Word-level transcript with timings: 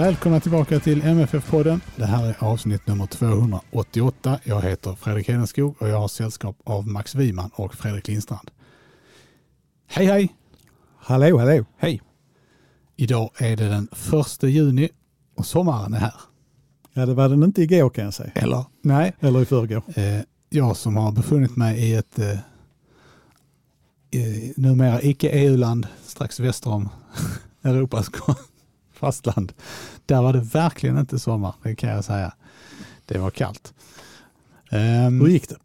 Välkomna 0.00 0.40
tillbaka 0.40 0.80
till 0.80 1.02
MFF-podden. 1.02 1.80
Det 1.96 2.04
här 2.04 2.26
är 2.26 2.36
avsnitt 2.38 2.86
nummer 2.86 3.06
288. 3.06 4.40
Jag 4.44 4.62
heter 4.62 4.94
Fredrik 4.94 5.28
Hedenskog 5.28 5.74
och 5.78 5.88
jag 5.88 6.00
har 6.00 6.08
sällskap 6.08 6.56
av 6.64 6.88
Max 6.88 7.14
Wiman 7.14 7.50
och 7.54 7.74
Fredrik 7.74 8.08
Lindstrand. 8.08 8.50
Hej 9.86 10.06
hej! 10.06 10.34
Hallå, 10.98 11.38
hallå. 11.38 11.64
Hej! 11.76 12.02
Idag 12.96 13.30
är 13.38 13.56
det 13.56 13.68
den 13.68 13.88
första 13.92 14.46
juni 14.46 14.88
och 15.36 15.46
sommaren 15.46 15.94
är 15.94 15.98
här. 15.98 16.14
Ja, 16.92 17.06
det 17.06 17.14
var 17.14 17.28
den 17.28 17.42
inte 17.42 17.62
igår 17.62 17.90
kan 17.90 18.04
jag 18.04 18.14
säga. 18.14 18.32
Eller? 18.34 18.64
Nej. 18.82 19.12
Eller 19.20 19.42
i 19.42 19.44
förrgår. 19.44 19.82
Eh, 19.94 20.20
jag 20.50 20.76
som 20.76 20.96
har 20.96 21.12
befunnit 21.12 21.56
mig 21.56 21.78
i 21.78 21.94
ett 21.94 22.18
eh, 22.18 22.38
numera 24.56 25.02
icke-EU-land 25.02 25.86
strax 26.02 26.40
väster 26.40 26.70
om 26.70 26.88
Europas 27.62 28.08
fastland. 29.00 29.52
Där 30.06 30.22
var 30.22 30.32
det 30.32 30.40
verkligen 30.40 30.98
inte 30.98 31.18
sommar, 31.18 31.54
det 31.62 31.74
kan 31.74 31.90
jag 31.90 32.04
säga. 32.04 32.32
Det 33.06 33.18
var 33.18 33.30
kallt. 33.30 33.74
Um, 34.72 35.20
Hur 35.20 35.28
gick 35.28 35.48
det? 35.48 35.56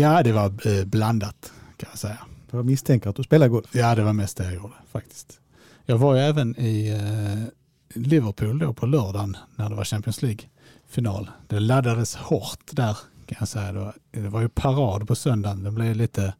Ja, 0.00 0.22
det 0.22 0.32
var 0.32 0.66
eh, 0.66 0.84
blandat 0.84 1.52
kan 1.76 1.88
jag 1.92 1.98
säga. 1.98 2.18
Jag 2.50 2.64
misstänker 2.64 3.10
att 3.10 3.16
du 3.16 3.22
spelar 3.22 3.48
golf. 3.48 3.74
Ja, 3.74 3.94
det 3.94 4.02
var 4.02 4.12
mest 4.12 4.36
det 4.36 4.44
jag 4.44 4.54
gjorde 4.54 4.74
faktiskt. 4.92 5.40
Jag 5.84 5.98
var 5.98 6.14
ju 6.14 6.20
även 6.20 6.60
i 6.60 6.88
eh, 6.88 8.00
Liverpool 8.02 8.58
då 8.58 8.72
på 8.72 8.86
lördagen 8.86 9.36
när 9.56 9.68
det 9.68 9.74
var 9.74 9.84
Champions 9.84 10.22
League-final. 10.22 11.30
Det 11.46 11.60
laddades 11.60 12.16
hårt 12.16 12.70
där 12.70 12.96
kan 13.26 13.36
jag 13.38 13.48
säga. 13.48 13.72
Det 13.72 13.78
var, 13.78 13.94
det 14.10 14.28
var 14.28 14.40
ju 14.40 14.48
parad 14.48 15.08
på 15.08 15.14
söndagen. 15.14 15.62
Det 15.62 15.70
blev 15.70 15.96
lite 15.96 16.34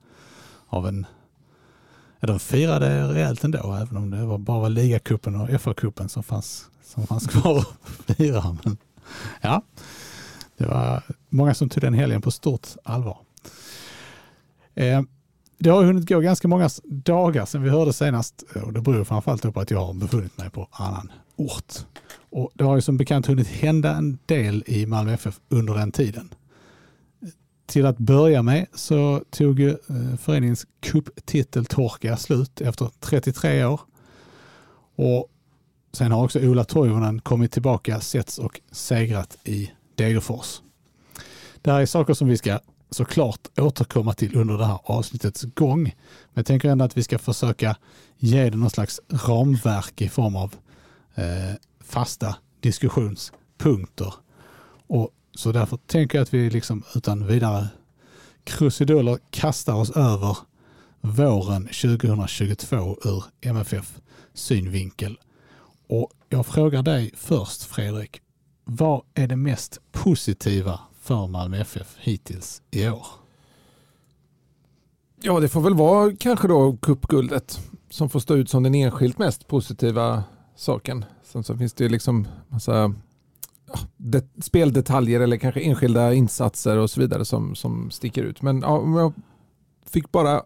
av 0.67 0.89
en... 0.89 1.07
Ja, 2.21 2.27
de 2.27 2.39
firade 2.39 3.09
rejält 3.09 3.45
ändå, 3.45 3.75
även 3.83 3.97
om 3.97 4.11
det 4.11 4.25
var 4.25 4.39
bara 4.39 4.69
ligacupen 4.69 5.37
och 5.37 5.49
FA-cupen 5.49 6.09
som 6.09 6.23
fanns, 6.23 6.71
som 6.85 7.07
fanns 7.07 7.27
kvar 7.27 7.59
att 7.59 8.17
fira. 8.17 8.57
Men, 8.65 8.77
ja, 9.41 9.63
det 10.57 10.67
var 10.67 11.03
många 11.29 11.55
som 11.55 11.69
tog 11.69 11.81
den 11.81 11.95
helgen 11.95 12.23
på 12.23 12.31
stort 12.31 12.69
allvar. 12.85 13.19
Eh, 14.75 15.03
det 15.59 15.71
har 15.71 15.85
hunnit 15.85 16.09
gå 16.09 16.21
ganska 16.21 16.49
många 16.49 16.71
dagar 16.85 17.47
sedan 17.47 17.63
vi 17.63 17.71
hörde 17.71 17.93
senast 17.93 18.45
och 18.65 18.73
det 18.73 18.81
beror 18.81 19.05
framförallt 19.05 19.55
på 19.55 19.61
att 19.61 19.71
jag 19.71 19.87
har 19.87 19.95
befunnit 19.95 20.39
mig 20.39 20.51
på 20.51 20.69
annan 20.71 21.13
ort. 21.37 21.75
Och 22.31 22.51
det 22.55 22.65
har 22.65 22.77
ju 22.77 22.83
som 22.83 22.97
bekant 22.97 23.27
hunnit 23.27 23.49
hända 23.49 23.97
en 23.97 24.19
del 24.27 24.65
i 24.67 24.87
Malmö 24.87 25.13
FF 25.13 25.41
under 25.49 25.75
den 25.75 25.93
tiden. 25.93 26.31
Till 27.71 27.87
att 27.87 27.99
börja 27.99 28.43
med 28.43 28.67
så 28.75 29.25
tog 29.31 29.61
ju 29.61 29.71
eh, 29.71 30.17
föreningens 30.19 30.67
cuptiteltorka 30.81 32.17
slut 32.17 32.61
efter 32.61 32.91
33 33.01 33.65
år. 33.65 33.81
Och 34.97 35.29
sen 35.93 36.13
har 36.13 36.25
också 36.25 36.41
Ola 36.41 36.65
Toivonen 36.65 37.21
kommit 37.21 37.53
tillbaka, 37.53 38.01
setts 38.01 38.39
och 38.39 38.61
segrat 38.71 39.37
i 39.45 39.71
Degerfors. 39.95 40.61
Det 41.63 41.71
här 41.73 41.81
är 41.81 41.87
saker 41.87 42.15
som 42.15 42.29
vi 42.29 42.37
ska 42.37 42.59
såklart 42.91 43.59
återkomma 43.59 44.13
till 44.15 44.37
under 44.37 44.59
det 44.59 44.67
här 44.67 44.79
avsnittets 44.85 45.43
gång. 45.43 45.83
Men 45.83 45.95
jag 46.35 46.47
tänker 46.47 46.69
ändå 46.69 46.85
att 46.85 46.97
vi 46.97 47.03
ska 47.03 47.19
försöka 47.19 47.77
ge 48.19 48.51
det 48.51 48.57
någon 48.57 48.71
slags 48.71 49.01
ramverk 49.09 50.01
i 50.01 50.09
form 50.09 50.37
av 50.37 50.55
eh, 51.15 51.55
fasta 51.81 52.37
diskussionspunkter. 52.61 54.15
Och 54.87 55.11
så 55.41 55.53
därför 55.53 55.77
tänker 55.77 56.19
jag 56.19 56.23
att 56.23 56.35
vi 56.35 56.51
liksom 56.51 56.83
utan 56.95 57.27
vidare 57.27 57.69
krusiduller 58.45 59.19
kastar 59.31 59.75
oss 59.75 59.91
över 59.91 60.37
våren 61.01 61.63
2022 61.63 62.97
ur 63.05 63.25
MFF 63.41 64.01
synvinkel. 64.35 65.19
Och 65.89 66.11
jag 66.29 66.47
frågar 66.47 66.83
dig 66.83 67.11
först 67.17 67.63
Fredrik, 67.63 68.21
vad 68.65 69.03
är 69.15 69.27
det 69.27 69.37
mest 69.37 69.81
positiva 69.93 70.81
för 71.01 71.27
Malmö 71.27 71.61
FF 71.61 71.97
hittills 71.99 72.63
i 72.71 72.89
år? 72.89 73.07
Ja, 75.23 75.41
det 75.41 75.49
får 75.49 75.61
väl 75.61 75.75
vara 75.75 76.17
kanske 76.17 76.49
då 76.49 76.77
cupguldet 76.83 77.61
som 77.91 78.11
får 78.11 78.21
stå 78.21 78.37
ut 78.37 78.51
som 78.51 78.63
den 78.63 78.75
enskilt 78.75 79.19
mest 79.19 79.49
positiva 79.49 80.25
saken. 80.57 81.05
Sen 81.25 81.45
så 81.45 81.57
finns 81.57 81.73
det 81.73 81.85
ju 81.85 81.91
liksom 81.91 82.29
massa 82.49 82.95
det, 83.97 84.25
speldetaljer 84.43 85.21
eller 85.21 85.37
kanske 85.37 85.61
enskilda 85.61 86.15
insatser 86.15 86.77
och 86.77 86.91
så 86.91 87.01
vidare 87.01 87.25
som, 87.25 87.55
som 87.55 87.91
sticker 87.91 88.23
ut. 88.23 88.43
Men 88.43 88.61
ja, 88.61 88.79
om 88.79 88.95
jag 88.95 89.13
fick 89.87 90.13
bara 90.13 90.43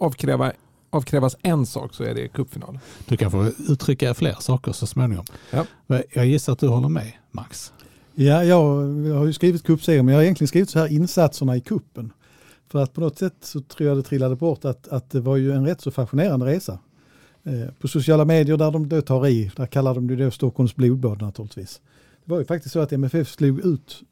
avkräva, 0.00 0.52
avkrävas 0.90 1.36
en 1.42 1.66
sak 1.66 1.94
så 1.94 2.04
är 2.04 2.14
det 2.14 2.28
cupfinal. 2.28 2.78
Du 3.08 3.16
kan 3.16 3.30
få 3.30 3.50
uttrycka 3.68 4.14
fler 4.14 4.36
saker 4.40 4.72
så 4.72 4.86
småningom. 4.86 5.24
Ja. 5.50 5.66
Jag 6.12 6.26
gissar 6.26 6.52
att 6.52 6.58
du 6.58 6.68
håller 6.68 6.88
med 6.88 7.12
Max. 7.30 7.72
Ja, 8.14 8.44
jag 8.44 8.58
har 9.14 9.26
ju 9.26 9.32
skrivit 9.32 9.62
cupseger 9.62 10.02
men 10.02 10.12
jag 10.12 10.18
har 10.18 10.24
egentligen 10.24 10.48
skrivit 10.48 10.70
så 10.70 10.78
här 10.78 10.92
insatserna 10.92 11.56
i 11.56 11.60
kuppen. 11.60 12.12
För 12.68 12.82
att 12.82 12.92
på 12.92 13.00
något 13.00 13.18
sätt 13.18 13.34
så 13.40 13.60
tror 13.60 13.88
jag 13.88 13.96
det 13.96 14.02
trillade 14.02 14.36
bort 14.36 14.64
att, 14.64 14.88
att 14.88 15.10
det 15.10 15.20
var 15.20 15.36
ju 15.36 15.52
en 15.52 15.66
rätt 15.66 15.80
så 15.80 15.90
fascinerande 15.90 16.46
resa. 16.46 16.78
Eh, 17.44 17.74
på 17.80 17.88
sociala 17.88 18.24
medier 18.24 18.56
där 18.56 18.70
de 18.70 18.88
då 18.88 19.02
tar 19.02 19.26
i, 19.26 19.50
där 19.56 19.66
kallar 19.66 19.94
de 19.94 20.06
det 20.06 20.16
då 20.16 20.30
Stockholms 20.30 20.76
blodbad 20.76 21.22
naturligtvis. 21.22 21.80
Det 22.26 22.32
var 22.32 22.38
ju 22.38 22.44
faktiskt 22.44 22.72
så 22.72 22.80
att 22.80 22.92
MFF 22.92 23.28
slog 23.28 23.60
ut 23.60 24.02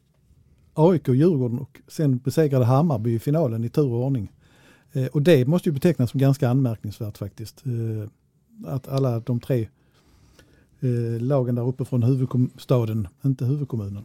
AIK 0.73 1.07
och 1.07 1.15
Djurgården 1.15 1.59
och 1.59 1.81
sen 1.87 2.17
besegrade 2.17 2.65
Hammarby 2.65 3.13
i 3.13 3.19
finalen 3.19 3.63
i 3.63 3.69
tur 3.69 3.91
och 3.91 4.05
ordning. 4.05 4.31
Eh, 4.93 5.05
och 5.05 5.21
det 5.21 5.47
måste 5.47 5.69
ju 5.69 5.73
betecknas 5.73 6.11
som 6.11 6.19
ganska 6.19 6.49
anmärkningsvärt 6.49 7.17
faktiskt. 7.17 7.63
Eh, 7.65 8.09
att 8.65 8.87
alla 8.87 9.19
de 9.19 9.39
tre 9.39 9.67
eh, 10.79 11.21
lagen 11.21 11.55
där 11.55 11.67
uppe 11.67 11.85
från 11.85 12.03
huvudstaden, 12.03 13.07
inte 13.25 13.45
huvudkommunen. 13.45 14.03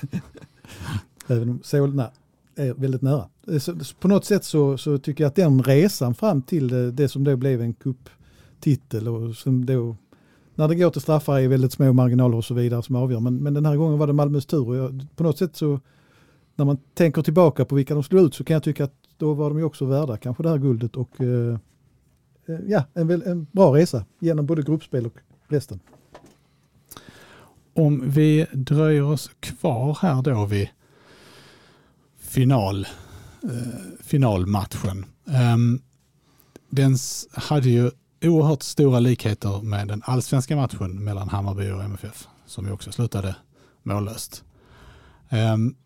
Även 1.26 1.48
om 1.48 1.60
Solna 1.62 2.10
är 2.54 2.74
väldigt 2.74 3.02
nära. 3.02 3.28
Eh, 3.46 3.58
så, 3.58 3.76
på 4.00 4.08
något 4.08 4.24
sätt 4.24 4.44
så, 4.44 4.78
så 4.78 4.98
tycker 4.98 5.24
jag 5.24 5.28
att 5.28 5.36
den 5.36 5.62
resan 5.62 6.14
fram 6.14 6.42
till 6.42 6.68
det, 6.68 6.92
det 6.92 7.08
som 7.08 7.24
då 7.24 7.36
blev 7.36 7.60
en 7.60 7.74
kupptitel 7.74 9.08
och 9.08 9.36
som 9.36 9.66
då 9.66 9.96
när 10.54 10.68
det 10.68 10.74
går 10.74 10.90
till 10.90 11.00
straffar 11.00 11.38
är 11.38 11.48
väldigt 11.48 11.72
små 11.72 11.92
marginaler 11.92 12.36
och 12.36 12.44
så 12.44 12.54
vidare 12.54 12.82
som 12.82 12.96
avgör. 12.96 13.20
Men, 13.20 13.36
men 13.36 13.54
den 13.54 13.66
här 13.66 13.76
gången 13.76 13.98
var 13.98 14.06
det 14.06 14.12
Malmös 14.12 14.46
tur 14.46 14.68
och 14.68 14.76
jag, 14.76 15.06
på 15.16 15.22
något 15.22 15.38
sätt 15.38 15.56
så 15.56 15.80
när 16.56 16.64
man 16.64 16.78
tänker 16.94 17.22
tillbaka 17.22 17.64
på 17.64 17.74
vilka 17.74 17.94
de 17.94 18.02
slog 18.02 18.26
ut 18.26 18.34
så 18.34 18.44
kan 18.44 18.54
jag 18.54 18.62
tycka 18.62 18.84
att 18.84 18.94
då 19.16 19.34
var 19.34 19.50
de 19.50 19.58
ju 19.58 19.64
också 19.64 19.84
värda 19.84 20.16
kanske 20.16 20.42
det 20.42 20.48
här 20.48 20.58
guldet 20.58 20.96
och 20.96 21.20
eh, 21.20 21.58
eh 22.46 22.60
ja, 22.66 22.84
en, 22.94 23.10
en 23.10 23.46
bra 23.52 23.76
resa 23.76 24.04
genom 24.18 24.46
både 24.46 24.62
gruppspel 24.62 25.06
och 25.06 25.14
resten. 25.48 25.80
Om 27.74 28.10
vi 28.10 28.46
dröjer 28.52 29.02
oss 29.02 29.30
kvar 29.40 29.98
här 30.00 30.22
då 30.22 30.46
vid 30.46 30.68
final, 32.18 32.86
eh, 33.42 34.00
finalmatchen. 34.00 35.04
Ehm, 35.26 35.52
um, 35.52 35.82
den 36.70 36.96
hade 37.32 37.70
ju 37.70 37.90
oerhört 38.22 38.62
stora 38.62 38.98
likheter 38.98 39.62
med 39.62 39.88
den 39.88 40.02
allsvenska 40.04 40.56
matchen 40.56 41.04
mellan 41.04 41.28
Hammarby 41.28 41.70
och 41.70 41.84
MFF 41.84 42.28
som 42.46 42.66
ju 42.66 42.72
också 42.72 42.92
slutade 42.92 43.36
mållöst. 43.82 44.44
Um, 45.30 45.76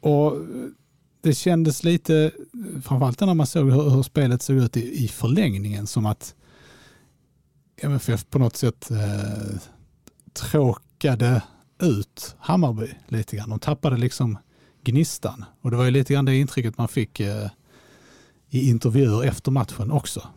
och 0.00 0.36
det 1.20 1.34
kändes 1.34 1.84
lite, 1.84 2.30
framförallt 2.84 3.20
när 3.20 3.34
man 3.34 3.46
såg 3.46 3.70
hur, 3.70 3.90
hur 3.90 4.02
spelet 4.02 4.42
såg 4.42 4.56
ut 4.56 4.76
i, 4.76 5.04
i 5.04 5.08
förlängningen, 5.08 5.86
som 5.86 6.06
att 6.06 6.34
MFF 7.76 8.26
på 8.30 8.38
något 8.38 8.56
sätt 8.56 8.90
eh, 8.90 9.58
tråkade 10.32 11.42
ut 11.82 12.36
Hammarby 12.38 12.88
lite 13.08 13.36
grann. 13.36 13.50
De 13.50 13.58
tappade 13.58 13.96
liksom 13.96 14.38
gnistan. 14.84 15.44
Och 15.60 15.70
det 15.70 15.76
var 15.76 15.84
ju 15.84 15.90
lite 15.90 16.12
grann 16.12 16.24
det 16.24 16.36
intrycket 16.36 16.78
man 16.78 16.88
fick 16.88 17.20
eh, 17.20 17.48
i 18.48 18.68
intervjuer 18.70 19.24
efter 19.24 19.50
matchen 19.50 19.90
också. 19.90 20.28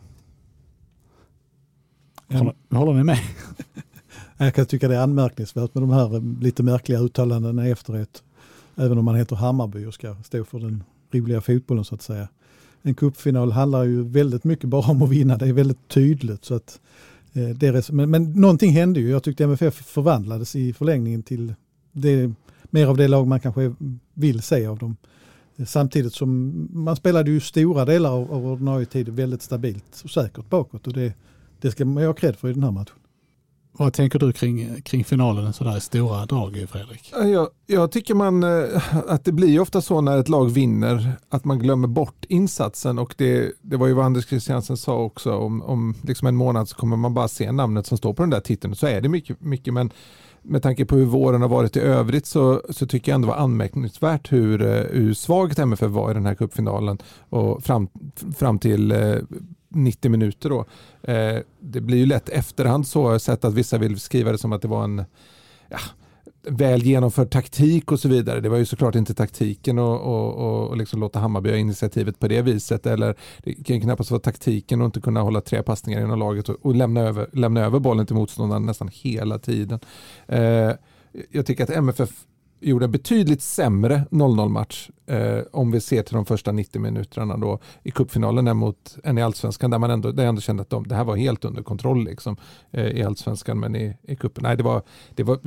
Håller, 2.28 2.54
håller 2.70 2.92
ni 2.92 3.04
med? 3.04 3.18
Jag 4.36 4.54
kan 4.54 4.66
tycka 4.66 4.88
det 4.88 4.96
är 4.96 5.00
anmärkningsvärt 5.00 5.74
med 5.74 5.82
de 5.82 5.90
här 5.90 6.14
eh, 6.14 6.22
lite 6.40 6.62
märkliga 6.62 6.98
uttalandena 6.98 7.68
efteråt. 7.68 8.22
Även 8.76 8.98
om 8.98 9.04
man 9.04 9.14
heter 9.14 9.36
Hammarby 9.36 9.84
och 9.84 9.94
ska 9.94 10.16
stå 10.24 10.44
för 10.44 10.58
den 10.58 10.84
roliga 11.12 11.40
fotbollen 11.40 11.84
så 11.84 11.94
att 11.94 12.02
säga. 12.02 12.28
En 12.82 12.94
cupfinal 12.94 13.52
handlar 13.52 13.84
ju 13.84 14.02
väldigt 14.02 14.44
mycket 14.44 14.68
bara 14.68 14.90
om 14.90 15.02
att 15.02 15.10
vinna, 15.10 15.36
det 15.36 15.46
är 15.46 15.52
väldigt 15.52 15.88
tydligt. 15.88 16.44
Så 16.44 16.54
att, 16.54 16.80
eh, 17.32 17.48
det 17.48 17.92
men, 17.92 18.10
men 18.10 18.32
någonting 18.32 18.72
hände 18.72 19.00
ju, 19.00 19.10
jag 19.10 19.22
tyckte 19.22 19.44
MFF 19.44 19.74
förvandlades 19.74 20.56
i 20.56 20.72
förlängningen 20.72 21.22
till 21.22 21.54
det, 21.92 22.32
mer 22.62 22.86
av 22.86 22.96
det 22.96 23.08
lag 23.08 23.26
man 23.26 23.40
kanske 23.40 23.74
vill 24.14 24.42
se 24.42 24.66
av 24.66 24.78
dem. 24.78 24.96
Samtidigt 25.66 26.14
som 26.14 26.52
man 26.72 26.96
spelade 26.96 27.30
ju 27.30 27.40
stora 27.40 27.84
delar 27.84 28.10
av, 28.10 28.32
av 28.32 28.46
ordinarie 28.46 28.86
tid 28.86 29.08
väldigt 29.08 29.42
stabilt 29.42 30.00
och 30.04 30.10
säkert 30.10 30.50
bakåt 30.50 30.86
och 30.86 30.92
det, 30.92 31.12
det 31.60 31.70
ska 31.70 31.84
man 31.84 32.02
ju 32.02 32.06
ha 32.06 32.14
cred 32.14 32.36
för 32.36 32.48
i 32.48 32.52
den 32.52 32.62
här 32.62 32.70
matchen. 32.70 32.96
Vad 33.78 33.92
tänker 33.92 34.18
du 34.18 34.32
kring, 34.32 34.82
kring 34.82 35.04
finalen? 35.04 35.52
Sådär 35.52 35.76
i 35.76 35.80
stora 35.80 36.26
drag 36.26 36.66
Fredrik? 36.68 37.12
Jag, 37.12 37.48
jag 37.66 37.92
tycker 37.92 38.14
man 38.14 38.44
eh, 38.44 38.82
att 39.08 39.24
det 39.24 39.32
blir 39.32 39.60
ofta 39.60 39.80
så 39.80 40.00
när 40.00 40.18
ett 40.18 40.28
lag 40.28 40.50
vinner 40.50 41.12
att 41.28 41.44
man 41.44 41.58
glömmer 41.58 41.88
bort 41.88 42.24
insatsen. 42.28 42.98
Och 42.98 43.14
det, 43.18 43.52
det 43.62 43.76
var 43.76 43.86
ju 43.86 43.92
vad 43.92 44.04
Anders 44.04 44.26
Christiansen 44.26 44.76
sa 44.76 44.98
också 44.98 45.34
om, 45.36 45.62
om 45.62 45.94
liksom 46.02 46.28
en 46.28 46.36
månad 46.36 46.68
så 46.68 46.76
kommer 46.76 46.96
man 46.96 47.14
bara 47.14 47.28
se 47.28 47.52
namnet 47.52 47.86
som 47.86 47.98
står 47.98 48.14
på 48.14 48.22
den 48.22 48.30
där 48.30 48.40
titeln. 48.40 48.76
Så 48.76 48.86
är 48.86 49.00
det 49.00 49.08
mycket, 49.08 49.40
mycket. 49.40 49.74
Men 49.74 49.90
med 50.42 50.62
tanke 50.62 50.84
på 50.84 50.96
hur 50.96 51.06
våren 51.06 51.42
har 51.42 51.48
varit 51.48 51.76
i 51.76 51.80
övrigt 51.80 52.26
så, 52.26 52.62
så 52.70 52.86
tycker 52.86 53.12
jag 53.12 53.14
ändå 53.14 53.26
det 53.28 53.32
var 53.32 53.40
anmärkningsvärt 53.40 54.32
hur, 54.32 54.62
eh, 54.62 54.82
hur 54.90 55.14
svagt 55.14 55.58
MFF 55.58 55.90
var 55.90 56.10
i 56.10 56.14
den 56.14 56.26
här 56.26 56.34
cupfinalen. 56.34 56.98
Och 57.28 57.64
fram, 57.64 57.88
fram 58.36 58.58
till 58.58 58.92
90 59.76 60.10
minuter. 60.10 60.48
Då. 60.48 60.64
Eh, 61.02 61.38
det 61.60 61.80
blir 61.80 61.98
ju 61.98 62.06
lätt 62.06 62.28
efterhand 62.28 62.86
så 62.86 63.18
sett 63.18 63.44
att 63.44 63.54
vissa 63.54 63.78
vill 63.78 64.00
skriva 64.00 64.32
det 64.32 64.38
som 64.38 64.52
att 64.52 64.62
det 64.62 64.68
var 64.68 64.84
en 64.84 65.04
ja, 65.68 65.78
väl 66.42 66.82
genomförd 66.82 67.30
taktik 67.30 67.92
och 67.92 68.00
så 68.00 68.08
vidare. 68.08 68.40
Det 68.40 68.48
var 68.48 68.56
ju 68.56 68.64
såklart 68.64 68.94
inte 68.94 69.14
taktiken 69.14 69.78
och, 69.78 70.00
och, 70.00 70.68
och 70.68 70.76
liksom 70.76 71.00
låta 71.00 71.18
Hammarby 71.18 71.50
ha 71.50 71.56
initiativet 71.56 72.18
på 72.18 72.28
det 72.28 72.42
viset. 72.42 72.86
Eller 72.86 73.14
det 73.44 73.54
kan 73.54 73.80
knappast 73.80 74.10
vara 74.10 74.20
taktiken 74.20 74.82
att 74.82 74.86
inte 74.86 75.00
kunna 75.00 75.20
hålla 75.20 75.40
tre 75.40 75.62
passningar 75.62 76.00
inom 76.00 76.18
laget 76.18 76.48
och, 76.48 76.56
och 76.62 76.74
lämna, 76.74 77.00
över, 77.00 77.28
lämna 77.32 77.60
över 77.60 77.78
bollen 77.78 78.06
till 78.06 78.16
motståndaren 78.16 78.66
nästan 78.66 78.90
hela 78.92 79.38
tiden. 79.38 79.80
Eh, 80.26 80.72
jag 81.30 81.46
tycker 81.46 81.64
att 81.64 81.70
MFF 81.70 82.10
gjorde 82.60 82.84
en 82.84 82.90
betydligt 82.90 83.42
sämre 83.42 84.04
0-0 84.10 84.48
match 84.48 84.90
eh, 85.06 85.38
om 85.52 85.70
vi 85.70 85.80
ser 85.80 86.02
till 86.02 86.14
de 86.14 86.26
första 86.26 86.52
90 86.52 86.80
minuterna 86.80 87.36
då 87.36 87.58
i 87.82 87.90
cupfinalen 87.90 88.48
än, 88.48 88.56
mot, 88.56 88.96
än 89.04 89.18
i 89.18 89.22
allsvenskan 89.22 89.70
där 89.70 89.78
man 89.78 89.90
ändå, 89.90 90.12
där 90.12 90.22
jag 90.22 90.28
ändå 90.28 90.40
kände 90.40 90.62
att 90.62 90.70
de, 90.70 90.88
det 90.88 90.94
här 90.94 91.04
var 91.04 91.16
helt 91.16 91.44
under 91.44 91.62
kontroll 91.62 92.04
liksom, 92.04 92.36
eh, 92.70 92.86
i 92.86 93.02
allsvenskan 93.02 93.60
men 93.60 93.76
i, 93.76 93.96
i 94.02 94.16
cupen. 94.16 94.42
Nej, 94.42 94.56
det 94.56 94.62
var, 94.62 94.82
det 95.14 95.22
var 95.22 95.38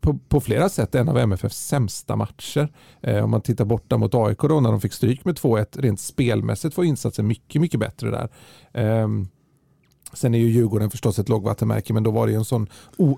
på, 0.00 0.18
på, 0.28 0.40
flera 0.40 0.68
sätt 0.68 0.94
en 0.94 1.08
av 1.08 1.18
MFFs 1.18 1.66
sämsta 1.66 2.16
matcher. 2.16 2.72
Eh, 3.00 3.24
om 3.24 3.30
man 3.30 3.40
tittar 3.40 3.64
borta 3.64 3.96
mot 3.96 4.14
AIK 4.14 4.38
då 4.38 4.60
när 4.60 4.70
de 4.70 4.80
fick 4.80 4.92
stryk 4.92 5.24
med 5.24 5.36
2-1 5.36 5.80
rent 5.80 6.00
spelmässigt 6.00 6.76
var 6.76 6.84
insatsen 6.84 7.26
mycket, 7.26 7.60
mycket 7.60 7.80
bättre 7.80 8.10
där. 8.10 8.28
Eh, 8.72 9.08
sen 10.12 10.34
är 10.34 10.38
ju 10.38 10.50
Djurgården 10.50 10.90
förstås 10.90 11.18
ett 11.18 11.28
lågvattenmärke 11.28 11.92
men 11.92 12.02
då 12.02 12.10
var 12.10 12.26
det 12.26 12.32
ju 12.32 12.38
en 12.38 12.44
sån, 12.44 12.66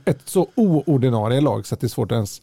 ett 0.04 0.22
så 0.24 0.48
oordinarie 0.54 1.40
lag 1.40 1.66
så 1.66 1.74
att 1.74 1.80
det 1.80 1.86
är 1.86 1.88
svårt 1.88 2.12
att 2.12 2.16
ens 2.16 2.42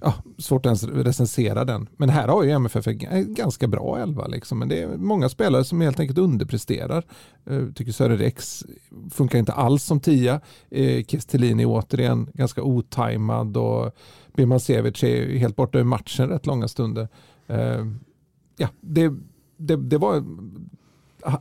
ja, 0.00 0.14
svårt 0.38 0.66
att 0.66 0.82
ens 0.82 0.84
recensera 0.84 1.64
den. 1.64 1.88
Men 1.96 2.08
här 2.08 2.28
har 2.28 2.42
ju 2.42 2.50
MFF 2.50 2.86
en 2.86 3.34
ganska 3.34 3.66
bra 3.66 3.98
elva. 3.98 4.26
Liksom. 4.26 4.58
Men 4.58 4.68
det 4.68 4.82
är 4.82 4.96
många 4.96 5.28
spelare 5.28 5.64
som 5.64 5.80
helt 5.80 6.00
enkelt 6.00 6.18
underpresterar. 6.18 7.04
Jag 7.44 7.76
tycker 7.76 7.92
Sören 7.92 8.18
Rex 8.18 8.64
funkar 9.10 9.38
inte 9.38 9.52
alls 9.52 9.84
som 9.84 10.00
tia. 10.00 10.40
Eh, 10.70 11.04
Kestelin 11.04 11.60
är 11.60 11.66
återigen 11.66 12.30
ganska 12.34 12.62
otajmad 12.62 13.56
och 13.56 13.94
Birmancevic 14.36 15.02
är 15.04 15.38
helt 15.38 15.56
borta 15.56 15.78
ur 15.78 15.84
matchen 15.84 16.28
rätt 16.28 16.46
långa 16.46 16.68
stunder. 16.68 17.08
Eh, 17.46 17.86
ja, 18.56 18.68
det, 18.80 19.12
det, 19.56 19.76
det 19.76 19.98
var 19.98 20.24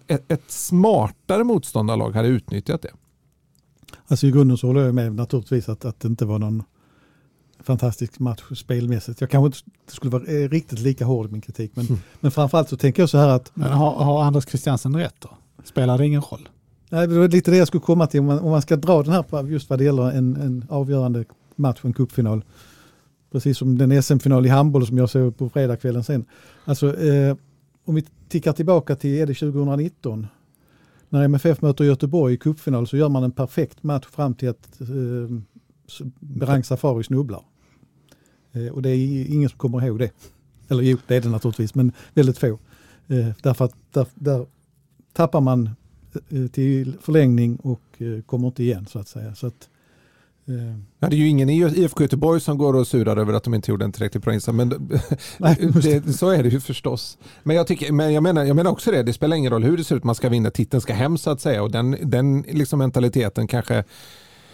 ett, 0.08 0.32
ett 0.32 0.52
smartare 0.52 1.44
motståndarlag 1.44 2.12
hade 2.12 2.28
utnyttjat 2.28 2.82
det. 2.82 2.92
Alltså 4.08 4.28
i 4.28 4.32
grunden 4.32 4.58
så 4.58 4.68
håller 4.68 4.86
jag 4.86 4.96
med 4.96 5.16
naturligtvis 5.16 5.70
att, 5.70 5.86
att 5.86 6.00
det 6.00 6.08
inte 6.08 6.26
var 6.26 6.40
någon 6.40 6.64
fantastisk 7.68 8.20
match 8.20 8.44
spelmässigt. 8.56 9.22
Jag 9.22 9.30
kanske 9.30 9.46
inte 9.46 9.94
skulle 9.94 10.12
vara 10.12 10.24
eh, 10.24 10.50
riktigt 10.50 10.80
lika 10.80 11.06
hård 11.06 11.26
i 11.26 11.32
min 11.32 11.42
kritik, 11.42 11.72
men, 11.76 11.86
mm. 11.86 12.00
men 12.20 12.32
framförallt 12.32 12.70
så 12.70 12.78
tänker 12.78 13.02
jag 13.02 13.10
så 13.10 13.18
här 13.18 13.28
att... 13.28 13.52
Men 13.54 13.72
har, 13.72 13.92
har 13.92 14.24
Anders 14.24 14.46
Christiansen 14.50 14.96
rätt 14.96 15.16
då? 15.20 15.30
Spelar 15.64 15.98
det 15.98 16.06
ingen 16.06 16.22
roll? 16.22 16.50
Nej, 16.90 17.08
det 17.08 17.20
var 17.20 17.28
lite 17.28 17.52
det 17.52 17.58
jag 17.58 17.68
skulle 17.68 17.82
komma 17.82 18.08
till. 18.08 18.20
Om 18.20 18.26
man, 18.26 18.40
om 18.40 18.52
man 18.52 18.62
ska 18.62 18.76
dra 18.76 19.04
den 19.04 19.14
här 19.14 19.44
just 19.48 19.70
vad 19.70 19.80
det 19.80 19.86
gäller 19.86 20.12
en, 20.12 20.36
en 20.36 20.66
avgörande 20.70 21.26
match, 21.56 21.80
en 21.82 21.94
cupfinal. 21.94 22.44
Precis 23.32 23.58
som 23.58 23.78
den 23.78 24.04
SM-final 24.04 24.46
i 24.46 24.50
handboll 24.50 24.88
som 24.88 24.98
jag 24.98 25.10
såg 25.10 25.38
på 25.38 25.50
fredagskvällen 25.50 26.04
sen. 26.04 26.26
Alltså, 26.66 27.00
eh, 27.00 27.36
om 27.86 27.96
vi 27.96 28.06
tickar 28.30 28.54
tillbaka 28.54 28.96
till 28.96 29.18
är 29.18 29.26
det 29.26 29.34
2019 29.34 30.28
när 31.10 31.24
MFF 31.24 31.62
möter 31.62 31.84
Göteborg 31.84 32.34
i 32.34 32.38
cupfinal 32.38 32.88
så 32.88 32.98
gör 32.98 33.10
man 33.10 33.24
en 33.24 33.32
perfekt 33.32 33.84
match 33.84 34.06
fram 34.06 34.34
till 34.34 34.50
att 34.50 34.82
eh, 34.82 34.88
Berang 36.20 36.64
Safari 36.64 37.04
snubblar. 37.04 37.44
Eh, 38.58 38.72
och 38.74 38.82
det 38.82 38.90
är 38.90 39.32
ingen 39.34 39.50
som 39.50 39.58
kommer 39.58 39.86
ihåg 39.86 40.00
det. 40.00 40.12
Eller 40.70 40.84
jo, 40.84 40.98
det 41.08 41.16
är 41.16 41.22
det 41.22 41.30
naturligtvis, 41.30 41.76
men 41.76 41.92
väldigt 42.14 42.38
få. 42.38 42.60
Eh, 43.08 43.28
därför 43.44 43.66
att 43.66 43.74
där, 43.92 44.08
där 44.16 44.46
tappar 45.14 45.42
man 45.42 45.70
eh, 46.30 46.48
till 46.48 46.98
förlängning 47.02 47.56
och 47.56 47.82
kommer 48.26 48.48
inte 48.48 48.64
igen 48.64 48.86
så 48.86 49.00
att 49.00 49.08
säga. 49.08 49.36
Så 49.36 49.48
att, 49.48 49.70
Ja, 51.00 51.08
det 51.08 51.16
är 51.16 51.18
ju 51.18 51.28
ingen 51.28 51.50
i 51.50 51.58
IFK 51.58 52.04
Göteborg 52.04 52.42
som 52.42 52.58
går 52.58 52.74
och 52.74 52.88
surar 52.88 53.18
över 53.18 53.34
att 53.34 53.44
de 53.44 53.54
inte 53.54 53.72
gjorde 53.72 53.86
en 53.86 53.92
tillräckligt 53.92 54.24
bra 54.24 54.34
insats. 54.34 54.56
Men 54.56 54.70
Nej, 55.38 55.72
det, 55.84 56.14
så 56.14 56.30
är 56.30 56.44
det 56.44 56.50
ju 56.50 56.60
förstås. 56.60 57.18
Men, 57.44 57.56
jag, 57.56 57.68
tycker, 57.68 57.92
men 57.92 58.14
jag, 58.14 58.24
menar, 58.24 58.44
jag 58.44 58.56
menar 58.56 58.72
också 58.72 58.92
det, 58.92 59.04
det 59.04 59.14
spelar 59.14 59.38
ingen 59.38 59.52
roll 59.52 59.64
hur 59.64 59.78
det 59.78 59.84
ser 59.84 59.96
ut, 59.96 60.04
man 60.04 60.16
ska 60.16 60.30
vinna, 60.30 60.52
titeln 60.52 60.82
ska 60.82 60.94
hem 60.94 61.18
så 61.18 61.30
att 61.30 61.42
säga. 61.42 61.64
Och 61.64 61.72
den, 61.72 61.98
den 62.02 62.42
liksom 62.42 62.80
mentaliteten 62.80 63.48
kanske 63.48 63.84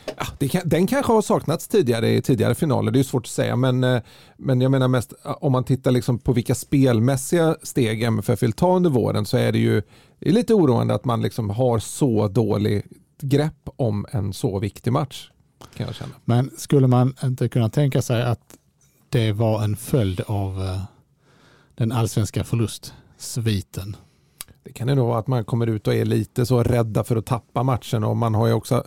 Ja, 0.06 0.48
kan, 0.48 0.62
den 0.66 0.88
kanske 0.88 1.14
har 1.14 1.22
saknats 1.22 1.68
tidigare 1.68 2.10
i 2.10 2.22
tidigare 2.22 2.56
finaler, 2.56 2.92
det 2.92 3.00
är 3.00 3.04
svårt 3.04 3.26
att 3.26 3.32
säga. 3.32 3.56
Men, 3.56 3.84
eh, 3.84 4.02
men 4.38 4.62
jag 4.62 4.72
menar 4.72 4.88
mest 4.88 5.14
om 5.24 5.52
man 5.52 5.64
tittar 5.64 5.92
liksom 5.92 6.20
på 6.20 6.34
vilka 6.34 6.56
spelmässiga 6.56 7.56
steg 7.64 8.04
MFF 8.04 8.44
vill 8.44 8.54
ta 8.54 8.76
under 8.76 8.90
våren 8.90 9.26
så 9.26 9.38
är 9.38 9.52
det 9.52 9.60
ju 9.60 9.82
det 10.20 10.30
är 10.30 10.34
lite 10.34 10.54
oroande 10.54 10.94
att 10.94 11.06
man 11.06 11.22
liksom 11.22 11.50
har 11.50 11.80
så 11.80 12.28
dålig 12.28 12.86
grepp 13.22 13.70
om 13.76 14.06
en 14.12 14.34
så 14.34 14.60
viktig 14.60 14.92
match. 14.92 15.30
Kan 15.76 15.86
jag 15.86 15.96
känna. 15.96 16.14
Men 16.26 16.52
skulle 16.58 16.88
man 16.88 17.16
inte 17.24 17.50
kunna 17.50 17.70
tänka 17.70 18.02
sig 18.02 18.24
att 18.24 18.58
det 19.10 19.32
var 19.32 19.64
en 19.64 19.76
följd 19.76 20.22
av 20.22 20.64
eh, 20.64 20.82
den 21.76 21.92
allsvenska 21.92 22.44
förlustsviten? 22.44 23.96
Det 24.63 24.74
kan 24.74 24.88
det 24.88 24.96
nog 24.96 25.08
vara 25.08 25.20
att 25.20 25.27
man 25.27 25.46
kommer 25.46 25.68
ut 25.68 25.88
och 25.88 25.94
är 25.94 26.06
lite 26.06 26.46
så 26.46 26.63
rädda 26.63 27.04
för 27.04 27.16
att 27.16 27.25
tappa 27.25 27.63
matchen 27.63 28.04
och 28.04 28.18
man 28.18 28.36
har 28.36 28.48
ju 28.48 28.54
också 28.54 28.84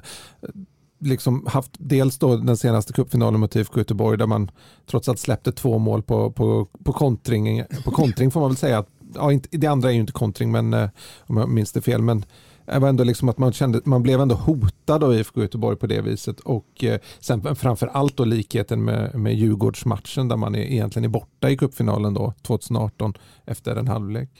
liksom 0.98 1.46
haft 1.46 1.70
dels 1.78 2.18
då 2.18 2.36
den 2.36 2.56
senaste 2.56 2.92
cupfinalen 2.92 3.40
mot 3.40 3.56
IFK 3.56 3.78
Göteborg 3.78 4.18
där 4.18 4.26
man 4.26 4.50
trots 4.86 5.08
allt 5.08 5.18
släppte 5.18 5.52
två 5.52 5.78
mål 5.78 6.02
på, 6.02 6.30
på, 6.30 6.66
på, 6.84 6.92
kontring, 6.92 7.62
på 7.84 7.90
kontring 7.90 8.30
får 8.30 8.40
man 8.40 8.50
väl 8.50 8.56
säga. 8.56 8.84
Ja, 9.14 9.32
inte, 9.32 9.48
det 9.52 9.66
andra 9.66 9.88
är 9.88 9.92
ju 9.92 10.00
inte 10.00 10.12
kontring 10.12 10.50
men 10.50 10.74
eh, 10.74 10.88
om 11.20 11.36
jag 11.36 11.48
minns 11.48 11.72
det 11.72 11.82
fel. 11.82 12.02
Men 12.02 12.24
det 12.66 12.78
var 12.78 12.88
ändå 12.88 13.04
liksom 13.04 13.28
att 13.28 13.38
man, 13.38 13.52
kände, 13.52 13.80
man 13.84 14.02
blev 14.02 14.20
ändå 14.20 14.34
hotad 14.34 15.04
av 15.04 15.14
IFK 15.14 15.40
Göteborg 15.40 15.76
på 15.76 15.86
det 15.86 16.00
viset. 16.00 16.40
Och 16.40 16.84
eh, 16.84 17.00
sen 17.20 17.56
framför 17.56 17.86
allt 17.86 18.16
då 18.16 18.24
likheten 18.24 18.84
med, 18.84 19.14
med 19.14 19.34
Djurgårdsmatchen 19.34 20.28
där 20.28 20.36
man 20.36 20.54
är, 20.54 20.60
egentligen 20.60 21.04
är 21.04 21.08
borta 21.08 21.50
i 21.50 21.56
cupfinalen 21.56 22.14
då 22.14 22.34
2018 22.42 23.14
efter 23.44 23.76
en 23.76 23.88
halvlek. 23.88 24.30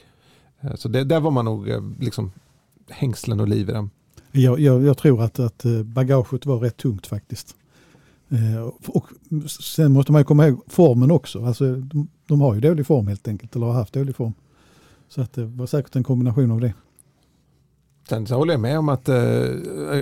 Eh, 0.61 0.75
så 0.75 0.89
det, 0.89 1.03
där 1.03 1.19
var 1.19 1.31
man 1.31 1.45
nog 1.45 1.69
eh, 1.69 1.81
liksom 1.99 2.31
hängslen 2.89 3.39
och 3.39 3.47
livrem. 3.47 3.89
Jag, 4.37 4.59
jag, 4.59 4.83
jag, 4.83 4.97
tror 4.97 5.21
att, 5.23 5.39
att 5.39 5.65
eh, 5.65 5.83
bagaget 5.83 6.45
var 6.45 6.59
rätt 6.59 6.77
tungt 6.77 7.07
faktiskt. 7.07 7.55
Eh, 8.29 8.67
och 8.87 9.05
sen 9.49 9.91
måste 9.91 10.11
man 10.11 10.25
komma 10.25 10.47
ihåg 10.47 10.61
formen 10.67 11.11
också. 11.11 11.45
Alltså, 11.45 11.75
de, 11.75 12.07
de, 12.27 12.41
har 12.41 12.53
ju 12.55 12.61
dålig 12.61 12.87
form 12.87 13.07
helt 13.07 13.27
enkelt, 13.27 13.55
eller 13.55 13.65
har 13.65 13.73
haft 13.73 13.93
dålig 13.93 14.15
form. 14.15 14.33
Så 15.09 15.21
att 15.21 15.33
det 15.33 15.45
var 15.45 15.65
säkert 15.65 15.95
en 15.95 16.03
kombination 16.03 16.51
av 16.51 16.61
det. 16.61 16.73
Sen 18.09 18.27
så 18.27 18.35
håller 18.35 18.53
jag 18.53 18.61
med 18.61 18.79
om 18.79 18.89
att 18.89 19.09
eh, 19.09 19.45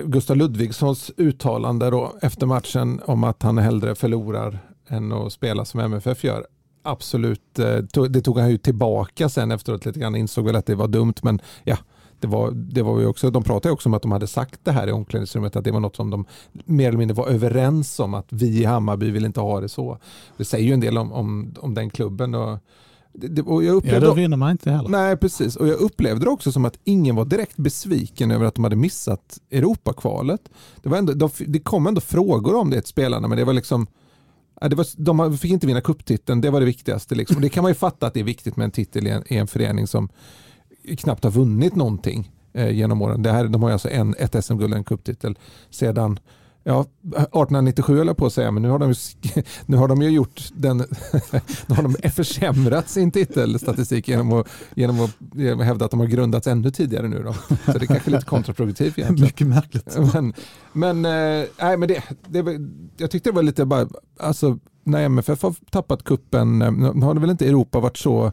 Gustav 0.04 0.36
Ludvigssons 0.36 1.12
uttalande 1.16 1.90
då, 1.90 2.16
efter 2.22 2.46
matchen 2.46 3.00
om 3.04 3.24
att 3.24 3.42
han 3.42 3.58
hellre 3.58 3.94
förlorar 3.94 4.58
än 4.88 5.12
att 5.12 5.32
spela 5.32 5.64
som 5.64 5.80
MFF 5.80 6.24
gör. 6.24 6.46
Absolut, 6.82 7.58
eh, 7.58 7.76
det 8.10 8.20
tog 8.20 8.38
han 8.38 8.50
ju 8.50 8.58
tillbaka 8.58 9.28
sen 9.28 9.50
efteråt 9.50 9.86
lite 9.86 10.00
grann, 10.00 10.16
insåg 10.16 10.46
väl 10.46 10.56
att 10.56 10.66
det 10.66 10.74
var 10.74 10.88
dumt 10.88 11.14
men 11.22 11.40
ja, 11.64 11.76
det 12.20 12.26
var, 12.26 12.50
det 12.50 12.82
var 12.82 13.00
ju 13.00 13.06
också, 13.06 13.30
de 13.30 13.42
pratade 13.42 13.72
också 13.72 13.88
om 13.88 13.94
att 13.94 14.02
de 14.02 14.12
hade 14.12 14.26
sagt 14.26 14.60
det 14.62 14.72
här 14.72 14.88
i 14.88 14.92
omklädningsrummet, 14.92 15.56
att 15.56 15.64
det 15.64 15.70
var 15.70 15.80
något 15.80 15.96
som 15.96 16.10
de 16.10 16.24
mer 16.64 16.88
eller 16.88 16.98
mindre 16.98 17.14
var 17.14 17.28
överens 17.28 18.00
om, 18.00 18.14
att 18.14 18.26
vi 18.28 18.60
i 18.60 18.64
Hammarby 18.64 19.10
vill 19.10 19.24
inte 19.24 19.40
ha 19.40 19.60
det 19.60 19.68
så. 19.68 19.98
Det 20.36 20.44
säger 20.44 20.66
ju 20.66 20.72
en 20.72 20.80
del 20.80 20.98
om, 20.98 21.12
om, 21.12 21.54
om 21.60 21.74
den 21.74 21.90
klubben. 21.90 22.34
Och, 22.34 22.58
det, 23.12 23.42
och 23.42 23.64
jag 23.64 23.74
upplevde, 23.74 24.06
ja, 24.06 24.10
då 24.10 24.14
vinner 24.14 24.36
man 24.36 24.50
inte 24.50 24.70
heller. 24.70 24.88
Nej, 24.88 25.16
precis. 25.16 25.56
Och 25.56 25.68
jag 25.68 25.80
upplevde 25.80 26.24
det 26.24 26.30
också 26.30 26.52
som 26.52 26.64
att 26.64 26.78
ingen 26.84 27.16
var 27.16 27.24
direkt 27.24 27.56
besviken 27.56 28.30
över 28.30 28.46
att 28.46 28.54
de 28.54 28.64
hade 28.64 28.76
missat 28.76 29.38
Europakvalet. 29.50 30.40
Det, 30.82 30.88
var 30.88 30.98
ändå, 30.98 31.30
det 31.46 31.58
kom 31.58 31.86
ändå 31.86 32.00
frågor 32.00 32.54
om 32.54 32.70
det 32.70 32.80
till 32.80 32.88
spelarna, 32.88 33.28
men 33.28 33.38
det 33.38 33.44
var 33.44 33.52
liksom 33.52 33.86
Ja, 34.60 34.68
det 34.68 34.76
var, 34.76 34.86
de 34.96 35.38
fick 35.38 35.50
inte 35.50 35.66
vinna 35.66 35.80
kupptiteln, 35.80 36.40
det 36.40 36.50
var 36.50 36.60
det 36.60 36.66
viktigaste. 36.66 37.14
Liksom. 37.14 37.40
Det 37.40 37.48
kan 37.48 37.62
man 37.62 37.70
ju 37.70 37.74
fatta 37.74 38.06
att 38.06 38.14
det 38.14 38.20
är 38.20 38.24
viktigt 38.24 38.56
med 38.56 38.64
en 38.64 38.70
titel 38.70 39.06
i 39.06 39.10
en, 39.10 39.22
i 39.26 39.36
en 39.36 39.46
förening 39.46 39.86
som 39.86 40.08
knappt 40.98 41.24
har 41.24 41.30
vunnit 41.30 41.74
någonting 41.74 42.30
eh, 42.52 42.70
genom 42.70 43.02
åren. 43.02 43.22
Det 43.22 43.32
här, 43.32 43.48
de 43.48 43.62
har 43.62 43.70
alltså 43.70 43.90
en, 43.90 44.14
ett 44.18 44.44
SM-guld 44.44 44.72
och 44.72 44.78
en 44.78 44.84
kupptitel 44.84 45.38
sedan 45.70 46.18
Ja, 46.68 46.80
1897 46.80 47.96
höll 47.96 48.06
jag 48.06 48.16
på 48.16 48.26
att 48.26 48.32
säga, 48.32 48.50
men 48.50 48.62
nu 48.62 48.68
har 48.68 48.78
de, 48.78 48.94
nu 49.66 49.76
har 49.76 49.88
de 49.88 50.02
ju 50.02 50.10
gjort 50.10 50.42
den, 50.54 50.76
nu 51.66 51.74
har 51.74 51.82
de 51.82 52.10
försämrat 52.10 52.88
sin 52.88 53.10
titelstatistik 53.10 54.08
genom 54.08 54.32
att, 54.32 54.48
genom 54.74 55.00
att 55.00 55.66
hävda 55.66 55.84
att 55.84 55.90
de 55.90 56.00
har 56.00 56.06
grundats 56.06 56.46
ännu 56.46 56.70
tidigare 56.70 57.08
nu. 57.08 57.22
Då. 57.22 57.32
Så 57.72 57.78
det 57.78 57.84
är 57.84 57.86
kanske 57.86 58.10
lite 58.10 58.24
kontraproduktivt 58.24 58.98
egentligen. 58.98 59.24
Mycket 59.26 59.46
märkligt. 59.46 59.98
Men, 60.12 60.34
men, 60.72 61.04
äh, 61.04 61.46
nej, 61.60 61.76
men 61.76 61.88
det, 61.88 62.02
det, 62.28 62.44
jag 62.96 63.10
tyckte 63.10 63.30
det 63.30 63.34
var 63.34 63.42
lite 63.42 63.64
bara, 63.64 63.88
alltså 64.20 64.58
när 64.84 65.02
MFF 65.02 65.42
har 65.42 65.54
tappat 65.70 66.04
kuppen, 66.04 66.62
eh, 66.62 66.72
nu 66.72 67.06
har 67.06 67.14
det 67.14 67.20
väl 67.20 67.30
inte 67.30 67.48
Europa 67.48 67.80
varit 67.80 67.96
så 67.96 68.32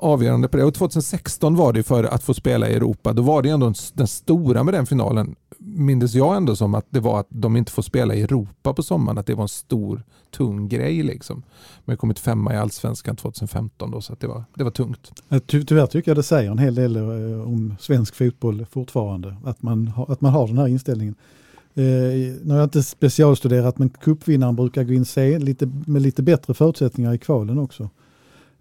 avgörande 0.00 0.48
på 0.48 0.56
det. 0.56 0.64
Och 0.64 0.74
2016 0.74 1.56
var 1.56 1.72
det 1.72 1.82
för 1.82 2.04
att 2.04 2.22
få 2.22 2.34
spela 2.34 2.68
i 2.68 2.74
Europa. 2.74 3.12
Då 3.12 3.22
var 3.22 3.42
det 3.42 3.48
ändå 3.50 3.72
den 3.94 4.06
stora 4.06 4.64
med 4.64 4.74
den 4.74 4.86
finalen 4.86 5.36
mindes 5.58 6.14
jag 6.14 6.36
ändå 6.36 6.56
som 6.56 6.74
att 6.74 6.86
det 6.90 7.00
var 7.00 7.20
att 7.20 7.26
de 7.28 7.56
inte 7.56 7.72
får 7.72 7.82
spela 7.82 8.14
i 8.14 8.22
Europa 8.22 8.72
på 8.72 8.82
sommaren, 8.82 9.18
att 9.18 9.26
det 9.26 9.34
var 9.34 9.42
en 9.42 9.48
stor 9.48 10.02
tung 10.30 10.68
grej. 10.68 11.02
Liksom. 11.02 11.42
Men 11.84 11.96
kommit 11.96 12.18
femma 12.18 12.54
i 12.54 12.56
allsvenskan 12.56 13.16
2015 13.16 13.90
då, 13.90 14.00
så 14.00 14.16
det, 14.20 14.26
var, 14.26 14.44
det 14.54 14.64
var 14.64 14.70
tungt. 14.70 15.12
Ty 15.46 15.64
tyvärr 15.64 15.86
tycker 15.86 16.10
jag 16.10 16.16
det 16.16 16.22
säger 16.22 16.50
en 16.50 16.58
hel 16.58 16.74
del 16.74 16.96
eh, 16.96 17.48
om 17.48 17.74
svensk 17.80 18.14
fotboll 18.14 18.66
fortfarande, 18.70 19.36
att 19.44 19.62
man, 19.62 19.88
har, 19.88 20.12
att 20.12 20.20
man 20.20 20.32
har 20.32 20.46
den 20.46 20.58
här 20.58 20.68
inställningen. 20.68 21.14
Eh, 21.74 21.84
nu 22.42 22.48
har 22.48 22.56
jag 22.56 22.66
inte 22.66 22.82
specialstuderat 22.82 23.78
men 23.78 23.90
cupvinnaren 23.90 24.56
brukar 24.56 24.84
gå 24.84 24.92
in 24.92 25.04
se, 25.04 25.38
lite, 25.38 25.66
med 25.86 26.02
lite 26.02 26.22
bättre 26.22 26.54
förutsättningar 26.54 27.14
i 27.14 27.18
kvalen 27.18 27.58
också. 27.58 27.90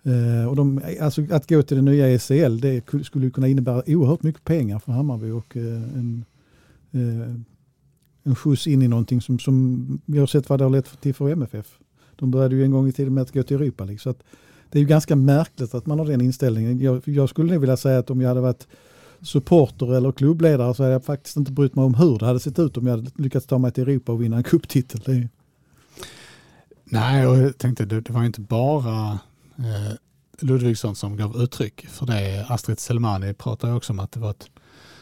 Eh, 0.03 0.49
och 0.49 0.55
de, 0.55 0.81
alltså 1.01 1.21
att 1.31 1.49
gå 1.49 1.61
till 1.61 1.77
den 1.77 1.85
nya 1.85 2.09
ECL 2.09 2.59
det 2.59 2.83
skulle 3.03 3.29
kunna 3.29 3.47
innebära 3.47 3.83
oerhört 3.87 4.23
mycket 4.23 4.43
pengar 4.43 4.79
för 4.79 4.91
Hammarby 4.91 5.29
och 5.29 5.57
eh, 5.57 5.63
en, 5.63 6.25
eh, 6.91 7.35
en 8.23 8.35
skjuts 8.35 8.67
in 8.67 8.81
i 8.81 8.87
någonting 8.87 9.21
som, 9.21 9.39
som 9.39 9.87
vi 10.05 10.19
har 10.19 10.27
sett 10.27 10.49
vad 10.49 10.59
det 10.59 10.65
har 10.65 10.71
lett 10.71 11.01
till 11.01 11.13
för 11.13 11.29
MFF. 11.29 11.79
De 12.15 12.31
började 12.31 12.55
ju 12.55 12.63
en 12.63 12.71
gång 12.71 12.87
i 12.87 12.91
tiden 12.91 13.13
med 13.13 13.21
att 13.21 13.33
gå 13.33 13.43
till 13.43 13.57
Europa 13.57 13.83
League. 13.83 13.99
Så 13.99 14.09
att 14.09 14.23
det 14.69 14.77
är 14.77 14.81
ju 14.81 14.87
ganska 14.87 15.15
märkligt 15.15 15.73
att 15.73 15.85
man 15.85 15.99
har 15.99 16.05
den 16.05 16.21
inställningen. 16.21 16.79
Jag, 16.79 17.01
jag 17.05 17.29
skulle 17.29 17.51
nog 17.51 17.61
vilja 17.61 17.77
säga 17.77 17.99
att 17.99 18.09
om 18.09 18.21
jag 18.21 18.27
hade 18.27 18.41
varit 18.41 18.67
supporter 19.21 19.95
eller 19.95 20.11
klubbledare 20.11 20.73
så 20.73 20.83
hade 20.83 20.93
jag 20.93 21.03
faktiskt 21.03 21.37
inte 21.37 21.51
brytt 21.51 21.75
mig 21.75 21.85
om 21.85 21.93
hur 21.93 22.19
det 22.19 22.25
hade 22.25 22.39
sett 22.39 22.59
ut 22.59 22.77
om 22.77 22.87
jag 22.87 22.97
hade 22.97 23.11
lyckats 23.15 23.45
ta 23.45 23.57
mig 23.57 23.71
till 23.71 23.83
Europa 23.83 24.11
och 24.11 24.23
vinna 24.23 24.37
en 24.37 24.43
cuptitel. 24.43 25.27
Nej, 26.83 27.27
och 27.27 27.37
jag 27.37 27.57
tänkte 27.57 27.85
det, 27.85 28.01
det 28.01 28.13
var 28.13 28.23
inte 28.23 28.41
bara 28.41 29.19
Ludvigsson 30.39 30.95
som 30.95 31.17
gav 31.17 31.35
uttryck 31.41 31.87
för 31.87 32.05
det. 32.05 32.45
Astrid 32.49 32.79
Selmani 32.79 33.33
pratade 33.33 33.73
också 33.73 33.93
om 33.93 33.99
att 33.99 34.11
det 34.11 34.19
var 34.19 34.29
ett 34.29 34.49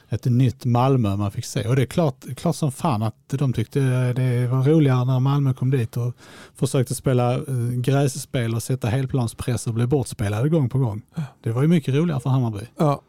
ett 0.10 0.26
nytt 0.26 0.66
Malmö 0.66 1.16
man 1.16 1.32
fick 1.32 1.46
se. 1.46 1.68
Och 1.68 1.76
det 1.76 1.82
är 1.82 1.86
klart, 1.86 2.26
klart 2.38 2.56
som 2.56 2.72
fan 2.72 3.04
att 3.04 3.16
de 3.28 3.54
tyckte 3.54 3.80
det 4.14 4.48
var 4.48 4.64
roligare 4.64 5.06
när 5.06 5.20
Malmö 5.20 5.54
kom 5.54 5.72
dit 5.72 5.98
och 5.98 6.14
försökte 6.56 6.96
spela 6.96 7.36
eh, 7.36 7.44
grässpel 7.74 8.56
och 8.56 8.64
sätta 8.64 8.88
helplanspress 8.88 9.68
och 9.68 9.74
bli 9.74 9.88
bortspelade 9.88 10.50
gång 10.50 10.70
på 10.70 10.78
gång. 10.78 11.02
Det 11.44 11.52
var 11.52 11.62
ju 11.62 11.68
mycket 11.68 11.96
roligare 11.96 12.20
för 12.20 12.30
Hammarby. 12.30 12.66
Ja. 12.78 13.02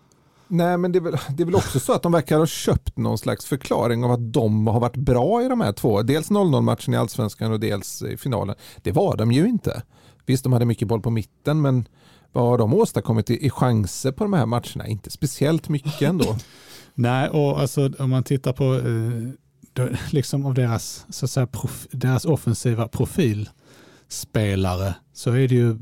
Nej, 0.50 0.78
men 0.78 0.92
det 0.92 0.98
är, 0.98 1.00
väl, 1.00 1.16
det 1.36 1.42
är 1.42 1.44
väl 1.44 1.54
också 1.54 1.80
så 1.80 1.92
att 1.92 2.02
de 2.02 2.12
verkar 2.12 2.38
ha 2.38 2.46
köpt 2.46 2.96
någon 2.96 3.18
slags 3.18 3.44
förklaring 3.44 4.04
av 4.04 4.10
att 4.10 4.32
de 4.32 4.66
har 4.66 4.80
varit 4.80 4.96
bra 4.96 5.42
i 5.42 5.48
de 5.48 5.60
här 5.60 5.72
två. 5.72 6.02
Dels 6.02 6.30
0-0 6.30 6.60
matchen 6.60 6.94
i 6.94 6.96
allsvenskan 6.96 7.52
och 7.52 7.60
dels 7.60 8.02
i 8.02 8.16
finalen. 8.16 8.54
Det 8.82 8.92
var 8.92 9.16
de 9.16 9.32
ju 9.32 9.48
inte. 9.48 9.82
Visst, 10.28 10.44
de 10.44 10.52
hade 10.52 10.64
mycket 10.64 10.88
boll 10.88 11.00
på 11.00 11.10
mitten, 11.10 11.60
men 11.60 11.88
vad 12.32 12.44
har 12.44 12.58
de 12.58 12.74
åstadkommit 12.74 13.30
i, 13.30 13.46
i 13.46 13.50
chanser 13.50 14.12
på 14.12 14.24
de 14.24 14.32
här 14.32 14.46
matcherna? 14.46 14.86
Inte 14.86 15.10
speciellt 15.10 15.68
mycket 15.68 16.02
ändå. 16.02 16.36
Nej, 16.94 17.28
och 17.28 17.60
alltså, 17.60 17.90
om 17.98 18.10
man 18.10 18.22
tittar 18.22 18.52
på 18.52 18.74
eh, 18.74 19.30
då, 19.72 19.88
liksom 20.10 20.46
av 20.46 20.54
deras, 20.54 21.06
så 21.08 21.24
att 21.24 21.30
säga, 21.30 21.46
prof, 21.46 21.86
deras 21.90 22.24
offensiva 22.24 22.88
profilspelare 22.88 24.94
så 25.12 25.30
är 25.30 25.48
det 25.48 25.54
ju 25.54 25.78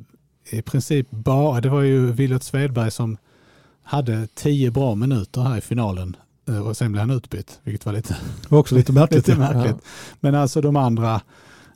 i 0.51 0.63
princip 0.63 1.11
bara, 1.11 1.61
det 1.61 1.69
var 1.69 1.83
ju 1.83 2.13
Willot 2.13 2.43
Svedberg 2.43 2.91
som 2.91 3.17
hade 3.83 4.29
tio 4.35 4.71
bra 4.71 4.95
minuter 4.95 5.41
här 5.41 5.59
i 5.59 5.61
finalen 5.61 6.17
eh, 6.49 6.69
och 6.69 6.77
sen 6.77 6.93
blev 6.93 7.01
han 7.01 7.11
utbytt, 7.11 7.61
vilket 7.63 7.87
var 7.87 7.93
lite, 7.93 8.17
var 8.49 8.59
också 8.59 8.75
lite 8.75 8.93
märkligt. 8.93 9.17
lite 9.29 9.41
märkligt. 9.41 9.77
Ja. 9.83 9.89
Men 10.21 10.35
alltså 10.35 10.61
de 10.61 10.77
andra, 10.77 11.21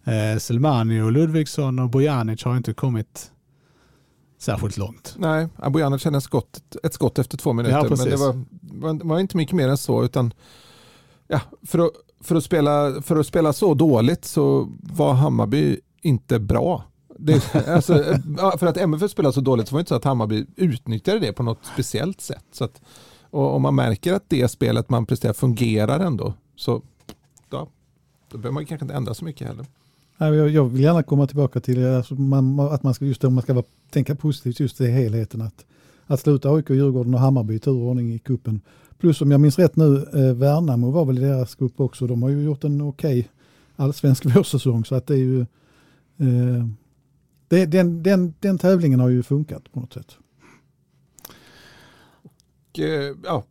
eh, 0.04 0.38
Selmani 0.38 1.00
och 1.00 1.12
Ludvigsson 1.12 1.78
och 1.78 1.90
Bojanic 1.90 2.44
har 2.44 2.56
inte 2.56 2.72
kommit 2.72 3.30
särskilt 4.38 4.76
långt. 4.76 5.14
Nej, 5.18 5.48
Abojanic 5.56 6.04
hade 6.04 6.18
ett 6.18 6.24
skott, 6.24 6.76
ett 6.82 6.94
skott 6.94 7.18
efter 7.18 7.38
två 7.38 7.52
minuter. 7.52 7.76
Ja, 7.76 7.96
men 7.96 8.10
det 8.10 8.16
var, 8.16 8.44
var, 8.60 9.04
var, 9.04 9.18
inte 9.18 9.36
mycket 9.36 9.54
mer 9.54 9.68
än 9.68 9.78
så. 9.78 10.04
utan 10.04 10.34
ja, 11.26 11.40
för, 11.62 11.78
att, 11.78 11.90
för, 12.20 12.36
att 12.36 12.44
spela, 12.44 13.02
för 13.02 13.16
att 13.16 13.26
spela 13.26 13.52
så 13.52 13.74
dåligt 13.74 14.24
så 14.24 14.68
var 14.80 15.12
Hammarby 15.12 15.80
inte 16.02 16.38
bra. 16.38 16.84
Det, 17.18 17.54
alltså, 17.68 18.04
för 18.58 18.66
att 18.66 18.76
MFF 18.76 19.10
spelade 19.10 19.32
så 19.32 19.40
dåligt 19.40 19.68
så 19.68 19.74
var 19.74 19.78
det 19.78 19.80
inte 19.80 19.88
så 19.88 19.94
att 19.94 20.04
Hammarby 20.04 20.46
utnyttjade 20.56 21.18
det 21.18 21.32
på 21.32 21.42
något 21.42 21.58
speciellt 21.72 22.20
sätt. 22.20 22.44
Så 22.52 22.64
att, 22.64 22.80
och 23.30 23.54
om 23.54 23.62
man 23.62 23.74
märker 23.74 24.12
att 24.12 24.24
det 24.28 24.48
spelet 24.48 24.90
man 24.90 25.06
presterar 25.06 25.32
fungerar 25.32 26.00
ändå 26.00 26.34
så 26.56 26.82
ja, 27.50 27.68
då 28.30 28.38
behöver 28.38 28.54
man 28.54 28.66
kanske 28.66 28.84
inte 28.84 28.94
ändra 28.94 29.14
så 29.14 29.24
mycket 29.24 29.46
heller. 29.46 29.66
Jag 30.26 30.64
vill 30.64 30.82
gärna 30.82 31.02
komma 31.02 31.26
tillbaka 31.26 31.60
till 31.60 31.86
alltså 31.86 32.14
man, 32.14 32.60
att 32.60 32.82
man 32.82 32.94
ska, 32.94 33.04
just 33.04 33.24
om 33.24 33.34
man 33.34 33.42
ska 33.42 33.62
tänka 33.90 34.14
positivt 34.14 34.60
just 34.60 34.80
i 34.80 34.86
helheten. 34.86 35.40
Att, 35.40 35.64
att 36.06 36.20
sluta 36.20 36.50
AIK, 36.50 36.70
Djurgården 36.70 37.14
och 37.14 37.20
Hammarby 37.20 37.54
i 37.54 37.58
turordning 37.58 38.14
i 38.14 38.18
kuppen. 38.18 38.60
Plus 38.98 39.20
om 39.20 39.30
jag 39.30 39.40
minns 39.40 39.58
rätt 39.58 39.76
nu, 39.76 39.96
eh, 39.96 40.34
Värnamo 40.34 40.90
var 40.90 41.04
väl 41.04 41.18
i 41.18 41.20
deras 41.20 41.54
grupp 41.54 41.80
också. 41.80 42.06
De 42.06 42.22
har 42.22 42.30
ju 42.30 42.42
gjort 42.42 42.64
en 42.64 42.82
okej 42.82 43.20
okay 43.20 43.28
allsvensk 43.76 44.24
vårsäsong. 44.36 44.84
Så 44.84 44.94
att 44.94 45.06
det 45.06 45.14
är 45.14 45.18
ju, 45.18 45.40
eh, 45.40 46.66
det, 47.48 47.66
den, 47.66 48.02
den, 48.02 48.34
den 48.40 48.58
tävlingen 48.58 49.00
har 49.00 49.08
ju 49.08 49.22
funkat 49.22 49.72
på 49.72 49.80
något 49.80 49.92
sätt. 49.92 50.16
Och, 52.22 52.78
eh, 52.78 53.16
ja, 53.24 53.44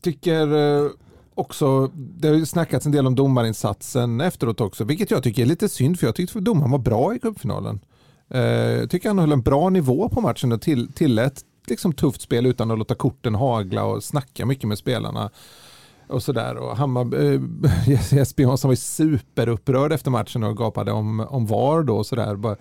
tycker 0.00 0.52
eh, 0.52 0.90
också, 1.34 1.90
det 1.94 2.28
har 2.28 2.34
ju 2.34 2.46
snackats 2.46 2.86
en 2.86 2.92
del 2.92 3.06
om 3.06 3.14
domarinsatsen 3.14 4.20
efteråt 4.20 4.60
också, 4.60 4.84
vilket 4.84 5.10
jag 5.10 5.22
tycker 5.22 5.42
är 5.42 5.46
lite 5.46 5.68
synd 5.68 5.98
för 5.98 6.06
jag 6.06 6.14
tyckte 6.14 6.38
att 6.38 6.44
domaren 6.44 6.70
var 6.70 6.78
bra 6.78 7.14
i 7.14 7.18
cupfinalen. 7.18 7.80
Eh, 8.28 8.40
jag 8.40 8.90
tycker 8.90 9.08
han 9.08 9.18
höll 9.18 9.32
en 9.32 9.42
bra 9.42 9.68
nivå 9.68 10.08
på 10.08 10.20
matchen 10.20 10.52
och 10.52 10.62
till, 10.62 10.92
tillät 10.92 11.44
liksom 11.66 11.92
tufft 11.92 12.20
spel 12.20 12.46
utan 12.46 12.70
att 12.70 12.78
låta 12.78 12.94
korten 12.94 13.34
hagla 13.34 13.84
och 13.84 14.04
snacka 14.04 14.46
mycket 14.46 14.68
med 14.68 14.78
spelarna. 14.78 15.30
Och 16.06 16.22
sådär. 16.22 16.56
Och 16.56 16.76
Hammar, 16.76 17.32
äh, 17.34 17.40
Jesper 18.14 18.42
Jansson 18.42 18.68
var 18.68 18.72
ju 18.72 18.76
superupprörd 18.76 19.92
efter 19.92 20.10
matchen 20.10 20.44
och 20.44 20.56
gapade 20.56 20.92
om, 20.92 21.20
om 21.20 21.46
VAR 21.46 21.82
då 21.82 21.96
och 21.96 22.06
sådär. 22.06 22.56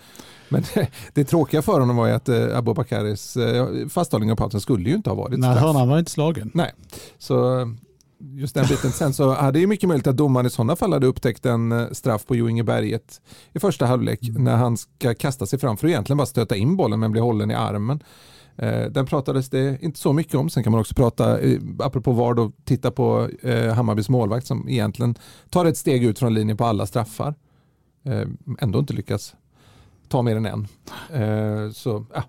Men 0.49 0.63
det, 0.73 0.87
det 1.13 1.23
tråkiga 1.23 1.61
för 1.61 1.79
honom 1.79 1.95
var 1.95 2.07
ju 2.07 2.13
att 2.13 2.29
äh, 2.29 2.57
Abubakaris 2.57 3.37
äh, 3.37 3.87
fasthållning 3.87 4.31
av 4.31 4.35
pausen 4.35 4.61
skulle 4.61 4.89
ju 4.89 4.95
inte 4.95 5.09
ha 5.09 5.15
varit 5.15 5.39
Nej, 5.39 5.57
hörnan 5.57 5.89
var 5.89 5.99
inte 5.99 6.11
slagen. 6.11 6.51
Nej, 6.53 6.71
så 7.17 7.67
just 8.31 8.55
den 8.55 8.65
biten. 8.67 8.91
Sen 8.91 9.13
så 9.13 9.33
hade 9.33 9.59
det 9.59 9.67
mycket 9.67 9.89
möjligt 9.89 10.07
att 10.07 10.17
domaren 10.17 10.45
i 10.45 10.49
sådana 10.49 10.75
fall 10.75 10.93
hade 10.93 11.07
upptäckt 11.07 11.45
en 11.45 11.71
eh, 11.71 11.87
straff 11.91 12.25
på 12.25 12.35
Jo 12.35 12.49
Inge 12.49 12.63
Berget 12.63 13.21
i 13.53 13.59
första 13.59 13.85
halvlek 13.85 14.27
mm. 14.29 14.43
när 14.43 14.55
han 14.55 14.77
ska 14.77 15.13
kasta 15.13 15.45
sig 15.45 15.59
fram 15.59 15.77
för 15.77 15.87
att 15.87 15.91
egentligen 15.91 16.17
bara 16.17 16.25
stöta 16.25 16.55
in 16.55 16.75
bollen 16.75 16.99
men 16.99 17.11
blir 17.11 17.21
hållen 17.21 17.51
i 17.51 17.53
armen. 17.53 18.03
Eh, 18.55 18.85
den 18.85 19.05
pratades 19.05 19.49
det 19.49 19.77
inte 19.81 19.99
så 19.99 20.13
mycket 20.13 20.35
om. 20.35 20.49
Sen 20.49 20.63
kan 20.63 20.71
man 20.71 20.81
också 20.81 20.95
prata, 20.95 21.39
eh, 21.39 21.59
apropå 21.79 22.11
VAR, 22.11 22.33
då, 22.33 22.51
titta 22.63 22.91
på 22.91 23.29
Hammarbys 23.75 24.09
målvakt 24.09 24.47
som 24.47 24.69
egentligen 24.69 25.15
tar 25.49 25.65
ett 25.65 25.77
steg 25.77 26.03
ut 26.03 26.19
från 26.19 26.33
linjen 26.33 26.57
på 26.57 26.65
alla 26.65 26.85
straffar. 26.85 27.35
Ändå 28.59 28.79
inte 28.79 28.93
lyckas 28.93 29.35
ta 30.07 30.21
mer 30.21 30.35
än 30.35 30.45
en. 30.45 30.67
Så 31.73 32.05
ja, 32.13 32.23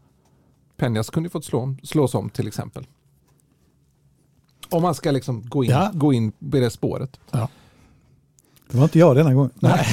Penjas 0.77 1.11
kunde 1.11 1.27
ju 1.27 1.31
fått 1.31 1.45
slå, 1.45 1.77
slås 1.83 2.15
om 2.15 2.31
till 2.31 2.47
exempel. 2.47 2.87
Om 4.75 4.83
man 4.83 4.95
ska 4.95 5.11
liksom 5.11 5.43
gå 5.43 5.65
in, 5.65 5.71
ja. 5.71 5.91
gå 5.95 6.13
in 6.13 6.33
på 6.33 6.57
det 6.57 6.71
spåret. 6.71 7.21
Ja. 7.31 7.49
Det 8.71 8.77
var 8.77 8.85
inte 8.85 8.99
jag 8.99 9.17
denna 9.17 9.35
gång. 9.35 9.51
Nej. 9.55 9.87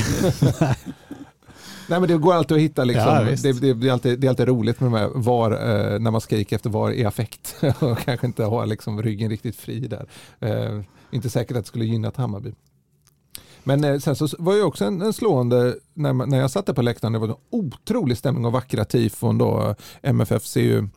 Nej 1.88 2.00
men 2.00 2.10
det 2.10 2.18
går 2.18 2.34
alltid 2.34 2.58
att 2.58 2.64
hitta, 2.64 2.84
liksom, 2.84 3.06
ja, 3.06 3.22
det, 3.22 3.62
det, 3.62 3.74
det, 3.74 3.88
är 3.88 3.92
alltid, 3.92 4.20
det 4.20 4.28
är 4.28 4.30
alltid 4.30 4.48
roligt 4.48 4.80
med 4.80 4.92
de 4.92 4.98
här 4.98 5.10
var, 5.16 5.52
eh, 5.52 6.00
när 6.00 6.12
man 6.12 6.22
skriker 6.22 6.56
efter 6.56 6.70
var 6.70 6.92
i 6.92 7.06
affekt 7.06 7.56
och 7.80 8.00
kanske 8.00 8.28
inte 8.28 8.44
har 8.44 8.66
liksom, 8.66 9.04
ryggen 9.04 9.30
riktigt 9.30 9.56
fri 9.56 9.80
där. 9.80 10.06
Eh, 10.40 10.82
inte 11.12 11.30
säkert 11.30 11.58
att 11.58 11.64
det 11.64 11.68
skulle 11.68 11.86
gynna 11.86 12.12
Hammarby. 12.16 12.54
Men 13.64 13.84
eh, 13.84 14.00
sen 14.00 14.16
så 14.16 14.28
var 14.40 14.56
det 14.56 14.64
också 14.64 14.86
en, 14.86 15.02
en 15.02 15.14
slående, 15.14 15.76
när, 15.94 16.14
när 16.14 16.40
jag 16.40 16.52
satt 16.52 16.66
där 16.66 16.74
på 16.74 16.82
läktaren, 16.82 17.14
det 17.14 17.20
var 17.20 17.28
en 17.28 17.36
otrolig 17.50 18.18
stämning 18.18 18.46
och 18.46 18.52
vackra 18.52 18.86
tifon 18.86 19.38
då. 19.38 19.76
MFF 20.02 20.46
ser 20.46 20.62
ju 20.62 20.88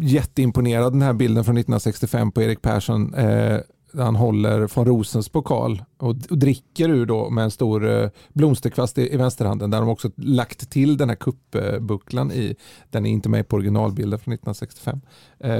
jätteimponerad 0.00 0.92
den 0.92 1.02
här 1.02 1.12
bilden 1.12 1.44
från 1.44 1.56
1965 1.56 2.32
på 2.32 2.42
Erik 2.42 2.62
Persson. 2.62 3.14
Eh, 3.14 3.58
han 3.96 4.16
håller 4.16 4.70
von 4.74 4.84
Rosens 4.86 5.28
pokal 5.28 5.82
och, 5.98 6.08
och 6.08 6.38
dricker 6.38 6.88
ur 6.88 7.06
då 7.06 7.30
med 7.30 7.44
en 7.44 7.50
stor 7.50 7.90
eh, 7.90 8.08
blomsterkvast 8.32 8.98
i, 8.98 9.14
i 9.14 9.16
vänsterhanden 9.16 9.70
där 9.70 9.80
de 9.80 9.88
också 9.88 10.10
lagt 10.16 10.70
till 10.70 10.96
den 10.96 11.08
här 11.08 11.16
kuppbucklan 11.16 12.32
i. 12.32 12.56
Den 12.90 13.06
är 13.06 13.10
inte 13.10 13.28
med 13.28 13.48
på 13.48 13.56
originalbilden 13.56 14.18
från 14.18 14.34
1965. 14.34 15.00
Eh, 15.40 15.50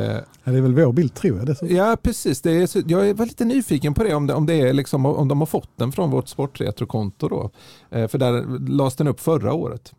Ja, 0.44 0.52
det 0.52 0.58
är 0.58 0.62
väl 0.62 0.74
vår 0.74 0.92
bild 0.92 1.14
tror 1.14 1.38
jag. 1.38 1.46
dessutom. 1.46 1.76
ja, 1.76 1.96
precis. 2.02 2.40
Det 2.40 2.50
är, 2.50 2.90
jag 2.90 3.14
var 3.14 3.26
lite 3.26 3.44
nyfiken 3.44 3.94
på 3.94 4.04
det 4.04 4.14
om, 4.14 4.26
det, 4.26 4.34
om, 4.34 4.46
det 4.46 4.60
är 4.60 4.72
liksom, 4.72 5.06
om 5.06 5.28
de 5.28 5.38
har 5.40 5.46
fått 5.46 5.70
den 5.76 5.92
från 5.92 6.10
vårt 6.10 6.28
sportretrokonto 6.28 7.28
då. 7.28 7.50
Eh, 7.90 8.08
för 8.08 8.18
där 8.18 8.68
lades 8.68 8.96
den 8.96 9.08
upp 9.08 9.20
förra 9.20 9.52
året. 9.52 9.94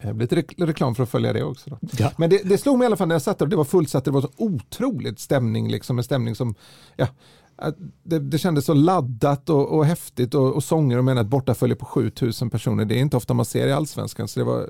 Eh, 0.00 0.14
lite 0.16 0.36
re- 0.36 0.66
reklam 0.66 0.94
för 0.94 1.02
att 1.02 1.08
följa 1.08 1.32
det 1.32 1.44
också. 1.44 1.70
Då. 1.70 1.78
Ja. 1.98 2.12
Men 2.16 2.30
det, 2.30 2.42
det 2.44 2.58
slog 2.58 2.78
mig 2.78 2.84
i 2.84 2.86
alla 2.86 2.96
fall 2.96 3.08
när 3.08 3.14
jag 3.14 3.22
satt 3.22 3.38
där 3.38 3.46
och 3.46 3.50
det 3.50 3.56
var 3.56 3.64
fullsatt. 3.64 4.04
Det 4.04 4.10
var 4.10 4.20
så 4.20 4.30
otroligt 4.36 5.20
stämning, 5.20 5.70
liksom 5.70 5.98
en 5.98 6.04
stämning 6.04 6.34
som, 6.34 6.54
ja, 6.96 7.06
det, 8.02 8.18
det 8.18 8.38
kändes 8.38 8.64
så 8.64 8.74
laddat 8.74 9.50
och, 9.50 9.68
och 9.68 9.86
häftigt 9.86 10.34
och, 10.34 10.54
och 10.54 10.64
sånger 10.64 10.98
och 10.98 11.04
menar 11.04 11.20
att 11.20 11.28
borta 11.28 11.54
följer 11.54 11.76
på 11.76 11.84
7000 11.84 12.50
personer. 12.50 12.84
Det 12.84 12.94
är 12.94 13.00
inte 13.00 13.16
ofta 13.16 13.34
man 13.34 13.44
ser 13.44 13.66
i 13.66 13.72
allsvenskan, 13.72 14.28
så 14.28 14.40
det 14.40 14.44
var, 14.44 14.68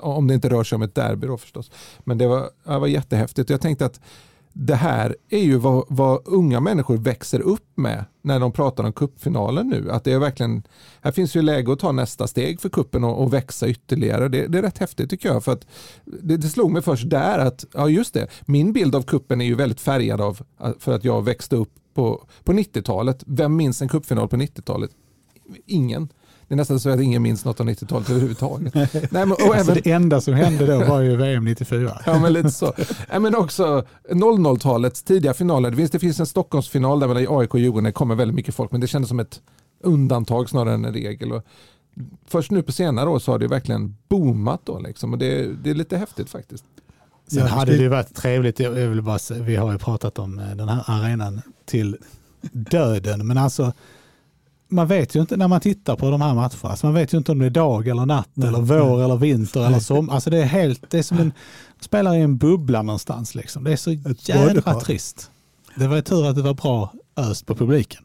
om 0.00 0.26
det 0.26 0.34
inte 0.34 0.48
rör 0.48 0.64
sig 0.64 0.76
om 0.76 0.82
ett 0.82 0.94
derby 0.94 1.26
då 1.26 1.36
förstås. 1.36 1.70
Men 2.04 2.18
det 2.18 2.26
var, 2.26 2.50
det 2.64 2.78
var 2.78 2.86
jättehäftigt 2.86 3.50
och 3.50 3.54
jag 3.54 3.60
tänkte 3.60 3.86
att 3.86 4.00
det 4.52 4.74
här 4.74 5.16
är 5.28 5.42
ju 5.42 5.56
vad, 5.56 5.84
vad 5.88 6.20
unga 6.24 6.60
människor 6.60 6.96
växer 6.96 7.40
upp 7.40 7.66
med 7.74 8.04
när 8.22 8.40
de 8.40 8.52
pratar 8.52 8.84
om 8.84 8.92
kuppfinalen 8.92 9.68
nu. 9.68 9.90
Att 9.90 10.04
det 10.04 10.12
är 10.12 10.18
verkligen, 10.18 10.62
här 11.00 11.12
finns 11.12 11.34
ju 11.34 11.42
läge 11.42 11.72
att 11.72 11.78
ta 11.78 11.92
nästa 11.92 12.26
steg 12.26 12.60
för 12.60 12.68
kuppen 12.68 13.04
och, 13.04 13.22
och 13.22 13.32
växa 13.32 13.68
ytterligare. 13.68 14.28
Det, 14.28 14.46
det 14.46 14.58
är 14.58 14.62
rätt 14.62 14.78
häftigt 14.78 15.10
tycker 15.10 15.28
jag. 15.28 15.44
För 15.44 15.52
att 15.52 15.66
det, 16.04 16.36
det 16.36 16.48
slog 16.48 16.70
mig 16.70 16.82
först 16.82 17.10
där 17.10 17.38
att, 17.38 17.64
ja 17.74 17.88
just 17.88 18.14
det, 18.14 18.26
min 18.46 18.72
bild 18.72 18.94
av 18.94 19.02
kuppen 19.02 19.40
är 19.40 19.44
ju 19.44 19.54
väldigt 19.54 19.80
färgad 19.80 20.20
av 20.20 20.40
för 20.78 20.92
att 20.92 21.04
jag 21.04 21.24
växte 21.24 21.56
upp 21.56 21.72
på, 21.94 22.26
på 22.44 22.52
90-talet. 22.52 23.24
Vem 23.26 23.56
minns 23.56 23.82
en 23.82 23.88
kuppfinal 23.88 24.28
på 24.28 24.36
90-talet? 24.36 24.90
Ingen. 25.66 26.08
Det 26.50 26.54
är 26.54 26.56
nästan 26.56 26.80
så 26.80 26.90
att 26.90 27.00
ingen 27.00 27.22
minns 27.22 27.44
något 27.44 27.60
av 27.60 27.68
90-talet 27.68 28.10
överhuvudtaget. 28.10 28.74
Nej, 28.74 28.88
men, 29.10 29.32
och 29.32 29.40
Alltså 29.40 29.72
även, 29.72 29.82
det 29.84 29.90
enda 29.92 30.20
som 30.20 30.34
hände 30.34 30.66
då 30.66 30.84
var 30.84 31.00
ju 31.00 31.16
VM 31.16 31.44
94. 31.44 32.00
Ja, 32.06 32.18
men 32.18 32.32
lite 32.32 32.50
så. 32.50 32.72
Ja, 33.10 33.18
men 33.18 33.34
också 33.34 33.84
00-talets 34.10 35.02
tidiga 35.02 35.34
finaler. 35.34 35.70
Det 35.70 35.76
finns, 35.76 35.90
det 35.90 35.98
finns 35.98 36.20
en 36.20 36.26
Stockholmsfinal 36.26 37.00
där 37.00 37.08
mellan 37.08 37.38
AIK 37.38 37.54
och 37.54 37.60
Djurgården. 37.60 37.84
Det 37.84 37.92
kommer 37.92 38.14
väldigt 38.14 38.34
mycket 38.34 38.54
folk, 38.54 38.70
men 38.72 38.80
det 38.80 38.86
kändes 38.86 39.08
som 39.08 39.20
ett 39.20 39.40
undantag 39.82 40.48
snarare 40.50 40.74
än 40.74 40.84
en 40.84 40.92
regel. 40.92 41.32
Och 41.32 41.42
först 42.28 42.50
nu 42.50 42.62
på 42.62 42.72
senare 42.72 43.08
år 43.08 43.18
så 43.18 43.32
har 43.32 43.38
det 43.38 43.48
verkligen 43.48 43.96
boomat 44.08 44.60
då 44.64 44.78
liksom. 44.78 45.12
Och 45.12 45.18
det, 45.18 45.46
det 45.64 45.70
är 45.70 45.74
lite 45.74 45.96
häftigt 45.96 46.30
faktiskt. 46.30 46.64
Sen 47.26 47.38
Ja, 47.38 47.46
hade 47.46 47.76
det- 47.76 47.88
varit 47.88 48.14
trevligt, 48.14 48.60
jag 48.60 48.70
vill 48.70 49.02
bara 49.02 49.18
säga, 49.18 49.42
vi 49.42 49.56
har 49.56 49.72
ju 49.72 49.78
pratat 49.78 50.18
om 50.18 50.38
eh, 50.38 50.56
den 50.56 50.68
här 50.68 50.82
arenan 50.86 51.42
till 51.66 51.96
döden, 52.52 53.26
men 53.26 53.38
alltså 53.38 53.72
man 54.70 54.86
vet 54.86 55.16
ju 55.16 55.20
inte 55.20 55.36
när 55.36 55.48
man 55.48 55.60
tittar 55.60 55.96
på 55.96 56.10
de 56.10 56.20
här 56.20 56.34
matcherna, 56.34 56.50
alltså 56.62 56.86
man 56.86 56.94
vet 56.94 57.14
ju 57.14 57.18
inte 57.18 57.32
om 57.32 57.38
det 57.38 57.46
är 57.46 57.50
dag 57.50 57.88
eller 57.88 58.06
natt 58.06 58.28
Nej, 58.34 58.48
eller 58.48 58.60
vår 58.60 59.02
eller 59.02 59.16
vinter 59.16 59.66
eller 59.66 59.80
sommar. 59.80 60.14
Alltså 60.14 60.30
det 60.30 60.38
är 60.38 60.44
helt, 60.44 60.90
det 60.90 60.98
är 60.98 61.02
som 61.02 61.18
en, 61.18 61.32
spelar 61.80 62.14
i 62.14 62.20
en 62.20 62.38
bubbla 62.38 62.82
någonstans 62.82 63.34
liksom. 63.34 63.64
Det 63.64 63.72
är 63.72 63.76
så 63.76 63.90
Ett 63.90 64.28
jädra 64.28 64.80
trist. 64.80 65.30
Det 65.74 65.88
var 65.88 65.96
ju 65.96 66.02
tur 66.02 66.26
att 66.26 66.36
det 66.36 66.42
var 66.42 66.54
bra 66.54 66.92
öst 67.16 67.46
på 67.46 67.54
publiken. 67.54 68.02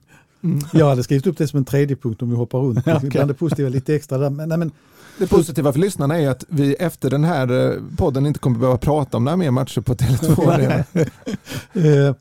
Jag 0.73 0.89
hade 0.89 1.03
skrivit 1.03 1.27
upp 1.27 1.37
det 1.37 1.47
som 1.47 1.57
en 1.57 1.65
tredje 1.65 1.95
punkt 1.95 2.21
om 2.21 2.29
vi 2.29 2.35
hoppar 2.35 2.59
runt. 2.59 2.79
Okej. 2.87 3.09
Bland 3.09 3.29
det 3.29 3.33
positiva 3.33 3.69
lite 3.69 3.95
extra 3.95 4.17
där. 4.17 4.29
Men, 4.29 4.49
nej, 4.49 4.57
men, 4.57 4.71
Det 5.17 5.27
positiva 5.27 5.73
för 5.73 5.79
lyssnarna 5.79 6.19
är 6.19 6.29
att 6.29 6.43
vi 6.47 6.73
efter 6.73 7.09
den 7.09 7.23
här 7.23 7.71
eh, 7.71 7.81
podden 7.97 8.25
inte 8.25 8.39
kommer 8.39 8.59
behöva 8.59 8.77
prata 8.77 9.17
om 9.17 9.23
några 9.23 9.37
mer 9.37 9.51
matcher 9.51 9.81
på 9.81 9.95
Tele2 9.95 10.49
Arena. 10.51 10.83
Eh, 11.73 12.15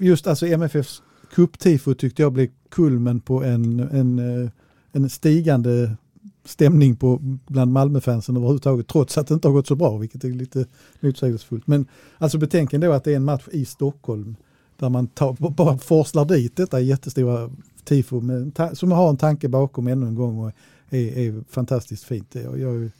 Just 0.00 0.26
alltså 0.26 0.46
MFFs 0.46 1.02
cuptifo 1.34 1.94
tyckte 1.94 2.22
jag 2.22 2.32
blev 2.32 2.48
kulmen 2.74 3.20
på 3.20 3.44
en, 3.44 3.80
en, 3.80 4.18
eh, 4.18 4.50
en 4.92 5.10
stigande 5.10 5.96
stämning 6.44 6.96
på, 6.96 7.18
bland 7.46 7.72
Malmöfansen 7.72 8.36
överhuvudtaget 8.36 8.88
trots 8.88 9.18
att 9.18 9.26
det 9.26 9.34
inte 9.34 9.48
har 9.48 9.52
gått 9.52 9.66
så 9.66 9.74
bra 9.74 9.96
vilket 9.96 10.24
är 10.24 10.28
lite 10.28 10.66
motsägelsefullt. 11.00 11.66
Men 11.66 11.86
alltså 12.18 12.38
betänk 12.38 12.72
ändå 12.72 12.92
att 12.92 13.04
det 13.04 13.12
är 13.12 13.16
en 13.16 13.24
match 13.24 13.48
i 13.52 13.64
Stockholm 13.64 14.36
där 14.76 14.88
man 14.88 15.06
tar, 15.06 15.50
bara 15.50 15.78
forslar 15.78 16.24
dit 16.24 16.56
detta 16.56 16.80
jättestora 16.80 17.50
tifo 17.84 18.20
med, 18.20 18.52
som 18.72 18.92
har 18.92 19.08
en 19.10 19.16
tanke 19.16 19.48
bakom 19.48 19.86
ännu 19.86 20.06
en 20.06 20.14
gång 20.14 20.38
och 20.38 20.52
är, 20.90 21.18
är 21.18 21.44
fantastiskt 21.50 22.04
fint. 22.04 22.34
Jag, 22.34 22.60
jag 22.60 22.74
är 22.76 22.90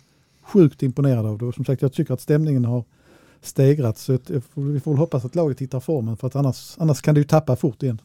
sjukt 0.42 0.82
imponerad 0.82 1.26
av 1.26 1.38
det 1.38 1.44
och 1.44 1.54
som 1.54 1.64
sagt 1.64 1.82
jag 1.82 1.92
tycker 1.92 2.14
att 2.14 2.20
stämningen 2.20 2.64
har 2.64 2.84
stegrats. 3.42 4.02
Så 4.02 4.14
att 4.14 4.30
jag 4.30 4.42
vi 4.54 4.80
får 4.80 4.96
hoppas 4.96 5.24
att 5.24 5.34
laget 5.34 5.60
hittar 5.60 5.80
formen 5.80 6.16
för 6.16 6.26
att 6.26 6.36
annars, 6.36 6.74
annars 6.78 7.00
kan 7.00 7.14
det 7.14 7.20
ju 7.20 7.24
tappa 7.24 7.56
fort 7.56 7.82
igen. 7.82 8.00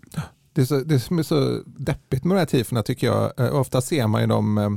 Det, 0.59 0.63
är 0.63 0.65
så, 0.65 0.79
det 0.79 0.99
som 0.99 1.19
är 1.19 1.23
så 1.23 1.61
deppigt 1.65 2.23
med 2.23 2.35
de 2.35 2.39
här 2.39 2.45
tifona 2.45 2.83
tycker 2.83 3.07
jag, 3.07 3.39
eh, 3.39 3.55
ofta 3.55 3.81
ser 3.81 4.07
man 4.07 4.21
ju 4.21 4.27
dem 4.27 4.57
eh, 4.57 4.69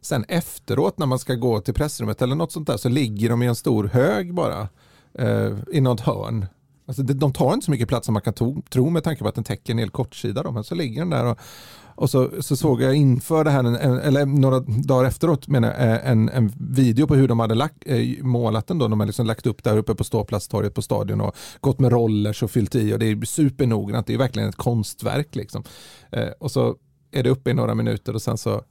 sen 0.00 0.24
efteråt 0.28 0.98
när 0.98 1.06
man 1.06 1.18
ska 1.18 1.34
gå 1.34 1.60
till 1.60 1.74
pressrummet 1.74 2.22
eller 2.22 2.34
något 2.34 2.52
sånt 2.52 2.66
där 2.66 2.76
så 2.76 2.88
ligger 2.88 3.28
de 3.28 3.42
i 3.42 3.46
en 3.46 3.54
stor 3.54 3.84
hög 3.84 4.34
bara 4.34 4.68
eh, 5.18 5.52
i 5.72 5.80
något 5.80 6.00
hörn. 6.00 6.46
Alltså 6.86 7.02
de, 7.02 7.12
de 7.12 7.32
tar 7.32 7.54
inte 7.54 7.64
så 7.64 7.70
mycket 7.70 7.88
plats 7.88 8.06
som 8.06 8.12
man 8.12 8.22
kan 8.22 8.34
to, 8.34 8.62
tro 8.70 8.90
med 8.90 9.04
tanke 9.04 9.22
på 9.22 9.28
att 9.28 9.34
den 9.34 9.44
täcker 9.44 9.72
en 9.72 9.78
hel 9.78 9.90
kortsida. 9.90 10.42
Då, 10.42 10.50
men 10.50 10.64
så 10.64 10.74
ligger 10.74 11.00
den 11.00 11.10
där 11.10 11.24
och, 11.24 11.38
och 11.94 12.10
så, 12.10 12.30
så 12.40 12.56
såg 12.56 12.82
jag 12.82 12.94
inför 12.94 13.44
det 13.44 13.50
här, 13.50 13.64
en, 13.64 13.98
eller 13.98 14.26
några 14.26 14.60
dagar 14.60 15.08
efteråt 15.08 15.48
menar 15.48 15.68
jag, 15.68 15.80
eh, 15.80 16.10
en, 16.10 16.28
en 16.28 16.52
video 16.56 17.06
på 17.06 17.14
hur 17.14 17.28
de 17.28 17.40
hade 17.40 17.54
lagt, 17.54 17.76
eh, 17.86 18.24
målat 18.24 18.66
den. 18.66 18.78
Då. 18.78 18.88
De 18.88 19.00
hade 19.00 19.08
liksom 19.08 19.26
lagt 19.26 19.46
upp 19.46 19.64
där 19.64 19.76
uppe 19.76 19.94
på 19.94 20.04
ståplatstorget 20.04 20.74
på 20.74 20.82
stadion 20.82 21.20
och 21.20 21.36
gått 21.60 21.78
med 21.78 21.92
rollers 21.92 22.42
och 22.42 22.50
fyllt 22.50 22.74
i 22.74 22.94
och 22.94 22.98
det 22.98 23.06
är 23.06 23.24
supernoggrant. 23.24 24.06
Det 24.06 24.14
är 24.14 24.18
verkligen 24.18 24.48
ett 24.48 24.56
konstverk. 24.56 25.34
Liksom. 25.34 25.64
Eh, 26.10 26.28
och 26.40 26.50
så 26.50 26.76
är 27.12 27.22
det 27.22 27.30
uppe 27.30 27.50
i 27.50 27.54
några 27.54 27.74
minuter 27.74 28.14
och 28.14 28.22
sen 28.22 28.38
så 28.38 28.62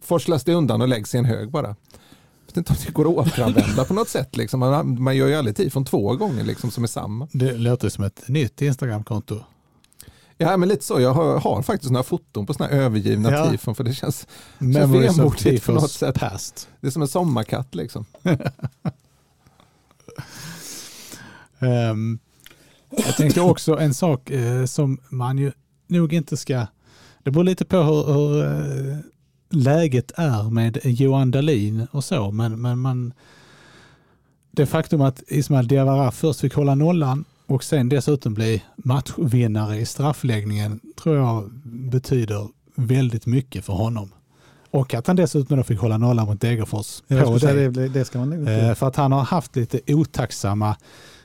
forslas 0.00 0.44
det 0.44 0.54
undan 0.54 0.82
och 0.82 0.88
läggs 0.88 1.14
i 1.14 1.18
en 1.18 1.24
hög 1.24 1.50
bara. 1.50 1.68
Jag 1.68 2.46
vet 2.46 2.56
inte 2.56 2.72
om 2.72 2.76
det 2.86 2.92
går 2.92 3.20
att 3.20 3.26
återanvända 3.26 3.84
på 3.84 3.94
något 3.94 4.08
sätt. 4.08 4.36
Liksom. 4.36 4.60
Man, 4.60 5.02
man 5.02 5.16
gör 5.16 5.28
ju 5.28 5.34
aldrig 5.34 5.56
tifon 5.56 5.84
två 5.84 6.16
gånger 6.16 6.44
liksom, 6.44 6.70
som 6.70 6.84
är 6.84 6.88
samma. 6.88 7.28
Det 7.32 7.52
låter 7.52 7.88
som 7.88 8.04
ett 8.04 8.28
nytt 8.28 8.62
Instagramkonto. 8.62 9.40
Ja, 10.42 10.56
men 10.56 10.68
lite 10.68 10.84
så. 10.84 11.00
Jag 11.00 11.14
har, 11.14 11.40
har 11.40 11.62
faktiskt 11.62 11.92
några 11.92 12.02
foton 12.04 12.46
på 12.46 12.54
sådana 12.54 12.74
här 12.74 12.80
övergivna 12.82 13.30
Ja. 13.30 13.50
tifon 13.50 13.74
för 13.74 13.84
det 13.84 13.94
känns, 13.94 14.26
Memories 14.58 15.10
of 15.10 15.18
vemodigt 15.18 15.66
på 15.66 15.72
något 15.72 15.90
sätt. 15.90 16.14
past. 16.20 16.68
det 16.80 16.86
är 16.86 16.90
som 16.90 17.02
en 17.02 17.08
sommarkatt 17.08 17.74
liksom. 17.74 18.04
Ehm, 21.58 22.18
jag 22.90 23.16
tänkte 23.16 23.40
också 23.40 23.78
en 23.78 23.94
sak 23.94 24.30
eh, 24.30 24.64
som 24.64 24.98
man 25.08 25.38
ju 25.38 25.52
nog 25.86 26.12
inte 26.12 26.36
ska... 26.36 26.66
Det 27.22 27.30
beror 27.30 27.44
lite 27.44 27.64
på 27.64 27.76
hur, 27.76 28.12
hur 28.12 28.44
eh, 28.44 28.96
läget 29.50 30.12
är 30.16 30.50
med 30.50 30.78
Johan 30.84 31.30
Dahlin 31.30 31.86
och 31.90 32.04
så, 32.04 32.30
men, 32.30 32.60
men 32.60 32.78
man... 32.78 33.12
Det 34.50 34.66
faktum 34.66 35.00
att 35.00 35.22
Ismail 35.28 35.68
Diawara 35.68 36.10
först 36.10 36.40
fick 36.40 36.54
hålla 36.54 36.74
nollan 36.74 37.24
och 37.52 37.64
sen 37.64 37.88
dessutom 37.88 38.34
bli 38.34 38.62
matchvinnare 38.76 39.76
i 39.76 39.86
straffläggningen 39.86 40.80
tror 41.02 41.16
jag 41.16 41.50
betyder 41.90 42.48
väldigt 42.74 43.26
mycket 43.26 43.64
för 43.64 43.72
honom. 43.72 44.12
Och 44.70 44.94
att 44.94 45.06
han 45.06 45.16
dessutom 45.16 45.56
då 45.56 45.62
fick 45.62 45.78
hålla 45.80 45.98
nollan 45.98 46.26
mot 46.26 46.40
Degerfors 46.40 47.00
på 47.08 47.38
det. 47.38 47.70
det, 47.70 47.88
det 47.88 48.04
ska 48.04 48.18
man 48.18 48.48
Eh, 48.48 48.74
För 48.74 48.88
att 48.88 48.96
han 48.96 49.12
har 49.12 49.22
haft 49.22 49.56
lite 49.56 49.94
otacksamma 49.94 50.76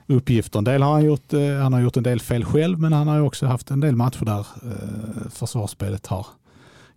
uppgifter. 0.08 0.60
En 0.60 0.64
del 0.64 0.82
har 0.82 0.92
han, 0.92 1.06
gjort, 1.06 1.34
eh, 1.34 1.56
han 1.62 1.74
har 1.74 1.80
gjort 1.80 1.98
en 1.98 2.04
del 2.04 2.20
fel 2.20 2.46
själv 2.46 2.80
men 2.80 2.94
han 2.94 3.08
har 3.08 3.22
också 3.22 3.46
haft 3.46 3.72
en 3.72 3.80
del 3.80 3.96
matcher 3.96 4.26
där 4.26 4.40
eh, 4.40 5.30
försvarsspelet 5.30 6.08
har 6.08 6.28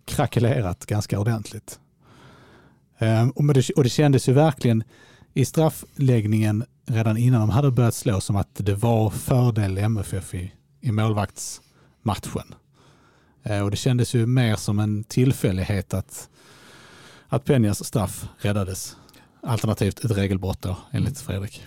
krackelerat 0.05 0.85
ganska 0.85 1.19
ordentligt. 1.19 1.79
Eh, 2.97 3.27
och, 3.27 3.43
men 3.43 3.53
det, 3.53 3.69
och 3.69 3.83
det 3.83 3.89
kändes 3.89 4.29
ju 4.29 4.33
verkligen 4.33 4.83
i 5.33 5.45
straffläggningen 5.45 6.63
redan 6.85 7.17
innan 7.17 7.39
de 7.39 7.49
hade 7.49 7.71
börjat 7.71 7.95
slå 7.95 8.21
som 8.21 8.35
att 8.35 8.55
det 8.55 8.75
var 8.75 9.09
fördel 9.09 9.77
MFF 9.77 10.33
i, 10.33 10.53
i 10.81 10.91
målvaktsmatchen. 10.91 12.55
Eh, 13.43 13.59
och 13.59 13.71
det 13.71 13.77
kändes 13.77 14.13
ju 14.13 14.25
mer 14.25 14.55
som 14.55 14.79
en 14.79 15.03
tillfällighet 15.03 15.93
att, 15.93 16.29
att 17.27 17.45
Penjas 17.45 17.85
straff 17.85 18.25
räddades. 18.37 18.95
Alternativt 19.43 20.05
ett 20.05 20.17
regelbrott 20.17 20.61
då, 20.61 20.77
enligt 20.91 21.19
Fredrik. 21.19 21.63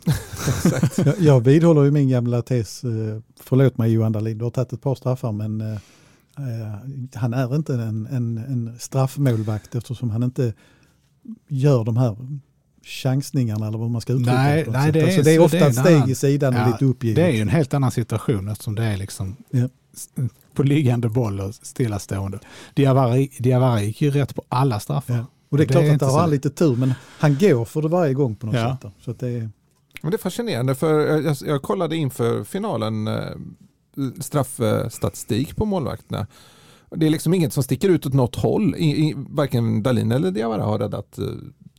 Jag, 1.05 1.21
jag 1.21 1.41
vidhåller 1.41 1.85
ju 1.85 1.91
min 1.91 2.09
gamla 2.09 2.43
tes, 2.43 2.85
eh, 2.85 3.21
förlåt 3.41 3.79
mig 3.79 3.93
Johan 3.93 4.13
Dahlin, 4.13 4.39
du 4.39 4.45
har 4.45 4.51
tagit 4.51 4.73
ett 4.73 4.83
par 4.83 4.95
straffar 4.95 5.33
men 5.33 5.61
eh, 5.61 5.73
eh, 6.39 6.79
han 7.15 7.35
är 7.35 7.57
inte 7.57 7.75
en, 7.75 8.07
en, 8.07 8.39
en 8.39 8.79
straffmålvakt 8.79 9.75
eftersom 9.75 10.11
han 10.11 10.23
inte 10.23 10.55
gör 11.49 11.85
de 11.85 11.97
här 11.97 12.17
chansningarna 12.85 13.67
eller 13.69 13.79
vad 13.79 13.91
man 13.91 14.01
ska 14.01 14.13
uttrycka 14.13 14.33
Nej, 14.33 14.65
något 14.65 14.73
nej, 14.75 14.93
det 14.93 15.01
är 15.01 15.05
alltså, 15.05 15.23
det 15.23 15.35
är 15.35 15.39
ofta 15.39 15.57
det 15.57 15.63
är 15.65 15.69
ett 15.71 15.77
en 15.77 15.85
steg 15.85 15.97
annan- 15.97 16.11
i 16.11 16.15
sidan 16.15 16.55
och 16.55 16.61
Ja, 16.61 16.67
lite 16.67 16.85
uppgivet. 16.85 17.17
Det 17.17 17.23
är 17.23 17.31
ju 17.31 17.41
en 17.41 17.49
helt 17.49 17.75
annan 17.75 17.91
situation 17.91 18.49
eftersom 18.49 18.75
det 18.75 18.85
är 18.85 18.97
liksom 18.97 19.37
Ja. 19.51 19.69
på 20.55 20.63
liggande 20.63 21.09
boll 21.09 21.41
och 21.41 21.55
stillastående. 21.55 22.39
Diawara, 22.75 23.27
Diawara 23.39 23.83
gick 23.83 24.03
ju 24.03 24.11
rätt 24.11 24.35
på 24.35 24.43
alla 24.49 24.81
straffar. 24.81 25.15
Ja. 25.15 25.27
Och 25.49 25.57
det 25.59 25.65
är 25.65 25.67
Det 25.67 25.73
klart 25.73 25.85
är 25.85 25.93
att 25.95 26.01
där 26.01 26.07
har 26.07 26.21
han 26.21 26.31
lite 26.31 26.51
tur 26.51 26.77
men 26.77 26.95
han 27.19 27.39
går 27.41 27.65
för 27.65 27.83
det 27.83 27.89
varje 27.89 28.15
gång 28.15 28.37
på 28.37 28.47
något 28.47 28.55
Ja. 28.57 28.71
sätt. 28.73 28.81
Då. 28.83 28.93
Så 29.05 29.11
att 29.11 29.19
det 29.21 29.29
är, 29.29 29.51
Men 30.03 30.11
det 30.11 30.17
är 30.17 30.19
fascinerande 30.19 30.75
för 30.75 31.01
jag, 31.07 31.25
jag, 31.25 31.37
jag 31.47 31.63
kollade 31.63 31.97
inför 31.97 32.45
finalen 32.45 33.07
eh, 33.09 33.23
straffstatistik 34.21 35.57
på 35.57 35.65
målvakterna. 35.65 36.27
Det 36.97 37.07
är 37.07 37.11
liksom 37.11 37.35
inget 37.35 37.53
som 37.53 37.63
sticker 37.63 37.89
ut 37.89 38.07
åt 38.07 38.13
något 38.13 38.37
håll. 38.37 38.75
I, 38.77 38.85
i, 38.85 39.15
varken 39.17 39.83
Dalin 39.83 40.13
eller 40.13 40.31
Diawara 40.31 40.63
har 40.65 40.79
räddat 40.79 41.19
eh, 41.19 41.25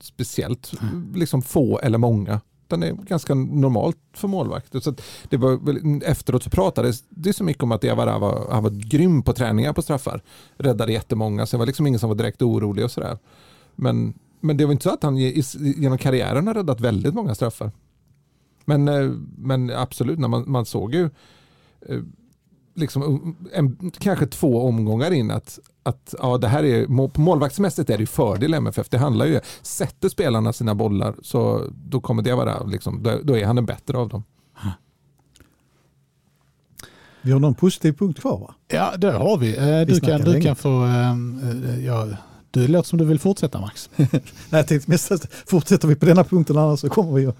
speciellt 0.01 0.71
Mm. 0.81 1.13
liksom 1.15 1.41
få 1.41 1.79
eller 1.79 1.97
många. 1.97 2.41
Utan 2.67 2.79
det 2.79 2.87
är 2.87 2.93
ganska 2.93 3.33
normalt 3.35 3.97
för 4.13 4.27
målvakter. 4.27 4.79
Så 4.79 4.89
att 4.89 5.01
det 5.29 5.37
var, 5.37 5.59
efteråt 6.03 6.43
så 6.43 6.49
pratades 6.49 7.03
det 7.09 7.33
så 7.33 7.43
mycket 7.43 7.63
om 7.63 7.71
att 7.71 7.81
Diawara 7.81 8.19
var, 8.19 8.47
han 8.51 8.63
var 8.63 8.69
grym 8.69 9.21
på 9.21 9.33
träningar 9.33 9.73
på 9.73 9.81
straffar. 9.81 10.21
Räddade 10.57 10.93
jättemånga, 10.93 11.45
så 11.45 11.57
det 11.57 11.59
var 11.59 11.65
liksom 11.65 11.87
ingen 11.87 11.99
som 11.99 12.09
var 12.09 12.15
direkt 12.15 12.41
orolig 12.41 12.85
och 12.85 12.91
sådär. 12.91 13.17
Men, 13.75 14.13
men 14.39 14.57
det 14.57 14.65
var 14.65 14.71
inte 14.71 14.83
så 14.83 14.89
att 14.89 15.03
han 15.03 15.17
genom 15.17 15.97
karriären 15.97 16.47
har 16.47 16.53
räddat 16.53 16.81
väldigt 16.81 17.13
många 17.13 17.35
straffar. 17.35 17.71
Men, 18.65 18.87
eh, 18.87 19.11
men 19.37 19.69
absolut, 19.69 20.19
när 20.19 20.27
man, 20.27 20.43
man 20.47 20.65
såg 20.65 20.93
ju 20.93 21.09
eh, 21.89 21.99
liksom 22.75 23.35
en, 23.53 23.91
kanske 23.99 24.25
två 24.27 24.61
omgångar 24.67 25.11
in 25.11 25.31
att, 25.31 25.59
att 25.83 26.15
ja, 26.21 26.37
det 26.37 26.47
här 26.47 26.63
är, 26.63 27.07
på 27.07 27.21
målvaktsmässigt 27.21 27.89
är 27.89 27.97
det 27.97 28.01
ju 28.01 28.07
fördel 28.07 28.53
MFF. 28.53 28.89
Det 28.89 28.97
handlar 28.97 29.25
ju, 29.25 29.39
sätter 29.61 30.09
spelarna 30.09 30.53
sina 30.53 30.75
bollar 30.75 31.15
så 31.21 31.61
då 31.89 32.01
kommer 32.01 32.23
det 32.23 32.33
vara, 32.35 32.63
liksom, 32.63 33.03
då, 33.03 33.19
då 33.23 33.37
är 33.37 33.45
han 33.45 33.55
den 33.55 33.65
bättre 33.65 33.97
av 33.97 34.09
dem. 34.09 34.23
Vi 37.21 37.31
har 37.31 37.39
någon 37.39 37.55
positiv 37.55 37.93
punkt 37.93 38.19
kvar 38.21 38.39
va? 38.39 38.55
Ja, 38.67 38.97
det 38.97 39.11
har 39.11 39.37
vi. 39.37 39.57
Eh, 39.57 39.87
Du 39.87 39.95
snackar 39.95 40.17
kan, 40.17 40.25
du 40.25 40.31
länge. 40.31 40.45
kan 40.45 40.55
få... 40.55 40.69
ehm, 40.69 41.63
eh, 41.69 41.85
Ja, 41.85 42.07
du 42.59 42.67
låter 42.67 42.89
som 42.89 42.99
du 42.99 43.05
vill 43.05 43.19
fortsätta 43.19 43.59
Max. 43.61 43.89
Nej, 43.95 44.09
jag 44.49 44.67
tänkte 44.67 44.91
mest 44.91 45.11
att 45.11 45.33
fortsätter 45.45 45.87
vi 45.87 45.95
på 45.95 46.05
denna 46.05 46.23
punkten 46.23 46.57
annars 46.57 46.79
så 46.79 46.89
kommer 46.89 47.13
vi 47.13 47.25
att 47.25 47.37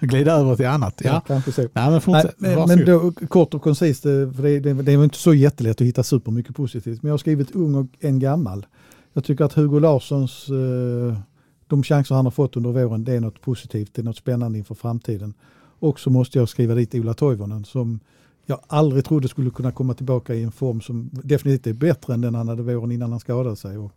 Glida 0.00 0.32
över 0.32 0.56
till 0.56 0.66
annat. 0.66 1.00
ja. 1.04 1.10
Ja. 1.10 1.20
kanske 1.26 1.52
så. 1.52 1.60
Nej, 1.62 1.90
men 1.90 2.00
Nej, 2.06 2.24
men 2.38 2.56
Varsågod. 2.56 2.86
då, 3.20 3.26
kort 3.26 3.54
och 3.54 3.62
koncist, 3.62 4.06
eh, 4.06 4.10
för 4.10 4.42
det, 4.42 4.60
det, 4.60 4.72
det 4.72 4.92
är 4.92 5.04
inte 5.04 5.18
så 5.18 5.34
jättelätt 5.34 5.80
att 5.80 5.86
hitta 5.86 6.02
supermycket 6.02 6.56
positivt. 6.56 7.02
Men 7.02 7.08
jag 7.08 7.12
har 7.12 7.18
skrivit 7.18 7.50
ung 7.50 7.74
och 7.74 7.86
en 8.00 8.18
gammal. 8.18 8.66
Jag 9.12 9.24
tycker 9.24 9.44
att 9.44 9.52
Hugo 9.52 9.78
Larssons, 9.78 10.48
eh, 10.48 11.18
de 11.66 11.82
chanser 11.82 12.14
han 12.14 12.26
har 12.26 12.30
fått 12.30 12.56
under 12.56 12.70
våren, 12.70 13.04
det 13.04 13.12
är 13.12 13.20
något 13.20 13.40
positivt, 13.40 13.94
det 13.94 14.02
är 14.02 14.04
något 14.04 14.16
spännande 14.16 14.58
inför 14.58 14.74
framtiden. 14.74 15.34
Och 15.78 16.00
så 16.00 16.10
måste 16.10 16.38
jag 16.38 16.48
skriva 16.48 16.74
dit 16.74 16.94
Ola 16.94 17.14
Toivonen 17.14 17.64
som 17.64 18.00
jag 18.46 18.60
aldrig 18.66 19.04
trodde 19.04 19.28
skulle 19.28 19.50
kunna 19.50 19.72
komma 19.72 19.94
tillbaka 19.94 20.34
i 20.34 20.42
en 20.42 20.52
form 20.52 20.80
som 20.80 21.10
definitivt 21.12 21.66
är 21.66 21.72
bättre 21.72 22.14
än 22.14 22.20
den 22.20 22.34
han 22.34 22.48
hade 22.48 22.62
våren 22.62 22.92
innan 22.92 23.10
han 23.10 23.20
skadade 23.20 23.56
sig. 23.56 23.78
Och 23.78 23.92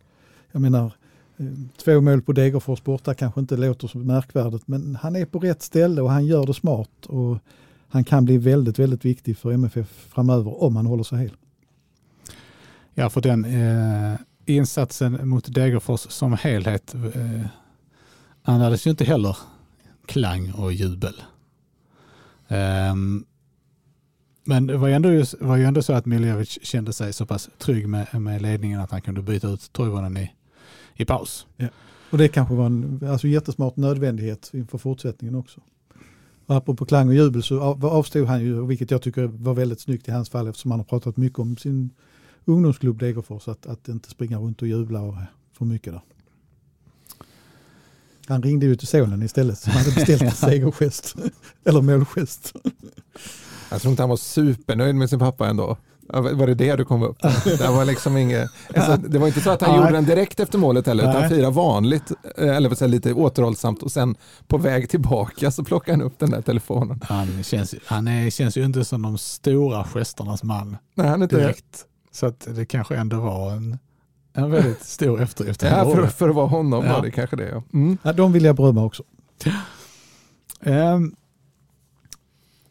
jag 0.56 0.62
menar, 0.62 0.92
eh, 1.36 1.46
två 1.76 2.00
mål 2.00 2.22
på 2.22 2.32
Degerfors 2.32 2.82
borta 2.82 3.14
kanske 3.14 3.40
inte 3.40 3.56
låter 3.56 3.88
så 3.88 3.98
märkvärdigt, 3.98 4.68
men 4.68 4.96
han 4.96 5.16
är 5.16 5.26
på 5.26 5.38
rätt 5.38 5.62
ställe 5.62 6.02
och 6.02 6.10
han 6.10 6.26
gör 6.26 6.46
det 6.46 6.54
smart. 6.54 7.06
Och 7.06 7.38
han 7.88 8.04
kan 8.04 8.24
bli 8.24 8.38
väldigt, 8.38 8.78
väldigt 8.78 9.04
viktig 9.04 9.38
för 9.38 9.52
MFF 9.52 9.88
framöver 9.88 10.62
om 10.62 10.76
han 10.76 10.86
håller 10.86 11.04
sig 11.04 11.18
hel. 11.18 11.36
Ja, 12.94 13.10
för 13.10 13.20
den 13.20 13.44
eh, 13.44 14.18
insatsen 14.46 15.28
mot 15.28 15.54
Degerfors 15.54 16.00
som 16.00 16.32
helhet 16.32 16.94
eh, 16.94 17.46
andades 18.42 18.86
ju 18.86 18.90
inte 18.90 19.04
heller 19.04 19.36
klang 20.06 20.52
och 20.52 20.72
jubel. 20.72 21.22
Ehm, 22.48 23.24
men 24.44 24.66
det 24.66 24.76
var 24.76 24.88
ju 24.88 24.94
ändå, 24.94 25.24
var 25.40 25.56
ju 25.56 25.64
ändå 25.64 25.82
så 25.82 25.92
att 25.92 26.06
Miljevic 26.06 26.58
kände 26.62 26.92
sig 26.92 27.12
så 27.12 27.26
pass 27.26 27.50
trygg 27.58 27.88
med, 27.88 28.20
med 28.20 28.42
ledningen 28.42 28.80
att 28.80 28.90
han 28.90 29.02
kunde 29.02 29.22
byta 29.22 29.48
ut 29.48 29.72
Toivonen 29.72 30.16
i, 30.16 30.30
i 30.96 31.04
paus. 31.04 31.46
Och 32.10 32.18
det 32.18 32.28
kanske 32.28 32.54
var 32.54 32.66
en 32.66 33.00
alltså, 33.10 33.28
jättesmart 33.28 33.76
nödvändighet 33.76 34.50
inför 34.52 34.78
fortsättningen 34.78 35.34
också. 35.34 35.60
Och 36.46 36.56
apropå 36.56 36.86
klang 36.86 37.08
och 37.08 37.14
jubel 37.14 37.42
så 37.42 37.60
av- 37.60 37.86
avstod 37.86 38.26
han 38.26 38.44
ju, 38.44 38.66
vilket 38.66 38.90
jag 38.90 39.02
tycker 39.02 39.24
var 39.26 39.54
väldigt 39.54 39.80
snyggt 39.80 40.08
i 40.08 40.10
hans 40.10 40.30
fall 40.30 40.48
eftersom 40.48 40.70
han 40.70 40.80
har 40.80 40.84
pratat 40.84 41.16
mycket 41.16 41.38
om 41.38 41.56
sin 41.56 41.90
ungdomsklubb 42.44 42.98
Degerfors, 42.98 43.48
att, 43.48 43.66
att 43.66 43.88
inte 43.88 44.10
springa 44.10 44.38
runt 44.38 44.62
och 44.62 44.68
jubla 44.68 45.00
och 45.00 45.14
för 45.52 45.64
mycket 45.64 45.92
där. 45.92 46.02
Han 48.28 48.42
ringde 48.42 48.66
ju 48.66 48.76
till 48.76 48.88
sonen 48.88 49.22
istället 49.22 49.58
som 49.58 49.72
hade 49.72 49.90
beställt 49.94 50.22
en 50.22 50.30
segergest. 50.50 51.14
Eller 51.64 51.82
målgest. 51.82 52.52
Jag 53.70 53.80
tror 53.80 53.90
inte 53.90 54.02
han 54.02 54.10
var 54.10 54.16
supernöjd 54.16 54.94
med 54.94 55.10
sin 55.10 55.18
pappa 55.18 55.48
ändå. 55.48 55.76
Ja, 56.12 56.20
Var 56.20 56.46
det 56.46 56.54
det 56.54 56.76
du 56.76 56.84
kom 56.84 57.02
upp? 57.02 57.16
Det 57.44 57.68
var 57.68 57.84
liksom 57.84 58.16
inget, 58.16 58.50
alltså, 58.74 58.96
det 59.08 59.18
var 59.18 59.26
inte 59.26 59.40
så 59.40 59.50
att 59.50 59.62
han 59.62 59.76
gjorde 59.76 59.92
den 59.92 60.04
direkt 60.04 60.40
efter 60.40 60.58
målet 60.58 60.86
heller, 60.86 61.02
utan 61.02 61.16
han 61.22 61.30
firade 61.30 61.50
vanligt, 61.54 62.12
eh, 62.38 62.56
eller 62.56 62.74
säger, 62.74 62.90
lite 62.90 63.12
återhållsamt 63.12 63.82
och 63.82 63.92
sen 63.92 64.14
på 64.46 64.58
väg 64.58 64.90
tillbaka 64.90 65.50
så 65.50 65.64
plockade 65.64 65.92
han 65.98 66.02
upp 66.06 66.18
den 66.18 66.30
där 66.30 66.42
telefonen. 66.42 67.00
Han 67.04 67.42
känns, 67.44 67.74
han 67.86 68.08
är, 68.08 68.30
känns 68.30 68.56
ju 68.56 68.64
inte 68.64 68.84
som 68.84 69.02
de 69.02 69.18
stora 69.18 69.84
gesternas 69.84 70.42
man 70.42 70.76
Nej, 70.94 71.06
han 71.08 71.20
är 71.22 71.24
inte 71.24 71.36
direkt. 71.36 71.84
Så 72.12 72.26
att 72.26 72.46
det 72.56 72.66
kanske 72.66 72.96
ändå 72.96 73.20
var 73.20 73.50
en, 73.52 73.78
en 74.32 74.50
väldigt 74.50 74.84
stor 74.84 75.22
eftergift. 75.22 75.62
Ja, 75.62 75.90
för, 75.94 76.06
för 76.06 76.28
att 76.28 76.34
vara 76.34 76.46
honom 76.46 76.84
Ja. 76.84 76.92
var 76.92 77.02
det 77.02 77.10
kanske 77.10 77.36
det. 77.36 77.48
Ja. 77.48 77.62
Mm. 77.72 77.98
Ja, 78.02 78.12
de 78.12 78.32
vill 78.32 78.44
jag 78.44 78.56
berömma 78.56 78.84
också. 78.84 79.02
Ehm, 80.62 81.14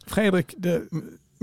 Fredrik, 0.08 0.54
det, 0.58 0.82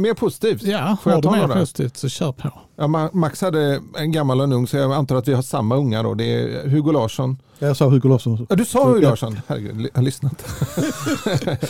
Mer 0.03 0.15
positivt. 0.15 0.63
ja, 0.63 0.97
Får 1.03 1.13
jag 1.13 1.17
har 1.17 1.23
du 1.23 1.29
ta 1.41 1.47
mer 1.49 1.55
positivt 1.61 1.97
så 1.97 2.09
kör 2.09 2.33
på. 2.33 2.51
Ja, 2.77 2.85
Ma- 2.85 3.11
Max 3.13 3.41
hade 3.41 3.81
en 3.99 4.13
gammal 4.13 4.39
och 4.39 4.45
en 4.45 4.53
ung 4.53 4.67
så 4.67 4.77
jag 4.77 4.93
antar 4.93 5.17
att 5.17 5.29
vi 5.29 5.35
har 5.35 5.43
samma 5.43 5.77
unga 5.77 6.03
då. 6.03 6.15
Det 6.15 6.25
är 6.25 6.69
Hugo 6.69 6.93
Larsson. 6.93 7.37
Jag 7.59 7.77
sa 7.77 7.89
Hugo 7.89 8.09
Larsson. 8.09 8.47
Ja, 8.51 8.57
du 8.57 8.65
sa 8.65 8.79
Så- 8.79 8.89
Hugo 8.89 9.03
ja. 9.03 9.09
Larsson. 9.09 9.41
Herregud, 9.47 9.81
jag 9.81 9.99
har 9.99 10.03
lyssnat. 10.03 10.45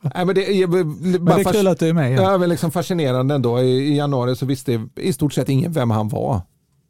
Nej, 0.00 0.26
men 0.26 0.34
det 0.34 0.62
är, 0.62 0.66
Men 0.66 1.24
det 1.24 1.32
är 1.32 1.52
kul 1.52 1.66
att 1.66 1.78
du 1.78 1.88
är 1.88 1.92
med 1.92 2.10
igen. 2.10 2.22
Ja, 2.22 2.38
men 2.38 2.48
liksom 2.48 2.70
fascinerande 2.70 3.34
ändå. 3.34 3.60
I, 3.60 3.70
I 3.92 3.96
januari 3.96 4.36
så 4.36 4.46
visste 4.46 4.86
i 4.96 5.12
stort 5.12 5.32
sett 5.32 5.48
ingen 5.48 5.72
vem 5.72 5.90
han 5.90 6.08
var. 6.08 6.40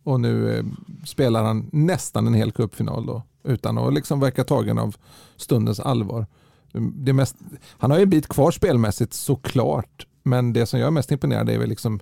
Och 0.04 0.20
nu 0.20 0.56
eh, 0.58 0.64
spelar 1.06 1.42
han 1.44 1.68
nästan 1.72 2.26
en 2.26 2.34
hel 2.34 2.52
cupfinal 2.52 3.06
då. 3.06 3.22
Utan 3.44 3.78
att 3.78 3.94
liksom 3.94 4.20
verka 4.20 4.44
tagen 4.44 4.78
av 4.78 4.96
stundens 5.36 5.80
allvar. 5.80 6.26
Det 6.72 7.12
mest, 7.12 7.36
han 7.78 7.90
har 7.90 7.98
ju 7.98 8.02
en 8.02 8.10
bit 8.10 8.28
kvar 8.28 8.50
spelmässigt 8.50 9.14
såklart. 9.14 10.06
Men 10.22 10.52
det 10.52 10.66
som 10.66 10.80
jag 10.80 10.86
är 10.86 10.90
mest 10.90 11.12
imponerad 11.12 11.50
är 11.50 11.58
väl 11.58 11.68
liksom 11.68 12.00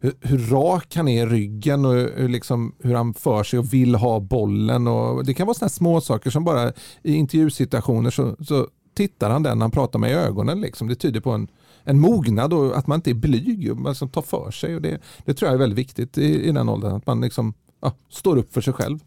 hur, 0.00 0.14
hur 0.20 0.38
rak 0.38 0.96
han 0.96 1.08
är 1.08 1.26
i 1.26 1.30
ryggen 1.30 1.84
och 1.84 1.92
hur, 1.92 2.28
liksom, 2.28 2.74
hur 2.78 2.94
han 2.94 3.14
för 3.14 3.44
sig 3.44 3.58
och 3.58 3.72
vill 3.72 3.94
ha 3.94 4.20
bollen. 4.20 4.86
Och 4.86 5.24
det 5.24 5.34
kan 5.34 5.46
vara 5.46 5.54
sådana 5.54 5.68
små 5.68 6.00
saker 6.00 6.30
som 6.30 6.44
bara 6.44 6.72
i 7.02 7.14
intervjusituationer 7.14 8.10
så, 8.10 8.36
så 8.44 8.68
tittar 8.94 9.30
han 9.30 9.42
den 9.42 9.60
han 9.60 9.70
pratar 9.70 9.98
med 9.98 10.10
i 10.10 10.14
ögonen. 10.14 10.60
Liksom. 10.60 10.88
Det 10.88 10.94
tyder 10.94 11.20
på 11.20 11.30
en, 11.30 11.48
en 11.84 12.00
mognad 12.00 12.52
och 12.52 12.78
att 12.78 12.86
man 12.86 12.98
inte 12.98 13.10
är 13.10 13.14
blyg 13.14 13.70
och 13.70 13.76
man 13.76 13.92
liksom 13.92 14.08
tar 14.08 14.22
för 14.22 14.50
sig. 14.50 14.74
Och 14.74 14.82
det, 14.82 14.98
det 15.24 15.34
tror 15.34 15.48
jag 15.48 15.54
är 15.54 15.58
väldigt 15.58 15.78
viktigt 15.78 16.18
i, 16.18 16.48
i 16.48 16.52
den 16.52 16.68
åldern. 16.68 16.96
Att 16.96 17.06
man 17.06 17.20
liksom, 17.20 17.54
ja, 17.80 17.94
står 18.10 18.36
upp 18.36 18.54
för 18.54 18.60
sig 18.60 18.72
själv. 18.72 18.98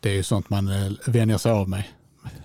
Det 0.00 0.10
är 0.10 0.14
ju 0.14 0.22
sånt 0.22 0.50
man 0.50 0.68
eh, 0.68 0.92
vänjer 1.06 1.38
sig 1.38 1.52
av 1.52 1.68
med 1.68 1.84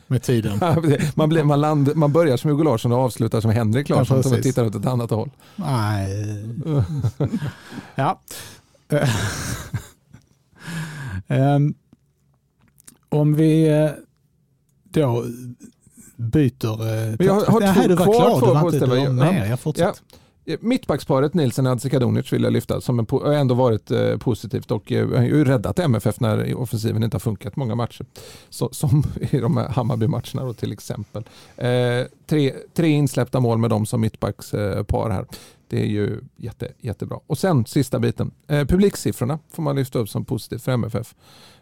med 0.08 0.24
tiden. 0.24 0.60
man, 1.16 1.30
blir, 1.30 1.44
man, 1.44 1.62
land, 1.62 1.96
man 1.96 2.12
börjar 2.12 2.38
som 2.38 2.52
Hugo 2.52 2.64
Larsson 2.64 2.92
och 2.92 3.00
avslutar 3.00 3.42
som 3.42 3.52
Henrik 3.52 3.90
Larsson 3.90 4.18
Ja, 4.18 4.24
som 4.24 4.32
precis. 4.32 4.46
tittar 4.56 4.66
åt 4.66 4.76
ett 4.76 4.86
annat 4.86 5.10
håll. 5.10 5.30
Nej. 5.56 6.46
ja. 7.96 8.22
Ehm, 11.28 11.74
om 13.10 13.34
vi 13.36 13.68
eh, 13.70 13.90
då 14.84 15.26
byter... 16.16 16.82
eh, 16.82 17.16
Men 17.18 17.28
jag 17.28 17.34
har- 17.34 17.62
har 17.62 17.96
två 17.96 18.04
kvar 18.04 18.14
klar, 18.14 18.40
för 18.40 18.48
du 18.48 18.54
var 18.54 18.60
att 18.60 18.66
inte 18.74 18.78
ställa- 18.78 18.96
du 18.96 19.00
var 19.16 19.26
ja. 19.26 19.32
med. 19.32 19.50
Jag 19.52 19.60
fortsätter. 19.60 19.90
Eh, 19.90 20.18
Eh, 20.48 20.58
mittbacksparet 20.62 21.34
Nilsen 21.34 21.68
Adzikadunic 21.68 22.34
vill 22.34 22.44
jag 22.44 22.54
lyfta 22.54 22.82
som 22.82 23.00
en, 23.00 23.06
har 23.10 23.34
ändå 23.34 23.56
varit 23.56 23.92
eh, 23.92 24.18
positivt 24.18 24.72
och 24.72 24.92
eh, 24.92 25.10
har 25.10 25.24
ju 25.24 25.46
räddat 25.46 25.80
MFF 25.80 26.20
när 26.20 26.56
offensiven 26.56 27.04
inte 27.04 27.16
har 27.16 27.20
funkat 27.20 27.56
många 27.56 27.76
matcher. 27.76 28.06
Så, 28.50 28.70
som 28.74 29.04
i 29.32 29.40
de 29.40 29.58
här 29.58 29.70
Hammarby-matcherna 29.70 30.44
då 30.46 30.54
till 30.54 30.72
exempel. 30.72 31.24
Eh, 31.58 32.06
tre, 32.26 32.54
tre 32.74 32.88
insläppta 32.88 33.40
mål 33.40 33.58
med 33.58 33.70
dem 33.70 33.86
som 33.86 34.02
mittbackspar 34.02 35.10
här. 35.10 35.26
Det 35.70 35.82
är 35.82 35.86
ju 35.86 36.22
jätte, 36.38 36.72
jättebra. 36.80 37.20
Och 37.28 37.38
sen 37.38 37.66
sista 37.66 38.00
biten. 38.00 38.32
Eh, 38.48 38.66
publiksiffrorna 38.66 39.40
får 39.50 39.64
man 39.64 39.76
lyfta 39.76 40.00
upp 40.00 40.10
som 40.10 40.26
positivt 40.26 40.64
för 40.64 40.72
MFF. 40.72 41.16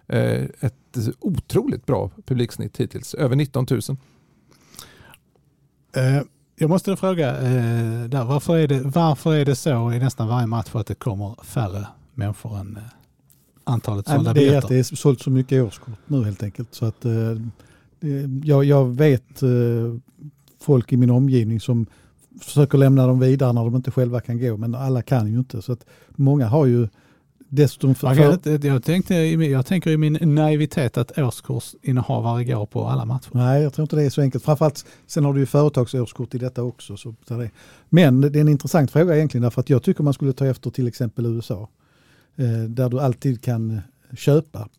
Eh, 0.07 0.43
ett 0.59 0.97
otroligt 1.19 1.85
bra 1.85 2.11
publiksnitt 2.25 2.77
hittills. 2.77 3.13
Över 3.13 3.35
19 3.35 3.67
000. 3.69 3.81
Jag 6.57 6.69
måste 6.69 6.95
fråga, 6.95 7.29
eh, 7.41 8.03
där, 8.09 8.23
varför, 8.23 8.57
är 8.57 8.67
det, 8.67 8.81
varför 8.81 9.35
är 9.35 9.45
det 9.45 9.55
så 9.55 9.91
i 9.91 9.99
nästan 9.99 10.27
varje 10.27 10.47
match 10.47 10.69
att 10.73 10.87
det 10.87 10.95
kommer 10.95 11.43
färre 11.43 11.87
människor 12.13 12.57
än 12.59 12.77
eh, 12.77 12.83
antalet 13.63 14.07
sålda 14.07 14.23
men 14.23 14.33
det 14.33 14.41
är 14.41 14.57
att 14.57 14.67
biljetter? 14.67 14.69
det 14.69 14.79
är 14.79 14.95
sålt 14.95 15.21
så 15.21 15.29
mycket 15.29 15.63
årskort 15.63 15.99
nu 16.07 16.23
helt 16.23 16.43
enkelt. 16.43 16.73
Så 16.75 16.85
att, 16.85 17.05
eh, 17.05 17.11
jag, 18.43 18.65
jag 18.65 18.85
vet 18.85 19.43
eh, 19.43 19.49
folk 20.61 20.93
i 20.93 20.97
min 20.97 21.09
omgivning 21.09 21.59
som 21.59 21.85
försöker 22.41 22.77
lämna 22.77 23.07
dem 23.07 23.19
vidare 23.19 23.53
när 23.53 23.63
de 23.63 23.75
inte 23.75 23.91
själva 23.91 24.19
kan 24.21 24.39
gå, 24.39 24.57
men 24.57 24.75
alla 24.75 25.01
kan 25.01 25.31
ju 25.31 25.37
inte. 25.39 25.61
Så 25.61 25.71
att 25.71 25.85
många 26.09 26.47
har 26.47 26.65
ju 26.65 26.87
Dessutom 27.55 27.95
för, 27.95 28.15
kan 28.15 28.41
för, 28.41 28.65
Jag, 28.67 28.83
tänkte, 28.83 29.15
jag 29.15 29.65
tänker 29.65 29.91
i 29.91 29.97
min 29.97 30.35
naivitet 30.35 30.97
att 30.97 31.17
årskursinnehavare 31.17 32.43
går 32.43 32.65
på 32.65 32.87
alla 32.87 33.05
matcher. 33.05 33.29
Nej, 33.31 33.63
jag 33.63 33.73
tror 33.73 33.83
inte 33.83 33.95
det 33.95 34.03
är 34.03 34.09
så 34.09 34.21
enkelt. 34.21 34.43
Framförallt, 34.43 34.85
sen 35.07 35.25
har 35.25 35.33
du 35.33 35.39
ju 35.39 35.45
företagsårskort 35.45 36.35
i 36.35 36.37
detta 36.37 36.63
också. 36.63 36.97
Så 36.97 37.15
det. 37.27 37.49
Men 37.89 38.21
det 38.21 38.39
är 38.39 38.41
en 38.41 38.47
intressant 38.47 38.91
fråga 38.91 39.15
egentligen 39.15 39.41
därför 39.41 39.61
att 39.61 39.69
jag 39.69 39.83
tycker 39.83 40.03
man 40.03 40.13
skulle 40.13 40.33
ta 40.33 40.45
efter 40.45 40.69
till 40.69 40.87
exempel 40.87 41.25
USA. 41.25 41.69
Eh, 42.35 42.63
där 42.69 42.89
du 42.89 42.99
alltid 42.99 43.41
kan 43.41 43.81
köpa. 44.17 44.69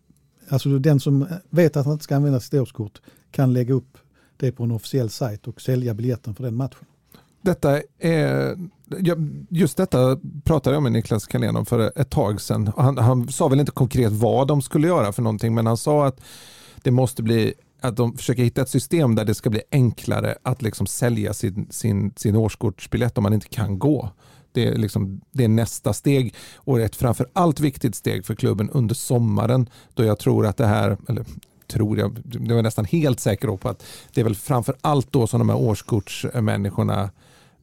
Alltså 0.48 0.78
den 0.78 1.00
som 1.00 1.26
vet 1.50 1.76
att 1.76 1.84
han 1.84 1.92
inte 1.92 2.04
ska 2.04 2.16
använda 2.16 2.40
sitt 2.40 2.54
årskort 2.54 3.00
kan 3.30 3.52
lägga 3.52 3.74
upp 3.74 3.98
det 4.36 4.52
på 4.52 4.64
en 4.64 4.70
officiell 4.70 5.10
sajt 5.10 5.48
och 5.48 5.60
sälja 5.60 5.94
biljetten 5.94 6.34
för 6.34 6.44
den 6.44 6.54
matchen. 6.54 6.86
Detta 7.46 7.82
är, 7.98 8.56
just 9.50 9.76
detta 9.76 10.18
pratade 10.44 10.76
jag 10.76 10.82
med 10.82 10.92
Niklas 10.92 11.26
Kalén 11.26 11.56
om 11.56 11.66
för 11.66 11.92
ett 11.96 12.10
tag 12.10 12.40
sedan. 12.40 12.72
Han, 12.76 12.98
han 12.98 13.28
sa 13.28 13.48
väl 13.48 13.60
inte 13.60 13.72
konkret 13.72 14.12
vad 14.12 14.48
de 14.48 14.62
skulle 14.62 14.86
göra 14.86 15.12
för 15.12 15.22
någonting 15.22 15.54
men 15.54 15.66
han 15.66 15.76
sa 15.76 16.06
att 16.06 16.20
det 16.82 16.90
måste 16.90 17.22
bli 17.22 17.54
att 17.80 17.96
de 17.96 18.16
försöker 18.16 18.42
hitta 18.42 18.62
ett 18.62 18.68
system 18.68 19.14
där 19.14 19.24
det 19.24 19.34
ska 19.34 19.50
bli 19.50 19.62
enklare 19.70 20.34
att 20.42 20.62
liksom 20.62 20.86
sälja 20.86 21.34
sin, 21.34 21.66
sin, 21.70 22.12
sin 22.16 22.36
årskortsbiljett 22.36 23.18
om 23.18 23.22
man 23.22 23.32
inte 23.32 23.48
kan 23.48 23.78
gå. 23.78 24.10
Det 24.52 24.68
är, 24.68 24.74
liksom, 24.74 25.20
det 25.32 25.44
är 25.44 25.48
nästa 25.48 25.92
steg 25.92 26.34
och 26.56 26.80
ett 26.80 26.96
framför 26.96 27.26
allt 27.32 27.60
viktigt 27.60 27.94
steg 27.94 28.26
för 28.26 28.34
klubben 28.34 28.70
under 28.70 28.94
sommaren 28.94 29.68
då 29.94 30.04
jag 30.04 30.18
tror 30.18 30.46
att 30.46 30.56
det 30.56 30.66
här, 30.66 30.96
eller 31.08 31.24
tror 31.66 31.98
jag, 31.98 32.20
det 32.24 32.54
var 32.54 32.62
nästan 32.62 32.84
helt 32.84 33.20
säker 33.20 33.56
på 33.56 33.68
att 33.68 33.84
det 34.14 34.20
är 34.20 34.24
väl 34.24 34.34
framför 34.34 34.76
allt 34.80 35.12
då 35.12 35.26
som 35.26 35.38
de 35.38 35.48
här 35.48 35.58
årskortsmänniskorna 35.58 37.02
eh, 37.02 37.08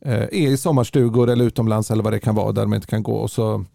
är 0.05 0.33
i 0.33 0.57
sommarstugor 0.57 1.29
eller 1.29 1.45
utomlands 1.45 1.91
eller 1.91 2.03
vad 2.03 2.13
det 2.13 2.19
kan 2.19 2.35
vara 2.35 2.51
där 2.51 2.61
de 2.61 2.73
inte 2.73 2.87
kan 2.87 3.03
gå 3.03 3.15
och 3.15 3.31
så 3.31 3.65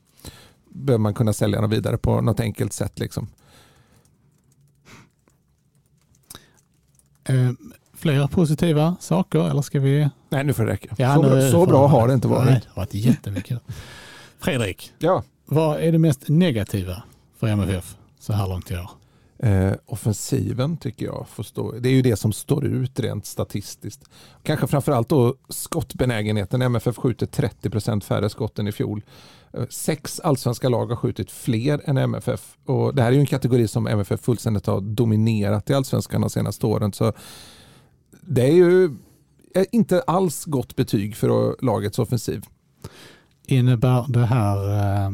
behöver 0.68 1.02
man 1.02 1.14
kunna 1.14 1.32
sälja 1.32 1.60
dem 1.60 1.70
vidare 1.70 1.98
på 1.98 2.20
något 2.20 2.40
enkelt 2.40 2.72
sätt. 2.72 2.98
Liksom. 2.98 3.28
Eh, 7.24 7.50
fler 7.94 8.26
positiva 8.26 8.96
saker 9.00 9.50
eller 9.50 9.62
ska 9.62 9.80
vi? 9.80 10.08
Nej, 10.28 10.44
nu 10.44 10.52
får 10.52 10.64
det 10.64 10.72
räcka. 10.72 10.94
Ja, 10.98 11.14
så 11.14 11.22
nu- 11.22 11.50
så 11.50 11.66
bra 11.66 11.86
har 11.86 12.08
det 12.08 12.14
inte 12.14 12.28
Nej, 12.28 12.36
varit. 12.36 12.48
det 12.62 12.68
har 12.68 12.82
varit 12.82 12.94
jättemycket. 12.94 13.58
Fredrik, 14.38 14.92
Ja. 14.98 15.22
vad 15.46 15.80
är 15.80 15.92
det 15.92 15.98
mest 15.98 16.28
negativa 16.28 17.02
för 17.38 17.46
MFF 17.46 17.96
så 18.18 18.32
här 18.32 18.48
långt 18.48 18.70
i 18.70 18.74
år? 18.76 18.90
Eh, 19.42 19.72
offensiven 19.86 20.76
tycker 20.76 21.06
jag 21.06 21.26
får 21.28 21.42
stå. 21.42 21.72
Det 21.72 21.88
är 21.88 21.92
ju 21.92 22.02
det 22.02 22.16
som 22.16 22.32
står 22.32 22.64
ut 22.64 23.00
rent 23.00 23.26
statistiskt. 23.26 24.04
Kanske 24.42 24.66
framförallt 24.66 25.08
då 25.08 25.34
skottbenägenheten. 25.48 26.62
MFF 26.62 26.96
skjuter 26.96 27.26
30% 27.26 28.00
färre 28.00 28.28
skott 28.28 28.58
än 28.58 28.68
i 28.68 28.72
fjol. 28.72 29.02
Eh, 29.52 29.66
Sex 29.70 30.20
allsvenska 30.20 30.68
lag 30.68 30.86
har 30.86 30.96
skjutit 30.96 31.30
fler 31.30 31.80
än 31.84 31.98
MFF. 31.98 32.56
Och 32.64 32.94
det 32.94 33.02
här 33.02 33.08
är 33.08 33.14
ju 33.14 33.20
en 33.20 33.26
kategori 33.26 33.68
som 33.68 33.86
MFF 33.86 34.20
fullständigt 34.20 34.66
har 34.66 34.80
dominerat 34.80 35.70
i 35.70 35.74
allsvenskan 35.74 36.20
de 36.20 36.30
senaste 36.30 36.66
åren. 36.66 36.92
Så 36.92 37.12
det 38.20 38.42
är 38.42 38.54
ju 38.54 38.84
eh, 39.54 39.64
inte 39.72 40.00
alls 40.00 40.44
gott 40.44 40.76
betyg 40.76 41.16
för 41.16 41.64
lagets 41.64 41.98
offensiv. 41.98 42.44
Innebär 43.46 44.04
det 44.08 44.26
här 44.26 44.56
eh, 45.06 45.12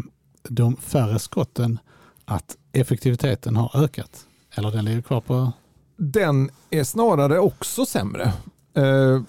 de 0.49 0.77
färre 0.77 1.19
skotten 1.19 1.79
att 2.25 2.57
effektiviteten 2.75 3.57
har 3.57 3.85
ökat? 3.85 4.27
Eller 4.55 4.71
den 4.71 4.85
ligger 4.85 5.03
kvar 5.03 5.21
på? 5.21 5.53
Den 5.97 6.51
är 6.71 6.85
snarare 6.85 7.39
också 7.39 7.87
sämre. 7.87 8.33
Eh, 8.75 9.23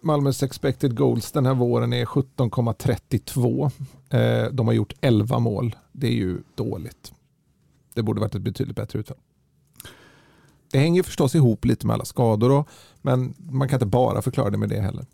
Malmös 0.00 0.42
expected 0.42 0.96
goals 0.96 1.32
den 1.32 1.46
här 1.46 1.54
våren 1.54 1.92
är 1.92 2.04
17,32. 2.04 3.70
Eh, 4.10 4.52
de 4.52 4.66
har 4.66 4.74
gjort 4.74 4.92
11 5.00 5.38
mål. 5.38 5.76
Det 5.92 6.06
är 6.06 6.12
ju 6.12 6.38
dåligt. 6.54 7.12
Det 7.94 8.02
borde 8.02 8.20
varit 8.20 8.34
ett 8.34 8.42
betydligt 8.42 8.76
bättre 8.76 8.98
utfall. 8.98 9.16
Det 10.72 10.78
hänger 10.78 11.02
förstås 11.02 11.34
ihop 11.34 11.64
lite 11.64 11.86
med 11.86 11.94
alla 11.94 12.04
skador, 12.04 12.48
då, 12.48 12.64
men 13.02 13.34
man 13.38 13.68
kan 13.68 13.76
inte 13.76 13.86
bara 13.86 14.22
förklara 14.22 14.50
det 14.50 14.58
med 14.58 14.68
det 14.68 14.80
heller. 14.80 15.06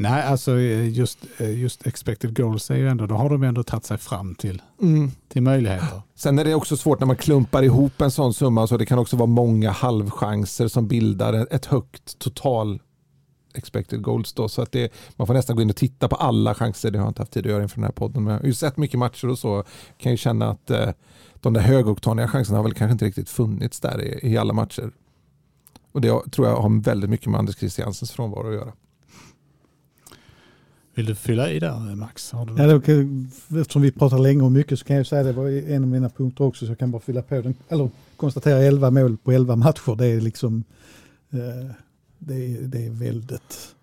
Nej, 0.00 0.22
alltså 0.22 0.58
eh, 0.58 0.88
just, 0.88 1.18
eh, 1.38 1.60
just 1.60 1.86
expected 1.86 2.36
goals 2.36 2.70
är 2.70 2.76
ju 2.76 2.88
ändå, 2.88 3.06
då 3.06 3.14
har 3.14 3.30
de 3.30 3.42
ändå 3.42 3.62
tagit 3.62 3.84
sig 3.84 3.98
fram 3.98 4.34
till, 4.34 4.62
till 5.28 5.42
möjligheter. 5.42 6.02
Sen 6.14 6.38
är 6.38 6.44
det 6.44 6.54
också 6.54 6.76
svårt 6.76 7.00
när 7.00 7.06
man 7.06 7.16
klumpar 7.16 7.62
ihop 7.62 8.00
en 8.00 8.10
sån 8.10 8.34
summa 8.34 8.66
så 8.66 8.76
det 8.76 8.86
kan 8.86 8.98
också 8.98 9.16
vara 9.16 9.26
många 9.26 9.70
halvchanser 9.70 10.68
som 10.68 10.88
bildar 10.88 11.54
ett 11.54 11.66
högt 11.66 12.18
total 12.18 12.80
expected 13.54 14.02
goals. 14.02 14.32
Då, 14.32 14.48
så 14.48 14.62
att 14.62 14.72
det, 14.72 14.92
man 15.16 15.26
får 15.26 15.34
nästan 15.34 15.56
gå 15.56 15.62
in 15.62 15.70
och 15.70 15.76
titta 15.76 16.08
på 16.08 16.16
alla 16.16 16.54
chanser. 16.54 16.90
Det 16.90 16.98
har 16.98 17.04
jag 17.04 17.10
inte 17.10 17.22
haft 17.22 17.32
tid 17.32 17.46
att 17.46 17.52
göra 17.52 17.62
inför 17.62 17.76
den 17.76 17.84
här 17.84 17.92
podden. 17.92 18.24
Men 18.24 18.32
jag 18.32 18.40
har 18.40 18.46
ju 18.46 18.54
sett 18.54 18.76
mycket 18.76 18.98
matcher 18.98 19.28
och 19.28 19.38
så 19.38 19.64
kan 19.98 20.12
ju 20.12 20.18
känna 20.18 20.50
att 20.50 20.70
eh, 20.70 20.90
de 21.40 21.52
där 21.52 21.60
högoktaniga 21.60 22.28
chanserna 22.28 22.58
har 22.58 22.64
väl 22.64 22.74
kanske 22.74 22.92
inte 22.92 23.04
riktigt 23.04 23.28
funnits 23.28 23.80
där 23.80 24.02
i, 24.02 24.32
i 24.32 24.36
alla 24.36 24.52
matcher. 24.52 24.90
Och 25.92 26.00
det 26.00 26.30
tror 26.32 26.48
jag 26.48 26.56
har 26.56 26.82
väldigt 26.82 27.10
mycket 27.10 27.26
med 27.26 27.38
Anders 27.38 27.56
Christiansens 27.56 28.12
frånvaro 28.12 28.48
att 28.48 28.54
göra. 28.54 28.72
Vill 30.94 31.06
du 31.06 31.14
fylla 31.14 31.50
i 31.50 31.58
där 31.60 31.94
Max? 31.96 32.32
Har 32.32 32.46
du 32.46 32.62
Ja, 32.62 32.66
det, 32.66 32.80
kan- 32.80 33.30
eftersom 33.60 33.82
vi 33.82 33.92
pratar 33.92 34.18
länge 34.18 34.42
och 34.42 34.52
mycket 34.52 34.78
så 34.78 34.84
kan 34.84 34.96
jag 34.96 35.06
säga 35.06 35.22
det 35.22 35.32
var 35.32 35.48
en 35.48 35.82
av 35.82 35.88
mina 35.88 36.08
punkter 36.08 36.44
också 36.44 36.66
så 36.66 36.70
jag 36.70 36.78
kan 36.78 36.90
bara 36.90 37.02
fylla 37.02 37.22
på 37.22 37.34
den. 37.40 37.54
Eller 37.68 37.90
konstatera 38.16 38.58
11 38.58 38.90
mål 38.90 39.16
på 39.16 39.32
11 39.32 39.56
matcher. 39.56 39.96
Det 39.96 40.06
är 40.06 40.20
liksom 40.20 40.64
eh, 41.30 41.70
det, 42.18 42.34
är, 42.34 42.60
det 42.62 42.86
är 42.86 42.90
väldigt, 42.90 43.74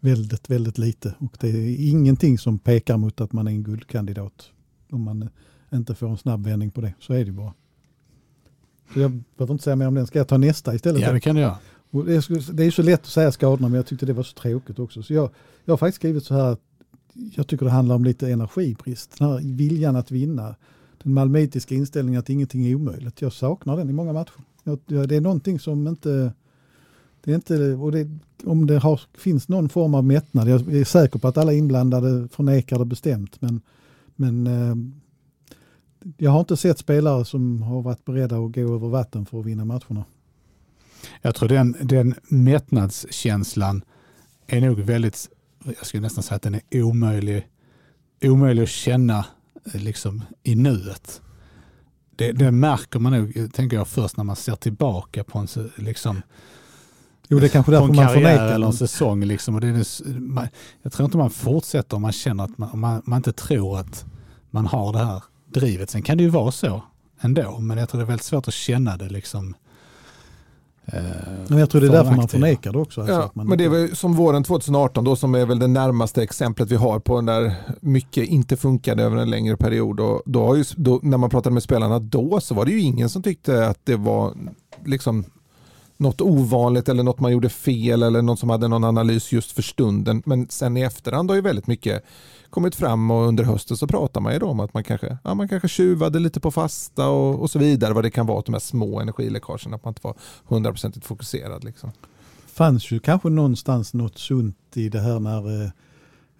väldigt, 0.00 0.50
väldigt 0.50 0.78
lite. 0.78 1.14
Och 1.18 1.36
det 1.40 1.48
är 1.48 1.90
ingenting 1.90 2.38
som 2.38 2.58
pekar 2.58 2.96
mot 2.96 3.20
att 3.20 3.32
man 3.32 3.46
är 3.46 3.50
en 3.50 3.62
guldkandidat. 3.62 4.50
Om 4.90 5.02
man 5.02 5.28
inte 5.72 5.94
får 5.94 6.08
en 6.08 6.18
snabb 6.18 6.46
vändning 6.46 6.70
på 6.70 6.80
det. 6.80 6.94
Så 7.00 7.12
är 7.14 7.24
det 7.24 7.32
bara. 7.32 7.52
Så 8.94 9.00
jag 9.00 9.10
behöver 9.36 9.52
inte 9.54 9.64
säga 9.64 9.76
mer 9.76 9.86
om 9.88 9.94
den. 9.94 10.06
Ska 10.06 10.18
jag 10.18 10.28
ta 10.28 10.38
nästa 10.38 10.74
istället? 10.74 11.02
Ja, 11.02 11.12
det 11.12 11.20
kan 11.20 11.34
du 11.36 11.40
göra. 11.42 11.58
Och 11.92 12.04
det, 12.04 12.14
är, 12.16 12.20
så- 12.20 12.52
det 12.52 12.64
är 12.64 12.70
så 12.70 12.82
lätt 12.82 13.00
att 13.00 13.06
säga 13.06 13.32
skadorna 13.32 13.68
men 13.68 13.76
jag 13.76 13.86
tyckte 13.86 14.06
det 14.06 14.12
var 14.12 14.22
så 14.22 14.34
tråkigt 14.34 14.78
också. 14.78 15.02
Så 15.02 15.14
jag, 15.14 15.30
jag 15.64 15.72
har 15.72 15.76
faktiskt 15.78 15.96
skrivit 15.96 16.24
så 16.24 16.34
här 16.34 16.52
att 16.52 16.60
jag 17.14 17.46
tycker 17.46 17.64
det 17.64 17.70
handlar 17.72 17.94
om 17.94 18.04
lite 18.04 18.30
energibrist. 18.30 19.18
Den 19.18 19.28
här 19.28 19.40
viljan 19.56 19.96
att 19.96 20.10
vinna. 20.10 20.54
Den 21.02 21.14
malmöitiska 21.14 21.74
inställningen 21.74 22.18
att 22.20 22.30
ingenting 22.30 22.66
är 22.66 22.74
omöjligt. 22.74 23.22
Jag 23.22 23.32
saknar 23.32 23.76
den 23.76 23.90
i 23.90 23.92
många 23.92 24.12
matcher. 24.12 24.32
Jag, 24.64 24.78
jag, 24.86 25.08
det 25.08 25.16
är 25.16 25.20
någonting 25.20 25.58
som 25.60 25.88
inte... 25.88 26.32
Det 27.24 27.30
är 27.30 27.34
inte 27.34 27.72
och 27.74 27.92
det, 27.92 28.08
om 28.44 28.66
det 28.66 28.78
har, 28.78 29.00
finns 29.14 29.48
någon 29.48 29.68
form 29.68 29.94
av 29.94 30.04
mättnad. 30.04 30.48
Jag 30.48 30.74
är 30.74 30.84
säker 30.84 31.18
på 31.18 31.28
att 31.28 31.36
alla 31.38 31.52
inblandade 31.52 32.28
förnekar 32.28 32.78
det 32.78 32.84
bestämt. 32.84 33.40
Men, 33.40 33.60
men 34.16 34.46
eh, 34.46 34.74
jag 36.18 36.30
har 36.30 36.40
inte 36.40 36.56
sett 36.56 36.78
spelare 36.78 37.24
som 37.24 37.62
har 37.62 37.82
varit 37.82 38.04
beredda 38.04 38.36
att 38.36 38.52
gå 38.54 38.60
över 38.60 38.88
vatten 38.88 39.26
för 39.26 39.40
att 39.40 39.46
vinna 39.46 39.64
matcherna. 39.64 40.04
Jag 41.22 41.34
tror 41.34 41.48
den, 41.48 41.76
den 41.80 42.14
mättnadskänslan 42.22 43.84
är 44.46 44.60
nog 44.60 44.78
väldigt, 44.78 45.28
jag 45.64 45.86
skulle 45.86 46.00
nästan 46.00 46.22
säga 46.22 46.36
att 46.36 46.42
den 46.42 46.54
är 46.54 46.82
omöjlig, 46.82 47.46
omöjlig 48.22 48.62
att 48.62 48.68
känna 48.68 49.26
eh, 49.74 49.80
liksom, 49.80 50.24
i 50.42 50.54
nuet. 50.54 51.20
Det, 52.16 52.32
det 52.32 52.50
märker 52.50 52.98
man 52.98 53.12
nog, 53.12 53.36
eh, 53.36 53.48
tänker 53.48 53.76
jag, 53.76 53.88
först 53.88 54.16
när 54.16 54.24
man 54.24 54.36
ser 54.36 54.56
tillbaka 54.56 55.24
på 55.24 55.38
en, 55.38 55.48
liksom, 55.76 56.22
Jo, 57.28 57.38
det 57.38 57.46
är 57.46 57.48
kanske 57.48 57.72
på 57.72 57.80
därför 57.80 57.88
en 57.88 57.96
man 57.96 58.08
förnekar 58.08 58.54
eller 58.54 58.66
en 58.66 58.72
säsong. 58.72 59.24
Liksom, 59.24 59.54
och 59.54 59.60
det 59.60 59.68
är, 59.68 60.20
man, 60.20 60.48
jag 60.82 60.92
tror 60.92 61.04
inte 61.04 61.16
man 61.16 61.30
fortsätter 61.30 61.96
om 61.96 62.02
man 62.02 62.12
känner 62.12 62.44
att 62.44 62.58
man, 62.58 62.78
man, 62.78 63.02
man 63.04 63.16
inte 63.16 63.32
tror 63.32 63.78
att 63.78 64.04
man 64.50 64.66
har 64.66 64.92
det 64.92 64.98
här 64.98 65.22
drivet. 65.46 65.90
Sen 65.90 66.02
kan 66.02 66.16
det 66.16 66.22
ju 66.22 66.28
vara 66.28 66.52
så 66.52 66.82
ändå, 67.20 67.58
men 67.58 67.78
jag 67.78 67.88
tror 67.88 67.98
det 67.98 68.04
är 68.04 68.06
väldigt 68.06 68.26
svårt 68.26 68.48
att 68.48 68.54
känna 68.54 68.96
det 68.96 69.08
liksom. 69.08 69.54
Eh, 70.86 71.02
Men 71.48 71.58
jag 71.58 71.70
tror 71.70 71.80
det 71.80 71.86
är 71.86 71.88
för 71.88 71.96
därför 71.96 72.16
man 72.16 72.28
förnekar 72.28 72.72
det 72.72 72.78
också. 72.78 73.00
Alltså 73.00 73.14
Ja, 73.14 73.22
att 73.24 73.34
man 73.34 73.46
men 73.46 73.58
det 73.58 73.68
väl 73.68 73.96
som 73.96 74.14
våren 74.14 74.44
2018 74.44 75.04
då 75.04 75.16
som 75.16 75.34
är 75.34 75.46
väl 75.46 75.58
det 75.58 75.66
närmaste 75.66 76.22
exemplet 76.22 76.70
vi 76.70 76.76
har 76.76 76.98
på 76.98 77.20
när 77.20 77.54
mycket 77.80 78.28
inte 78.28 78.56
funkade 78.56 79.02
över 79.02 79.16
en 79.16 79.30
längre 79.30 79.56
period. 79.56 80.00
Och 80.00 80.22
då 80.26 80.46
har 80.46 80.54
ju, 80.54 80.64
då, 80.76 81.00
när 81.02 81.18
man 81.18 81.30
pratade 81.30 81.54
med 81.54 81.62
spelarna 81.62 81.98
då 81.98 82.40
så 82.40 82.54
var 82.54 82.64
det 82.64 82.72
ju 82.72 82.80
ingen 82.80 83.08
som 83.08 83.22
tyckte 83.22 83.68
att 83.68 83.78
det 83.84 83.96
var 83.96 84.34
liksom 84.84 85.24
något 85.96 86.20
ovanligt 86.20 86.88
eller 86.88 87.02
något 87.02 87.20
man 87.20 87.32
gjorde 87.32 87.48
fel 87.48 88.02
eller 88.02 88.22
någon 88.22 88.36
som 88.36 88.50
hade 88.50 88.68
någon 88.68 88.84
analys 88.84 89.32
just 89.32 89.52
för 89.52 89.62
stunden. 89.62 90.22
Men 90.26 90.48
sen 90.48 90.76
i 90.76 90.80
efterhand 90.80 91.30
har 91.30 91.34
ju 91.34 91.42
väldigt 91.42 91.66
mycket 91.66 92.04
kommit 92.52 92.74
fram 92.74 93.10
och 93.10 93.28
under 93.28 93.44
hösten 93.44 93.76
så 93.76 93.86
pratar 93.86 94.20
man 94.20 94.32
ju 94.32 94.38
då 94.38 94.46
om 94.46 94.60
att 94.60 94.74
man 94.74 94.84
kanske, 94.84 95.18
ja, 95.24 95.34
man 95.34 95.48
kanske 95.48 95.68
tjuvade 95.68 96.18
lite 96.18 96.40
på 96.40 96.50
fasta 96.50 97.08
och, 97.08 97.40
och 97.40 97.50
så 97.50 97.58
vidare. 97.58 97.94
Vad 97.94 98.04
det 98.04 98.10
kan 98.10 98.26
vara, 98.26 98.42
de 98.46 98.52
här 98.52 98.60
små 98.60 99.00
energiläckagen, 99.00 99.74
att 99.74 99.84
man 99.84 99.90
inte 99.90 100.00
var 100.04 100.16
hundraprocentigt 100.44 101.06
fokuserad. 101.06 101.64
Liksom. 101.64 101.90
fanns 102.46 102.90
ju 102.90 103.00
kanske 103.00 103.28
någonstans 103.28 103.94
något 103.94 104.18
sunt 104.18 104.56
i 104.74 104.88
det 104.88 105.00
här 105.00 105.20
när 105.20 105.62
eh, 105.62 105.70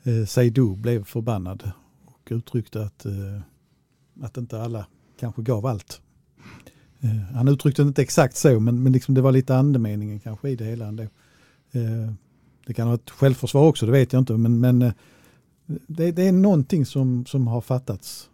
eh 0.02 0.26
Seydou 0.26 0.76
blev 0.76 1.04
förbannad 1.04 1.70
och 2.06 2.28
uttryckte 2.30 2.82
att, 2.82 3.04
eh, 3.04 3.40
att 4.22 4.36
inte 4.36 4.62
alla 4.62 4.86
kanske 5.20 5.42
gav 5.42 5.66
allt. 5.66 6.00
Eh, 7.00 7.34
han 7.34 7.48
uttryckte 7.48 7.82
det 7.82 7.88
inte 7.88 8.02
exakt 8.02 8.36
så 8.36 8.60
men, 8.60 8.82
men 8.82 8.92
liksom 8.92 9.14
det 9.14 9.20
var 9.20 9.32
lite 9.32 9.56
andemeningen 9.56 10.20
kanske 10.20 10.48
i 10.48 10.56
det 10.56 10.64
hela 10.64 10.86
ändå. 10.86 11.02
Eh, 11.72 12.12
det 12.66 12.74
kan 12.74 12.88
ha 12.88 12.94
ett 12.94 13.10
självförsvar 13.10 13.62
också, 13.62 13.86
det 13.86 13.92
vet 13.92 14.12
jag 14.12 14.20
inte 14.20 14.32
men, 14.32 14.60
men 14.60 14.82
eh, 14.82 14.92
det, 15.86 16.12
det, 16.12 16.28
är 16.28 16.32
någonting 16.32 16.86
som, 16.86 17.26
som 17.26 17.46
har 17.46 17.60
fattats. 17.60 18.28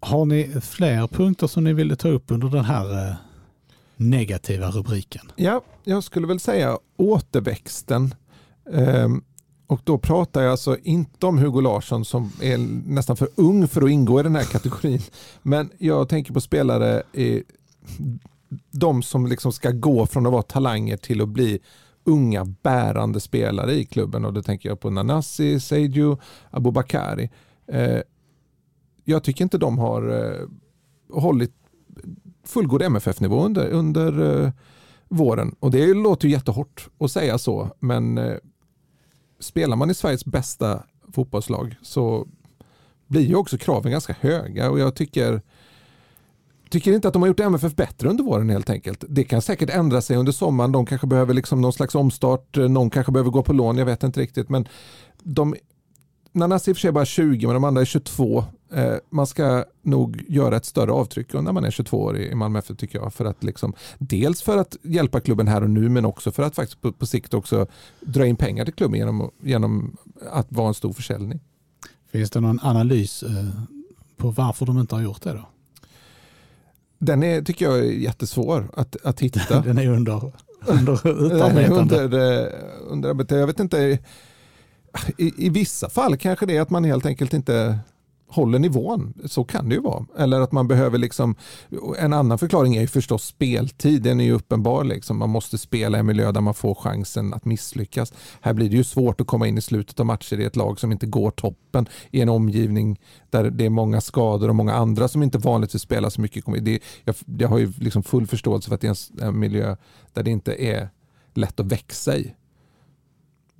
Har 0.00 0.24
ni 0.24 0.60
fler 0.60 1.06
punkter 1.06 1.46
som 1.46 1.64
ni 1.64 1.72
ville 1.72 1.96
ta 1.96 2.08
upp 2.08 2.30
under 2.30 2.48
den 2.48 2.64
här 2.64 3.08
eh, 3.08 3.14
negativa 3.96 4.70
rubriken? 4.70 5.32
Ja, 5.36 5.60
jag 5.84 6.04
skulle 6.04 6.26
väl 6.26 6.40
säga 6.40 6.78
återväxten. 6.96 8.14
Ehm, 8.72 9.22
och 9.66 9.80
då 9.84 9.98
pratar 9.98 10.42
jag 10.42 10.50
alltså 10.50 10.76
inte 10.82 11.26
om 11.26 11.38
Hugo 11.38 11.60
Larsson 11.60 12.04
som 12.04 12.32
är 12.40 12.58
nästan 12.90 13.16
för 13.16 13.28
ung 13.34 13.68
för 13.68 13.82
att 13.82 13.90
ingå 13.90 14.20
i 14.20 14.22
den 14.22 14.36
här 14.36 14.44
kategorin. 14.44 15.00
Men 15.42 15.70
jag 15.78 16.08
tänker 16.08 16.32
på 16.32 16.40
spelare, 16.40 17.02
i, 17.12 17.42
de 18.70 19.02
som 19.02 19.26
liksom 19.26 19.52
ska 19.52 19.70
gå 19.70 20.06
från 20.06 20.26
att 20.26 20.32
vara 20.32 20.42
talanger 20.42 20.96
till 20.96 21.20
att 21.20 21.28
bli 21.28 21.60
unga 22.10 22.44
bärande 22.44 23.20
spelare 23.20 23.74
i 23.74 23.84
klubben. 23.84 24.24
Och 24.24 24.32
då 24.32 24.42
tänker 24.42 24.68
jag 24.68 24.80
på 24.80 24.90
Nanasi, 24.90 25.60
Seydou, 25.60 26.16
Abubakari. 26.50 27.30
Eh, 27.66 28.00
jag 29.04 29.22
tycker 29.22 29.44
inte 29.44 29.58
de 29.58 29.78
har 29.78 30.08
eh, 30.08 30.46
hållit 31.20 31.52
fullgod 32.44 32.82
MFF-nivå 32.82 33.44
under, 33.44 33.68
under 33.68 34.44
eh, 34.44 34.52
våren. 35.08 35.54
Och 35.60 35.70
det 35.70 35.94
låter 35.94 36.28
ju 36.28 36.34
jättehårt 36.34 36.88
att 36.98 37.10
säga 37.10 37.38
så, 37.38 37.70
men 37.78 38.18
eh, 38.18 38.36
spelar 39.38 39.76
man 39.76 39.90
i 39.90 39.94
Sveriges 39.94 40.24
bästa 40.24 40.82
fotbollslag 41.12 41.76
så 41.82 42.28
blir 43.06 43.26
ju 43.26 43.34
också 43.34 43.58
kraven 43.58 43.92
ganska 43.92 44.16
höga 44.20 44.70
och 44.70 44.78
jag 44.78 44.94
tycker 44.94 45.42
tycker 46.70 46.92
inte 46.92 47.08
att 47.08 47.14
de 47.14 47.22
har 47.22 47.26
gjort 47.26 47.40
MFF 47.40 47.76
bättre 47.76 48.08
under 48.08 48.24
våren 48.24 48.50
helt 48.50 48.70
enkelt. 48.70 49.04
Det 49.08 49.24
kan 49.24 49.42
säkert 49.42 49.70
ändra 49.70 50.02
sig 50.02 50.16
under 50.16 50.32
sommaren. 50.32 50.72
De 50.72 50.86
kanske 50.86 51.06
behöver 51.06 51.34
liksom 51.34 51.60
någon 51.60 51.72
slags 51.72 51.94
omstart. 51.94 52.56
Någon 52.56 52.90
kanske 52.90 53.12
behöver 53.12 53.30
gå 53.30 53.42
på 53.42 53.52
lån. 53.52 53.78
Jag 53.78 53.86
vet 53.86 54.02
inte 54.02 54.20
riktigt. 54.20 54.48
Men 54.48 54.68
de, 55.22 55.54
Nanasi 56.32 56.70
i 56.70 56.72
och 56.72 56.76
för 56.76 56.80
sig 56.80 56.92
bara 56.92 57.04
20 57.04 57.46
men 57.46 57.54
de 57.54 57.64
andra 57.64 57.80
är 57.80 57.84
22. 57.84 58.44
Eh, 58.72 58.94
man 59.10 59.26
ska 59.26 59.64
nog 59.82 60.24
göra 60.28 60.56
ett 60.56 60.64
större 60.64 60.92
avtryck 60.92 61.32
när 61.32 61.52
man 61.52 61.64
är 61.64 61.70
22 61.70 62.02
år 62.02 62.18
i 62.18 62.34
Malmö 62.34 62.58
FF 62.58 62.76
tycker 62.76 62.98
jag. 62.98 63.14
För 63.14 63.24
att 63.24 63.44
liksom, 63.44 63.72
dels 63.98 64.42
för 64.42 64.58
att 64.58 64.76
hjälpa 64.82 65.20
klubben 65.20 65.48
här 65.48 65.62
och 65.62 65.70
nu 65.70 65.88
men 65.88 66.04
också 66.04 66.32
för 66.32 66.42
att 66.42 66.54
faktiskt 66.54 66.80
på, 66.80 66.92
på 66.92 67.06
sikt 67.06 67.34
också 67.34 67.66
dra 68.00 68.26
in 68.26 68.36
pengar 68.36 68.64
till 68.64 68.74
klubben 68.74 68.98
genom, 68.98 69.30
genom 69.42 69.96
att 70.30 70.46
vara 70.52 70.68
en 70.68 70.74
stor 70.74 70.92
försäljning. 70.92 71.40
Finns 72.12 72.30
det 72.30 72.40
någon 72.40 72.60
analys 72.62 73.22
eh, 73.22 73.48
på 74.16 74.30
varför 74.30 74.66
de 74.66 74.78
inte 74.78 74.94
har 74.94 75.02
gjort 75.02 75.22
det 75.22 75.32
då? 75.32 75.48
Den 77.02 77.22
är, 77.22 77.42
tycker 77.42 77.64
jag 77.64 77.78
är 77.78 77.82
jättesvår 77.82 78.70
att, 78.76 78.96
att 79.04 79.20
hitta. 79.20 79.60
Den 79.64 79.78
är 79.78 79.88
under, 79.88 80.32
under 80.66 81.08
utarbetande. 81.26 82.02
under, 82.04 82.42
eh, 82.42 82.52
under, 82.86 83.38
jag 83.38 83.46
vet 83.46 83.60
inte, 83.60 83.98
i, 85.18 85.46
i 85.46 85.50
vissa 85.50 85.90
fall 85.90 86.16
kanske 86.16 86.46
det 86.46 86.56
är 86.56 86.60
att 86.60 86.70
man 86.70 86.84
helt 86.84 87.06
enkelt 87.06 87.32
inte 87.34 87.78
håller 88.30 88.58
nivån. 88.58 89.14
Så 89.24 89.44
kan 89.44 89.68
det 89.68 89.74
ju 89.74 89.80
vara. 89.80 90.06
Eller 90.18 90.40
att 90.40 90.52
man 90.52 90.68
behöver 90.68 90.98
liksom, 90.98 91.34
en 91.98 92.12
annan 92.12 92.38
förklaring 92.38 92.76
är 92.76 92.80
ju 92.80 92.86
förstås 92.86 93.24
speltid. 93.24 94.02
Den 94.02 94.20
är 94.20 94.24
ju 94.24 94.32
uppenbar. 94.32 94.84
Liksom. 94.84 95.18
Man 95.18 95.30
måste 95.30 95.58
spela 95.58 95.98
i 95.98 96.00
en 96.00 96.06
miljö 96.06 96.32
där 96.32 96.40
man 96.40 96.54
får 96.54 96.74
chansen 96.74 97.34
att 97.34 97.44
misslyckas. 97.44 98.12
Här 98.40 98.52
blir 98.52 98.70
det 98.70 98.76
ju 98.76 98.84
svårt 98.84 99.20
att 99.20 99.26
komma 99.26 99.46
in 99.46 99.58
i 99.58 99.60
slutet 99.60 100.00
av 100.00 100.06
matcher 100.06 100.40
i 100.40 100.44
ett 100.44 100.56
lag 100.56 100.80
som 100.80 100.92
inte 100.92 101.06
går 101.06 101.30
toppen 101.30 101.88
i 102.10 102.20
en 102.20 102.28
omgivning 102.28 103.00
där 103.30 103.50
det 103.50 103.66
är 103.66 103.70
många 103.70 104.00
skador 104.00 104.48
och 104.48 104.56
många 104.56 104.74
andra 104.74 105.08
som 105.08 105.22
inte 105.22 105.38
vanligtvis 105.38 105.82
spelar 105.82 106.10
så 106.10 106.20
mycket. 106.20 106.44
Det, 106.64 106.80
jag, 107.04 107.14
jag 107.38 107.48
har 107.48 107.58
ju 107.58 107.72
liksom 107.78 108.02
full 108.02 108.26
förståelse 108.26 108.68
för 108.68 108.74
att 108.74 108.80
det 108.80 108.88
är 108.88 109.26
en 109.26 109.38
miljö 109.38 109.76
där 110.12 110.22
det 110.22 110.30
inte 110.30 110.54
är 110.64 110.88
lätt 111.34 111.60
att 111.60 111.66
växa 111.66 112.16
i. 112.16 112.34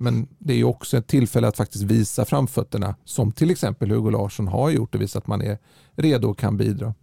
Men 0.01 0.27
det 0.39 0.53
är 0.53 0.63
också 0.63 0.97
ett 0.97 1.07
tillfälle 1.07 1.47
att 1.47 1.57
faktiskt 1.57 1.83
visa 1.83 2.25
framfötterna 2.25 2.95
som 3.05 3.31
till 3.31 3.51
exempel 3.51 3.91
Hugo 3.91 4.09
Larsson 4.09 4.47
har 4.47 4.69
gjort 4.69 4.95
och 4.95 5.01
visa 5.01 5.19
att 5.19 5.27
man 5.27 5.41
är 5.41 5.57
redo 5.95 6.29
och 6.29 6.37
kan 6.37 6.57
bidra. 6.57 6.93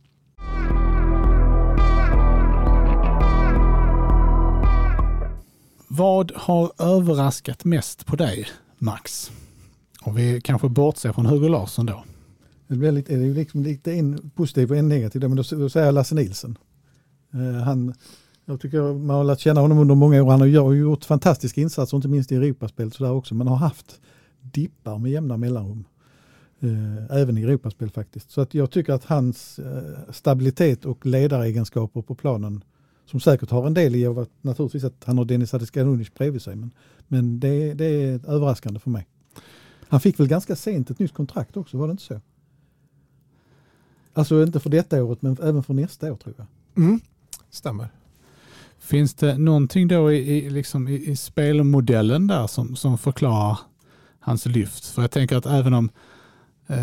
Vad 5.88 6.32
har 6.34 6.72
överraskat 6.78 7.64
mest 7.64 8.06
på 8.06 8.16
dig, 8.16 8.48
Max? 8.78 9.30
Om 10.00 10.14
vi 10.14 10.40
kanske 10.40 10.68
bortser 10.68 11.12
från 11.12 11.26
Hugo 11.26 11.48
Larsson 11.48 11.86
då. 11.86 12.04
Det 12.66 12.76
blir 12.76 12.92
lite, 12.92 13.16
det 13.16 13.26
är 13.26 13.34
liksom 13.34 13.62
lite 13.62 13.92
en 13.92 14.30
positiv 14.30 14.70
och 14.70 14.76
en 14.76 14.88
negativ, 14.88 15.22
men 15.22 15.36
då, 15.36 15.42
då 15.50 15.68
säger 15.68 15.86
jag 15.86 15.94
Lasse 15.94 16.14
Nilsson. 16.14 16.58
Uh, 17.34 17.52
han, 17.52 17.94
jag 18.48 18.60
tycker 18.60 18.94
man 18.94 19.16
har 19.16 19.24
lärt 19.24 19.40
känna 19.40 19.60
honom 19.60 19.78
under 19.78 19.94
många 19.94 20.22
år. 20.22 20.30
Han 20.30 20.40
har 20.40 20.72
gjort 20.74 21.04
fantastiska 21.04 21.60
insatser, 21.60 21.96
inte 21.96 22.08
minst 22.08 22.32
i 22.32 22.36
Europaspel 22.36 22.92
sådär 22.92 23.12
också, 23.12 23.34
men 23.34 23.46
har 23.46 23.56
haft 23.56 24.00
dippar 24.40 24.98
med 24.98 25.10
jämna 25.12 25.36
mellanrum. 25.36 25.84
Eh, 26.60 27.16
även 27.16 27.38
i 27.38 27.42
Europaspel 27.42 27.90
faktiskt. 27.90 28.30
Så 28.30 28.40
att 28.40 28.54
jag 28.54 28.70
tycker 28.70 28.92
att 28.92 29.04
hans 29.04 29.58
eh, 29.58 30.12
stabilitet 30.12 30.84
och 30.84 31.06
ledaregenskaper 31.06 32.02
på 32.02 32.14
planen, 32.14 32.64
som 33.06 33.20
säkert 33.20 33.50
har 33.50 33.66
en 33.66 33.74
del 33.74 33.96
i 33.96 34.06
att 34.06 34.30
naturligtvis 34.40 34.84
att 34.84 35.04
han 35.04 35.18
har 35.18 35.24
Dennis 35.24 35.54
Adescanunic 35.54 36.14
bredvid 36.14 36.42
sig, 36.42 36.56
men, 36.56 36.70
men 37.08 37.40
det, 37.40 37.74
det 37.74 37.84
är 37.84 38.30
överraskande 38.30 38.80
för 38.80 38.90
mig. 38.90 39.06
Han 39.88 40.00
fick 40.00 40.20
väl 40.20 40.28
ganska 40.28 40.56
sent 40.56 40.90
ett 40.90 40.98
nytt 40.98 41.14
kontrakt 41.14 41.56
också, 41.56 41.78
var 41.78 41.86
det 41.86 41.90
inte 41.90 42.02
så? 42.02 42.20
Alltså 44.12 44.42
inte 44.42 44.60
för 44.60 44.70
detta 44.70 45.04
året, 45.04 45.22
men 45.22 45.36
även 45.42 45.62
för 45.62 45.74
nästa 45.74 46.12
år 46.12 46.16
tror 46.16 46.34
jag. 46.38 46.46
Mm, 46.84 47.00
stämmer. 47.50 47.88
Finns 48.88 49.14
det 49.14 49.38
någonting 49.38 49.88
då 49.88 50.12
i, 50.12 50.16
i, 50.16 50.50
liksom 50.50 50.88
i, 50.88 50.94
i 50.94 51.16
spelmodellen 51.16 52.26
där 52.26 52.46
som, 52.46 52.76
som 52.76 52.98
förklarar 52.98 53.58
hans 54.20 54.46
lyft? 54.46 54.86
För 54.86 55.02
jag 55.02 55.10
tänker 55.10 55.36
att 55.36 55.46
även 55.46 55.74
om 55.74 55.90
eh, 56.66 56.76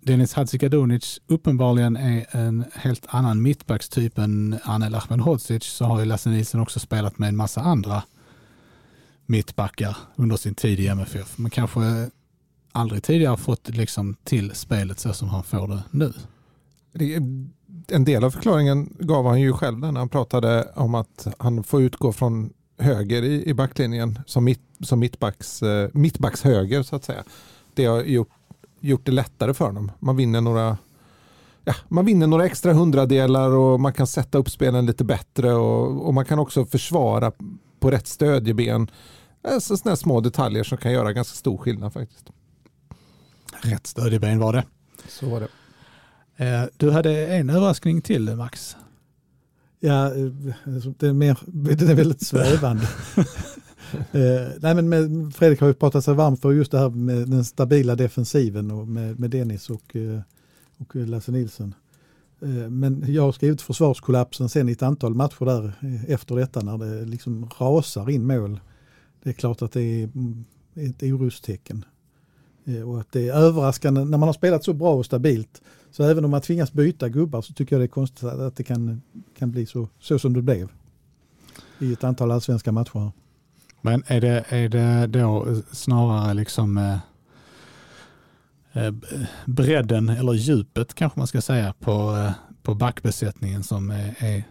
Dennis 0.00 0.34
Hadzikadunic 0.34 1.20
uppenbarligen 1.26 1.96
är 1.96 2.26
en 2.30 2.64
helt 2.74 3.06
annan 3.08 3.42
mittbackstyp 3.42 4.18
än 4.18 4.58
Anel 4.64 4.94
Ahmedhodzic 4.94 5.64
så 5.64 5.84
har 5.84 6.00
ju 6.00 6.04
Lasse 6.04 6.30
Nilsson 6.30 6.60
också 6.60 6.80
spelat 6.80 7.18
med 7.18 7.28
en 7.28 7.36
massa 7.36 7.60
andra 7.60 8.02
mittbackar 9.26 9.96
under 10.16 10.36
sin 10.36 10.54
tid 10.54 10.80
i 10.80 10.86
MFF. 10.86 11.38
Men 11.38 11.50
kanske 11.50 12.10
aldrig 12.72 13.02
tidigare 13.02 13.36
fått 13.36 13.68
liksom 13.68 14.16
till 14.24 14.50
spelet 14.54 14.98
så 14.98 15.12
som 15.12 15.28
han 15.28 15.44
får 15.44 15.68
det 15.68 15.82
nu 15.90 16.12
en 17.88 18.04
del 18.04 18.24
av 18.24 18.30
förklaringen 18.30 18.96
gav 18.98 19.26
han 19.26 19.40
ju 19.40 19.52
själv 19.52 19.78
när 19.78 19.92
han 19.92 20.08
pratade 20.08 20.68
om 20.74 20.94
att 20.94 21.26
han 21.38 21.64
får 21.64 21.82
utgå 21.82 22.12
från 22.12 22.52
höger 22.78 23.22
i, 23.22 23.48
i 23.48 23.54
backlinjen 23.54 24.18
som, 24.26 24.44
mitt, 24.44 24.62
som 24.80 24.98
mittbacks, 24.98 25.62
eh, 25.62 25.88
mittbacks 25.92 26.42
höger 26.42 26.82
så 26.82 26.96
att 26.96 27.04
säga. 27.04 27.24
Det 27.74 27.84
har 27.84 28.02
gjort, 28.02 28.28
gjort 28.80 29.06
det 29.06 29.12
lättare 29.12 29.54
för 29.54 29.64
honom. 29.64 29.92
Man 29.98 30.16
vinner 30.16 30.40
några 30.40 30.76
Ja, 31.64 31.74
man 31.88 32.04
vinner 32.04 32.26
några 32.26 32.46
extra 32.46 32.72
hundradelar 32.72 33.50
och 33.50 33.80
man 33.80 33.92
kan 33.92 34.06
sätta 34.06 34.38
upp 34.38 34.50
spelen 34.50 34.86
lite 34.86 35.04
bättre 35.04 35.54
och, 35.54 36.06
och 36.06 36.14
man 36.14 36.24
kan 36.24 36.38
också 36.38 36.64
försvara 36.64 37.32
på 37.80 37.90
rätt 37.90 38.06
stödjeben. 38.06 38.90
Alltså 39.48 39.76
sådana 39.76 39.96
små 39.96 40.20
detaljer 40.20 40.64
som 40.64 40.78
kan 40.78 40.92
göra 40.92 41.12
ganska 41.12 41.36
stor 41.36 41.58
skillnad 41.58 41.92
faktiskt. 41.92 42.30
Rätt 43.62 43.86
stödjeben 43.86 44.38
var 44.38 44.52
det. 44.52 44.64
Så 45.08 45.28
var 45.28 45.40
det. 45.40 45.48
Eh, 46.42 46.64
du 46.76 46.90
hade 46.90 47.26
en 47.26 47.50
överraskning 47.50 48.02
till 48.02 48.36
Max. 48.36 48.76
Ja, 49.80 50.06
eh, 50.06 50.30
det 50.98 51.06
är, 51.06 51.12
mer, 51.12 51.38
det 51.76 51.90
är 51.90 51.94
väldigt 51.94 52.26
svävande. 52.26 52.82
eh, 54.12 54.48
nej 54.60 54.74
men 54.74 54.88
med, 54.88 55.34
Fredrik 55.34 55.60
har 55.60 55.68
ju 55.68 55.74
pratat 55.74 56.04
sig 56.04 56.14
varm 56.14 56.36
för 56.36 56.52
just 56.52 56.72
det 56.72 56.78
här 56.78 56.90
med 56.90 57.28
den 57.28 57.44
stabila 57.44 57.96
defensiven 57.96 58.70
och 58.70 58.88
med, 58.88 59.20
med 59.20 59.30
Dennis 59.30 59.70
och, 59.70 59.96
och 60.78 60.96
Lasse 60.96 61.32
Nilsson. 61.32 61.74
Men 62.68 63.04
jag 63.08 63.22
har 63.22 63.32
skrivit 63.32 63.62
försvarskollapsen 63.62 64.48
sen 64.48 64.68
i 64.68 64.72
ett 64.72 64.82
antal 64.82 65.14
matcher 65.14 65.44
där 65.44 65.72
efter 66.08 66.36
detta 66.36 66.60
när 66.60 66.78
det 66.78 67.04
liksom 67.04 67.50
rasar 67.58 68.10
in 68.10 68.26
mål. 68.26 68.60
Det 69.22 69.30
är 69.30 69.34
klart 69.34 69.62
att 69.62 69.72
det 69.72 69.82
är 69.82 70.08
ett 70.74 71.02
orostecken. 71.02 71.84
Och 72.86 73.00
att 73.00 73.12
det 73.12 73.28
är 73.28 73.32
överraskande 73.32 74.04
när 74.04 74.18
man 74.18 74.28
har 74.28 74.32
spelat 74.32 74.64
så 74.64 74.72
bra 74.72 74.94
och 74.94 75.06
stabilt 75.06 75.62
så 75.92 76.04
även 76.04 76.24
om 76.24 76.30
man 76.30 76.40
tvingas 76.40 76.72
byta 76.72 77.08
gubbar 77.08 77.42
så 77.42 77.52
tycker 77.52 77.76
jag 77.76 77.80
det 77.80 77.86
är 77.86 77.88
konstigt 77.88 78.24
att 78.24 78.56
det 78.56 78.64
kan, 78.64 79.02
kan 79.38 79.50
bli 79.50 79.66
så, 79.66 79.88
så 80.00 80.18
som 80.18 80.32
det 80.32 80.42
blev 80.42 80.68
i 81.78 81.92
ett 81.92 82.04
antal 82.04 82.30
allsvenska 82.30 82.72
matcher. 82.72 83.12
Men 83.80 84.02
är 84.06 84.20
det, 84.20 84.44
är 84.48 84.68
det 84.68 85.06
då 85.06 85.56
snarare 85.70 86.34
liksom 86.34 86.78
eh, 86.78 86.96
eh, 88.72 88.94
bredden 89.46 90.08
eller 90.08 90.32
djupet 90.32 90.94
kanske 90.94 91.20
man 91.20 91.26
ska 91.26 91.40
säga 91.40 91.74
på, 91.80 92.16
eh, 92.16 92.32
på 92.62 92.74
backbesättningen 92.74 93.62
som 93.62 93.90
är, 93.90 94.14
är 94.18 94.44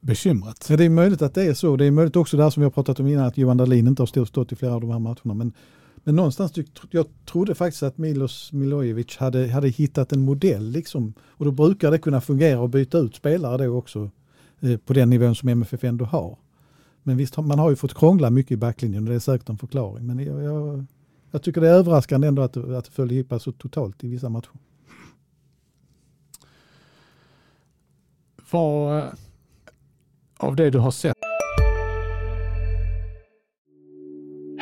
bekymret? 0.00 0.66
Ja, 0.70 0.76
det 0.76 0.84
är 0.84 0.90
möjligt 0.90 1.22
att 1.22 1.34
det 1.34 1.42
är 1.42 1.54
så. 1.54 1.76
Det 1.76 1.84
är 1.84 1.90
möjligt 1.90 2.16
också 2.16 2.36
det 2.36 2.42
här 2.42 2.50
som 2.50 2.60
vi 2.60 2.64
har 2.64 2.70
pratat 2.70 3.00
om 3.00 3.06
innan 3.06 3.26
att 3.26 3.38
Johan 3.38 3.56
Dahlin 3.56 3.86
inte 3.86 4.02
har 4.02 4.24
stått 4.24 4.52
i 4.52 4.56
flera 4.56 4.74
av 4.74 4.80
de 4.80 4.90
här 4.90 4.98
matcherna. 4.98 5.34
Men 5.34 5.52
men 6.06 6.16
någonstans 6.16 6.52
jag 6.90 7.06
trodde 7.24 7.54
faktiskt 7.54 7.82
att 7.82 7.98
Milos 7.98 8.52
Milojevic 8.52 9.16
hade, 9.16 9.48
hade 9.48 9.68
hittat 9.68 10.12
en 10.12 10.20
modell 10.20 10.70
liksom. 10.70 11.14
Och 11.20 11.44
då 11.44 11.50
brukar 11.50 11.90
det 11.90 11.98
kunna 11.98 12.20
fungera 12.20 12.64
att 12.64 12.70
byta 12.70 12.98
ut 12.98 13.16
spelare 13.16 13.64
då 13.64 13.76
också 13.76 14.10
eh, 14.60 14.76
på 14.76 14.92
den 14.92 15.10
nivån 15.10 15.34
som 15.34 15.48
MFF 15.48 15.84
ändå 15.84 16.04
har. 16.04 16.38
Men 17.02 17.16
visst, 17.16 17.36
man 17.36 17.58
har 17.58 17.70
ju 17.70 17.76
fått 17.76 17.94
krångla 17.94 18.30
mycket 18.30 18.52
i 18.52 18.56
backlinjen 18.56 19.02
och 19.02 19.08
det 19.08 19.14
är 19.14 19.18
säkert 19.18 19.48
en 19.48 19.58
förklaring. 19.58 20.06
Men 20.06 20.18
jag, 20.18 20.42
jag, 20.42 20.84
jag 21.30 21.42
tycker 21.42 21.60
det 21.60 21.68
är 21.68 21.74
överraskande 21.74 22.28
ändå 22.28 22.42
att, 22.42 22.56
att 22.56 22.84
det 22.84 22.90
föll 22.90 23.12
ihop 23.12 23.42
så 23.42 23.52
totalt 23.52 24.04
i 24.04 24.08
vissa 24.08 24.28
matcher. 24.28 24.52
vad 28.50 28.98
eh, 28.98 29.04
av 30.36 30.56
det 30.56 30.70
du 30.70 30.78
har 30.78 30.90
sett 30.90 31.16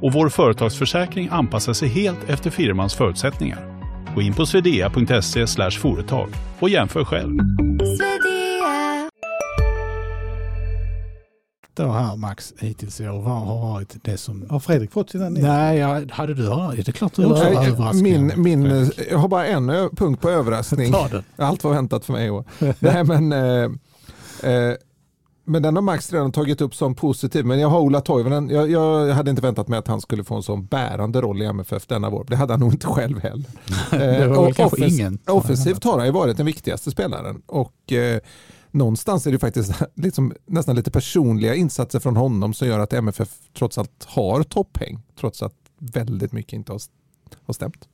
och 0.00 0.12
vår 0.12 0.28
företagsförsäkring 0.28 1.28
anpassar 1.32 1.72
sig 1.72 1.88
helt 1.88 2.28
efter 2.28 2.50
firmans 2.50 2.94
förutsättningar. 2.94 3.58
Gå 4.14 4.22
in 4.22 4.34
på 4.34 4.46
swedea.se 4.46 5.46
företag 5.70 6.28
och 6.60 6.68
jämför 6.68 7.04
själv. 7.04 7.38
då 11.74 11.92
här 11.92 12.16
Max 12.16 12.54
hittills 12.58 13.00
i 13.00 13.08
år? 13.08 13.22
Vad 13.22 13.40
har 13.40 13.58
varit 13.72 13.96
det 14.02 14.16
som... 14.16 14.46
Har 14.50 14.60
Fredrik 14.60 14.92
fått 14.92 15.10
sina 15.10 15.28
ner? 15.28 15.42
Nej, 15.42 15.78
jag, 15.78 16.10
hade 16.10 16.34
du 16.34 16.48
hört? 16.48 16.76
Det 16.76 16.88
är 16.88 16.92
klart 16.92 17.14
du 17.14 17.24
också 17.24 17.44
har 17.44 17.92
Nej, 17.92 18.02
min, 18.02 18.32
min, 18.36 18.66
eh, 18.66 18.88
jag 19.10 19.18
har 19.18 19.28
bara 19.28 19.46
en 19.46 19.70
ö- 19.70 19.88
punkt 19.96 20.20
på 20.20 20.30
överraskning. 20.30 20.92
Ta 20.92 21.08
den. 21.08 21.22
Allt 21.36 21.64
var 21.64 21.72
väntat 21.72 22.04
för 22.04 22.12
mig 22.12 22.26
i 22.26 22.30
år. 22.30 22.44
Nej, 22.78 23.04
men, 23.04 23.32
eh, 23.32 23.70
eh, 24.52 24.74
men 25.44 25.62
den 25.62 25.76
har 25.76 25.82
Max 25.82 26.12
redan 26.12 26.32
tagit 26.32 26.60
upp 26.60 26.74
som 26.74 26.94
positiv. 26.94 27.46
Men 27.46 27.60
jag 27.60 27.68
har 27.68 27.80
Ola 27.80 28.00
Toivonen. 28.00 28.48
Jag, 28.48 28.70
jag 28.70 29.14
hade 29.14 29.30
inte 29.30 29.42
väntat 29.42 29.68
mig 29.68 29.78
att 29.78 29.88
han 29.88 30.00
skulle 30.00 30.24
få 30.24 30.34
en 30.34 30.42
sån 30.42 30.66
bärande 30.66 31.20
roll 31.20 31.42
i 31.42 31.44
MFF 31.44 31.86
denna 31.86 32.10
vår. 32.10 32.24
Det 32.28 32.36
hade 32.36 32.52
han 32.52 32.60
nog 32.60 32.72
inte 32.72 32.86
själv 32.86 33.22
heller. 33.22 33.46
Det 33.90 34.28
var 34.28 34.38
och 34.38 34.46
väl 34.46 34.54
kanske 34.54 34.86
ingen. 34.86 35.18
Offensivt 35.26 35.84
har 35.84 35.98
han 35.98 36.06
ju 36.06 36.12
varit 36.12 36.36
den 36.36 36.46
viktigaste 36.46 36.90
spelaren. 36.90 37.42
Och 37.46 37.92
eh, 37.92 38.20
någonstans 38.70 39.26
är 39.26 39.32
det 39.32 39.38
faktiskt 39.38 39.72
liksom, 39.94 40.34
nästan 40.46 40.76
lite 40.76 40.90
personliga 40.90 41.54
insatser 41.54 42.00
från 42.00 42.16
honom 42.16 42.54
som 42.54 42.68
gör 42.68 42.78
att 42.78 42.92
MFF 42.92 43.28
trots 43.58 43.78
allt 43.78 44.04
har 44.06 44.42
topphäng. 44.42 45.02
Trots 45.20 45.42
att 45.42 45.54
väldigt 45.78 46.32
mycket 46.32 46.52
inte 46.52 46.72
har, 46.72 46.80
har 47.46 47.54
stämt. 47.54 47.88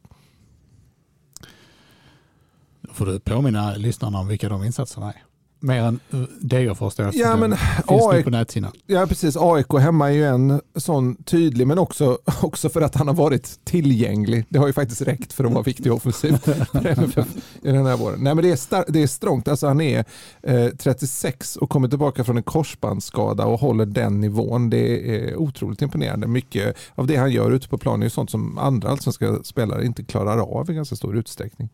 Då 2.80 2.92
får 2.92 3.06
du 3.06 3.20
påminna 3.20 3.74
lyssnarna 3.74 4.18
om 4.18 4.28
vilka 4.28 4.48
de 4.48 4.64
insatserna 4.64 5.12
är. 5.12 5.24
Mer 5.62 5.82
än 5.82 6.00
uh, 6.14 6.22
Degerfors 6.40 6.94
då. 6.94 7.10
Ja, 7.12 7.36
men 7.36 7.52
AIK 7.86 8.24
på 8.24 8.30
näthinnan. 8.30 8.72
Ja 8.86 9.06
precis, 9.06 9.36
AIK 9.40 9.72
hemma 9.80 10.08
är 10.08 10.12
ju 10.12 10.24
en 10.24 10.60
sån 10.74 11.16
tydlig 11.16 11.66
men 11.66 11.78
också, 11.78 12.18
också 12.42 12.68
för 12.68 12.80
att 12.80 12.94
han 12.94 13.08
har 13.08 13.14
varit 13.14 13.64
tillgänglig. 13.64 14.44
Det 14.48 14.58
har 14.58 14.66
ju 14.66 14.72
faktiskt 14.72 15.02
räckt 15.02 15.32
för 15.32 15.44
att 15.44 15.52
vara 15.52 15.62
viktig 15.62 15.92
offensivt 15.92 16.48
MFF 16.74 17.28
i 17.62 17.72
den 17.72 17.86
här 17.86 17.96
våren. 17.96 18.18
Nej 18.20 18.34
men 18.34 18.44
det 18.44 18.50
är, 18.50 18.56
star- 18.56 18.84
det 18.88 19.02
är 19.02 19.06
strångt, 19.06 19.48
alltså 19.48 19.66
han 19.66 19.80
är 19.80 20.04
eh, 20.42 20.68
36 20.78 21.56
och 21.56 21.70
kommer 21.70 21.88
tillbaka 21.88 22.24
från 22.24 22.36
en 22.36 22.42
korsbandsskada 22.42 23.46
och 23.46 23.60
håller 23.60 23.86
den 23.86 24.20
nivån. 24.20 24.70
Det 24.70 25.16
är 25.16 25.36
otroligt 25.36 25.82
imponerande. 25.82 26.26
Mycket 26.26 26.76
av 26.94 27.06
det 27.06 27.16
han 27.16 27.30
gör 27.30 27.50
ute 27.50 27.68
på 27.68 27.78
planen 27.78 28.02
är 28.02 28.06
ju 28.06 28.10
sånt 28.10 28.30
som 28.30 28.58
andra 28.58 28.88
allsvenska 28.88 29.38
spelare 29.42 29.86
inte 29.86 30.04
klarar 30.04 30.38
av 30.38 30.70
i 30.70 30.74
ganska 30.74 30.96
stor 30.96 31.16
utsträckning. 31.16 31.68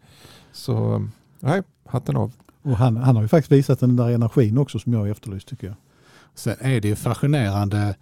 Så 0.53 1.07
nej, 1.41 1.63
hatten 1.87 2.17
av. 2.17 2.33
Och 2.67 2.77
han, 2.77 2.97
han 2.97 3.17
har 3.17 3.23
ju 3.23 3.29
faktiskt 3.29 3.53
visat 3.53 3.81
den 3.81 3.97
där 3.97 4.11
energin 4.11 4.59
också 4.59 4.79
som 4.79 4.93
jag 4.93 5.09
efterlyst 5.09 5.49
tycker 5.49 5.67
jag. 5.67 5.77
Sen 6.35 6.57
är 6.61 6.81
det 6.81 6.89
ju 6.89 6.97
fascinerande, 6.97 7.97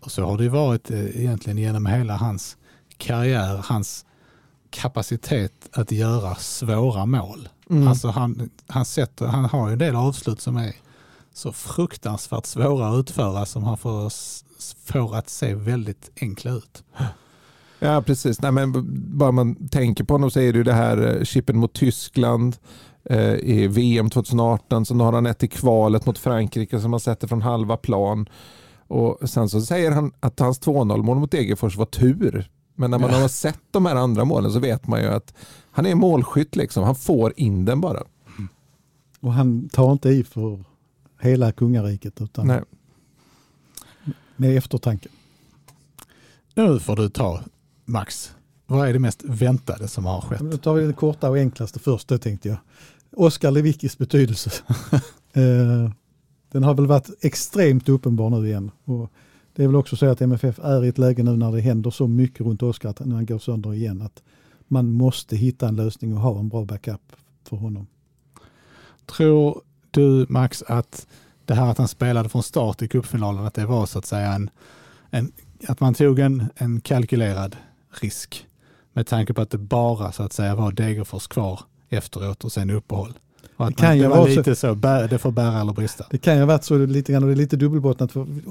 och 0.00 0.12
så 0.12 0.24
har 0.24 0.36
det 0.36 0.42
ju 0.42 0.48
varit 0.48 0.90
eh, 0.90 1.20
egentligen 1.20 1.58
genom 1.58 1.86
hela 1.86 2.16
hans 2.16 2.56
karriär, 2.96 3.64
hans 3.64 4.06
kapacitet 4.70 5.52
att 5.72 5.92
göra 5.92 6.34
svåra 6.34 7.06
mål. 7.06 7.48
Mm. 7.70 7.88
Alltså 7.88 8.08
han, 8.08 8.50
han, 8.66 8.84
sätter, 8.84 9.26
han 9.26 9.44
har 9.44 9.68
ju 9.68 9.72
en 9.72 9.78
del 9.78 9.96
avslut 9.96 10.40
som 10.40 10.56
är 10.56 10.72
så 11.32 11.52
fruktansvärt 11.52 12.46
svåra 12.46 12.88
att 12.88 12.98
utföra 13.00 13.46
som 13.46 13.64
han 13.64 13.78
får, 13.78 14.12
får 14.86 15.16
att 15.16 15.28
se 15.28 15.54
väldigt 15.54 16.10
enkla 16.20 16.50
ut. 16.50 16.84
Ja, 17.78 18.02
precis. 18.02 18.42
Nej, 18.42 18.52
men 18.52 18.72
bara 19.18 19.32
man 19.32 19.68
tänker 19.68 20.04
på 20.04 20.14
honom 20.14 20.30
så 20.30 20.40
är 20.40 20.52
det 20.52 20.58
ju 20.58 20.64
det 20.64 20.72
här 20.72 21.16
eh, 21.16 21.24
chippen 21.24 21.58
mot 21.58 21.72
Tyskland 21.72 22.56
i 23.42 23.66
VM 23.66 24.10
2018. 24.10 24.86
Sen 24.86 25.00
har 25.00 25.12
han 25.12 25.26
ett 25.26 25.42
i 25.42 25.48
kvalet 25.48 26.06
mot 26.06 26.18
Frankrike 26.18 26.80
som 26.80 26.92
han 26.92 27.00
sätter 27.00 27.28
från 27.28 27.42
halva 27.42 27.76
plan. 27.76 28.28
Och 28.86 29.30
sen 29.30 29.48
så 29.48 29.60
säger 29.60 29.90
han 29.90 30.12
att 30.20 30.40
hans 30.40 30.60
2-0 30.60 31.02
mål 31.02 31.18
mot 31.18 31.30
Degerfors 31.30 31.76
var 31.76 31.86
tur. 31.86 32.50
Men 32.74 32.90
när 32.90 32.98
man 32.98 33.10
Ja. 33.10 33.20
har 33.20 33.28
sett 33.28 33.60
de 33.70 33.86
här 33.86 33.96
andra 33.96 34.24
målen 34.24 34.50
så 34.52 34.58
vet 34.58 34.86
man 34.86 35.00
ju 35.00 35.06
att 35.06 35.34
han 35.70 35.86
är 35.86 35.94
målskytt. 35.94 36.56
Liksom. 36.56 36.84
Han 36.84 36.94
får 36.94 37.32
in 37.36 37.64
den 37.64 37.80
bara. 37.80 38.02
Och 39.20 39.32
han 39.32 39.68
tar 39.68 39.92
inte 39.92 40.08
i 40.08 40.24
för 40.24 40.64
hela 41.20 41.52
kungariket 41.52 42.20
utan 42.20 42.46
Nej. 42.46 42.60
med 44.36 44.56
eftertanke. 44.56 45.08
Nu 46.54 46.80
får 46.80 46.96
du 46.96 47.08
ta 47.08 47.40
Max. 47.84 48.32
Vad 48.70 48.88
är 48.88 48.92
det 48.92 48.98
mest 48.98 49.22
väntade 49.24 49.88
som 49.88 50.04
har 50.04 50.20
skett? 50.20 50.40
Då 50.40 50.56
tar 50.56 50.74
vi 50.74 50.82
den 50.82 50.92
korta 50.92 51.30
och 51.30 51.36
enklaste 51.38 51.78
först, 51.78 52.08
det 52.08 52.18
tänkte 52.18 52.48
jag. 52.48 52.58
Oskar 53.16 53.50
Lewickis 53.50 53.98
betydelse. 53.98 54.50
Eh, 55.32 55.90
Den 56.52 56.62
har 56.62 56.74
väl 56.74 56.86
varit 56.86 57.10
extremt 57.20 57.88
uppenbar 57.88 58.30
nu 58.30 58.46
igen. 58.46 58.70
Och 58.84 59.10
det 59.56 59.62
är 59.62 59.66
väl 59.66 59.76
också 59.76 59.96
så 59.96 60.06
att 60.06 60.20
MFF 60.20 60.58
är 60.58 60.84
i 60.84 60.88
ett 60.88 60.98
läge 60.98 61.22
nu 61.22 61.36
när 61.36 61.52
det 61.52 61.60
händer 61.60 61.90
så 61.90 62.08
mycket 62.08 62.40
runt 62.40 62.62
Oskar 62.62 62.88
att 62.88 63.00
när 63.00 63.16
han 63.16 63.26
går 63.26 63.38
sönder 63.38 63.74
igen 63.74 64.02
att 64.02 64.22
man 64.68 64.90
måste 64.90 65.36
hitta 65.36 65.68
en 65.68 65.76
lösning 65.76 66.14
och 66.14 66.20
ha 66.20 66.38
en 66.40 66.48
bra 66.48 66.64
backup 66.64 67.00
för 67.48 67.56
honom. 67.56 67.86
Tror 69.06 69.62
du 69.90 70.26
Max 70.28 70.62
att 70.66 71.06
det 71.44 71.54
här 71.54 71.70
att 71.70 71.78
han 71.78 71.88
spelade 71.88 72.28
från 72.28 72.42
start 72.42 72.82
i 72.82 72.88
cupfinalen, 72.88 73.44
att 73.46 73.54
det 73.54 73.66
var 73.66 73.86
så 73.86 73.98
att 73.98 74.06
säga 74.06 74.32
en, 74.32 74.50
en 75.10 75.32
att 75.68 75.80
man 75.80 75.94
tog 75.94 76.18
en, 76.18 76.44
en 76.56 76.80
kalkylerad 76.80 77.56
risk 78.00 78.46
med 78.92 79.06
tanke 79.06 79.34
på 79.34 79.40
att 79.40 79.50
det 79.50 79.58
bara 79.58 80.12
så 80.12 80.22
att 80.22 80.32
säga 80.32 80.54
var 80.54 80.72
Degerfors 80.72 81.26
kvar 81.26 81.60
efteråt 81.88 82.44
och 82.44 82.52
sen 82.52 82.70
uppehåll. 82.70 83.18
Och 83.56 83.66
att 83.66 83.76
Det 83.76 83.82
kan 83.82 83.98
ju 83.98 84.06
vara 84.06 84.24
lite 84.24 84.56
så, 84.56 84.74
bär, 84.74 85.08
det 85.08 85.18
får 85.18 85.30
bära 85.30 85.60
eller 85.60 85.72
brista. 85.72 86.06
Det 86.10 86.18
kan 86.18 86.34
ju 86.34 86.40
ha 86.40 86.46
varit 86.46 86.64
så 86.64 86.78
lite 86.78 87.12
grann 87.12 87.22
och 87.22 87.28
det 87.28 87.34
är 87.34 87.36
lite 87.36 87.56
dubbelbottnat. 87.56 88.10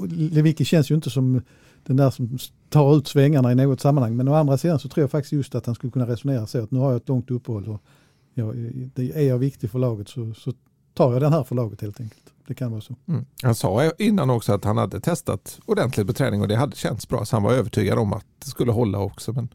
Lewicki 0.09 0.65
känns 0.65 0.91
ju 0.91 0.95
inte 0.95 1.09
som 1.09 1.41
den 1.83 1.97
där 1.97 2.09
som 2.09 2.37
tar 2.69 2.97
ut 2.97 3.07
svängarna 3.07 3.51
i 3.51 3.55
något 3.55 3.81
sammanhang. 3.81 4.15
Men 4.15 4.27
å 4.27 4.33
andra 4.33 4.57
sidan 4.57 4.79
så 4.79 4.89
tror 4.89 5.03
jag 5.03 5.11
faktiskt 5.11 5.33
just 5.33 5.55
att 5.55 5.65
han 5.65 5.75
skulle 5.75 5.91
kunna 5.91 6.07
resonera 6.07 6.47
så 6.47 6.63
att 6.63 6.71
nu 6.71 6.79
har 6.79 6.91
jag 6.91 6.97
ett 6.97 7.09
långt 7.09 7.31
uppehåll 7.31 7.69
och 7.69 7.81
jag, 8.33 8.55
det 8.95 9.11
är 9.11 9.27
jag 9.27 9.37
viktig 9.37 9.71
för 9.71 9.79
laget 9.79 10.09
så, 10.09 10.33
så 10.33 10.53
tar 10.93 11.13
jag 11.13 11.21
den 11.21 11.33
här 11.33 11.43
för 11.43 11.55
laget 11.55 11.81
helt 11.81 11.99
enkelt. 11.99 12.23
Det 12.47 12.53
kan 12.53 12.71
vara 12.71 12.81
så. 12.81 12.95
Mm. 13.07 13.25
Han 13.43 13.55
sa 13.55 13.91
innan 13.97 14.29
också 14.29 14.53
att 14.53 14.65
han 14.65 14.77
hade 14.77 14.99
testat 14.99 15.59
ordentligt 15.65 16.07
på 16.07 16.13
träning 16.13 16.41
och 16.41 16.47
det 16.47 16.55
hade 16.55 16.75
känts 16.75 17.07
bra. 17.07 17.25
Så 17.25 17.35
han 17.35 17.43
var 17.43 17.53
övertygad 17.53 17.99
om 17.99 18.13
att 18.13 18.25
det 18.39 18.49
skulle 18.49 18.71
hålla 18.71 18.99
också. 18.99 19.33
Men 19.33 19.49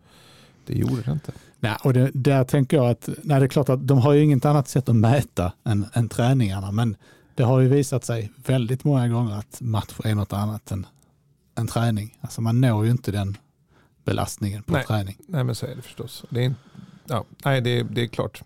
det 0.66 0.74
gjorde 0.74 1.02
det 1.02 1.12
inte. 1.12 1.32
Nej, 1.60 1.76
och 1.82 1.92
det, 1.92 2.10
där 2.14 2.44
tänker 2.44 2.76
jag 2.76 2.90
att, 2.90 3.08
nej 3.22 3.40
det 3.40 3.46
är 3.46 3.48
klart 3.48 3.68
att 3.68 3.86
de 3.86 3.98
har 3.98 4.12
ju 4.12 4.22
inget 4.22 4.44
annat 4.44 4.68
sätt 4.68 4.88
att 4.88 4.96
mäta 4.96 5.52
än, 5.64 5.86
än 5.92 6.08
träningarna, 6.08 6.70
men 6.70 6.96
det 7.34 7.42
har 7.42 7.60
ju 7.60 7.68
visat 7.68 8.04
sig 8.04 8.30
väldigt 8.36 8.84
många 8.84 9.08
gånger 9.08 9.38
att 9.38 9.60
match 9.60 9.94
är 10.04 10.14
något 10.14 10.32
annat 10.32 10.70
än, 10.70 10.86
än 11.58 11.66
träning. 11.66 12.18
Alltså 12.20 12.40
man 12.40 12.60
når 12.60 12.84
ju 12.84 12.90
inte 12.90 13.12
den 13.12 13.36
belastningen 14.04 14.62
på 14.62 14.72
Nej. 14.72 14.84
träning. 14.84 15.16
Nej 15.26 15.44
men 15.44 15.54
så 15.54 15.66
är 15.66 15.76
det 15.76 15.82
förstås. 15.82 16.24
Det 16.30 16.44
är, 16.44 16.54
ja, 17.06 17.24
nej, 17.44 17.60
det, 17.60 17.82
det 17.82 18.02
är 18.02 18.06
klart. 18.06 18.42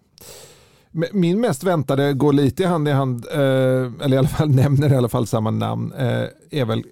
Min 1.13 1.41
mest 1.41 1.63
väntade 1.63 2.13
går 2.13 2.33
lite 2.33 2.63
i 2.63 2.67
hand 2.67 2.89
i 2.89 2.91
hand, 2.91 3.27
eh, 3.33 3.39
eller 3.39 4.13
i 4.13 4.19
alla 4.19 4.29
fall 4.29 4.49
nämner 4.55 4.93
i 4.93 4.97
alla 4.97 5.09
fall 5.09 5.27
samma 5.27 5.51
namn, 5.51 5.93
eh, 5.93 6.25
är 6.51 6.65
väl 6.65 6.85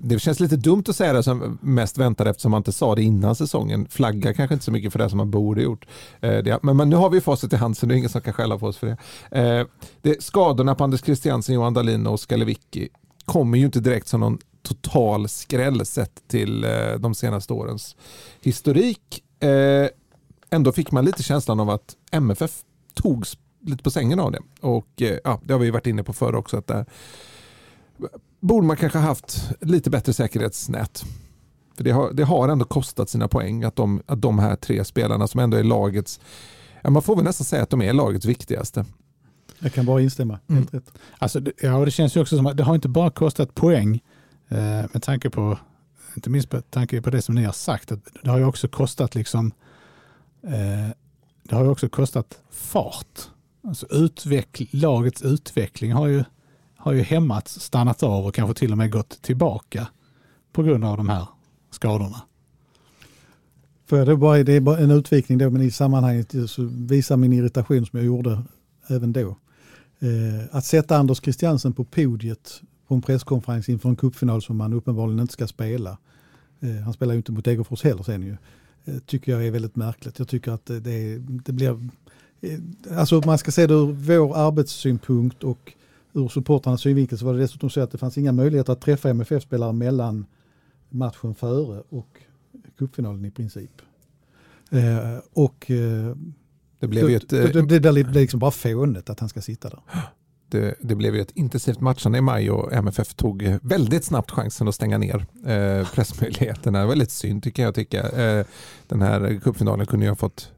det 0.00 0.18
känns 0.18 0.40
lite 0.40 0.56
dumt 0.56 0.84
att 0.88 0.96
säga 0.96 1.12
det 1.12 1.22
som 1.22 1.58
mest 1.62 1.98
väntar 1.98 2.26
eftersom 2.26 2.50
man 2.50 2.60
inte 2.60 2.72
sa 2.72 2.94
det 2.94 3.02
innan 3.02 3.34
säsongen. 3.34 3.86
Flagga 3.90 4.34
kanske 4.34 4.54
inte 4.54 4.64
så 4.64 4.72
mycket 4.72 4.92
för 4.92 4.98
det 4.98 5.10
som 5.10 5.16
man 5.16 5.30
borde 5.30 5.62
gjort. 5.62 5.86
Eh, 6.20 6.58
men, 6.62 6.76
men 6.76 6.90
nu 6.90 6.96
har 6.96 7.10
vi 7.10 7.20
facit 7.20 7.52
i 7.52 7.56
hand 7.56 7.76
så 7.76 7.86
det 7.86 7.94
är 7.94 7.96
ingen 7.96 8.10
som 8.10 8.20
kan 8.20 8.32
skälla 8.32 8.58
på 8.58 8.66
oss 8.66 8.76
för 8.76 8.86
det. 8.86 8.96
Eh, 9.40 9.66
det 10.02 10.22
skadorna 10.22 10.74
på 10.74 10.84
Anders 10.84 11.04
Christiansen, 11.04 11.54
Johan 11.54 11.74
Dahlin 11.74 12.06
och 12.06 12.14
Oskar 12.14 12.36
Lewicki 12.36 12.88
kommer 13.24 13.58
ju 13.58 13.64
inte 13.64 13.80
direkt 13.80 14.08
som 14.08 14.20
någon 14.20 14.38
total 14.62 15.28
skräll 15.28 15.86
sett 15.86 16.28
till 16.28 16.64
eh, 16.64 16.94
de 16.98 17.14
senaste 17.14 17.52
årens 17.52 17.96
historik. 18.40 19.22
Ändå 20.50 20.72
fick 20.72 20.90
man 20.90 21.04
lite 21.04 21.22
känslan 21.22 21.60
av 21.60 21.70
att 21.70 21.96
MFF 22.10 22.52
togs 22.94 23.38
lite 23.60 23.82
på 23.82 23.90
sängen 23.90 24.20
av 24.20 24.32
det. 24.32 24.40
Och 24.60 24.88
ja, 25.24 25.40
det 25.44 25.52
har 25.52 25.58
vi 25.58 25.70
varit 25.70 25.86
inne 25.86 26.02
på 26.02 26.12
förr 26.12 26.34
också. 26.34 26.56
att 26.56 26.66
där 26.66 26.86
borde 28.40 28.66
man 28.66 28.76
kanske 28.76 28.98
haft 28.98 29.50
lite 29.60 29.90
bättre 29.90 30.12
säkerhetsnät. 30.12 31.04
För 31.76 31.84
det 31.84 31.90
har, 31.90 32.12
det 32.12 32.24
har 32.24 32.48
ändå 32.48 32.64
kostat 32.64 33.10
sina 33.10 33.28
poäng 33.28 33.64
att 33.64 33.76
de, 33.76 34.02
att 34.06 34.22
de 34.22 34.38
här 34.38 34.56
tre 34.56 34.84
spelarna 34.84 35.26
som 35.26 35.40
ändå 35.40 35.56
är 35.56 35.64
lagets, 35.64 36.20
ja, 36.82 36.90
man 36.90 37.02
får 37.02 37.16
väl 37.16 37.24
nästan 37.24 37.44
säga 37.44 37.62
att 37.62 37.70
de 37.70 37.82
är 37.82 37.92
lagets 37.92 38.26
viktigaste. 38.26 38.84
Jag 39.58 39.72
kan 39.72 39.86
bara 39.86 40.00
instämma. 40.00 40.38
Mm. 40.48 40.62
Helt 40.62 40.74
rätt. 40.74 40.92
Alltså, 41.18 41.40
det, 41.40 41.52
ja, 41.60 41.84
det 41.84 41.90
känns 41.90 42.16
ju 42.16 42.20
också 42.20 42.36
som 42.36 42.46
att 42.46 42.56
det 42.56 42.62
har 42.62 42.74
inte 42.74 42.88
bara 42.88 43.10
kostat 43.10 43.54
poäng 43.54 44.00
Eh, 44.48 44.84
med 44.92 45.02
tanke 45.02 45.30
på, 45.30 45.58
inte 46.14 46.30
minst 46.30 46.52
med 46.52 46.70
tanke 46.70 47.02
på 47.02 47.10
det 47.10 47.22
som 47.22 47.34
ni 47.34 47.44
har 47.44 47.52
sagt, 47.52 47.92
att 47.92 48.00
det 48.22 48.30
har 48.30 48.38
ju 48.38 48.44
också 48.44 48.68
kostat 48.68 49.14
liksom, 49.14 49.52
eh, 50.42 50.88
det 51.42 51.54
har 51.54 51.64
ju 51.64 51.70
också 51.70 51.88
kostat 51.88 52.38
fart. 52.50 53.20
Alltså 53.64 53.86
utveckl 53.90 54.64
lagets 54.70 55.22
utveckling 55.22 55.92
har 55.92 56.06
ju, 56.06 56.24
har 56.78 56.92
ju 56.92 57.02
hämmats, 57.02 57.60
stannat 57.60 58.02
av 58.02 58.26
och 58.26 58.34
kanske 58.34 58.58
till 58.58 58.72
och 58.72 58.78
med 58.78 58.92
gått 58.92 59.22
tillbaka 59.22 59.88
på 60.52 60.62
grund 60.62 60.84
av 60.84 60.96
de 60.96 61.08
här 61.08 61.26
skadorna. 61.70 62.22
Får 63.86 63.98
jag 63.98 64.06
då 64.06 64.16
bara, 64.16 64.42
det 64.42 64.52
är 64.52 64.60
bara 64.60 64.78
en 64.78 64.90
utvikning 64.90 65.38
då, 65.38 65.50
men 65.50 65.62
i 65.62 65.70
sammanhanget 65.70 66.34
så 66.46 66.62
visar 66.72 67.16
min 67.16 67.32
irritation 67.32 67.86
som 67.86 67.98
jag 67.98 68.06
gjorde 68.06 68.42
även 68.88 69.12
då. 69.12 69.36
Eh, 69.98 70.56
att 70.56 70.64
sätta 70.64 70.96
Anders 70.96 71.22
Christiansen 71.22 71.72
på 71.72 71.84
podiet 71.84 72.62
på 72.86 72.94
en 72.94 73.02
presskonferens 73.02 73.68
inför 73.68 73.88
en 73.88 73.96
cupfinal 73.96 74.42
som 74.42 74.56
man 74.56 74.72
uppenbarligen 74.72 75.20
inte 75.20 75.32
ska 75.32 75.46
spela. 75.46 75.98
Eh, 76.60 76.82
han 76.84 76.92
spelar 76.92 77.14
ju 77.14 77.16
inte 77.16 77.32
mot 77.32 77.44
Degerfors 77.44 77.84
heller 77.84 78.02
sen 78.02 78.22
ju. 78.22 78.36
Eh, 78.84 78.98
tycker 79.06 79.32
jag 79.32 79.46
är 79.46 79.50
väldigt 79.50 79.76
märkligt. 79.76 80.18
Jag 80.18 80.28
tycker 80.28 80.52
att 80.52 80.66
det, 80.66 80.80
det, 80.80 81.18
det 81.18 81.52
blir... 81.52 81.88
Eh, 82.40 82.58
alltså 82.98 83.22
man 83.26 83.38
ska 83.38 83.50
se 83.50 83.66
det 83.66 83.74
ur 83.74 83.92
vår 83.92 84.36
arbetssynpunkt 84.36 85.44
och 85.44 85.72
ur 86.18 86.28
supportrarnas 86.28 86.80
synvinkel 86.80 87.18
så 87.18 87.26
var 87.26 87.34
det 87.34 87.40
dessutom 87.40 87.70
så 87.70 87.80
att 87.80 87.90
det 87.90 87.98
fanns 87.98 88.18
inga 88.18 88.32
möjligheter 88.32 88.72
att 88.72 88.80
träffa 88.80 89.10
MFF-spelare 89.10 89.72
mellan 89.72 90.26
matchen 90.88 91.34
före 91.34 91.82
och 91.88 92.20
cupfinalen 92.78 93.24
i 93.24 93.30
princip. 93.30 93.70
Eh, 94.70 95.18
och 95.32 95.70
eh, 95.70 96.16
Det 96.78 96.88
blev 96.88 97.10
ju 97.10 97.16
ett, 97.16 97.32
eh, 97.32 97.42
det, 97.42 97.62
det, 97.62 97.78
det 97.78 97.92
blir 97.92 98.04
liksom 98.04 98.40
bara 98.40 98.50
fånigt 98.50 99.10
att 99.10 99.20
han 99.20 99.28
ska 99.28 99.40
sitta 99.40 99.68
där. 99.68 99.80
det, 100.48 100.74
det 100.80 100.94
blev 100.94 101.14
ju 101.14 101.20
ett 101.20 101.36
intensivt 101.36 101.80
matchande 101.80 102.18
i 102.18 102.20
maj 102.20 102.50
och 102.50 102.72
MFF 102.72 103.14
tog 103.14 103.58
väldigt 103.62 104.04
snabbt 104.04 104.30
chansen 104.30 104.68
att 104.68 104.74
stänga 104.74 104.98
ner 104.98 105.26
eh, 105.46 105.88
pressmöjligheterna. 105.94 106.80
Det 106.80 106.86
var 106.86 106.96
lite 106.96 107.12
synd 107.12 107.42
tycker 107.42 107.62
jag. 107.62 107.74
Tycka. 107.74 108.08
Eh, 108.08 108.46
den 108.88 109.02
här 109.02 109.40
cupfinalen 109.42 109.86
kunde 109.86 110.06
ju 110.06 110.10
ha 110.10 110.16
fått 110.16 110.52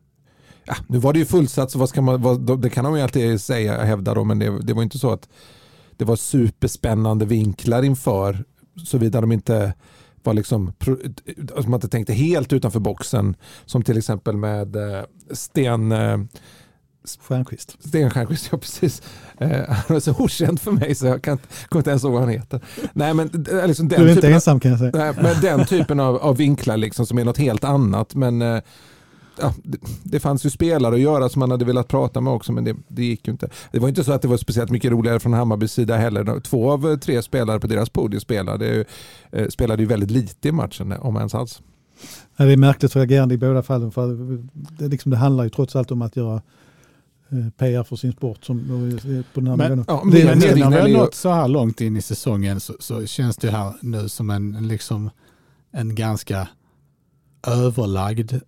Ja, 0.65 0.77
nu 0.87 0.99
var 0.99 1.13
det 1.13 1.19
ju 1.19 1.25
fullsatt 1.25 1.71
så 1.71 1.79
vad 1.79 1.89
ska 1.89 2.03
man, 2.03 2.23
vad, 2.23 2.61
det 2.61 2.71
kan 2.71 2.85
man 2.85 2.95
ju 2.95 3.01
alltid 3.01 3.41
säga, 3.41 3.85
hävda 3.85 4.15
då, 4.15 4.25
men 4.25 4.39
det, 4.39 4.63
det 4.63 4.73
var 4.73 4.83
inte 4.83 4.99
så 4.99 5.11
att 5.11 5.29
det 5.97 6.05
var 6.05 6.17
superspännande 6.17 7.25
vinklar 7.25 7.83
inför 7.83 8.45
såvida 8.85 9.21
de 9.21 9.33
inte 9.33 9.75
var 10.23 10.35
liksom, 10.35 10.73
alltså 11.55 11.71
man 11.71 11.75
inte 11.75 11.89
tänkte 11.89 12.13
helt 12.13 12.53
utanför 12.53 12.81
boxen 12.81 13.37
som 13.65 13.83
till 13.83 13.99
exempel 13.99 14.37
med 14.37 14.77
eh, 14.77 15.03
Sten 15.31 15.93
eh, 15.93 16.19
Stjernqvist. 17.21 17.77
Sten 17.81 18.11
Stjernquist, 18.11 18.49
ja 18.53 18.59
precis. 18.59 19.03
Eh, 19.39 19.69
han 19.69 19.97
är 19.97 20.01
så 20.01 20.15
okänd 20.19 20.61
för 20.61 20.73
mig 20.73 20.95
så 20.95 21.07
jag 21.07 21.23
kan, 21.23 21.39
kommer 21.69 21.81
inte 21.81 21.91
ens 21.91 22.05
ihåg 22.05 22.13
vad 22.13 22.23
han 22.23 22.31
heter. 22.31 22.61
Nej, 22.93 23.15
men, 23.15 23.29
liksom 23.67 23.89
den 23.89 24.01
Du 24.01 24.11
är 24.11 24.15
inte 24.15 24.29
ensam 24.29 24.61
kan 24.61 24.71
jag 24.71 24.81
säga. 24.81 24.91
Av, 24.91 24.99
nej, 24.99 25.15
men 25.23 25.41
den 25.41 25.67
typen 25.67 26.01
av, 26.01 26.17
av 26.17 26.37
vinklar 26.37 26.77
liksom, 26.77 27.07
som 27.07 27.19
är 27.19 27.25
något 27.25 27.39
helt 27.39 27.65
annat. 27.65 28.15
Men 28.15 28.63
ja, 29.41 29.55
det, 29.65 29.79
det 30.03 30.21
fanns 30.21 30.47
ju 30.47 30.51
spelare 30.51 30.95
att 30.95 31.01
göra 31.01 31.29
som 31.29 31.41
man 31.41 31.51
hade 31.51 31.65
velat 31.65 31.89
prata 31.89 32.21
med 32.21 32.33
också 32.33 32.53
men 32.53 32.65
det, 32.65 32.77
det 32.89 33.05
gick 33.05 33.27
ju 33.27 33.33
inte. 33.33 33.49
Det 33.73 33.79
var 33.79 33.89
inte 33.89 34.05
så 34.05 34.13
att 34.13 34.23
det 34.23 34.29
var 34.29 34.37
speciellt 34.37 34.71
mycket 34.71 34.91
roligare 34.91 35.21
från 35.21 35.33
Hammarbys 35.33 35.73
sida 35.73 35.97
heller. 35.97 36.41
Två 36.41 36.71
av 36.73 36.97
tre 36.97 37.23
spelare 37.23 37.61
på 37.61 37.67
deras 37.67 37.89
podium 37.91 38.21
spelade, 38.21 38.85
eh, 39.33 39.49
spelade 39.49 39.83
ju 39.83 39.87
väldigt 39.89 40.11
lite 40.11 40.49
i 40.49 40.53
matchen 40.53 40.93
om 40.93 41.17
ens 41.17 41.35
alls. 41.35 41.63
Ja, 42.37 42.45
det 42.45 42.53
är 42.53 42.57
märkligt 42.57 42.93
för 42.93 43.01
agerande 43.01 43.35
i 43.35 43.39
båda 43.39 43.63
fallen. 43.63 43.91
För 43.93 44.17
det, 44.53 44.89
liksom, 44.89 45.11
det 45.11 45.17
handlar 45.17 45.45
ju 45.45 45.51
trots 45.51 45.77
allt 45.77 45.91
om 45.91 46.03
att 46.03 46.17
göra 46.17 46.43
eh, 47.33 47.51
PR 47.59 47.83
för 47.83 47.97
sin 47.97 48.13
sport 48.13 48.45
som, 48.45 48.59
eh, 48.61 49.25
på 49.35 49.41
den 49.41 49.47
här 49.47 49.57
Men-. 49.57 49.85
Ja, 49.89 50.01
Men 50.05 50.15
det- 50.15 50.25
när 50.25 50.35
det- 50.49 50.55
vi 50.55 50.63
har 50.63 50.89
nått 50.89 51.15
så 51.15 51.29
här 51.31 51.49
långt 51.49 51.81
in 51.81 51.97
i 51.97 52.03
säsongen 52.03 52.61
så, 52.61 52.75
så 52.79 53.07
känns 53.07 53.37
det 53.37 53.51
här 53.51 53.73
nu 53.83 54.09
som 54.09 54.31
en, 54.31 54.55
en 54.55 54.69
liksom, 54.69 55.11
en 55.73 55.95
ganska 55.95 56.49
överlagd 57.47 58.33
eh, 58.33 58.41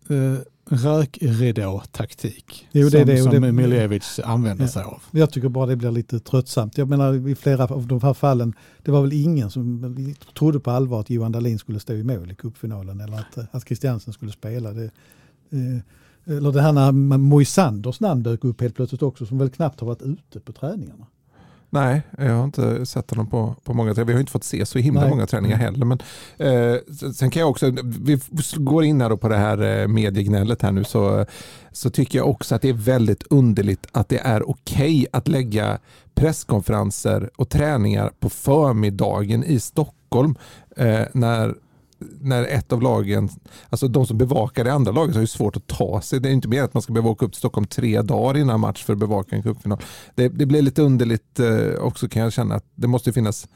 rökridå-taktik. 0.77 2.69
Jo, 2.73 2.89
det 2.89 2.99
är 3.01 3.05
som, 3.07 3.15
det, 3.15 3.23
som 3.33 3.43
det- 3.43 3.53
Miljevic 3.53 4.21
använder 4.25 4.65
Ja. 4.65 4.69
sig 4.71 4.83
av. 4.83 5.03
Jag 5.11 5.31
tycker 5.31 5.49
bara 5.49 5.67
det 5.67 5.77
blir 5.77 5.91
lite 5.91 6.21
tröttsamt. 6.21 6.79
Jag 6.79 6.89
menar 6.89 7.29
i 7.29 7.35
flera 7.35 7.65
av 7.65 7.87
de 7.87 8.01
här 8.03 8.15
fallen, 8.15 8.55
det 8.83 8.91
var 8.91 9.03
väl 9.03 9.13
ingen 9.13 9.51
som 9.51 10.15
trodde 10.39 10.61
på 10.61 10.71
allvar 10.71 11.01
att 11.01 11.11
Johan 11.11 11.33
Dahlin 11.33 11.59
skulle 11.59 11.81
stå 11.81 11.93
i 11.93 12.05
mål 12.05 12.31
i 12.31 12.35
cupfinalen 12.35 13.01
eller 13.01 13.17
att, 13.17 13.55
att 13.55 13.67
Christiansen 13.67 14.13
skulle 14.13 14.33
spela. 14.33 14.73
Det, 14.73 14.85
eh, 15.51 15.79
eller 16.37 16.53
det 16.53 16.63
här 16.63 16.73
när 16.73 16.93
Moisanders 17.19 18.01
namn 18.01 18.23
dök 18.23 18.45
upp 18.45 18.61
helt 18.61 18.75
plötsligt 18.77 19.03
också 19.03 19.27
som 19.27 19.39
väl 19.39 19.51
knappt 19.51 19.81
har 19.81 19.87
varit 19.87 20.03
ute 20.03 20.41
på 20.41 20.53
träningarna. 20.53 21.07
Nej, 21.75 22.03
jag 22.19 22.35
har 22.35 22.45
inte 22.45 22.87
sett 22.87 23.11
honom 23.11 23.27
på, 23.27 23.55
på 23.65 23.75
många 23.75 23.95
träningar. 23.95 24.07
Vi 24.07 24.13
har 24.13 24.21
inte 24.21 24.33
fått 24.33 24.45
se 24.45 24.67
så 24.67 24.79
himla 24.79 25.01
Nej. 25.01 25.11
många 25.11 25.27
träningar 25.27 25.57
heller. 25.57 25.87
Men, 25.87 25.99
eh, 26.37 27.13
sen 27.15 27.31
kan 27.31 27.41
jag 27.41 27.51
också, 27.51 27.73
vi 28.03 28.21
går 28.55 28.85
in 28.85 29.01
här 29.01 29.09
då 29.09 29.17
på 29.17 29.29
det 29.29 29.37
här 29.37 29.81
eh, 29.81 29.89
mediegnället 29.89 30.63
här 30.63 30.73
nu 30.73 30.85
så, 30.85 31.27
så 31.73 31.91
tycker 31.91 32.19
jag 32.19 32.29
också 32.29 32.55
att 32.55 32.63
det 32.63 32.69
är 32.69 32.73
väldigt 32.73 33.23
underligt 33.31 33.87
att 33.93 34.09
det 34.09 34.19
är 34.19 34.51
okej 34.51 35.07
att 35.13 35.29
lägga 35.29 35.79
presskonferenser 36.15 37.31
och 37.37 37.49
träningar 37.49 38.13
på 38.21 38.31
förmiddagen 38.31 39.45
i 39.45 39.61
Stockholm 39.61 40.35
eh, 40.77 41.03
när 41.13 41.55
när 42.21 42.45
ett 42.45 42.73
av 42.73 42.83
lagen, 42.83 43.29
alltså 43.71 43.89
de 43.89 44.07
som 44.07 44.19
bevakar 44.19 44.65
det 44.65 44.73
andra 44.73 44.93
laget 44.93 45.15
har 45.15 45.21
ju 45.21 45.27
svårt 45.27 45.57
att 45.57 45.67
ta 45.67 46.01
sig. 46.01 46.21
Det 46.21 46.29
är 46.29 46.33
inte 46.33 46.49
mer 46.49 46.63
att 46.63 46.75
man 46.75 46.83
ska 46.83 46.93
behöva 46.93 47.11
åka 47.11 47.27
upp 47.27 47.33
till 47.33 47.39
Stockholm 47.39 47.67
tre 47.67 48.03
dagar 48.03 48.41
innan 48.41 48.61
match 48.61 48.85
för 48.85 48.93
att 48.93 48.99
bevaka 48.99 49.37
en 49.37 49.43
cupfinal. 49.43 49.79
Det, 50.15 50.29
det 50.29 50.47
blir 50.47 50.63
lite 50.63 50.83
underligt 50.83 51.41
eh, 51.41 51.75
också 51.81 52.09
kan 52.09 52.23
jag 52.23 52.33
känna 52.33 52.55
att 52.55 52.65
det 52.75 52.87
måste 52.87 53.13
finnas 53.13 53.49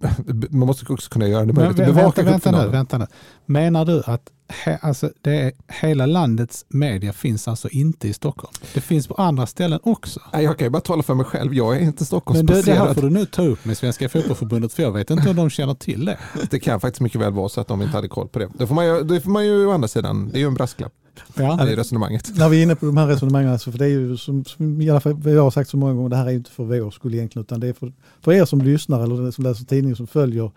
man 0.50 0.66
måste 0.66 0.92
också 0.92 1.10
kunna 1.10 1.28
göra 1.28 1.44
det 1.44 1.52
möjligt 1.52 1.76
Men, 1.76 1.88
att 1.88 1.94
bevaka 1.94 2.22
vänta, 2.22 2.50
vänta, 2.50 2.64
nu, 2.64 2.70
vänta 2.70 2.98
nu. 2.98 3.06
Menar 3.46 3.84
du 3.84 4.02
att 4.06 4.30
he, 4.64 4.78
alltså, 4.82 5.10
det 5.20 5.30
är, 5.40 5.52
hela 5.68 6.06
landets 6.06 6.64
media 6.68 7.12
finns 7.12 7.48
alltså 7.48 7.68
inte 7.68 8.08
i 8.08 8.12
Stockholm? 8.12 8.52
Det 8.74 8.80
finns 8.80 9.06
på 9.08 9.14
andra 9.14 9.46
ställen 9.46 9.80
också. 9.82 10.20
Nej, 10.32 10.44
jag 10.44 10.58
kan 10.58 10.66
ju 10.66 10.70
bara 10.70 10.80
tala 10.80 11.02
för 11.02 11.14
mig 11.14 11.26
själv. 11.26 11.54
Jag 11.54 11.76
är 11.76 11.80
inte 11.80 11.84
Men 11.84 11.92
det, 11.94 11.98
det 11.98 12.04
Stockholmsbaserad. 12.04 12.78
här 12.78 12.94
får 12.94 13.02
du 13.02 13.10
nu 13.10 13.26
ta 13.26 13.42
upp 13.42 13.64
med 13.64 13.76
Svenska 13.78 14.08
Fotbollförbundet 14.08 14.72
för 14.72 14.82
jag 14.82 14.92
vet 14.92 15.10
inte 15.10 15.30
om 15.30 15.36
de 15.36 15.50
känner 15.50 15.74
till 15.74 16.04
det. 16.04 16.18
Det 16.50 16.60
kan 16.60 16.80
faktiskt 16.80 17.00
mycket 17.00 17.20
väl 17.20 17.32
vara 17.32 17.48
så 17.48 17.60
att 17.60 17.68
de 17.68 17.82
inte 17.82 17.96
hade 17.96 18.08
koll 18.08 18.28
på 18.28 18.38
det. 18.38 18.48
Det 18.58 18.66
får 18.66 18.74
man 18.74 18.86
ju, 18.86 19.02
det 19.02 19.20
får 19.20 19.30
man 19.30 19.46
ju 19.46 19.66
å 19.66 19.72
andra 19.72 19.88
sidan, 19.88 20.28
det 20.32 20.38
är 20.38 20.40
ju 20.40 20.46
en 20.46 20.54
brasklapp 20.54 20.92
Ja. 21.34 21.68
i 21.68 21.76
resonemanget. 21.76 22.30
När 22.38 22.48
vi 22.48 22.58
är 22.58 22.62
inne 22.62 22.76
på 22.76 22.86
de 22.86 22.96
här 22.96 23.06
resonemangen, 23.06 23.52
alltså, 23.52 23.70
för 23.70 23.78
det 23.78 23.84
är 23.84 23.88
ju 23.88 24.16
som, 24.16 24.44
som 24.44 24.80
i 24.82 24.90
alla 24.90 25.00
fall 25.00 25.16
jag 25.24 25.42
har 25.42 25.50
sagt 25.50 25.70
så 25.70 25.76
många 25.76 25.94
gånger, 25.94 26.08
det 26.08 26.16
här 26.16 26.26
är 26.26 26.30
ju 26.30 26.36
inte 26.36 26.50
för 26.50 26.64
vår 26.64 26.90
skull 26.90 27.14
egentligen, 27.14 27.44
utan 27.44 27.60
det 27.60 27.68
är 27.68 27.72
för, 27.72 27.92
för 28.20 28.32
er 28.32 28.44
som 28.44 28.62
lyssnar 28.62 29.02
eller 29.02 29.30
som 29.30 29.44
läser 29.44 29.64
tidningen 29.64 29.96
som 29.96 30.06
följer, 30.06 30.50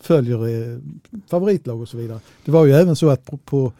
följer 0.00 0.72
eh, 0.72 0.78
favoritlag 1.30 1.80
och 1.80 1.88
så 1.88 1.96
vidare. 1.96 2.20
Det 2.44 2.50
var 2.50 2.64
ju 2.64 2.72
även 2.72 2.96
så 2.96 3.10
att 3.10 3.24
på, 3.24 3.36
på 3.36 3.72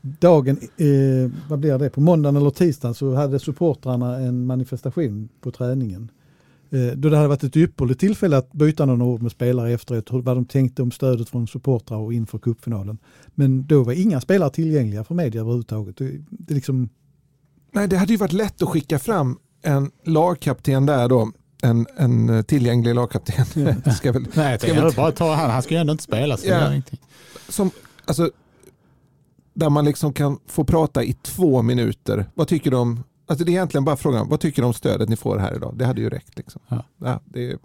dagen, 0.00 0.58
eh, 0.76 1.30
vad 1.48 1.58
blir 1.58 1.78
det, 1.78 1.90
på 1.90 2.00
måndagen 2.00 2.36
eller 2.36 2.50
tisdagen 2.50 2.94
så 2.94 3.14
hade 3.14 3.38
supportrarna 3.38 4.18
en 4.18 4.46
manifestation 4.46 5.28
på 5.40 5.50
träningen. 5.50 6.10
Eh, 6.70 6.96
då 6.96 7.08
det 7.08 7.16
hade 7.16 7.28
varit 7.28 7.44
ett 7.44 7.56
ypperligt 7.56 8.00
tillfälle 8.00 8.36
att 8.36 8.52
byta 8.52 8.86
några 8.86 9.04
ord 9.04 9.22
med 9.22 9.32
spelare 9.32 9.72
efteråt, 9.72 10.10
vad 10.10 10.36
de 10.36 10.44
tänkte 10.44 10.82
om 10.82 10.90
stödet 10.90 11.28
från 11.28 11.46
supportrar 11.46 11.98
och 11.98 12.12
inför 12.12 12.38
cupfinalen. 12.38 12.98
Men 13.34 13.66
då 13.66 13.82
var 13.82 13.92
inga 13.92 14.20
spelare 14.20 14.50
tillgängliga 14.50 15.04
för 15.04 15.14
media 15.14 15.40
överhuvudtaget. 15.40 15.96
Det, 15.96 16.24
det 16.30 16.54
liksom, 16.54 16.88
Nej, 17.72 17.88
det 17.88 17.96
hade 17.96 18.12
ju 18.12 18.16
varit 18.16 18.32
lätt 18.32 18.62
att 18.62 18.68
skicka 18.68 18.98
fram 18.98 19.38
en 19.62 19.90
lagkapten 20.04 20.86
där 20.86 21.08
då. 21.08 21.32
En, 21.66 21.86
en 21.96 22.44
tillgänglig 22.44 22.94
lagkapten. 22.94 23.44
Ska 23.96 24.12
väl, 24.12 24.26
Nej, 24.34 24.58
jag 24.66 24.88
vi- 24.90 24.96
bara 24.96 25.12
ta 25.12 25.34
han. 25.34 25.50
Han 25.50 25.62
ska 25.62 25.74
ju 25.74 25.80
ändå 25.80 25.92
inte 25.92 26.04
spela 26.04 26.36
så 26.36 26.46
det 26.48 26.82
Ja. 26.90 26.96
som, 27.48 27.70
alltså, 28.04 28.30
där 29.54 29.70
man 29.70 29.84
liksom 29.84 30.12
kan 30.12 30.38
få 30.46 30.64
prata 30.64 31.04
i 31.04 31.12
två 31.12 31.62
minuter. 31.62 32.26
Vad 32.34 32.48
tycker 32.48 32.70
du 32.70 32.76
om, 32.76 33.04
alltså 33.26 33.44
det 33.44 33.50
är 33.50 33.52
egentligen 33.52 33.84
bara 33.84 33.96
frågan, 33.96 34.28
vad 34.28 34.40
tycker 34.40 34.62
du 34.62 34.66
om 34.66 34.74
stödet 34.74 35.08
ni 35.08 35.16
får 35.16 35.38
här 35.38 35.54
idag? 35.56 35.74
Det 35.78 35.86
hade 35.86 36.00
ju 36.00 36.10
räckt. 36.10 36.36
Liksom. 36.36 36.60
Ja. 36.98 37.20
det, 37.24 37.50
är, 37.50 37.58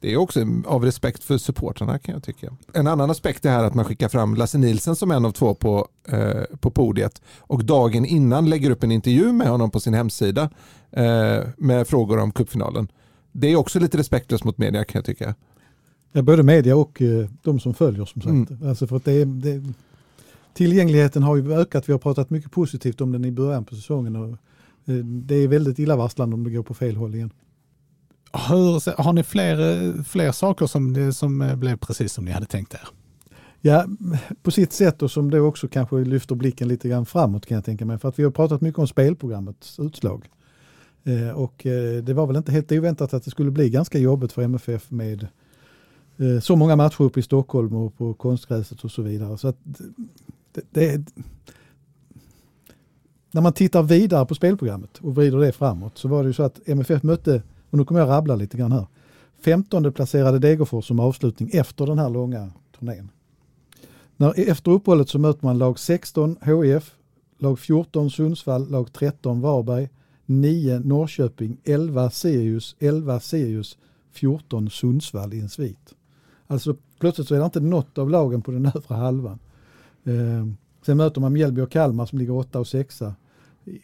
det 0.00 0.12
är 0.12 0.16
också 0.16 0.40
av 0.66 0.84
respekt 0.84 1.24
för 1.24 1.38
supportrarna 1.38 1.98
kan 1.98 2.12
jag 2.14 2.22
tycka. 2.22 2.56
En 2.72 2.86
annan 2.86 3.10
aspekt 3.10 3.44
är 3.44 3.50
här 3.50 3.64
att 3.64 3.74
man 3.74 3.84
skickar 3.84 4.08
fram 4.08 4.34
Lasse 4.34 4.58
Nilsen 4.58 4.96
som 4.96 5.10
en 5.10 5.24
av 5.24 5.32
två 5.32 5.54
på, 5.54 5.88
eh, 6.08 6.42
på 6.60 6.70
podiet 6.70 7.22
och 7.38 7.64
dagen 7.64 8.04
innan 8.04 8.50
lägger 8.50 8.70
upp 8.70 8.82
en 8.82 8.92
intervju 8.92 9.32
med 9.32 9.48
honom 9.48 9.70
på 9.70 9.80
sin 9.80 9.94
hemsida 9.94 10.50
eh, 10.90 11.40
med 11.56 11.88
frågor 11.88 12.18
om 12.18 12.32
cupfinalen. 12.32 12.88
Det 13.32 13.48
är 13.48 13.56
också 13.56 13.78
lite 13.80 13.98
respektlöst 13.98 14.44
mot 14.44 14.58
media 14.58 14.84
kan 14.84 14.98
jag 14.98 15.04
tycka. 15.04 15.34
Ja, 16.12 16.22
både 16.22 16.42
media 16.42 16.76
och 16.76 17.02
eh, 17.02 17.28
de 17.42 17.60
som 17.60 17.74
följer 17.74 18.04
som 18.04 18.22
sagt. 18.22 18.50
Mm. 18.50 18.68
Alltså 18.68 18.86
för 18.86 18.96
att 18.96 19.04
det 19.04 19.24
det, 19.24 19.62
tillgängligheten 20.54 21.22
har 21.22 21.36
ju 21.36 21.52
ökat. 21.52 21.88
Vi 21.88 21.92
har 21.92 21.98
pratat 21.98 22.30
mycket 22.30 22.50
positivt 22.50 23.00
om 23.00 23.12
den 23.12 23.24
i 23.24 23.30
början 23.30 23.64
på 23.64 23.74
säsongen. 23.74 24.16
Och, 24.16 24.28
eh, 24.28 24.94
det 25.04 25.34
är 25.34 25.48
väldigt 25.48 25.78
illavarslande 25.78 26.34
om 26.34 26.44
det 26.44 26.50
går 26.50 26.62
på 26.62 26.74
fel 26.74 26.96
håll 26.96 27.14
igen. 27.14 27.30
Hur, 28.32 29.02
har 29.02 29.12
ni 29.12 29.22
fler, 29.22 30.02
fler 30.02 30.32
saker 30.32 30.66
som, 30.66 31.12
som 31.12 31.42
eh, 31.42 31.56
blev 31.56 31.76
precis 31.76 32.12
som 32.12 32.24
ni 32.24 32.30
hade 32.30 32.46
tänkt 32.46 32.74
er? 32.74 32.88
Ja, 33.60 33.86
på 34.42 34.50
sitt 34.50 34.72
sätt 34.72 35.02
och 35.02 35.10
som 35.10 35.30
då 35.30 35.40
också 35.40 35.68
kanske 35.68 35.96
lyfter 35.96 36.34
blicken 36.34 36.68
lite 36.68 36.88
grann 36.88 37.06
framåt 37.06 37.46
kan 37.46 37.54
jag 37.54 37.64
tänka 37.64 37.84
mig. 37.84 37.98
För 37.98 38.08
att 38.08 38.18
vi 38.18 38.24
har 38.24 38.30
pratat 38.30 38.60
mycket 38.60 38.78
om 38.78 38.88
spelprogrammets 38.88 39.78
utslag. 39.78 40.28
Eh, 41.04 41.30
och 41.30 41.66
eh, 41.66 42.02
det 42.02 42.14
var 42.14 42.26
väl 42.26 42.36
inte 42.36 42.52
helt 42.52 42.72
oväntat 42.72 43.14
att 43.14 43.24
det 43.24 43.30
skulle 43.30 43.50
bli 43.50 43.70
ganska 43.70 43.98
jobbigt 43.98 44.32
för 44.32 44.42
MFF 44.42 44.90
med 44.90 45.26
eh, 46.16 46.40
så 46.40 46.56
många 46.56 46.76
matcher 46.76 47.02
uppe 47.02 47.20
i 47.20 47.22
Stockholm 47.22 47.74
och 47.74 47.98
på 47.98 48.14
konstgräset 48.14 48.84
och 48.84 48.90
så 48.90 49.02
vidare. 49.02 49.38
Så 49.38 49.48
att 49.48 49.56
det, 50.52 50.62
det, 50.70 51.12
när 53.30 53.42
man 53.42 53.52
tittar 53.52 53.82
vidare 53.82 54.26
på 54.26 54.34
spelprogrammet 54.34 54.98
och 54.98 55.14
vrider 55.14 55.38
det 55.38 55.52
framåt 55.52 55.98
så 55.98 56.08
var 56.08 56.22
det 56.22 56.26
ju 56.26 56.32
så 56.32 56.42
att 56.42 56.68
MFF 56.68 57.02
mötte, 57.02 57.42
och 57.70 57.78
nu 57.78 57.84
kommer 57.84 58.00
jag 58.00 58.08
rabbla 58.08 58.36
lite 58.36 58.56
grann 58.56 58.72
här, 58.72 58.86
15 59.40 59.92
placerade 59.92 60.38
Degerfors 60.38 60.86
som 60.86 61.00
avslutning 61.00 61.50
efter 61.52 61.86
den 61.86 61.98
här 61.98 62.10
långa 62.10 62.50
turnén. 62.78 63.08
När, 64.16 64.50
efter 64.50 64.70
uppehållet 64.70 65.08
så 65.08 65.18
möter 65.18 65.46
man 65.46 65.58
lag 65.58 65.78
16 65.78 66.36
HIF, 66.42 66.94
lag 67.38 67.58
14 67.58 68.10
Sundsvall, 68.10 68.70
lag 68.70 68.92
13 68.92 69.40
Varberg, 69.40 69.88
9 70.26 70.78
Norrköping, 70.78 71.56
11 71.64 72.10
Sirius, 72.10 72.76
11 72.78 73.20
Sirius, 73.20 73.78
14 74.12 74.70
Sundsvall 74.70 75.34
i 75.34 75.40
en 75.40 75.48
svit. 75.48 75.94
Alltså 76.46 76.76
plötsligt 76.98 77.28
så 77.28 77.34
är 77.34 77.38
det 77.38 77.44
inte 77.44 77.60
något 77.60 77.98
av 77.98 78.10
lagen 78.10 78.42
på 78.42 78.50
den 78.50 78.66
övre 78.74 78.94
halvan. 78.94 79.38
Eh, 80.04 80.46
sen 80.86 80.96
möter 80.96 81.20
man 81.20 81.32
Mjällby 81.32 81.60
och 81.60 81.70
Kalmar 81.70 82.06
som 82.06 82.18
ligger 82.18 82.32
8 82.32 82.60
och 82.60 82.66
6 82.66 83.02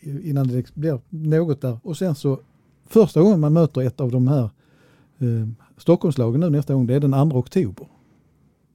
innan 0.01 0.49
det 0.49 0.74
blir 0.74 1.01
något 1.09 1.61
där. 1.61 1.78
Och 1.82 1.97
sen 1.97 2.14
så 2.14 2.41
första 2.87 3.22
gången 3.22 3.41
man 3.41 3.53
möter 3.53 3.80
ett 3.80 4.01
av 4.01 4.11
de 4.11 4.28
här 4.28 4.51
eh, 5.18 5.49
Stockholmslagen 5.76 6.41
nu 6.41 6.51
nästa 6.51 6.74
gång, 6.74 6.87
det 6.87 6.95
är 6.95 7.01
den 7.01 7.30
2 7.30 7.39
oktober. 7.39 7.87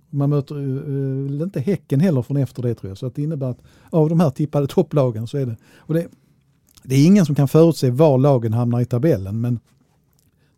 Man 0.10 0.30
möter 0.30 0.56
eh, 0.56 1.42
eh 1.42 1.44
inte 1.44 1.60
Häcken 1.60 2.00
heller 2.00 2.22
från 2.22 2.38
efter 2.38 2.62
det 2.62 2.76
tror 2.76 2.90
jag. 2.90 2.98
Så 2.98 3.06
att 3.06 3.16
det 3.16 3.22
innebär 3.22 3.50
att 3.50 3.62
av 3.90 4.10
de 4.10 4.20
här 4.20 4.30
tippade 4.30 4.68
topplagen 4.68 5.28
så 5.28 5.38
är 5.38 5.46
det, 5.46 5.58
och 5.76 5.94
det, 5.94 6.08
det 6.84 6.96
är 6.96 7.06
ingen 7.06 7.26
som 7.26 7.36
kan 7.36 7.48
förutse 7.48 7.92
var 7.92 8.18
lagen 8.18 8.54
hamnar 8.54 8.82
i 8.82 8.86
tabellen 8.86 9.42
men 9.42 9.60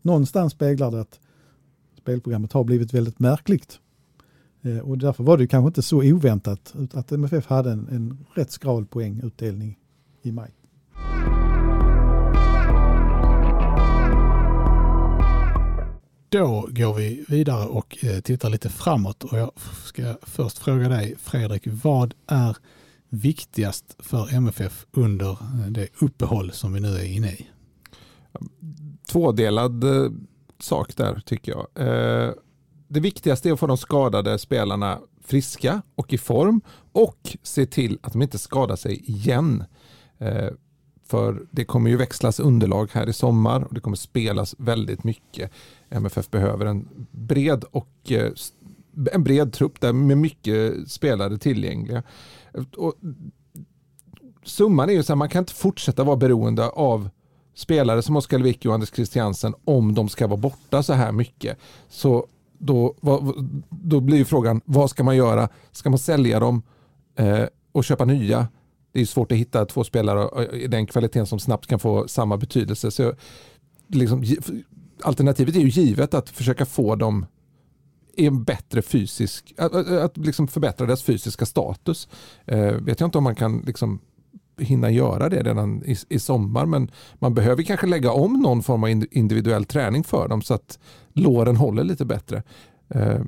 någonstans 0.01 0.53
speglar 0.53 0.91
det 0.91 1.01
att 1.01 1.19
spelprogrammet 1.97 2.53
har 2.53 2.63
blivit 2.63 2.93
väldigt 2.93 3.19
märkligt. 3.19 3.79
Eh, 4.61 4.77
och 4.77 4.97
därför 4.97 5.23
var 5.23 5.37
det 5.37 5.47
kanske 5.47 5.67
inte 5.67 5.81
så 5.81 5.97
oväntat 5.97 6.75
att 6.93 7.11
MFF 7.11 7.45
hade 7.45 7.71
en, 7.71 7.87
en 7.91 8.25
rätt 8.33 8.51
skral 8.51 8.85
poängutdelning 8.85 9.79
i 10.21 10.31
maj. 10.31 10.51
Då 16.31 16.67
går 16.69 16.93
vi 16.93 17.25
vidare 17.27 17.67
och 17.67 17.97
eh, 18.03 18.19
tittar 18.19 18.49
lite 18.49 18.69
framåt 18.69 19.23
och 19.23 19.37
jag 19.37 19.51
ska 19.85 20.15
först 20.21 20.57
fråga 20.57 20.89
dig 20.89 21.15
Fredrik, 21.19 21.63
vad 21.65 22.13
är 22.27 22.57
viktigast 23.09 23.95
för 23.99 24.33
MFF 24.33 24.85
under 24.91 25.29
eh, 25.29 25.67
det 25.69 25.87
uppehåll 26.01 26.51
som 26.51 26.73
vi 26.73 26.79
nu 26.79 26.87
är 26.87 27.03
inne 27.03 27.31
i? 27.31 27.47
Tvådelad 29.07 29.83
eh, 29.83 30.11
sak 30.59 30.95
där 30.97 31.21
tycker 31.25 31.51
jag. 31.51 31.67
Det 32.87 32.99
viktigaste 32.99 33.49
är 33.49 33.53
att 33.53 33.59
få 33.59 33.67
de 33.67 33.77
skadade 33.77 34.37
spelarna 34.39 34.99
friska 35.25 35.81
och 35.95 36.13
i 36.13 36.17
form 36.17 36.61
och 36.91 37.37
se 37.43 37.65
till 37.65 37.99
att 38.03 38.13
de 38.13 38.21
inte 38.21 38.39
skadar 38.39 38.75
sig 38.75 39.09
igen. 39.09 39.63
För 41.11 41.45
det 41.51 41.65
kommer 41.65 41.89
ju 41.89 41.97
växlas 41.97 42.39
underlag 42.39 42.89
här 42.93 43.09
i 43.09 43.13
sommar 43.13 43.63
och 43.63 43.73
det 43.73 43.79
kommer 43.79 43.97
spelas 43.97 44.55
väldigt 44.57 45.03
mycket. 45.03 45.51
MFF 45.89 46.29
behöver 46.29 46.65
en 46.65 47.07
bred 47.11 47.63
och 47.71 48.11
eh, 48.11 48.31
en 49.11 49.23
bred 49.23 49.53
trupp 49.53 49.81
där 49.81 49.93
med 49.93 50.17
mycket 50.17 50.91
spelare 50.91 51.37
tillgängliga. 51.37 52.03
Och 52.77 52.93
summan 54.43 54.89
är 54.89 54.93
ju 54.93 55.03
så 55.03 55.13
här, 55.13 55.17
man 55.17 55.29
kan 55.29 55.39
inte 55.39 55.53
fortsätta 55.53 56.03
vara 56.03 56.15
beroende 56.15 56.69
av 56.69 57.09
spelare 57.53 58.01
som 58.01 58.15
Oskar 58.15 58.37
Lewicki 58.37 58.67
och 58.67 58.73
Anders 58.73 58.93
Christiansen 58.93 59.53
om 59.65 59.93
de 59.93 60.09
ska 60.09 60.27
vara 60.27 60.37
borta 60.37 60.83
så 60.83 60.93
här 60.93 61.11
mycket. 61.11 61.57
Så 61.89 62.27
då, 62.57 62.95
då 63.69 63.99
blir 63.99 64.25
frågan, 64.25 64.61
vad 64.65 64.89
ska 64.89 65.03
man 65.03 65.15
göra? 65.15 65.49
Ska 65.71 65.89
man 65.89 65.99
sälja 65.99 66.39
dem 66.39 66.61
eh, 67.15 67.45
och 67.71 67.83
köpa 67.83 68.05
nya? 68.05 68.47
Det 68.91 69.01
är 69.01 69.05
svårt 69.05 69.31
att 69.31 69.37
hitta 69.37 69.65
två 69.65 69.83
spelare 69.83 70.45
i 70.57 70.67
den 70.67 70.87
kvaliteten 70.87 71.25
som 71.25 71.39
snabbt 71.39 71.67
kan 71.67 71.79
få 71.79 72.07
samma 72.07 72.37
betydelse. 72.37 72.91
Så 72.91 73.13
liksom, 73.87 74.23
alternativet 75.03 75.55
är 75.55 75.59
ju 75.59 75.69
givet 75.69 76.13
att 76.13 76.29
försöka 76.29 76.65
få 76.65 76.95
dem 76.95 77.25
i 78.13 78.25
en 78.25 78.43
bättre 78.43 78.81
fysisk, 78.81 79.53
att, 79.57 79.73
att 79.89 80.17
liksom 80.17 80.47
förbättra 80.47 80.87
deras 80.87 81.03
fysiska 81.03 81.45
status. 81.45 82.07
Eh, 82.45 82.71
vet 82.71 82.99
jag 82.99 83.07
inte 83.07 83.17
om 83.17 83.23
man 83.23 83.35
kan 83.35 83.59
liksom 83.59 83.99
hinna 84.57 84.91
göra 84.91 85.29
det 85.29 85.43
redan 85.43 85.83
i, 85.85 85.97
i 86.09 86.19
sommar 86.19 86.65
men 86.65 86.91
man 87.13 87.33
behöver 87.33 87.63
kanske 87.63 87.87
lägga 87.87 88.11
om 88.11 88.33
någon 88.33 88.63
form 88.63 88.83
av 88.83 88.89
individuell 89.11 89.65
träning 89.65 90.03
för 90.03 90.27
dem 90.27 90.41
så 90.41 90.53
att 90.53 90.79
låren 91.13 91.55
håller 91.55 91.83
lite 91.83 92.05
bättre. 92.05 92.43
Eh, 92.89 93.21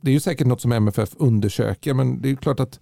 det 0.00 0.10
är 0.10 0.14
ju 0.14 0.20
säkert 0.20 0.46
något 0.46 0.60
som 0.60 0.72
MFF 0.72 1.10
undersöker 1.16 1.94
men 1.94 2.22
det 2.22 2.30
är 2.30 2.36
klart 2.36 2.60
att 2.60 2.80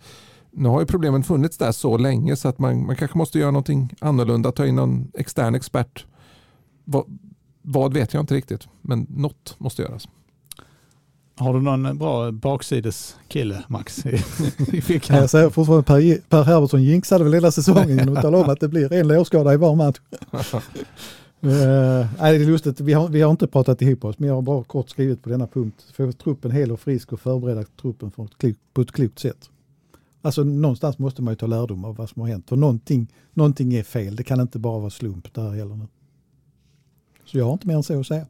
nu 0.51 0.68
har 0.68 0.80
ju 0.80 0.86
problemen 0.86 1.22
funnits 1.22 1.59
där 1.59 1.72
så 1.72 1.96
länge 1.96 2.36
så 2.36 2.49
att 2.49 2.59
man, 2.59 2.86
man 2.86 2.96
kanske 2.96 3.18
måste 3.18 3.38
göra 3.38 3.51
någonting 3.51 3.94
annorlunda, 4.01 4.53
ta 4.53 4.66
in 4.66 4.76
någon 4.76 5.11
extern 5.14 5.55
expert. 5.55 6.07
Vad, 6.84 7.05
vad 7.62 7.94
vet 7.94 8.14
jag 8.14 8.22
inte 8.22 8.34
riktigt, 8.34 8.68
men 8.82 9.07
något 9.11 9.55
måste 9.59 9.82
göras. 9.82 10.09
Har 11.38 11.55
du 11.55 11.61
någon 11.61 11.99
bra 11.99 12.32
baksideskille 12.32 13.64
Max? 13.68 14.07
I, 14.07 14.16
i 14.72 15.01
jag 15.09 15.30
säger 15.30 15.51
fortfarande 15.51 15.82
Per, 15.82 16.20
per 16.28 16.42
Herbertsson 16.42 16.82
jinxade 16.82 17.24
väl 17.24 17.34
hela 17.34 17.51
säsongen 17.51 17.99
genom 17.99 18.16
att 18.16 18.22
tala 18.22 18.38
om 18.38 18.51
att 18.51 18.61
det 18.61 18.68
blir 18.68 18.92
en 18.92 19.09
lårskada 19.09 19.55
i 19.55 19.57
var 19.57 19.74
match. 19.74 19.96
uh, 20.32 20.40
nej, 22.20 22.38
det 22.38 22.44
är 22.44 22.46
lustigt, 22.46 22.80
vi 22.80 22.92
har, 22.92 23.09
vi 23.09 23.20
har 23.20 23.30
inte 23.30 23.46
pratat 23.46 23.82
ihop 23.82 24.05
oss 24.05 24.18
men 24.18 24.28
jag 24.28 24.34
har 24.34 24.42
bara 24.42 24.64
kort 24.64 24.90
skrivit 24.90 25.22
på 25.22 25.30
denna 25.30 25.46
punkt. 25.46 25.84
Få 25.96 26.12
truppen 26.12 26.51
hel 26.51 26.72
och 26.72 26.80
frisk 26.80 27.12
och 27.12 27.20
förbereda 27.20 27.64
truppen 27.80 28.11
på 28.11 28.24
ett, 28.24 28.57
på 28.72 28.80
ett 28.80 28.92
klokt 28.92 29.18
sätt. 29.18 29.51
Alltså 30.22 30.44
någonstans 30.44 30.98
måste 30.98 31.22
man 31.22 31.32
ju 31.32 31.36
ta 31.36 31.46
lärdom 31.46 31.84
av 31.84 31.96
vad 31.96 32.10
som 32.10 32.22
har 32.22 32.28
hänt. 32.28 32.48
För 32.48 32.56
någonting, 32.56 33.12
någonting 33.32 33.74
är 33.74 33.82
fel. 33.82 34.16
Det 34.16 34.24
kan 34.24 34.40
inte 34.40 34.58
bara 34.58 34.78
vara 34.78 34.90
slump 34.90 35.34
det 35.34 35.40
här 35.40 35.50
heller 35.50 35.76
nu. 35.76 35.86
Så 37.24 37.38
jag 37.38 37.44
har 37.44 37.52
inte 37.52 37.66
mer 37.66 37.74
än 37.74 37.82
så 37.82 38.00
att 38.00 38.06
säga. 38.06 38.26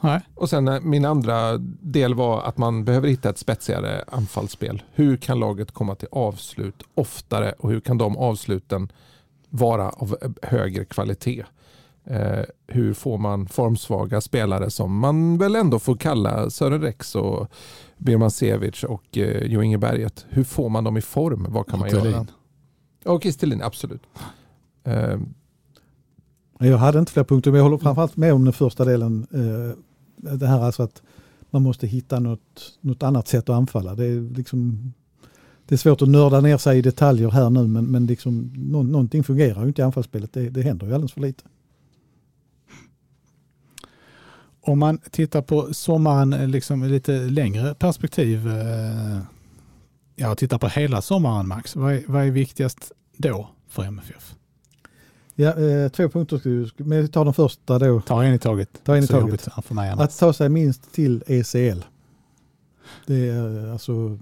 Nej. 0.00 0.20
Och 0.34 0.50
sen 0.50 0.68
eh, 0.68 0.80
min 0.80 1.04
andra 1.04 1.58
del 1.80 2.14
var 2.14 2.42
att 2.42 2.58
man 2.58 2.84
behöver 2.84 3.08
hitta 3.08 3.30
ett 3.30 3.38
spetsigare 3.38 4.04
anfallsspel. 4.08 4.82
Hur 4.92 5.16
kan 5.16 5.40
laget 5.40 5.72
komma 5.72 5.94
till 5.94 6.08
avslut 6.12 6.82
oftare 6.94 7.54
och 7.58 7.70
hur 7.70 7.80
kan 7.80 7.98
de 7.98 8.16
avsluten 8.16 8.92
vara 9.48 9.90
av 9.90 10.16
högre 10.42 10.84
kvalitet? 10.84 11.44
Eh, 12.04 12.44
hur 12.66 12.94
får 12.94 13.18
man 13.18 13.46
formsvaga 13.46 14.20
spelare 14.20 14.70
som 14.70 14.98
man 14.98 15.38
väl 15.38 15.56
ändå 15.56 15.78
får 15.78 15.96
kalla 15.96 16.50
Sören 16.50 16.80
Rex 16.80 17.14
och 17.14 17.48
Birman 17.98 18.30
Sevic 18.30 18.84
och 18.84 19.18
eh, 19.18 19.42
Jo 19.44 19.62
Inge 19.62 19.78
Berget. 19.78 20.26
Hur 20.28 20.44
får 20.44 20.68
man 20.68 20.84
dem 20.84 20.96
i 20.96 21.00
form? 21.00 21.46
Vad 21.48 21.66
kan 21.66 21.78
man 21.78 21.90
göra? 21.90 22.26
Och 23.04 23.22
Kristelin, 23.22 23.62
absolut. 23.62 24.02
Eh. 24.84 25.18
Jag 26.58 26.78
hade 26.78 26.98
inte 26.98 27.12
fler 27.12 27.24
punkter, 27.24 27.50
men 27.50 27.58
jag 27.58 27.64
håller 27.64 27.78
framförallt 27.78 28.16
med 28.16 28.34
om 28.34 28.44
den 28.44 28.52
första 28.52 28.84
delen. 28.84 29.26
Eh, 29.32 29.76
det 30.38 30.46
här 30.46 30.60
alltså 30.60 30.82
att 30.82 31.02
man 31.50 31.62
måste 31.62 31.86
hitta 31.86 32.20
något, 32.20 32.78
något 32.80 33.02
annat 33.02 33.28
sätt 33.28 33.48
att 33.48 33.56
anfalla. 33.56 33.94
Det 33.94 34.04
är, 34.04 34.36
liksom, 34.36 34.92
det 35.66 35.74
är 35.74 35.76
svårt 35.76 36.02
att 36.02 36.08
nörda 36.08 36.40
ner 36.40 36.56
sig 36.56 36.78
i 36.78 36.82
detaljer 36.82 37.30
här 37.30 37.50
nu, 37.50 37.66
men, 37.66 37.86
men 37.86 38.06
liksom, 38.06 38.52
nå, 38.56 38.82
någonting 38.82 39.24
fungerar 39.24 39.62
ju 39.62 39.68
inte 39.68 39.82
i 39.82 39.84
anfallsspelet. 39.84 40.32
Det, 40.32 40.48
det 40.48 40.62
händer 40.62 40.86
ju 40.86 40.94
alldeles 40.94 41.12
för 41.12 41.20
lite. 41.20 41.44
Om 44.62 44.78
man 44.78 44.98
tittar 44.98 45.42
på 45.42 45.74
sommaren 45.74 46.32
eh, 46.32 46.48
liksom 46.48 46.84
lite 46.84 47.12
längre 47.12 47.74
perspektiv, 47.74 48.48
eh, 48.48 49.18
ja, 50.16 50.34
tittar 50.34 50.58
på 50.58 50.68
hela 50.68 51.02
sommaren 51.02 51.48
Max, 51.48 51.76
vad 51.76 51.92
är, 51.92 52.02
vad 52.06 52.26
är 52.26 52.30
viktigast 52.30 52.92
då 53.16 53.48
för 53.68 53.84
MFF? 53.84 54.34
Ja, 55.34 55.48
eh, 55.48 55.88
två 55.88 56.08
punkter, 56.08 56.70
men 56.82 57.02
vi 57.02 57.08
tar 57.08 57.24
den 57.24 57.34
första 57.34 57.78
då. 57.78 58.00
Ta 58.00 58.24
en 58.24 58.34
i 58.34 58.38
taget. 58.38 58.80
Ta 58.84 58.96
en 58.96 59.04
i 59.04 59.06
taget. 59.06 59.48
Att 60.00 60.18
ta 60.18 60.32
sig 60.32 60.48
minst 60.48 60.92
till 60.92 61.24
ECL. 61.26 61.80
Det 63.06 63.28
är 63.28 63.72
alltså, 63.72 64.18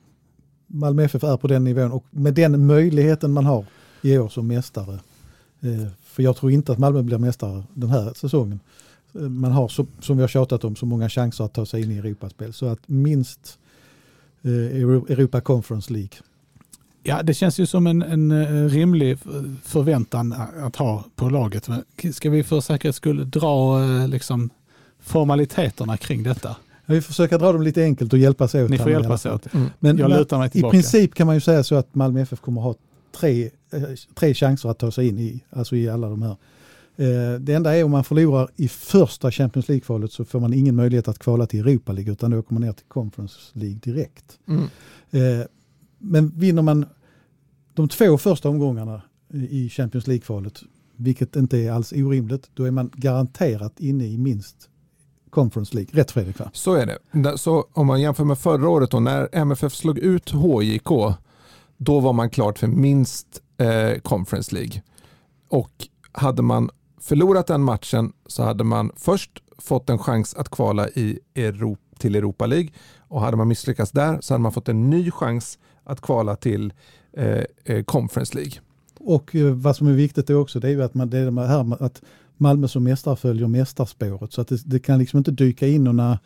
Malmö 0.66 1.05
FF 1.05 1.24
är 1.24 1.36
på 1.36 1.47
den 1.47 1.64
nivån 1.64 1.93
och 1.93 2.05
med 2.11 2.34
den 2.34 2.66
möjligheten 2.66 3.32
man 3.32 3.45
har 3.45 3.64
i 4.03 4.18
år 4.18 4.28
som 4.28 4.47
mästare. 4.47 4.99
för 6.03 6.22
jag 6.22 6.36
tror 6.36 6.53
inte 6.53 6.72
att 6.72 6.78
Malmö 6.78 7.03
blir 7.03 7.18
mästare 7.18 7.64
den 7.74 7.91
här 7.91 8.12
säsongen 8.14 8.61
man 9.12 9.52
har, 9.52 9.68
så, 9.68 9.86
som 10.00 10.16
vi 10.16 10.22
har 10.22 10.28
tjatat 10.28 10.64
om, 10.64 10.76
så 10.76 10.86
många 10.86 11.09
chanser 11.09 11.44
att 11.44 11.52
ta 11.52 11.66
sig 11.66 11.82
in 11.82 11.92
i 11.92 11.98
Europaspel. 11.98 12.52
Så 12.52 12.66
att 12.66 12.78
minst 12.86 13.59
eh, 14.42 14.50
Europa 14.50 15.40
Conference 15.40 15.92
League. 15.92 16.18
Ja, 17.02 17.22
det 17.22 17.34
känns 17.34 17.61
ju 17.61 17.66
som 17.66 17.86
en, 17.86 18.02
en 18.02 18.30
eh, 18.30 18.68
rimlig 18.68 19.18
förväntan 19.64 20.34
att 20.62 20.76
ha 20.76 21.04
på 21.16 21.28
laget. 21.28 21.68
Ska 22.12 22.30
vi 22.30 22.42
för 22.42 22.61
säkerhets 22.61 22.96
skull 22.96 23.30
dra 23.30 23.82
eh, 23.82 24.09
liksom, 24.09 24.50
formaliteterna 25.00 25.96
kring 25.96 26.22
detta? 26.22 26.56
Ja, 26.86 26.94
vi 26.94 27.02
försöker 27.02 27.38
dra 27.38 27.52
dem 27.52 27.62
lite 27.62 27.82
enkelt 27.82 28.12
och 28.12 28.18
hjälpas 28.18 28.54
åt. 28.54 28.70
Ni 28.70 28.78
får 28.78 28.90
hjälpas 28.90 29.26
åt. 29.26 29.54
Mm. 29.54 29.66
Men 29.78 29.98
Jag 29.98 30.11
lutar 30.11 30.38
mig 30.38 30.50
tillbaka. 30.50 30.76
i 30.76 30.80
princip 30.80 31.14
kan 31.14 31.26
man 31.26 31.36
ju 31.36 31.40
säga 31.40 31.62
så 31.62 31.74
att 31.74 31.94
Malmö 31.94 32.20
FF 32.20 32.40
kommer 32.40 32.61
ha 32.61 32.74
tre, 33.16 33.50
tre 34.14 34.34
chanser 34.34 34.68
att 34.68 34.78
ta 34.78 34.90
sig 34.90 35.09
in 35.09 35.18
i, 35.18 35.44
alltså 35.50 35.76
i 35.76 35.88
alla 35.88 36.09
de 36.09 36.22
här 36.22 36.30
Eh, 36.30 36.36
det 37.40 37.55
enda 37.55 37.76
är 37.76 37.84
om 37.84 37.90
man 37.90 38.05
förlorar 38.05 38.49
i 38.57 38.68
första 38.68 39.30
Champions 39.30 39.68
League-kvalet 39.68 40.12
så 40.12 40.24
får 40.24 40.40
man 40.40 40.55
ingen 40.55 40.76
möjlighet 40.76 41.09
att 41.09 41.18
kvala 41.18 41.46
till 41.46 41.61
Europa 41.61 41.92
League 41.92 42.12
utan 42.12 42.30
då 42.30 42.38
åker 42.38 42.55
man 42.55 42.62
ner 42.62 42.72
till 42.72 42.86
Conference 42.88 43.38
League 43.53 43.78
direkt. 43.82 44.38
Mm. 44.49 44.62
Eh, 45.11 45.46
men 45.99 46.32
vinner 46.38 46.62
man 46.62 46.86
de 47.74 47.88
två 47.88 48.18
första 48.18 48.49
omgångarna 48.49 49.03
i 49.32 49.68
Champions 49.68 50.07
League-kvalet, 50.07 50.62
vilket 50.96 51.36
inte 51.36 51.59
är 51.59 51.72
alls 51.72 51.92
orimligt, 51.92 52.51
då 52.55 52.64
är 52.64 52.70
man 52.70 52.90
garanterat 52.94 53.80
inne 53.80 54.07
i 54.07 54.18
minst 54.18 54.68
Conference 55.30 55.74
League. 55.74 56.01
Rätt 56.01 56.11
Fredrik 56.11 56.38
va? 56.38 56.51
Så 56.53 56.74
är 56.74 56.86
det. 56.86 57.38
Så 57.38 57.66
om 57.72 57.86
man 57.86 58.01
jämför 58.01 58.24
med 58.24 58.38
förra 58.38 58.68
året 58.68 58.90
då 58.90 59.01
när 59.01 59.28
MFF 59.32 59.74
slog 59.74 59.99
ut 59.99 60.30
HJK, 60.30 60.88
då 61.76 62.01
var 62.01 62.12
man 62.12 62.30
klart 62.30 62.59
för 62.59 62.66
minst 62.66 63.26
eh, 63.57 64.01
Conference 64.01 64.55
League. 64.55 64.82
Och 65.49 65.88
hade 66.12 66.42
man 66.42 66.70
förlorat 67.01 67.46
den 67.46 67.62
matchen 67.62 68.12
så 68.26 68.42
hade 68.42 68.64
man 68.64 68.90
först 68.96 69.42
fått 69.59 69.90
en 69.90 69.99
chans 69.99 70.34
att 70.34 70.49
kvala 70.49 70.88
i 70.88 71.18
Europa, 71.34 71.82
till 71.99 72.16
Europa 72.16 72.46
League 72.46 72.70
och 72.99 73.20
hade 73.20 73.36
man 73.36 73.49
misslyckats 73.49 73.90
där 73.90 74.18
så 74.20 74.34
hade 74.34 74.42
man 74.42 74.53
fått 74.53 74.68
en 74.68 74.90
ny 74.90 75.11
chans 75.11 75.59
att 75.84 76.01
kvala 76.01 76.36
till 76.36 76.72
eh, 77.12 77.44
eh 77.64 77.84
Conference 77.84 78.34
League. 78.34 78.53
Och 78.99 79.34
eh, 79.34 79.55
vad 79.55 79.76
som 79.76 79.86
är 79.86 79.92
viktigt 79.92 80.30
är 80.30 80.34
också 80.34 80.61
det 80.61 80.68
är 80.68 80.72
ju 80.72 80.82
att, 80.82 80.94
man, 80.94 81.11
det 81.11 81.18
är 81.18 81.30
det 81.30 81.46
här 81.46 81.82
att 81.82 82.03
Malmö 82.36 82.68
som 82.68 82.84
mästare 82.84 83.16
följer 83.16 83.49
mästarspåret 83.49 84.32
så 84.32 84.40
att 84.40 84.49
det, 84.49 84.62
det, 84.64 84.78
kan 84.78 84.99
liksom 84.99 85.18
inte 85.18 85.30
dyka 85.30 85.66
in 85.66 85.84
några 85.84 86.18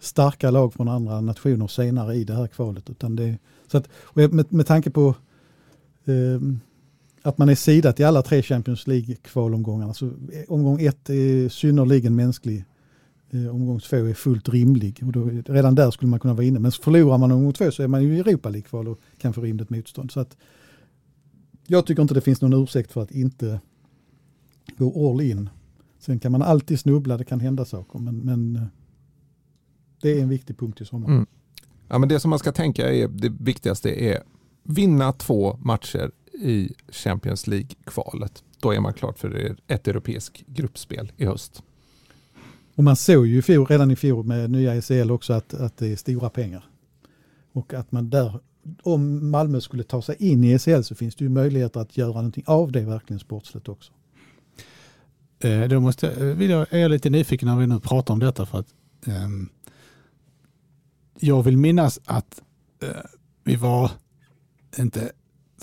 starka 0.00 0.50
lag 0.50 0.74
från 0.74 0.88
andra 0.88 1.20
nationer 1.20 1.66
senare 1.66 2.14
i 2.14 2.24
det 2.24 2.34
här 2.34 2.46
kvalet. 2.46 2.90
Utan 2.90 3.16
det, 3.16 3.38
så 3.66 3.78
att, 3.78 3.88
med, 4.14 4.52
med 4.52 4.66
tanke 4.66 4.90
på 4.90 5.14
eh, 6.04 6.40
att 7.26 7.38
man 7.38 7.48
är 7.48 7.54
sidat 7.54 8.00
i 8.00 8.04
alla 8.04 8.22
tre 8.22 8.42
Champions 8.42 8.86
League-kvalomgångarna. 8.86 9.94
Så 9.94 10.06
eh, 10.06 10.12
omgång 10.48 10.80
ett 10.80 11.10
är 11.10 11.48
synnerligen 11.48 12.16
mänsklig. 12.16 12.64
Eh, 13.30 13.54
omgång 13.54 13.80
två 13.80 13.96
är 13.96 14.14
fullt 14.14 14.48
rimlig. 14.48 15.02
Och 15.06 15.12
då, 15.12 15.30
redan 15.46 15.74
där 15.74 15.90
skulle 15.90 16.10
man 16.10 16.20
kunna 16.20 16.34
vara 16.34 16.44
inne. 16.44 16.58
Men 16.58 16.72
förlorar 16.72 17.18
man 17.18 17.32
omgång 17.32 17.52
två 17.52 17.70
så 17.70 17.82
är 17.82 17.88
man 17.88 18.02
ju 18.02 18.16
i 18.16 18.20
Europa 18.20 18.48
League-kval 18.48 18.88
och 18.88 19.00
kan 19.18 19.32
få 19.32 19.40
rimligt 19.40 19.70
motstånd. 19.70 20.10
Så 20.10 20.20
att, 20.20 20.36
jag 21.66 21.86
tycker 21.86 22.02
inte 22.02 22.14
det 22.14 22.20
finns 22.20 22.40
någon 22.40 22.62
ursäkt 22.62 22.92
för 22.92 23.02
att 23.02 23.10
inte 23.10 23.60
gå 24.78 25.10
all 25.10 25.20
in. 25.20 25.48
Sen 25.98 26.18
kan 26.18 26.32
man 26.32 26.42
alltid 26.42 26.80
snubbla, 26.80 27.16
det 27.16 27.24
kan 27.24 27.40
hända 27.40 27.64
saker. 27.64 27.98
Men, 27.98 28.18
men 28.18 28.56
eh, 28.56 28.62
det 30.02 30.18
är 30.18 30.22
en 30.22 30.28
viktig 30.28 30.58
punkt 30.58 30.80
i 30.80 30.84
sommar. 30.84 31.08
Mm. 31.08 31.26
Ja, 31.88 31.98
men 31.98 32.08
det 32.08 32.20
som 32.20 32.30
man 32.30 32.38
ska 32.38 32.52
tänka 32.52 32.92
är 32.92 33.08
det 33.08 33.32
viktigaste 33.40 33.90
är 34.04 34.22
vinna 34.62 35.12
två 35.12 35.58
matcher 35.62 36.10
i 36.40 36.74
Champions 36.88 37.46
League-kvalet. 37.46 38.42
Då 38.60 38.74
är 38.74 38.80
man 38.80 38.92
klart 38.92 39.18
för 39.18 39.56
ett 39.66 39.88
europeiskt 39.88 40.46
gruppspel 40.46 41.12
i 41.16 41.24
höst. 41.24 41.62
Och 42.74 42.84
man 42.84 42.96
såg 42.96 43.26
ju 43.26 43.42
fjol, 43.42 43.66
redan 43.66 43.90
i 43.90 43.96
fjol 43.96 44.24
med 44.24 44.50
nya 44.50 44.74
ECL 44.74 45.10
också 45.10 45.32
att, 45.32 45.54
att 45.54 45.76
det 45.76 45.92
är 45.92 45.96
stora 45.96 46.30
pengar. 46.30 46.64
Och 47.52 47.74
att 47.74 47.92
man 47.92 48.10
där, 48.10 48.40
om 48.82 49.30
Malmö 49.30 49.60
skulle 49.60 49.82
ta 49.82 50.02
sig 50.02 50.16
in 50.18 50.44
i 50.44 50.52
ECL 50.52 50.82
så 50.82 50.94
finns 50.94 51.14
det 51.14 51.24
ju 51.24 51.28
möjligheter 51.28 51.80
att 51.80 51.96
göra 51.96 52.12
någonting 52.12 52.44
av 52.46 52.72
det 52.72 52.80
verkligen 52.80 53.20
sportsligt 53.20 53.68
också. 53.68 53.92
Eh, 55.38 55.68
då 55.68 55.80
måste, 55.80 56.10
eh, 56.10 56.36
vill 56.36 56.50
jag, 56.50 56.66
är 56.70 56.78
jag 56.78 56.90
lite 56.90 57.10
nyfiken 57.10 57.48
när 57.48 57.56
vi 57.56 57.66
nu 57.66 57.80
pratar 57.80 58.14
om 58.14 58.20
detta 58.20 58.46
för 58.46 58.58
att 58.58 58.74
eh, 59.06 59.28
jag 61.20 61.42
vill 61.42 61.56
minnas 61.56 62.00
att 62.04 62.42
eh, 62.82 62.88
vi 63.44 63.56
var 63.56 63.90
inte 64.78 65.12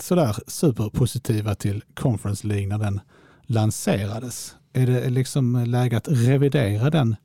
sådär 0.00 0.36
superpositiva 0.46 1.54
till 1.54 1.84
Conference 1.94 2.46
League 2.46 2.66
när 2.66 2.78
den 2.78 3.00
lanserades. 3.42 4.56
Är 4.72 4.86
det 4.86 5.10
liksom 5.10 5.64
läge 5.66 5.96
att 5.96 6.08
revidera 6.08 6.90
den 6.90 7.16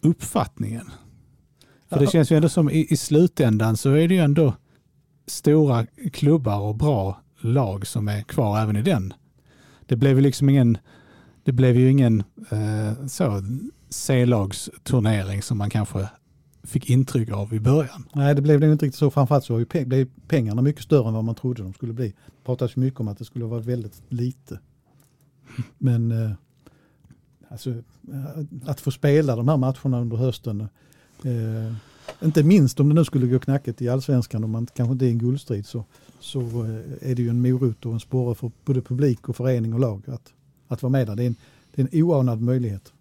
uppfattningen? 0.00 0.90
För 1.88 2.00
det 2.00 2.06
känns 2.06 2.32
ju 2.32 2.36
ändå 2.36 2.48
som 2.48 2.70
i, 2.70 2.86
i 2.90 2.96
slutändan 2.96 3.76
så 3.76 3.90
är 3.90 4.08
det 4.08 4.14
ju 4.14 4.20
ändå 4.20 4.54
stora 5.26 5.86
klubbar 6.12 6.60
och 6.60 6.74
bra 6.74 7.20
lag 7.40 7.86
som 7.86 8.08
är 8.08 8.22
kvar 8.22 8.60
även 8.60 8.76
i 8.76 8.82
den. 8.82 9.14
Det 9.86 9.96
blev 9.96 10.16
ju 10.16 10.20
liksom 10.20 10.48
ingen, 10.48 10.78
det 11.44 11.52
blev 11.52 11.76
ju 11.76 11.90
ingen 11.90 12.22
eh, 12.50 13.06
så 13.06 13.42
C-lagsturnering 13.90 15.42
som 15.42 15.58
man 15.58 15.70
kanske 15.70 16.08
fick 16.62 16.90
intryck 16.90 17.30
av 17.30 17.54
i 17.54 17.60
början. 17.60 18.08
Nej, 18.14 18.34
det 18.34 18.42
blev 18.42 18.60
nog 18.60 18.72
inte 18.72 18.86
riktigt 18.86 18.98
så. 18.98 19.10
Framförallt 19.10 19.44
så 19.44 19.64
blev 19.70 20.08
pengarna 20.28 20.62
mycket 20.62 20.82
större 20.82 21.08
än 21.08 21.14
vad 21.14 21.24
man 21.24 21.34
trodde 21.34 21.62
de 21.62 21.72
skulle 21.72 21.92
bli. 21.92 22.08
Det 22.08 22.44
pratas 22.44 22.76
mycket 22.76 23.00
om 23.00 23.08
att 23.08 23.18
det 23.18 23.24
skulle 23.24 23.44
vara 23.44 23.60
väldigt 23.60 24.02
lite. 24.08 24.58
Men 25.78 26.12
eh, 26.12 26.32
alltså, 27.48 27.70
eh, 27.70 28.44
att 28.66 28.80
få 28.80 28.90
spela 28.90 29.36
de 29.36 29.48
här 29.48 29.56
matcherna 29.56 30.00
under 30.00 30.16
hösten, 30.16 30.60
eh, 31.24 31.74
inte 32.22 32.42
minst 32.42 32.80
om 32.80 32.88
det 32.88 32.94
nu 32.94 33.04
skulle 33.04 33.26
gå 33.26 33.38
knackigt 33.38 33.82
i 33.82 33.88
allsvenskan 33.88 34.44
och 34.44 34.50
man 34.50 34.66
kanske 34.66 34.92
inte 34.92 35.04
är 35.04 35.08
i 35.08 35.12
en 35.12 35.18
guldstrid 35.18 35.66
så, 35.66 35.84
så 36.20 36.40
eh, 36.40 37.10
är 37.10 37.14
det 37.14 37.22
ju 37.22 37.28
en 37.28 37.42
morot 37.42 37.86
och 37.86 37.92
en 37.92 38.00
sporre 38.00 38.34
för 38.34 38.50
både 38.64 38.82
publik 38.82 39.28
och 39.28 39.36
förening 39.36 39.74
och 39.74 39.80
lag 39.80 40.02
att, 40.06 40.32
att 40.68 40.82
vara 40.82 40.90
med 40.90 41.06
där. 41.06 41.16
Det 41.16 41.22
är 41.22 41.26
en, 41.26 41.36
det 41.74 41.82
är 41.82 41.88
en 41.92 42.02
oanad 42.02 42.40
möjlighet. 42.40 42.92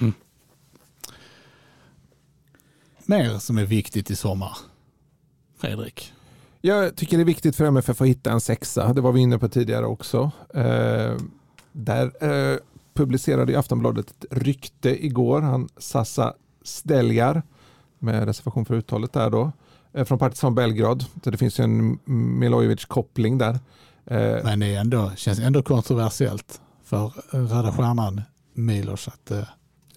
Mm 0.00 0.12
mer 3.10 3.38
som 3.38 3.58
är 3.58 3.64
viktigt 3.64 4.10
i 4.10 4.16
sommar? 4.16 4.56
Fredrik? 5.58 6.12
Jag 6.60 6.96
tycker 6.96 7.16
det 7.16 7.22
är 7.22 7.24
viktigt 7.24 7.56
för 7.56 7.64
MFF 7.64 8.00
att 8.00 8.06
hitta 8.06 8.30
en 8.30 8.40
sexa. 8.40 8.92
Det 8.92 9.00
var 9.00 9.12
vi 9.12 9.20
inne 9.20 9.38
på 9.38 9.48
tidigare 9.48 9.86
också. 9.86 10.30
Eh, 10.54 11.16
där 11.72 12.24
eh, 12.24 12.58
publicerade 12.94 13.58
Aftonbladet 13.58 14.10
ett 14.10 14.24
rykte 14.30 15.06
igår. 15.06 15.40
Han 15.40 15.68
Sassa 15.76 16.34
Steljar 16.62 17.42
med 17.98 18.24
reservation 18.24 18.64
för 18.64 18.74
uttalet 18.74 19.12
där 19.12 19.30
då. 19.30 19.52
Eh, 19.92 20.04
från 20.04 20.18
Partizan 20.18 20.54
Belgrad. 20.54 21.04
Så 21.24 21.30
det 21.30 21.36
finns 21.38 21.60
ju 21.60 21.64
en 21.64 21.98
Milojevic-koppling 22.40 23.38
där. 23.38 23.58
Eh, 24.06 24.44
Men 24.44 24.60
det 24.60 24.74
är 24.74 24.80
ändå, 24.80 25.12
känns 25.16 25.38
ändå 25.38 25.62
kontroversiellt 25.62 26.60
för 26.84 27.12
Röda 27.30 27.72
Stjärnan 27.72 28.22
Milos 28.54 29.08
att 29.08 29.30
eh, 29.30 29.42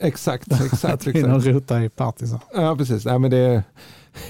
Exakt, 0.07 0.51
exakt. 0.51 1.07
att 1.07 1.15
in 1.15 1.31
och 1.31 1.45
rota 1.45 1.83
i 1.83 1.89
Partizan. 1.89 2.39
Ja, 2.53 2.75
precis. 2.75 3.05
Ja, 3.05 3.17
men 3.17 3.31
det, 3.31 3.63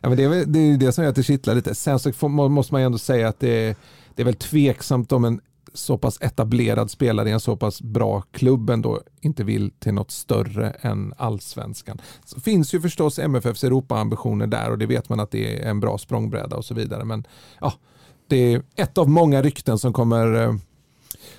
ja, 0.00 0.08
men 0.08 0.16
det, 0.16 0.24
är, 0.24 0.44
det 0.46 0.58
är 0.58 0.76
det 0.76 0.92
som 0.92 1.04
gör 1.04 1.08
att 1.10 1.16
det 1.16 1.22
kittlar 1.22 1.54
lite. 1.54 1.74
Sen 1.74 1.98
så 1.98 2.28
måste 2.28 2.74
man 2.74 2.80
ju 2.80 2.86
ändå 2.86 2.98
säga 2.98 3.28
att 3.28 3.40
det 3.40 3.68
är, 3.68 3.76
det 4.14 4.22
är 4.22 4.24
väl 4.24 4.34
tveksamt 4.34 5.12
om 5.12 5.24
en 5.24 5.40
så 5.74 5.98
pass 5.98 6.18
etablerad 6.20 6.90
spelare 6.90 7.28
i 7.28 7.32
en 7.32 7.40
så 7.40 7.56
pass 7.56 7.82
bra 7.82 8.20
klubb 8.20 8.70
ändå 8.70 9.00
inte 9.20 9.44
vill 9.44 9.70
till 9.70 9.94
något 9.94 10.10
större 10.10 10.70
än 10.70 11.14
allsvenskan. 11.16 12.00
Så 12.24 12.40
finns 12.40 12.74
ju 12.74 12.80
förstås 12.80 13.18
MFFs 13.18 13.64
Europa-ambitioner 13.64 14.46
där 14.46 14.70
och 14.70 14.78
det 14.78 14.86
vet 14.86 15.08
man 15.08 15.20
att 15.20 15.30
det 15.30 15.62
är 15.62 15.70
en 15.70 15.80
bra 15.80 15.98
språngbräda 15.98 16.56
och 16.56 16.64
så 16.64 16.74
vidare. 16.74 17.04
Men 17.04 17.26
ja, 17.60 17.72
det 18.28 18.36
är 18.36 18.62
ett 18.76 18.98
av 18.98 19.08
många 19.08 19.42
rykten 19.42 19.78
som 19.78 19.92
kommer 19.92 20.42
eh, 20.42 20.54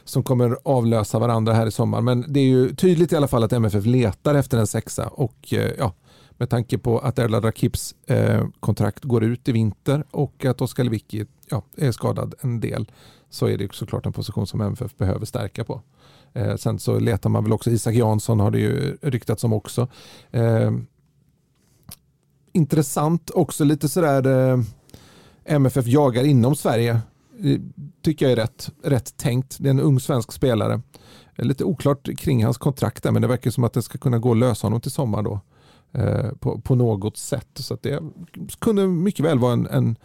som 0.05 0.23
kommer 0.23 0.57
avlösa 0.63 1.19
varandra 1.19 1.53
här 1.53 1.67
i 1.67 1.71
sommar. 1.71 2.01
Men 2.01 2.25
det 2.27 2.39
är 2.39 2.45
ju 2.45 2.75
tydligt 2.75 3.11
i 3.11 3.15
alla 3.15 3.27
fall 3.27 3.43
att 3.43 3.53
MFF 3.53 3.85
letar 3.85 4.35
efter 4.35 4.57
en 4.57 4.67
sexa 4.67 5.07
och 5.07 5.53
eh, 5.53 5.71
ja, 5.77 5.93
med 6.37 6.49
tanke 6.49 6.77
på 6.77 6.99
att 6.99 7.19
Erla 7.19 7.39
Rakips 7.39 7.95
eh, 8.07 8.45
kontrakt 8.59 9.03
går 9.03 9.23
ut 9.23 9.47
i 9.47 9.51
vinter 9.51 10.03
och 10.11 10.45
att 10.45 10.61
Oskar 10.61 10.83
Lewicki 10.83 11.25
ja, 11.49 11.63
är 11.77 11.91
skadad 11.91 12.35
en 12.41 12.59
del 12.59 12.91
så 13.29 13.47
är 13.47 13.57
det 13.57 13.73
såklart 13.73 14.05
en 14.05 14.13
position 14.13 14.47
som 14.47 14.61
MFF 14.61 14.97
behöver 14.97 15.25
stärka 15.25 15.63
på. 15.63 15.81
Eh, 16.33 16.55
sen 16.55 16.79
så 16.79 16.99
letar 16.99 17.29
man 17.29 17.43
väl 17.43 17.53
också, 17.53 17.69
Isak 17.71 17.95
Jansson 17.95 18.39
har 18.39 18.51
det 18.51 18.59
ju 18.59 18.97
ryktats 19.01 19.43
om 19.43 19.53
också. 19.53 19.87
Eh, 20.31 20.71
intressant 22.53 23.29
också 23.29 23.63
lite 23.63 23.89
sådär 23.89 24.27
eh, 24.27 24.59
MFF 25.45 25.87
jagar 25.87 26.23
inom 26.23 26.55
Sverige 26.55 26.99
Eh, 27.43 27.59
tycker 28.01 28.25
jag 28.25 28.31
är 28.31 28.35
rätt, 28.35 28.71
rätt 28.83 29.17
tänkt. 29.17 29.57
Det 29.59 29.69
är 29.69 29.71
en 29.71 29.79
ung 29.79 29.99
svensk 29.99 30.31
spelare. 30.31 30.81
Eh, 31.35 31.45
lite 31.45 31.63
oklart 31.63 32.09
kring 32.17 32.43
hans 32.43 32.57
kontrakt 32.57 33.03
där, 33.03 33.11
men 33.11 33.21
det 33.21 33.27
verkar 33.27 33.51
som 33.51 33.63
att 33.63 33.73
det 33.73 33.81
ska 33.81 33.97
kunna 33.97 34.19
gå 34.19 34.31
att 34.31 34.37
lösa 34.37 34.67
honom 34.67 34.81
till 34.81 34.91
sommar 34.91 35.23
då. 35.23 35.39
Eh, 35.91 36.31
på, 36.31 36.61
på 36.61 36.75
något 36.75 37.17
sätt. 37.17 37.49
Så 37.55 37.77
det 37.81 38.03
kunde 38.59 38.87
mycket 38.87 39.25
väl 39.25 39.39
vara 39.39 39.53
en, 39.53 39.67
en, 39.67 39.95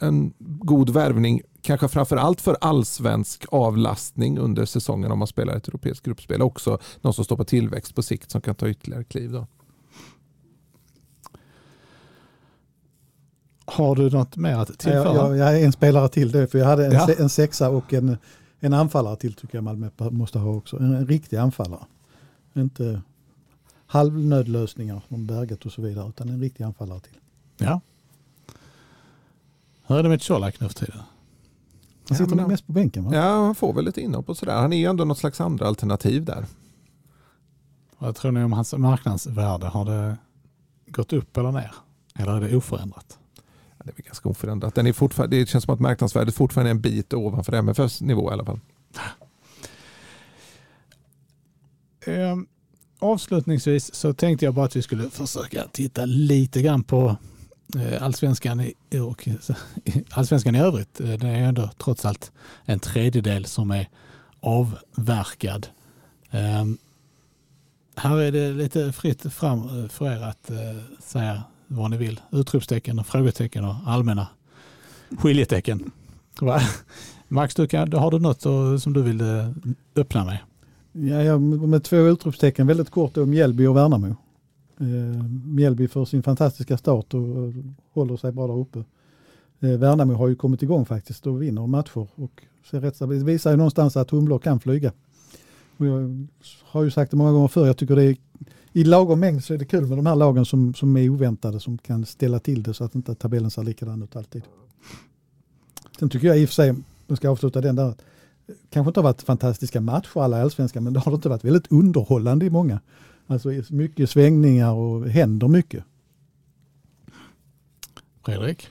en 0.00 0.32
god 0.38 0.90
värvning. 0.90 1.40
Kanske 1.62 1.88
framförallt 1.88 2.40
för 2.40 2.56
allsvensk 2.60 3.44
avlastning 3.48 4.38
under 4.38 4.64
säsongen 4.64 5.12
om 5.12 5.18
man 5.18 5.28
spelar 5.28 5.56
ett 5.56 5.68
europeiskt 5.68 6.06
gruppspel. 6.06 6.42
Också 6.42 6.78
någon 7.00 7.14
som 7.14 7.24
står 7.24 7.36
på 7.36 7.44
tillväxt 7.44 7.94
på 7.94 8.02
sikt 8.02 8.30
som 8.30 8.40
kan 8.40 8.54
ta 8.54 8.68
ytterligare 8.68 9.04
kliv. 9.04 9.32
Då. 9.32 9.46
Har 13.72 13.96
du 13.96 14.10
något 14.10 14.36
mer 14.36 14.56
att 14.56 14.78
tillföra? 14.78 15.14
Jag, 15.14 15.36
jag, 15.36 15.60
är 15.60 15.64
en 15.64 15.72
spelare 15.72 16.08
till 16.08 16.30
det, 16.30 16.46
för 16.46 16.58
jag 16.58 16.66
hade 16.66 16.86
en, 16.86 16.92
ja. 16.92 17.08
en 17.18 17.28
sexa 17.28 17.70
och 17.70 17.92
en, 17.92 18.16
en 18.60 18.72
anfallare 18.74 19.16
till 19.16 19.34
tycker 19.34 19.54
jag 19.54 19.64
Malmö 19.64 19.90
måste 20.10 20.38
ha 20.38 20.50
också. 20.50 20.76
En, 20.76 20.94
en 20.94 21.06
riktig 21.06 21.36
anfallare. 21.36 21.84
Inte 22.54 23.02
halvnödlösningar 23.86 25.02
från 25.08 25.26
Berget 25.26 25.66
och 25.66 25.72
så 25.72 25.82
vidare, 25.82 26.08
utan 26.08 26.28
en 26.28 26.40
riktig 26.40 26.64
anfallare 26.64 27.00
till. 27.00 27.16
Ja. 27.56 27.80
Hur 29.86 29.98
är 29.98 30.02
det 30.02 30.08
med 30.08 30.22
Colak 30.22 30.60
nu 30.60 30.68
för 30.68 30.74
tiden? 30.74 31.00
Han 32.08 32.18
sitter 32.18 32.36
men- 32.36 32.48
mest 32.48 32.66
på 32.66 32.72
bänken 32.72 33.04
va? 33.04 33.14
Ja, 33.14 33.44
han 33.44 33.54
får 33.54 33.72
väl 33.72 33.84
lite 33.84 34.00
inhopp 34.00 34.28
och 34.28 34.36
sådär. 34.36 34.56
Han 34.56 34.72
är 34.72 34.76
ju 34.76 34.86
ändå 34.86 35.04
något 35.04 35.18
slags 35.18 35.40
andra 35.40 35.66
alternativ 35.66 36.24
där. 36.24 36.46
Vad 37.98 38.16
tror 38.16 38.32
ni 38.32 38.44
om 38.44 38.52
hans 38.52 38.74
marknadsvärde? 38.74 39.66
Har 39.66 39.84
det 39.84 40.16
gått 40.86 41.12
upp 41.12 41.36
eller 41.36 41.52
ner? 41.52 41.74
Eller 42.14 42.32
är 42.32 42.40
det 42.40 42.56
oförändrat? 42.56 43.18
Det 43.84 43.90
är 43.90 43.94
väl 43.94 44.04
ganska 44.04 44.28
oförändrat. 44.28 44.74
Den 44.74 44.86
är 44.86 44.92
fortfarande, 44.92 45.36
det 45.36 45.48
känns 45.48 45.64
som 45.64 45.74
att 45.74 45.80
marknadsvärdet 45.80 46.34
fortfarande 46.34 46.70
är 46.70 46.74
en 46.74 46.80
bit 46.80 47.14
ovanför 47.14 47.52
MFFs 47.52 48.00
nivå 48.00 48.30
i 48.30 48.32
alla 48.32 48.44
fall. 48.44 48.60
Ehm, 52.06 52.46
avslutningsvis 52.98 53.94
så 53.94 54.14
tänkte 54.14 54.44
jag 54.44 54.54
bara 54.54 54.64
att 54.64 54.76
vi 54.76 54.82
skulle 54.82 55.10
försöka 55.10 55.64
titta 55.72 56.04
lite 56.04 56.62
grann 56.62 56.84
på 56.84 57.16
eh, 57.76 58.02
allsvenskan 58.02 58.60
i, 58.60 58.98
och, 58.98 59.28
allsvenskan 60.10 60.54
i 60.54 60.60
övrigt. 60.60 61.00
Eh, 61.00 61.12
det 61.12 61.28
är 61.28 61.42
ändå 61.42 61.70
trots 61.78 62.04
allt 62.04 62.32
en 62.64 62.80
tredjedel 62.80 63.44
som 63.44 63.70
är 63.70 63.88
avverkad. 64.40 65.66
Ehm, 66.30 66.78
här 67.96 68.18
är 68.18 68.32
det 68.32 68.52
lite 68.52 68.92
fritt 68.92 69.32
fram 69.32 69.82
eh, 69.82 69.88
för 69.88 70.12
er 70.12 70.22
att 70.22 70.50
eh, 70.50 70.58
säga 71.00 71.42
vad 71.72 71.90
ni 71.90 71.96
vill. 71.96 72.20
Utropstecken 72.30 72.98
och 72.98 73.06
frågetecken 73.06 73.64
och 73.64 73.74
allmänna 73.86 74.28
skiljetecken. 75.18 75.90
Va? 76.40 76.60
Max, 77.28 77.54
du 77.54 77.66
kan, 77.66 77.92
har 77.92 78.10
du 78.10 78.18
något 78.18 78.44
eh, 78.46 78.76
som 78.76 78.92
du 78.92 79.02
vill 79.02 79.20
eh, 79.20 79.48
öppna 79.96 80.24
med? 80.24 80.38
Ja, 80.92 81.22
ja, 81.22 81.38
med 81.38 81.84
två 81.84 81.96
utropstecken 81.96 82.66
väldigt 82.66 82.90
kort 82.90 83.16
om 83.16 83.30
Mjällby 83.30 83.66
och 83.66 83.76
Värnamo. 83.76 84.16
Eh, 84.80 85.24
Mjällby 85.44 85.88
för 85.88 86.04
sin 86.04 86.22
fantastiska 86.22 86.78
start 86.78 87.14
och 87.14 87.20
eh, 87.20 87.54
håller 87.92 88.16
sig 88.16 88.32
bra 88.32 88.46
där 88.46 88.58
uppe. 88.58 88.84
Eh, 89.60 89.78
Värnamo 89.78 90.14
har 90.14 90.28
ju 90.28 90.34
kommit 90.34 90.62
igång 90.62 90.86
faktiskt 90.86 91.26
och 91.26 91.42
vinner 91.42 91.66
matcher 91.66 92.08
och 92.14 92.42
ser 92.70 92.80
rätt 92.80 92.96
stabilt. 92.96 93.26
Det 93.26 93.32
visar 93.32 93.50
ju 93.50 93.56
någonstans 93.56 93.96
att 93.96 94.10
humlor 94.10 94.38
kan 94.38 94.60
flyga. 94.60 94.92
Och 95.76 95.86
jag 95.86 96.26
har 96.64 96.82
ju 96.82 96.90
sagt 96.90 97.10
det 97.10 97.16
många 97.16 97.32
gånger 97.32 97.48
förr, 97.48 97.66
jag 97.66 97.76
tycker 97.76 97.96
det 97.96 98.04
är 98.04 98.16
i 98.72 98.84
lagom 98.84 99.20
mängd 99.20 99.44
så 99.44 99.54
är 99.54 99.58
det 99.58 99.64
kul 99.64 99.86
med 99.86 99.98
de 99.98 100.06
här 100.06 100.16
lagen 100.16 100.44
som, 100.44 100.74
som 100.74 100.96
är 100.96 101.08
oväntade 101.08 101.60
som 101.60 101.78
kan 101.78 102.06
ställa 102.06 102.38
till 102.38 102.62
det 102.62 102.74
så 102.74 102.84
att 102.84 102.94
inte 102.94 103.14
tabellen 103.14 103.50
ser 103.50 103.62
likadan 103.62 104.02
ut 104.02 104.16
alltid. 104.16 104.42
Sen 105.98 106.08
tycker 106.08 106.26
jag 106.28 106.38
i 106.38 106.44
och 106.44 106.48
för 106.48 106.54
sig, 106.54 106.74
nu 107.06 107.16
ska 107.16 107.26
jag 107.26 107.32
avsluta 107.32 107.60
den 107.60 107.76
där, 107.76 107.94
kanske 108.70 108.88
inte 108.88 109.00
har 109.00 109.04
varit 109.04 109.22
fantastiska 109.22 109.80
matcher 109.80 110.22
alla 110.22 110.42
allsvenska 110.42 110.80
men 110.80 110.92
det 110.92 111.00
har 111.00 111.14
inte 111.14 111.28
varit 111.28 111.44
väldigt 111.44 111.72
underhållande 111.72 112.46
i 112.46 112.50
många. 112.50 112.80
Alltså 113.26 113.48
mycket 113.68 114.10
svängningar 114.10 114.72
och 114.72 115.08
händer 115.08 115.48
mycket. 115.48 115.84
Fredrik? 118.24 118.68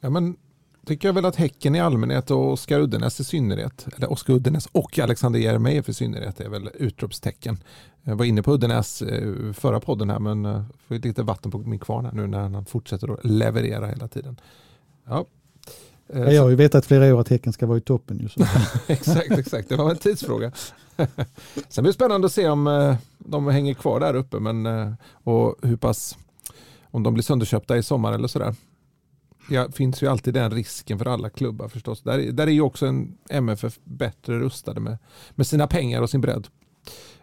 Ja, 0.00 0.10
men 0.10 0.36
tycker 0.86 1.08
jag 1.08 1.12
väl 1.12 1.24
att 1.24 1.36
Häcken 1.36 1.74
i 1.74 1.80
allmänhet 1.80 2.30
och 2.30 2.52
Oskar 2.52 2.80
Uddenäs 2.80 3.20
i 3.20 3.24
synnerhet, 3.24 3.86
eller 3.96 4.12
Oskar 4.12 4.34
Uddenäs 4.34 4.68
och 4.72 4.98
Alexander 4.98 5.40
Jeremejeff 5.40 5.88
i 5.88 5.94
synnerhet 5.94 6.40
är 6.40 6.48
väl 6.48 6.70
utropstecken. 6.74 7.58
Jag 8.04 8.16
var 8.16 8.24
inne 8.24 8.42
på 8.42 8.52
Uddenäs 8.52 9.02
eh, 9.02 9.52
förra 9.52 9.80
podden 9.80 10.10
här 10.10 10.18
men 10.18 10.46
eh, 10.46 10.62
får 10.88 10.94
lite 10.94 11.22
vatten 11.22 11.50
på 11.50 11.58
min 11.58 11.78
kvarn 11.78 12.04
här 12.04 12.12
nu 12.12 12.26
när 12.26 12.40
han 12.40 12.64
fortsätter 12.64 13.12
att 13.12 13.24
leverera 13.24 13.86
hela 13.86 14.08
tiden. 14.08 14.40
Ja. 15.06 15.26
Eh, 16.08 16.22
Jag 16.22 16.42
har 16.42 16.50
ju 16.50 16.56
vetat 16.56 16.86
flera 16.86 17.14
år 17.14 17.20
att 17.20 17.28
Häcken 17.28 17.52
ska 17.52 17.66
vara 17.66 17.78
i 17.78 17.80
toppen. 17.80 18.18
Ju, 18.18 18.28
så. 18.28 18.40
exakt, 18.86 19.30
exakt. 19.30 19.68
Det 19.68 19.76
var 19.76 19.90
en 19.90 19.96
tidsfråga. 19.96 20.52
Sen 21.68 21.82
blir 21.82 21.84
det 21.84 21.92
spännande 21.92 22.26
att 22.26 22.32
se 22.32 22.48
om 22.48 22.96
de 23.18 23.46
hänger 23.46 23.74
kvar 23.74 24.00
där 24.00 24.14
uppe 24.14 24.40
men, 24.40 24.66
och 25.12 25.56
hur 25.62 25.76
pass, 25.76 26.18
om 26.90 27.02
de 27.02 27.14
blir 27.14 27.24
sönderköpta 27.24 27.76
i 27.76 27.82
sommar 27.82 28.12
eller 28.12 28.28
sådär. 28.28 28.54
Det 29.48 29.74
finns 29.76 30.02
ju 30.02 30.06
alltid 30.06 30.34
den 30.34 30.50
risken 30.50 30.98
för 30.98 31.06
alla 31.06 31.30
klubbar 31.30 31.68
förstås. 31.68 32.02
Där, 32.02 32.18
där 32.32 32.46
är 32.46 32.50
ju 32.50 32.60
också 32.60 32.86
en 32.86 33.18
MFF 33.30 33.78
bättre 33.84 34.38
rustade 34.38 34.80
med, 34.80 34.98
med 35.30 35.46
sina 35.46 35.66
pengar 35.66 36.02
och 36.02 36.10
sin 36.10 36.20
bredd. 36.20 36.48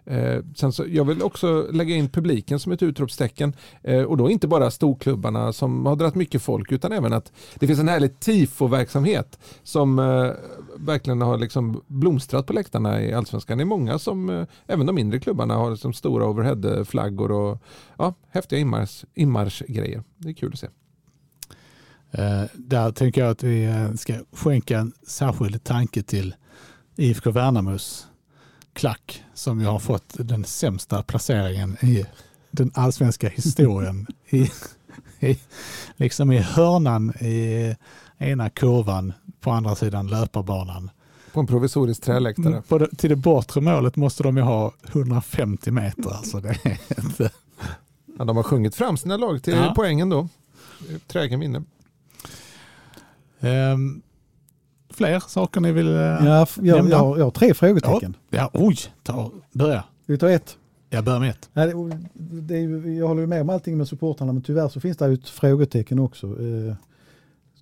Eh, 0.10 0.44
sen 0.56 0.72
så, 0.72 0.86
jag 0.90 1.06
vill 1.06 1.22
också 1.22 1.68
lägga 1.72 1.96
in 1.96 2.10
publiken 2.10 2.60
som 2.60 2.72
ett 2.72 2.84
utropstecken 2.84 3.54
eh, 3.84 4.02
och 4.02 4.18
då 4.18 4.30
inte 4.30 4.48
bara 4.48 4.72
storklubbarna 4.72 5.54
som 5.54 5.86
har 5.86 5.96
dragit 5.96 6.16
mycket 6.16 6.42
folk 6.42 6.72
utan 6.72 6.92
även 6.92 7.14
att 7.14 7.32
det 7.56 7.68
finns 7.68 7.80
en 7.80 7.88
härlig 7.88 8.20
tifo-verksamhet 8.20 9.40
som 9.64 10.00
eh, 10.00 10.32
verkligen 10.78 11.22
har 11.22 11.38
liksom 11.38 11.82
blomstrat 11.88 12.46
på 12.46 12.54
läktarna 12.54 13.02
i 13.02 13.14
allsvenskan. 13.14 13.58
Det 13.58 13.64
är 13.64 13.66
många 13.66 14.00
som, 14.00 14.30
eh, 14.30 14.46
även 14.68 14.86
de 14.86 14.96
mindre 14.96 15.20
klubbarna 15.20 15.56
har 15.56 15.72
liksom 15.72 15.94
stora 15.94 16.26
overhead-flaggor 16.26 17.32
och 17.32 17.62
ja, 17.98 18.14
häftiga 18.30 18.60
inmarsch, 18.60 19.04
inmarschgrejer. 19.14 20.04
Det 20.18 20.30
är 20.30 20.34
kul 20.34 20.52
att 20.54 20.60
se. 20.60 20.68
Eh, 22.12 22.44
där 22.54 22.92
tänker 22.92 23.22
jag 23.22 23.30
att 23.32 23.44
vi 23.44 23.66
eh, 23.66 23.94
ska 23.94 24.14
skänka 24.32 24.80
en 24.80 24.94
särskild 25.08 25.64
tanke 25.64 26.04
till 26.04 26.36
IFK 26.96 27.32
Värnamos 27.32 28.09
klack 28.74 29.24
som 29.34 29.60
ju 29.62 29.66
har 29.68 29.80
fått 29.80 30.14
den 30.18 30.44
sämsta 30.46 31.04
placeringen 31.04 31.78
i 31.82 32.06
den 32.52 32.72
allsvenska 32.74 33.30
historien. 33.30 34.08
I, 34.30 34.50
i, 35.20 35.40
liksom 35.96 36.32
i 36.32 36.38
hörnan 36.38 37.10
i 37.22 37.76
ena 38.18 38.50
kurvan 38.50 39.14
på 39.40 39.52
andra 39.52 39.76
sidan 39.76 40.08
löparbanan. 40.08 40.90
På 41.34 41.40
en 41.40 41.48
provisorisk 41.48 42.02
träläktare. 42.04 42.48
Mm, 42.48 42.64
På 42.64 42.78
det, 42.78 42.88
till 42.98 43.10
det 43.10 43.16
bortre 43.16 43.62
målet 43.62 43.96
måste 43.96 44.24
de 44.24 44.38
ju 44.38 44.44
ha 44.44 44.74
150 44.88 45.72
meter. 45.72 46.10
Alltså 46.10 46.40
det 46.40 46.50
är 46.64 46.78
inte... 47.04 47.32
Ja, 48.18 48.26
de 48.26 48.38
har 48.38 48.44
sjungit 48.44 48.76
fram 48.76 48.98
sina 48.98 49.18
lag 49.18 49.44
till 49.44 49.54
Ja. 49.54 49.74
poängen 49.76 50.10
då. 50.10 50.28
Trägen 51.08 51.40
vinner. 51.40 51.64
Ehm, 53.40 54.02
fler 55.08 55.20
saker 55.20 55.62
ni 55.62 55.72
vill... 55.72 55.88
eh, 55.88 55.94
Ja, 56.02 56.48
jag, 56.62 56.76
Nämnda. 56.78 56.92
jag, 56.98 57.20
jag 57.20 57.24
har 57.24 57.32
tre 57.32 57.54
frågetecken. 57.54 58.16
ja 58.30 58.50
oj, 58.54 58.76
ta, 59.04 59.32
börja. 59.52 59.84
Vi 60.06 60.18
ta 60.18 60.30
ett? 60.30 60.58
Jag 60.90 61.04
börjar 61.06 61.20
med 61.20 61.30
ett. 61.30 61.50
Nej, 61.54 61.74
det, 62.14 62.58
är, 62.58 62.88
jag 63.00 63.08
håller 63.08 63.26
med 63.26 63.42
om 63.42 63.50
allting 63.50 63.78
med 63.78 63.88
supportrarna 63.88 64.34
men 64.34 64.42
tyvärr 64.42 64.68
så 64.70 64.80
finns 64.80 64.98
det 64.98 65.06
ett 65.06 65.30
frågetecken 65.30 66.00
också. 66.00 66.28
Eh, 66.28 66.74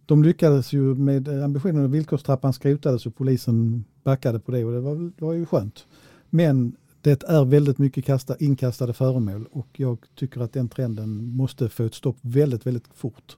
De 0.06 0.24
lyckades 0.24 0.74
ju 0.74 0.80
med 0.96 1.44
ambitionen 1.44 1.86
att 1.86 1.92
villkorstrappan 1.92 2.54
skrotades 2.54 3.06
och 3.06 3.16
polisen 3.16 3.86
backade 4.04 4.40
på 4.40 4.52
det 4.52 4.66
och 4.66 4.72
det 4.72 4.80
var, 4.80 4.96
det 4.96 5.26
var 5.26 5.34
ju 5.34 5.46
skönt. 5.46 5.86
Men 6.30 6.76
det 7.02 7.24
är 7.24 7.46
väldigt 7.46 7.78
mycket 7.78 8.06
kasta, 8.06 8.36
inkastade 8.40 8.94
föremål 8.94 9.46
och 9.52 9.68
jag 9.74 9.98
tycker 10.16 10.42
att 10.42 10.54
den 10.54 10.70
trenden 10.70 11.26
måste 11.36 11.70
få 11.70 11.84
ett 11.84 11.94
stopp 11.94 12.18
väldigt, 12.22 12.66
väldigt 12.66 12.88
fort. 12.96 13.38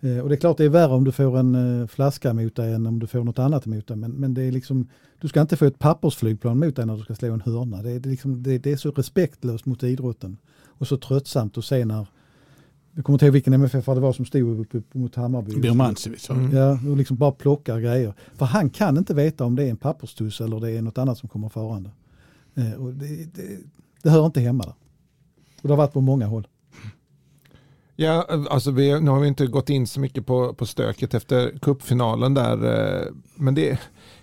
Eh, 0.00 0.18
Och 0.18 0.28
det 0.28 0.34
är 0.34 0.40
klart 0.40 0.56
det 0.56 0.64
är 0.64 0.68
värre 0.68 0.92
om 0.92 1.04
du 1.04 1.12
får 1.12 1.38
en 1.38 1.80
eh, 1.80 1.86
flaska 1.86 2.34
mot 2.34 2.56
dig 2.56 2.72
än 2.72 2.86
om 2.86 2.98
du 2.98 3.06
får 3.06 3.24
något 3.24 3.38
annat 3.38 3.66
mot 3.66 3.86
dig. 3.86 3.96
Men, 3.96 4.10
men 4.10 4.34
det 4.34 4.42
är 4.42 4.52
liksom, 4.52 4.88
du 5.20 5.28
ska 5.28 5.40
inte 5.40 5.56
få 5.56 5.64
ett 5.64 5.78
pappersflygplan 5.78 6.58
mot 6.58 6.76
dig 6.76 6.86
när 6.86 6.96
du 6.96 7.02
ska 7.02 7.14
slå 7.14 7.32
en 7.32 7.40
hörna. 7.40 7.82
Det 7.82 7.90
är, 7.90 8.00
det 8.00 8.08
är 8.08 8.10
liksom, 8.10 8.42
det, 8.42 8.58
det 8.58 8.72
är 8.72 8.76
så 8.76 8.90
respektlöst 8.90 9.66
mot 9.66 9.82
idrotten. 9.82 10.36
Och 10.78 10.86
så 10.86 10.96
tröttsamt 10.96 11.58
att 11.58 11.64
se 11.64 11.84
när, 11.84 12.06
jag 12.94 13.04
kommer 13.04 13.14
inte 13.14 13.26
ihåg 13.26 13.32
vilken 13.32 13.52
MFF 13.52 13.84
det 13.84 14.00
var 14.00 14.12
som 14.12 14.24
stod 14.24 14.60
uppe 14.60 14.98
mot 14.98 15.14
Hammarby. 15.14 15.60
Birmancevic. 15.60 16.30
Mm. 16.30 16.56
Ja, 16.56 16.78
och 16.90 16.96
liksom 16.96 17.16
bara 17.16 17.32
plockar 17.32 17.80
grejer. 17.80 18.14
För 18.34 18.46
han 18.46 18.70
kan 18.70 18.98
inte 18.98 19.14
veta 19.14 19.44
om 19.44 19.56
det 19.56 19.64
är 19.64 19.70
en 19.70 19.76
papperstuss 19.76 20.40
eller 20.40 20.60
det 20.60 20.70
är 20.70 20.82
något 20.82 20.98
annat 20.98 21.18
som 21.18 21.28
kommer 21.28 21.48
farande. 21.48 21.90
Eh, 22.54 22.72
och 22.72 22.94
det, 22.94 23.06
det, 23.34 23.58
det 24.02 24.10
hör 24.10 24.26
inte 24.26 24.40
hemma 24.40 24.64
där. 24.64 24.74
Och 25.62 25.68
det 25.68 25.72
har 25.74 25.76
varit 25.76 25.92
på 25.92 26.00
många 26.00 26.26
håll. 26.26 26.46
Ja, 27.98 28.26
alltså 28.50 28.70
vi, 28.70 29.00
nu 29.00 29.10
har 29.10 29.20
vi 29.20 29.28
inte 29.28 29.46
gått 29.46 29.70
in 29.70 29.86
så 29.86 30.00
mycket 30.00 30.26
på, 30.26 30.54
på 30.54 30.66
stöket 30.66 31.14
efter 31.14 31.58
kuppfinalen 31.58 32.34
där. 32.34 32.64
Eh, 32.64 33.12
men 33.34 33.54
det, 33.54 33.78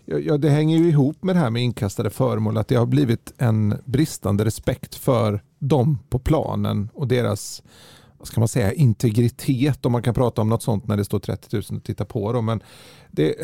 ja, 0.05 0.17
ja, 0.17 0.37
det 0.37 0.49
hänger 0.49 0.77
ju 0.77 0.89
ihop 0.89 1.23
med 1.23 1.35
det 1.35 1.39
här 1.39 1.49
med 1.49 1.61
inkastade 1.63 2.09
föremål. 2.09 2.57
Att 2.57 2.67
det 2.67 2.75
har 2.75 2.85
blivit 2.85 3.33
en 3.37 3.75
bristande 3.85 4.45
respekt 4.45 4.95
för 4.95 5.43
dem 5.59 5.99
på 6.09 6.19
planen 6.19 6.89
och 6.93 7.07
deras 7.07 7.63
vad 8.17 8.27
ska 8.27 8.41
man 8.41 8.47
säga, 8.47 8.73
integritet 8.73 9.85
om 9.85 9.91
man 9.91 10.01
kan 10.01 10.13
prata 10.13 10.41
om 10.41 10.49
något 10.49 10.63
sånt 10.63 10.87
när 10.87 10.97
det 10.97 11.05
står 11.05 11.19
30 11.19 11.55
000 11.55 11.63
och 11.77 11.83
tittar 11.83 12.05
på 12.05 12.33
dem. 12.33 12.45
Men 12.45 12.63
det, 13.11 13.35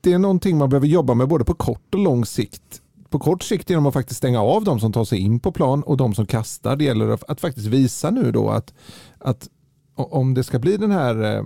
det 0.00 0.12
är 0.12 0.18
någonting 0.18 0.58
man 0.58 0.68
behöver 0.68 0.86
jobba 0.86 1.14
med 1.14 1.28
både 1.28 1.44
på 1.44 1.54
kort 1.54 1.94
och 1.94 2.00
lång 2.00 2.24
sikt. 2.24 2.81
På 3.12 3.18
kort 3.18 3.42
sikt 3.42 3.70
genom 3.70 3.86
att 3.86 3.94
faktiskt 3.94 4.18
stänga 4.18 4.40
av 4.42 4.64
de 4.64 4.80
som 4.80 4.92
tar 4.92 5.04
sig 5.04 5.18
in 5.18 5.40
på 5.40 5.52
plan 5.52 5.82
och 5.82 5.96
de 5.96 6.14
som 6.14 6.26
kastar. 6.26 6.76
Det 6.76 6.84
gäller 6.84 7.08
att, 7.08 7.30
att 7.30 7.40
faktiskt 7.40 7.66
visa 7.66 8.10
nu 8.10 8.32
då 8.32 8.50
att, 8.50 8.74
att 9.18 9.48
om 9.94 10.34
det 10.34 10.44
ska 10.44 10.58
bli 10.58 10.76
den 10.76 10.90
här 10.90 11.36
eh, 11.36 11.44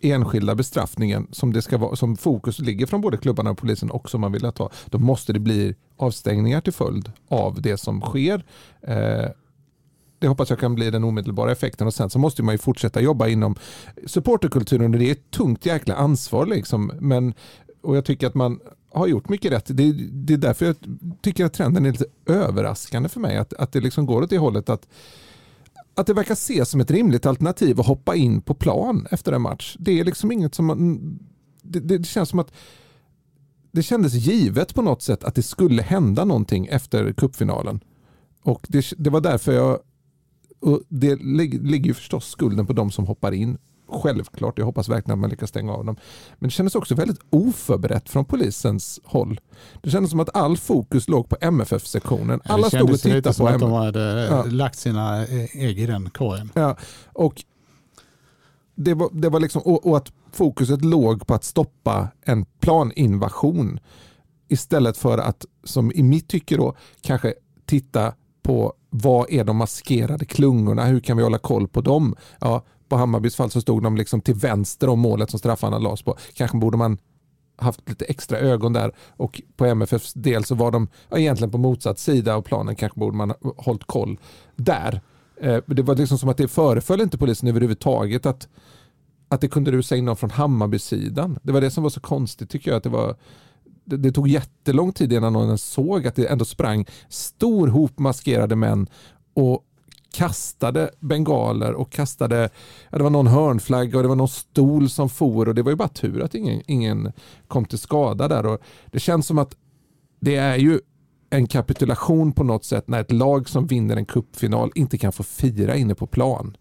enskilda 0.00 0.54
bestraffningen 0.54 1.26
som, 1.30 1.52
det 1.52 1.62
ska 1.62 1.78
vara, 1.78 1.96
som 1.96 2.16
fokus 2.16 2.58
ligger 2.58 2.86
från 2.86 3.00
både 3.00 3.16
klubbarna 3.16 3.50
och 3.50 3.58
polisen 3.58 3.90
och 3.90 4.10
som 4.10 4.20
man 4.20 4.32
vill 4.32 4.44
ha, 4.44 4.70
då 4.86 4.98
måste 4.98 5.32
det 5.32 5.40
bli 5.40 5.74
avstängningar 5.96 6.60
till 6.60 6.72
följd 6.72 7.12
av 7.28 7.62
det 7.62 7.76
som 7.76 8.00
sker. 8.00 8.44
Eh, 8.82 9.30
det 10.18 10.28
hoppas 10.28 10.50
jag 10.50 10.58
kan 10.58 10.74
bli 10.74 10.90
den 10.90 11.04
omedelbara 11.04 11.52
effekten 11.52 11.86
och 11.86 11.94
sen 11.94 12.10
så 12.10 12.18
måste 12.18 12.42
man 12.42 12.54
ju 12.54 12.58
fortsätta 12.58 13.00
jobba 13.00 13.28
inom 13.28 13.56
supporterkulturen 14.06 14.94
och 14.94 15.00
det 15.00 15.08
är 15.08 15.12
ett 15.12 15.30
tungt 15.30 15.66
jäkla 15.66 15.94
ansvar 15.94 16.46
liksom. 16.46 16.92
Men, 17.00 17.34
och 17.82 17.96
jag 17.96 18.04
tycker 18.04 18.26
att 18.26 18.34
man 18.34 18.60
har 18.92 19.06
gjort 19.06 19.28
mycket 19.28 19.52
rätt. 19.52 19.66
Det, 19.66 19.92
det 20.12 20.34
är 20.34 20.38
därför 20.38 20.66
jag 20.66 20.76
tycker 21.22 21.44
att 21.44 21.52
trenden 21.52 21.86
är 21.86 21.92
lite 21.92 22.04
överraskande 22.26 23.08
för 23.08 23.20
mig. 23.20 23.36
Att, 23.36 23.52
att 23.52 23.72
det 23.72 23.80
liksom 23.80 24.06
går 24.06 24.22
åt 24.22 24.30
det 24.30 24.38
hållet 24.38 24.68
att 24.68 24.88
att 25.94 26.06
det 26.06 26.14
verkar 26.14 26.32
ses 26.32 26.70
som 26.70 26.80
ett 26.80 26.90
rimligt 26.90 27.26
alternativ 27.26 27.80
att 27.80 27.86
hoppa 27.86 28.16
in 28.16 28.42
på 28.42 28.54
plan 28.54 29.06
efter 29.10 29.32
en 29.32 29.42
match. 29.42 29.76
Det 29.78 30.00
är 30.00 30.04
liksom 30.04 30.32
inget 30.32 30.54
som 30.54 30.66
man, 30.66 31.18
det, 31.62 31.80
det 31.80 32.06
känns 32.06 32.28
som 32.28 32.38
att 32.38 32.52
det 33.72 33.82
kändes 33.82 34.14
givet 34.14 34.74
på 34.74 34.82
något 34.82 35.02
sätt 35.02 35.24
att 35.24 35.34
det 35.34 35.42
skulle 35.42 35.82
hända 35.82 36.24
någonting 36.24 36.66
efter 36.66 37.12
kuppfinalen. 37.12 37.80
Och 38.42 38.66
det, 38.68 38.92
det 38.98 39.10
var 39.10 39.20
därför 39.20 39.52
jag, 39.52 39.78
och 40.60 40.82
det 40.88 41.16
ligger 41.16 41.86
ju 41.86 41.94
förstås 41.94 42.30
skulden 42.30 42.66
på 42.66 42.72
de 42.72 42.90
som 42.90 43.06
hoppar 43.06 43.32
in. 43.32 43.58
Självklart, 43.90 44.58
jag 44.58 44.66
hoppas 44.66 44.88
verkligen 44.88 45.12
att 45.12 45.18
man 45.20 45.30
lyckas 45.30 45.48
stänga 45.50 45.72
av 45.72 45.84
dem. 45.84 45.96
Men 46.38 46.48
det 46.48 46.52
kändes 46.52 46.74
också 46.74 46.94
väldigt 46.94 47.20
oförberett 47.30 48.08
från 48.08 48.24
polisens 48.24 49.00
håll. 49.04 49.40
Det 49.82 49.90
kändes 49.90 50.10
som 50.10 50.20
att 50.20 50.36
all 50.36 50.56
fokus 50.56 51.08
låg 51.08 51.28
på 51.28 51.36
MFF-sektionen. 51.40 52.40
Alla 52.44 52.62
det 52.62 52.76
stod 52.76 52.90
och 52.90 52.96
tittade 52.96 53.14
lite 53.14 53.32
som 53.32 53.46
på 53.46 53.52
att 53.52 53.60
de 53.60 53.70
MFF. 53.70 53.84
hade 53.84 54.26
Ja. 54.26 54.44
lagt 54.44 54.78
sina 54.78 55.26
ägg 55.54 55.78
i 55.80 55.86
den 55.86 56.10
korgen. 56.10 56.50
Ja, 56.54 56.76
och 57.12 57.44
det 58.74 58.94
var, 58.94 59.08
det 59.12 59.28
var 59.28 59.40
liksom, 59.40 59.62
och, 59.62 59.86
och 59.86 59.96
att 59.96 60.12
fokuset 60.32 60.84
låg 60.84 61.26
på 61.26 61.34
att 61.34 61.44
stoppa 61.44 62.08
en 62.22 62.44
planinvasion 62.44 63.80
istället 64.48 64.96
för 64.96 65.18
att, 65.18 65.44
som 65.64 65.92
i 65.92 66.02
mitt 66.02 66.28
tycke 66.28 66.56
då, 66.56 66.74
kanske 67.00 67.34
titta 67.66 68.12
på 68.42 68.74
vad 68.90 69.30
är 69.30 69.44
de 69.44 69.56
maskerade 69.56 70.24
klungorna, 70.24 70.84
hur 70.84 71.00
kan 71.00 71.16
vi 71.16 71.22
hålla 71.22 71.38
koll 71.38 71.68
på 71.68 71.80
dem? 71.80 72.16
Ja, 72.40 72.62
på 72.90 72.96
Hammarbys 72.96 73.36
fall 73.36 73.50
så 73.50 73.60
stod 73.60 73.82
de 73.82 73.96
liksom 73.96 74.20
till 74.20 74.34
vänster 74.34 74.88
om 74.88 75.00
målet 75.00 75.30
som 75.30 75.38
straffarna 75.38 75.78
lades 75.78 76.02
på. 76.02 76.16
Kanske 76.34 76.58
borde 76.58 76.76
man 76.76 76.98
haft 77.56 77.88
lite 77.88 78.04
extra 78.04 78.38
ögon 78.38 78.72
där 78.72 78.92
och 79.16 79.42
på 79.56 79.66
MFFs 79.66 80.12
del 80.12 80.44
så 80.44 80.54
var 80.54 80.70
de 80.70 80.88
egentligen 81.10 81.50
på 81.50 81.58
motsatt 81.58 81.98
sida 81.98 82.34
av 82.34 82.42
planen. 82.42 82.76
Kanske 82.76 83.00
borde 83.00 83.16
man 83.16 83.30
ha 83.30 83.36
hållit 83.56 83.84
koll 83.84 84.18
där. 84.56 85.00
Eh, 85.40 85.58
det 85.66 85.82
var 85.82 85.96
liksom 85.96 86.18
som 86.18 86.28
att 86.28 86.36
det 86.36 86.48
föreföll 86.48 87.00
inte 87.00 87.18
polisen 87.18 87.48
överhuvudtaget 87.48 88.26
att, 88.26 88.48
att 89.28 89.40
det 89.40 89.48
kunde 89.48 89.70
rusa 89.70 89.96
in 89.96 90.04
någon 90.04 90.16
från 90.16 90.30
Hammarby-sidan. 90.30 91.38
Det 91.42 91.52
var 91.52 91.60
det 91.60 91.70
som 91.70 91.82
var 91.82 91.90
så 91.90 92.00
konstigt 92.00 92.50
tycker 92.50 92.70
jag. 92.70 92.78
Att 92.78 92.82
det, 92.82 92.88
var, 92.88 93.16
det, 93.84 93.96
det 93.96 94.12
tog 94.12 94.28
jättelång 94.28 94.92
tid 94.92 95.12
innan 95.12 95.32
någon 95.32 95.46
ens 95.46 95.64
såg 95.64 96.06
att 96.06 96.14
det 96.14 96.26
ändå 96.26 96.44
sprang 96.44 96.86
stor 97.08 97.68
hop 97.68 97.98
maskerade 97.98 98.56
män 98.56 98.86
och 99.34 99.64
kastade 100.12 100.90
bengaler 101.00 101.72
och 101.72 101.92
kastade, 101.92 102.50
ja, 102.90 102.98
det 102.98 103.04
var 103.04 103.10
någon 103.10 103.26
hörnflagga 103.26 103.96
och 103.96 104.02
det 104.02 104.08
var 104.08 104.16
någon 104.16 104.28
stol 104.28 104.90
som 104.90 105.08
for 105.08 105.48
och 105.48 105.54
det 105.54 105.62
var 105.62 105.70
ju 105.70 105.76
bara 105.76 105.88
tur 105.88 106.22
att 106.22 106.34
ingen, 106.34 106.62
ingen 106.66 107.12
kom 107.48 107.64
till 107.64 107.78
skada 107.78 108.28
där. 108.28 108.46
Och 108.46 108.58
det 108.86 109.00
känns 109.00 109.26
som 109.26 109.38
att 109.38 109.56
det 110.20 110.36
är 110.36 110.56
ju 110.56 110.80
en 111.30 111.46
kapitulation 111.46 112.32
på 112.32 112.44
något 112.44 112.64
sätt 112.64 112.88
när 112.88 113.00
ett 113.00 113.12
lag 113.12 113.48
som 113.48 113.66
vinner 113.66 113.96
en 113.96 114.06
cupfinal 114.06 114.72
inte 114.74 114.98
kan 114.98 115.12
få 115.12 115.22
fira 115.22 115.76
inne 115.76 115.94
på 115.94 116.06
plan. 116.06 116.56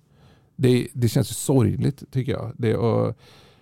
Det, 0.56 0.88
det 0.93 1.10
känns 1.10 1.32
ju 1.32 1.34
sorgligt 1.34 2.12
tycker 2.12 2.32
jag. 2.32 2.52
Det, 2.58 2.76
och, 2.76 3.18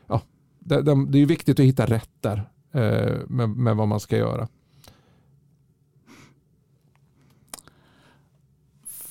ja, 0.08 0.22
det, 0.60 0.82
det, 0.82 1.06
det 1.06 1.18
är 1.18 1.20
ju 1.20 1.26
viktigt 1.26 1.60
att 1.60 1.66
hitta 1.66 1.86
rätt 1.86 2.10
där 2.20 2.50
eh, 2.74 3.16
med, 3.28 3.50
med 3.50 3.76
vad 3.76 3.88
man 3.88 4.00
ska 4.00 4.18
göra. 4.18 4.48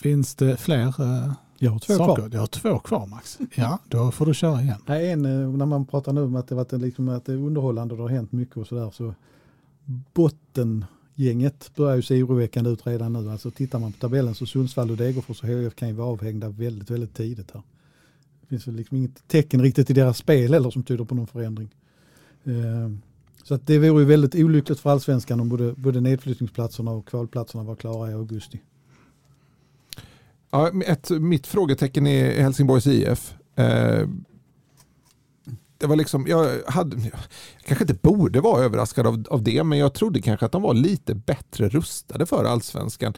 Finns 0.07 0.35
det 0.35 0.57
fler 0.57 0.87
eh, 1.01 1.33
Jag 1.59 1.71
har 1.71 1.79
två 1.79 1.95
saker? 1.95 2.15
kvar. 2.23 2.31
Jag 2.33 2.41
har 2.41 2.47
två 2.47 2.79
kvar 2.79 3.07
Max. 3.07 3.39
Ja, 3.55 3.79
då 3.89 4.11
får 4.11 4.27
du 4.27 4.35
köra 4.35 4.63
igen. 4.63 4.79
Nej, 4.87 5.11
en, 5.11 5.25
eh, 5.25 5.51
när 5.51 5.67
man 5.67 5.87
pratar 5.87 6.13
nu 6.13 6.23
om 6.23 6.37
att 6.37 6.49
det, 6.49 6.55
varit 6.55 6.73
liksom, 6.73 7.09
att 7.09 7.25
det 7.25 7.33
är 7.33 7.37
underhållande 7.37 7.95
och 7.95 7.99
det 7.99 8.05
har 8.05 8.11
hänt 8.11 8.33
mycket 8.33 8.57
och 8.57 8.67
sådär 8.67 8.91
så 8.91 9.15
bottengänget 10.15 11.71
börjar 11.77 11.97
ju 11.97 12.03
se 12.03 12.23
oroväckande 12.23 12.71
ut 12.71 12.87
redan 12.87 13.13
nu. 13.13 13.31
Alltså 13.31 13.51
tittar 13.51 13.79
man 13.79 13.93
på 13.93 13.99
tabellen 13.99 14.35
så 14.35 14.47
Sundsvall 14.47 14.91
och 14.91 14.97
Degerfors 14.97 15.43
och 15.43 15.49
HIF 15.49 15.75
kan 15.75 15.89
ju 15.89 15.95
vara 15.95 16.09
avhängda 16.09 16.49
väldigt, 16.49 16.91
väldigt 16.91 17.15
tidigt 17.15 17.51
här. 17.51 17.63
Det 18.41 18.47
finns 18.47 18.67
väl 18.69 18.75
liksom 18.75 18.97
inget 18.97 19.29
tecken 19.29 19.63
riktigt 19.63 19.91
i 19.91 19.93
deras 19.93 20.19
spel 20.19 20.53
heller 20.53 20.71
som 20.71 20.83
tyder 20.83 21.05
på 21.05 21.15
någon 21.15 21.27
förändring. 21.27 21.69
Eh, 22.45 22.91
Så 23.45 23.55
att 23.55 23.67
det 23.67 23.79
vore 23.79 24.01
ju 24.03 24.05
väldigt 24.05 24.35
olyckligt 24.35 24.81
för 24.81 24.91
allsvenskan 24.91 25.41
om 25.41 25.49
både, 25.49 25.73
både 25.73 26.01
nedflyttningsplatserna 26.01 26.91
och 26.91 27.09
kvalplatserna 27.09 27.65
var 27.65 27.77
klara 27.77 28.11
i 28.11 28.15
augusti. 28.15 28.61
Ja, 30.57 30.71
ett, 30.87 31.11
mitt 31.11 31.47
frågetecken 31.47 32.07
är 32.07 32.43
Helsingborgs 32.43 32.87
IF. 32.87 33.35
Eh, 33.57 34.09
det 35.79 35.87
var 35.87 35.97
liksom, 35.97 36.27
jag, 36.29 36.49
hade, 36.67 36.97
jag 36.97 37.13
kanske 37.65 37.85
inte 37.85 37.95
borde 37.95 38.41
vara 38.41 38.65
överraskad 38.65 39.07
av, 39.07 39.25
av 39.31 39.43
det, 39.43 39.65
men 39.65 39.79
jag 39.79 39.95
trodde 39.95 40.23
kanske 40.23 40.47
att 40.47 40.53
de 40.53 40.63
var 40.63 40.75
lite 40.75 41.15
bättre 41.15 41.69
rustade 41.69 42.27
för 42.27 42.45
allsvenskan. 42.45 43.15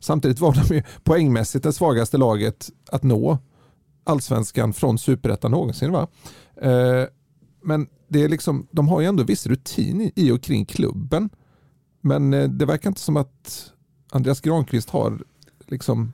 Samtidigt 0.00 0.40
var 0.40 0.68
de 0.68 0.74
ju 0.74 0.82
poängmässigt 1.02 1.64
det 1.64 1.72
svagaste 1.72 2.16
laget 2.18 2.70
att 2.90 3.02
nå 3.02 3.38
allsvenskan 4.04 4.72
från 4.72 4.98
superettan 4.98 5.50
någonsin. 5.50 5.92
Va? 5.92 6.08
Eh, 6.62 7.04
men 7.62 7.86
det 8.08 8.22
är 8.22 8.28
liksom, 8.28 8.66
de 8.70 8.88
har 8.88 9.00
ju 9.00 9.06
ändå 9.06 9.22
viss 9.24 9.46
rutin 9.46 10.10
i- 10.16 10.30
och 10.30 10.42
kring 10.42 10.66
klubben. 10.66 11.30
Men 12.00 12.34
eh, 12.34 12.48
det 12.48 12.66
verkar 12.66 12.90
inte 12.90 13.00
som 13.00 13.16
att 13.16 13.72
Andreas 14.10 14.40
Granqvist 14.40 14.90
har 14.90 15.22
liksom 15.66 16.12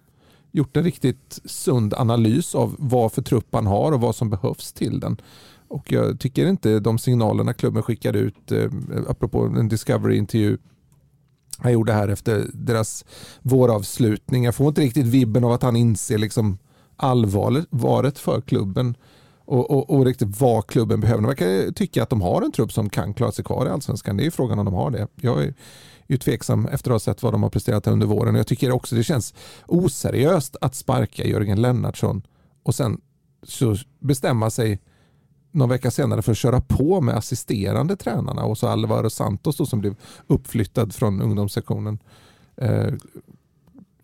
gjort 0.52 0.76
en 0.76 0.84
riktigt 0.84 1.40
sund 1.44 1.94
analys 1.94 2.54
av 2.54 2.76
vad 2.78 3.12
för 3.12 3.22
trupp 3.22 3.48
han 3.52 3.66
har 3.66 3.92
och 3.92 4.00
vad 4.00 4.16
som 4.16 4.30
behövs 4.30 4.72
till 4.72 5.00
den. 5.00 5.20
Och 5.68 5.92
jag 5.92 6.20
tycker 6.20 6.46
inte 6.46 6.80
de 6.80 6.98
signalerna 6.98 7.52
klubben 7.52 7.82
skickade 7.82 8.18
ut, 8.18 8.52
eh, 8.52 8.70
apropå 9.08 9.42
en 9.42 9.68
Discovery-intervju 9.68 10.58
han 11.58 11.72
gjorde 11.72 11.92
här 11.92 12.08
efter 12.08 12.46
deras 12.52 13.04
våravslutning. 13.42 14.44
Jag 14.44 14.54
får 14.54 14.68
inte 14.68 14.80
riktigt 14.80 15.06
vibben 15.06 15.44
av 15.44 15.52
att 15.52 15.62
han 15.62 15.76
inser 15.76 16.18
liksom 16.18 16.58
allvaret 16.96 18.18
för 18.18 18.40
klubben 18.40 18.94
och, 19.44 19.70
och, 19.70 19.90
och 19.90 20.04
riktigt 20.04 20.40
vad 20.40 20.66
klubben 20.66 21.00
behöver. 21.00 21.22
De 21.22 21.28
verkar 21.28 21.72
tycka 21.72 22.02
att 22.02 22.10
de 22.10 22.22
har 22.22 22.42
en 22.42 22.52
trupp 22.52 22.72
som 22.72 22.90
kan 22.90 23.14
klara 23.14 23.32
sig 23.32 23.44
kvar 23.44 23.66
i 23.66 23.70
allsvenskan. 23.70 24.16
Det 24.16 24.22
är 24.22 24.24
ju 24.24 24.30
frågan 24.30 24.58
om 24.58 24.64
de 24.64 24.74
har 24.74 24.90
det. 24.90 25.08
Jag 25.16 25.42
är 25.42 25.54
ju 26.08 26.16
tveksam 26.16 26.66
efter 26.66 26.90
att 26.90 26.94
ha 26.94 27.00
sett 27.00 27.22
vad 27.22 27.34
de 27.34 27.42
har 27.42 27.50
presterat 27.50 27.86
här 27.86 27.92
under 27.92 28.06
våren. 28.06 28.34
Jag 28.34 28.46
tycker 28.46 28.70
också 28.70 28.96
det 28.96 29.04
känns 29.04 29.34
oseriöst 29.66 30.56
att 30.60 30.74
sparka 30.74 31.26
Jörgen 31.26 31.62
Lennartsson 31.62 32.22
och 32.62 32.74
sen 32.74 33.00
så 33.42 33.76
bestämma 33.98 34.50
sig 34.50 34.80
någon 35.52 35.68
vecka 35.68 35.90
senare 35.90 36.22
för 36.22 36.32
att 36.32 36.38
köra 36.38 36.60
på 36.60 37.00
med 37.00 37.16
assisterande 37.16 37.96
tränarna 37.96 38.44
och 38.44 38.58
så 38.58 38.68
Alvaro 38.68 39.10
Santos 39.10 39.56
då, 39.56 39.66
som 39.66 39.80
blev 39.80 39.96
uppflyttad 40.26 40.94
från 40.94 41.22
ungdomssektionen 41.22 41.98
eh, 42.56 42.92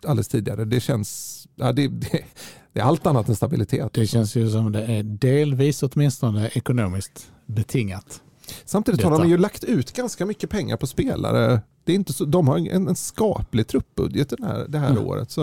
alldeles 0.07 0.29
tidigare. 0.29 0.65
Det 0.65 0.81
känns, 0.81 1.49
ja, 1.55 1.73
det, 1.73 1.89
det, 1.89 2.25
det 2.73 2.81
är 2.81 2.85
allt 2.85 3.07
annat 3.07 3.29
än 3.29 3.37
stabilitet. 3.37 3.93
Det 3.93 4.07
känns 4.07 4.37
ju 4.37 4.51
som 4.51 4.73
det 4.73 4.85
är 4.85 5.03
delvis 5.03 5.83
åtminstone 5.83 6.49
ekonomiskt 6.49 7.31
betingat. 7.47 8.23
Samtidigt 8.65 9.03
har 9.03 9.11
Detta. 9.11 9.23
de 9.23 9.31
ju 9.31 9.39
lagt 9.39 9.65
ut 9.65 9.93
ganska 9.93 10.27
mycket 10.27 10.51
pengar 10.51 10.77
på 10.77 10.87
spelare. 10.87 11.61
Det 11.85 11.93
är 11.93 11.97
inte 11.97 12.13
så, 12.13 12.25
de 12.25 12.49
har 12.49 12.59
en, 12.59 12.89
en 12.89 12.97
skaplig 12.97 13.67
truppbudget 13.67 14.29
den 14.29 14.43
här, 14.43 14.67
det 14.69 14.79
här 14.79 14.91
Mm. 14.91 15.07
året. 15.07 15.31
Så 15.31 15.41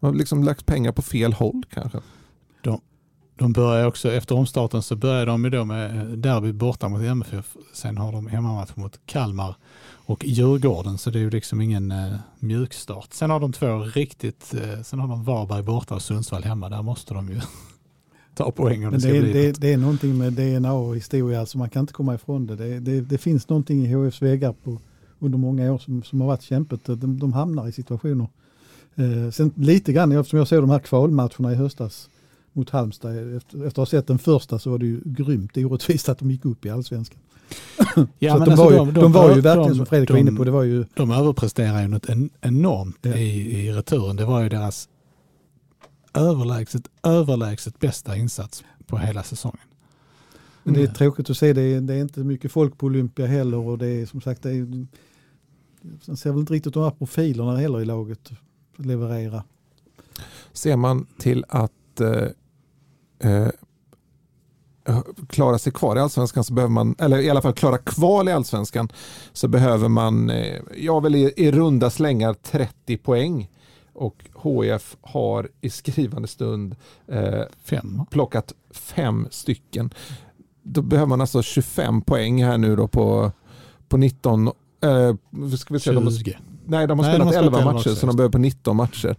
man 0.00 0.10
har 0.12 0.14
liksom 0.18 0.44
lagt 0.44 0.66
pengar 0.66 0.92
på 0.92 1.02
fel 1.02 1.32
håll 1.32 1.62
kanske. 1.70 1.98
De 3.38 3.52
börjar 3.52 3.86
också, 3.86 4.12
efter 4.12 4.34
omstarten 4.34 4.82
så 4.82 4.96
börjar 4.96 5.26
de 5.26 5.44
ju 5.44 5.50
då 5.50 5.64
med 5.64 6.18
derby 6.18 6.52
borta 6.52 6.88
mot 6.88 7.02
MFF. 7.02 7.56
Sen 7.72 7.98
har 7.98 8.12
de 8.12 8.26
hemmamatch 8.26 8.70
mot 8.76 9.00
Kalmar 9.06 9.54
och 9.90 10.24
Djurgården 10.24 10.98
så 10.98 11.10
det 11.10 11.18
är 11.18 11.20
ju 11.20 11.30
liksom 11.30 11.60
ingen 11.60 11.90
eh, 11.90 12.14
mjukstart. 12.38 13.12
Sen 13.12 13.30
har 13.30 13.40
de 13.40 13.52
två 13.52 13.78
riktigt, 13.78 14.54
eh, 14.54 14.82
sen 14.82 14.98
har 14.98 15.08
de 15.08 15.24
Varberg 15.24 15.62
borta 15.62 15.94
och 15.94 16.02
Sundsvall 16.02 16.44
hemma. 16.44 16.68
Där 16.68 16.82
måste 16.82 17.14
de 17.14 17.28
ju 17.28 17.40
ta 18.34 18.50
poäng 18.50 18.86
om 18.86 18.92
det 18.92 19.00
ska 19.00 19.10
det, 19.10 19.18
är, 19.18 19.22
bli 19.22 19.32
det, 19.32 19.48
något. 19.48 19.60
det 19.60 19.72
är 19.72 19.76
någonting 19.78 20.18
med 20.18 20.32
DNA 20.32 20.72
och 20.72 20.96
historia, 20.96 21.40
alltså 21.40 21.58
man 21.58 21.70
kan 21.70 21.80
inte 21.80 21.92
komma 21.92 22.14
ifrån 22.14 22.46
det. 22.46 22.56
Det, 22.56 22.80
det, 22.80 23.00
det 23.00 23.18
finns 23.18 23.48
någonting 23.48 23.84
i 23.86 23.92
HFs 23.94 24.22
väggar 24.22 24.52
på, 24.52 24.78
under 25.18 25.38
många 25.38 25.72
år 25.72 25.78
som, 25.78 26.02
som 26.02 26.20
har 26.20 26.28
varit 26.28 26.42
kämpigt. 26.42 26.84
De, 26.84 27.18
de 27.18 27.32
hamnar 27.32 27.68
i 27.68 27.72
situationer. 27.72 28.26
Eh, 28.94 29.30
sen 29.32 29.52
lite 29.56 29.92
grann, 29.92 30.12
eftersom 30.12 30.38
jag 30.38 30.48
såg 30.48 30.62
de 30.62 30.70
här 30.70 30.78
kvalmatcherna 30.78 31.52
i 31.52 31.54
höstas 31.54 32.10
mot 32.52 32.70
Halmstad, 32.70 33.36
efter, 33.36 33.56
efter 33.56 33.66
att 33.68 33.76
ha 33.76 33.86
sett 33.86 34.06
den 34.06 34.18
första 34.18 34.58
så 34.58 34.70
var 34.70 34.78
det 34.78 34.86
ju 34.86 35.00
grymt 35.04 35.56
orättvist 35.56 36.08
att 36.08 36.18
de 36.18 36.30
gick 36.30 36.44
upp 36.44 36.66
i 36.66 36.70
allsvenskan. 36.70 37.18
Ja, 38.18 38.32
så 38.32 38.38
men 38.38 38.48
de, 38.48 38.50
alltså 38.50 38.64
var 38.64 38.70
ju, 38.72 38.76
de- 38.78 38.92
de, 38.92 39.00
de- 39.00 39.12
var 39.12 39.34
ju 39.34 39.40
verkligen, 39.40 39.74
som 39.74 39.86
Fredrik 39.86 40.10
var 40.10 40.16
inne 40.18 40.32
på, 40.32 40.44
det 40.44 40.50
var 40.50 40.62
ju 40.62 40.84
De 40.94 41.10
överpresterar 41.10 41.82
ju 41.82 41.88
något 41.88 42.06
en, 42.08 42.30
enormt 42.40 42.98
Ja. 43.02 43.14
i, 43.16 43.66
i 43.66 43.72
returen. 43.72 44.16
Det 44.16 44.24
var 44.24 44.42
ju 44.42 44.48
deras 44.48 44.88
överlägset, 46.14 46.82
överlägset 47.02 47.78
bästa 47.78 48.16
insats 48.16 48.64
på 48.86 48.98
hela 48.98 49.22
säsongen. 49.22 49.58
Men 50.64 50.74
det 50.74 50.80
är 50.80 50.84
Mm. 50.84 50.94
tråkigt 50.94 51.30
att 51.30 51.36
se, 51.36 51.52
det 51.52 51.62
är, 51.62 51.80
det 51.80 51.94
är 51.94 52.00
inte 52.00 52.20
mycket 52.20 52.52
folk 52.52 52.78
på 52.78 52.86
Olympia 52.86 53.26
heller 53.26 53.58
och 53.58 53.78
det 53.78 53.86
är 53.86 54.06
som 54.06 54.20
sagt, 54.20 54.42
det 54.42 54.50
är, 54.50 54.86
sen 56.00 56.16
ser 56.16 56.30
väl 56.30 56.40
inte 56.40 56.52
riktigt 56.52 56.74
de 56.74 56.82
här 56.82 56.90
profilerna 56.90 57.56
heller 57.56 57.80
i 57.80 57.84
laget 57.84 58.30
leverera. 58.76 59.44
Ser 60.52 60.76
man 60.76 61.06
till 61.18 61.44
att 61.48 62.00
eh, 62.00 63.30
eh, 63.30 63.48
klara 65.28 65.58
sig 65.58 65.72
kvar 65.72 65.96
i 65.96 66.00
allsvenskan 66.00 66.44
så 66.44 66.52
behöver 66.52 66.72
man, 66.72 66.94
eller 66.98 67.18
i 67.18 67.30
alla 67.30 67.42
fall 67.42 67.52
klara 67.52 67.78
kval 67.78 68.28
i 68.28 68.32
allsvenskan 68.32 68.88
så 69.32 69.48
behöver 69.48 69.88
man, 69.88 70.30
eh, 70.30 70.60
ja 70.76 71.00
väl 71.00 71.14
i, 71.14 71.32
i 71.36 71.50
runda 71.52 71.90
slängar 71.90 72.34
30 72.34 72.96
poäng. 72.96 73.50
Och 73.92 74.24
HF 74.34 74.96
har 75.00 75.48
i 75.60 75.70
skrivande 75.70 76.28
stund 76.28 76.76
eh, 77.06 77.42
Fem. 77.64 78.00
plockat 78.10 78.52
fem 78.70 79.26
stycken. 79.30 79.90
Då 80.68 80.82
behöver 80.82 81.08
man 81.08 81.20
alltså 81.20 81.42
25 81.42 82.02
poäng 82.02 82.44
här 82.44 82.58
nu 82.58 82.76
då 82.76 82.88
på, 82.88 83.32
på 83.88 83.96
19, 83.96 84.46
eh, 84.46 84.52
ska 85.56 85.74
vi 85.74 85.80
de 85.84 86.04
har, 86.04 86.10
20. 86.10 86.36
nej 86.66 86.86
de 86.86 86.98
har 86.98 87.06
Nej, 87.06 87.14
spelat 87.14 87.32
de 87.32 87.36
har 87.36 87.42
11 87.42 87.48
spelat 87.48 87.60
11 87.60 87.64
matcher 87.64 87.76
också, 87.78 87.94
så 87.94 88.06
de 88.06 88.16
behöver 88.16 88.32
på 88.32 88.38
19 88.38 88.76
matcher. 88.76 89.16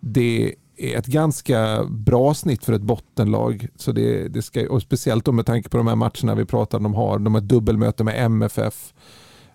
Det 0.00 0.54
är 0.76 0.98
ett 0.98 1.06
ganska 1.06 1.84
bra 1.84 2.34
snitt 2.34 2.64
för 2.64 2.72
ett 2.72 2.82
bottenlag. 2.82 3.68
Så 3.76 3.92
det, 3.92 4.28
det 4.28 4.42
ska, 4.42 4.70
och 4.70 4.82
speciellt 4.82 5.24
då 5.24 5.32
med 5.32 5.46
tanke 5.46 5.68
på 5.68 5.76
de 5.76 5.86
här 5.86 5.96
matcherna 5.96 6.34
vi 6.34 6.44
pratade 6.44 6.76
om 6.76 6.82
de 6.82 6.94
har. 6.94 7.18
De 7.18 7.34
har 7.34 7.40
ett 7.40 7.48
dubbelmöte 7.48 8.04
med 8.04 8.24
MFF. 8.24 8.94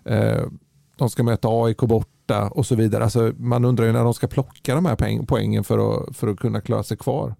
Eh, 0.04 0.44
de 0.96 1.10
ska 1.10 1.22
möta 1.22 1.48
AIK 1.48 1.78
borta 1.78 2.48
och 2.48 2.66
så 2.66 2.74
vidare. 2.74 3.04
Alltså, 3.04 3.32
man 3.38 3.64
undrar 3.64 3.86
ju 3.86 3.92
när 3.92 4.04
de 4.04 4.14
ska 4.14 4.26
plocka 4.26 4.74
de 4.74 4.86
här 4.86 4.96
poäng, 4.96 5.26
poängen 5.26 5.64
för 5.64 5.78
att, 5.78 6.16
för 6.16 6.28
att 6.28 6.38
kunna 6.38 6.60
klara 6.60 6.82
sig 6.82 6.96
kvar. 6.96 7.28
Va, 7.28 7.34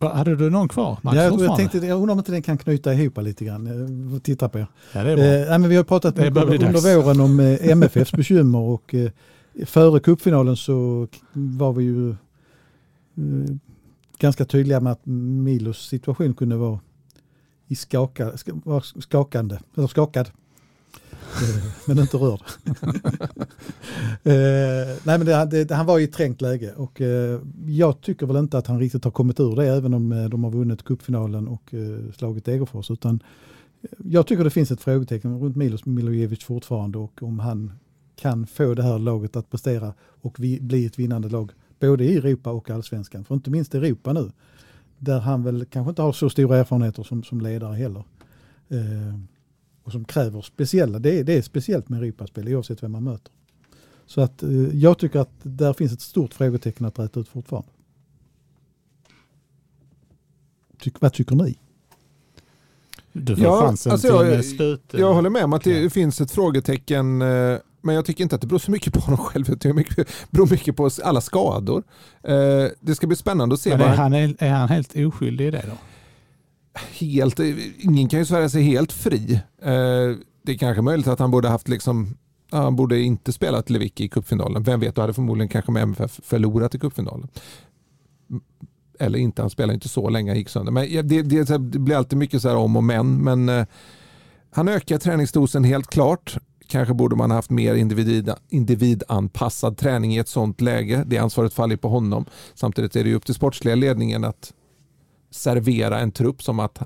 Hade 0.00 0.36
du 0.36 0.50
någon 0.50 0.68
kvar? 0.68 0.98
Max, 1.02 1.16
Ja, 1.16 1.22
jag, 1.40 1.56
tänkte, 1.56 1.78
jag 1.78 1.96
undrar 1.96 2.12
om 2.12 2.18
inte 2.18 2.32
den 2.32 2.42
kan 2.42 2.58
knyta 2.58 2.94
ihop 2.94 3.18
lite 3.18 3.44
grann. 3.44 3.66
Får 4.10 4.18
Titta 4.18 4.48
på 4.48 4.58
er. 4.58 4.66
ja, 4.92 5.04
det 5.04 5.10
är 5.10 5.16
bra. 5.16 5.52
Eh, 5.54 5.58
men 5.58 5.68
vi 5.70 5.76
har 5.76 5.84
pratat 5.84 6.18
under 6.18 6.58
dags. 6.58 6.86
våren 6.86 7.20
om 7.20 7.40
eh, 7.40 7.70
MFFs 7.70 8.12
bekymmer 8.12 8.58
och 8.58 8.94
eh, 8.94 9.10
före 9.66 10.00
cupfinalen 10.00 10.56
så 10.56 11.08
var 11.32 11.72
vi 11.72 11.84
ju 11.84 12.10
eh, 12.10 12.16
ganska 14.18 14.44
tydliga 14.44 14.80
med 14.80 14.92
att 14.92 15.06
Milos 15.06 15.88
situation 15.88 16.34
kunde 16.34 16.56
vara 16.56 16.80
i 17.66 17.74
skaka, 17.74 18.32
skakande, 19.00 19.58
eller 19.76 19.86
skakad. 19.86 20.30
Men 21.86 21.98
inte 21.98 22.16
rörd. 22.16 22.40
eh, 24.22 24.96
nej, 25.04 25.18
men 25.18 25.24
det, 25.26 25.64
det, 25.64 25.74
han 25.74 25.86
var 25.86 25.98
i 25.98 26.04
ett 26.04 26.12
trängt 26.12 26.40
läge 26.40 26.72
och 26.76 27.00
eh, 27.00 27.40
jag 27.66 28.00
tycker 28.00 28.26
väl 28.26 28.36
inte 28.36 28.58
att 28.58 28.66
han 28.66 28.78
riktigt 28.78 29.04
har 29.04 29.10
kommit 29.10 29.40
ur 29.40 29.56
det 29.56 29.66
även 29.66 29.94
om 29.94 30.12
eh, 30.12 30.24
de 30.24 30.44
har 30.44 30.50
vunnit 30.50 30.84
cupfinalen 30.84 31.48
och 31.48 31.74
eh, 31.74 32.12
slagit 32.16 32.44
Degerfors. 32.44 32.90
Utan 32.90 33.22
eh, 33.82 33.88
jag 34.04 34.26
tycker 34.26 34.44
det 34.44 34.50
finns 34.50 34.70
ett 34.70 34.80
frågetecken 34.80 35.40
runt 35.40 35.56
Milos 35.56 35.86
Milojevic 35.86 36.44
fortfarande 36.44 36.98
och 36.98 37.22
om 37.22 37.38
han 37.38 37.72
kan 38.16 38.46
få 38.46 38.74
det 38.74 38.82
här 38.82 38.98
laget 38.98 39.36
att 39.36 39.50
prestera 39.50 39.94
och 40.00 40.40
vi, 40.40 40.60
bli 40.60 40.86
ett 40.86 40.98
vinnande 40.98 41.28
lag 41.28 41.52
både 41.80 42.04
i 42.04 42.16
Europa 42.16 42.50
och 42.50 42.70
allsvenskan. 42.70 43.24
För 43.24 43.34
inte 43.34 43.50
minst 43.50 43.74
Europa 43.74 44.12
nu 44.12 44.30
där 44.98 45.20
han 45.20 45.42
väl 45.42 45.64
kanske 45.64 45.90
inte 45.90 46.02
har 46.02 46.12
så 46.12 46.30
stora 46.30 46.56
erfarenheter 46.56 47.02
som, 47.02 47.22
som 47.22 47.40
ledare 47.40 47.74
heller. 47.74 48.04
Eh, 48.68 49.14
och 49.88 49.92
som 49.92 50.04
kräver 50.04 50.42
speciella, 50.42 50.98
det 50.98 51.18
är, 51.18 51.24
det 51.24 51.32
är 51.32 51.42
speciellt 51.42 51.88
med 51.88 52.02
Europaspel 52.02 52.48
oavsett 52.54 52.82
vem 52.82 52.92
man 52.92 53.04
möter. 53.04 53.32
Så 54.06 54.20
att 54.20 54.42
eh, 54.42 54.50
jag 54.52 54.98
tycker 54.98 55.18
att 55.20 55.30
där 55.42 55.72
finns 55.72 55.92
ett 55.92 56.00
stort 56.00 56.34
frågetecken 56.34 56.86
att 56.86 56.98
räta 56.98 57.20
ut 57.20 57.28
fortfarande. 57.28 57.68
Tyck, 60.80 61.00
vad 61.00 61.12
tycker 61.12 61.34
ni? 61.34 61.58
Du 63.12 63.36
får 63.36 63.44
Ja, 63.44 63.60
chansen 63.60 63.92
alltså 63.92 64.08
till 64.08 64.16
jag- 64.28 64.34
eh, 64.36 64.40
slut. 64.42 64.94
eh, 64.94 65.00
Jag 65.00 65.14
håller 65.14 65.30
med 65.30 65.44
om 65.44 65.52
att 65.52 65.64
det 65.64 65.80
Ja. 65.82 65.90
finns 65.90 66.20
ett 66.20 66.30
frågetecken. 66.30 67.22
eh, 67.22 67.58
Men 67.80 67.94
jag 67.94 68.04
tycker 68.04 68.22
inte 68.22 68.34
att 68.34 68.40
det 68.40 68.46
beror 68.46 68.58
så 68.58 68.70
mycket 68.70 68.92
på 68.94 69.00
honom 69.00 69.18
själv. 69.18 69.58
Det 69.58 69.72
mycket- 69.72 70.08
beror 70.30 70.50
mycket 70.50 70.76
på 70.76 70.90
alla 71.04 71.20
skador. 71.20 71.82
Det 72.80 72.94
ska 72.94 73.06
bli 73.06 73.16
spännande 73.16 73.54
att 73.54 73.60
se 73.60 73.70
Men 73.70 73.78
vad 73.78 73.88
är 73.88 73.92
han 73.96 74.12
han, 74.12 74.36
är 74.38 74.50
han 74.50 74.68
helt 74.68 74.96
oskyldig 74.96 75.46
i 75.46 75.50
det 75.50 75.64
då? 75.66 75.72
Helt, 76.98 77.40
ingen 77.78 78.08
kan 78.08 78.18
ju 78.18 78.24
svära 78.24 78.48
sig 78.48 78.62
helt 78.62 78.92
fri. 78.92 79.40
Eh, 79.62 80.16
Det 80.42 80.52
är 80.52 80.58
kanske 80.58 80.82
möjligt 80.82 81.06
att 81.06 81.18
han 81.18 81.30
borde 81.30 81.48
haft 81.48 81.68
liksom, 81.68 82.16
han 82.50 82.76
borde 82.76 83.00
inte 83.00 83.32
spelat 83.32 83.70
Lewicki 83.70 84.04
i 84.04 84.08
cupfinalen. 84.08 84.62
Vem 84.62 84.80
vet, 84.80 84.94
då 84.94 85.00
hade 85.00 85.14
förmodligen 85.14 85.48
kanske 85.48 85.72
med 85.72 85.82
MFF 85.82 86.20
förlorat 86.24 86.74
i 86.74 86.78
cupfinalen. 86.78 87.28
Mm, 88.30 88.42
eller 89.00 89.18
inte, 89.18 89.42
han 89.42 89.50
spelade 89.50 89.74
inte 89.74 89.88
så 89.88 90.08
länge, 90.08 90.30
han 90.30 90.38
gick 90.38 90.48
sönder. 90.48 90.72
Men 90.72 91.08
det, 91.08 91.22
det, 91.22 91.44
det 91.44 91.58
blir 91.58 91.96
alltid 91.96 92.18
mycket 92.18 92.42
så 92.42 92.48
här 92.48 92.56
om 92.56 92.76
och 92.76 92.84
men. 92.84 93.16
Men 93.16 93.48
eh, 93.48 93.66
han 94.50 94.68
ökar 94.68 94.98
träningsdosen 94.98 95.64
helt 95.64 95.86
klart. 95.86 96.38
Kanske 96.66 96.94
borde 96.94 97.16
man 97.16 97.30
haft 97.30 97.50
mer 97.50 97.74
individ, 97.74 98.30
individanpassad 98.48 99.76
träning 99.76 100.14
i 100.14 100.18
ett 100.18 100.28
sånt 100.28 100.60
läge. 100.60 101.04
Det 101.06 101.18
ansvaret 101.18 101.54
faller 101.54 101.76
på 101.76 101.88
honom. 101.88 102.24
Samtidigt 102.54 102.96
är 102.96 103.04
det 103.04 103.10
ju 103.10 103.16
upp 103.16 103.24
till 103.24 103.34
sportsliga 103.34 103.74
ledningen 103.74 104.24
att 104.24 104.52
servera 105.30 106.00
en 106.00 106.12
trupp 106.12 106.42
som 106.42 106.60
att 106.60 106.78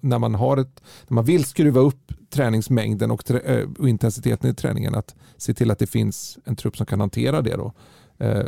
när 0.00 0.18
man, 0.18 0.34
har 0.34 0.56
ett, 0.56 0.82
när 1.08 1.14
man 1.14 1.24
vill 1.24 1.44
skruva 1.44 1.80
upp 1.80 2.12
träningsmängden 2.30 3.10
och, 3.10 3.24
trä, 3.24 3.64
och 3.78 3.88
intensiteten 3.88 4.50
i 4.50 4.54
träningen 4.54 4.94
att 4.94 5.14
se 5.36 5.54
till 5.54 5.70
att 5.70 5.78
det 5.78 5.86
finns 5.86 6.38
en 6.44 6.56
trupp 6.56 6.76
som 6.76 6.86
kan 6.86 7.00
hantera 7.00 7.42
det. 7.42 7.56
Då. 7.56 7.72
Eh, 8.18 8.44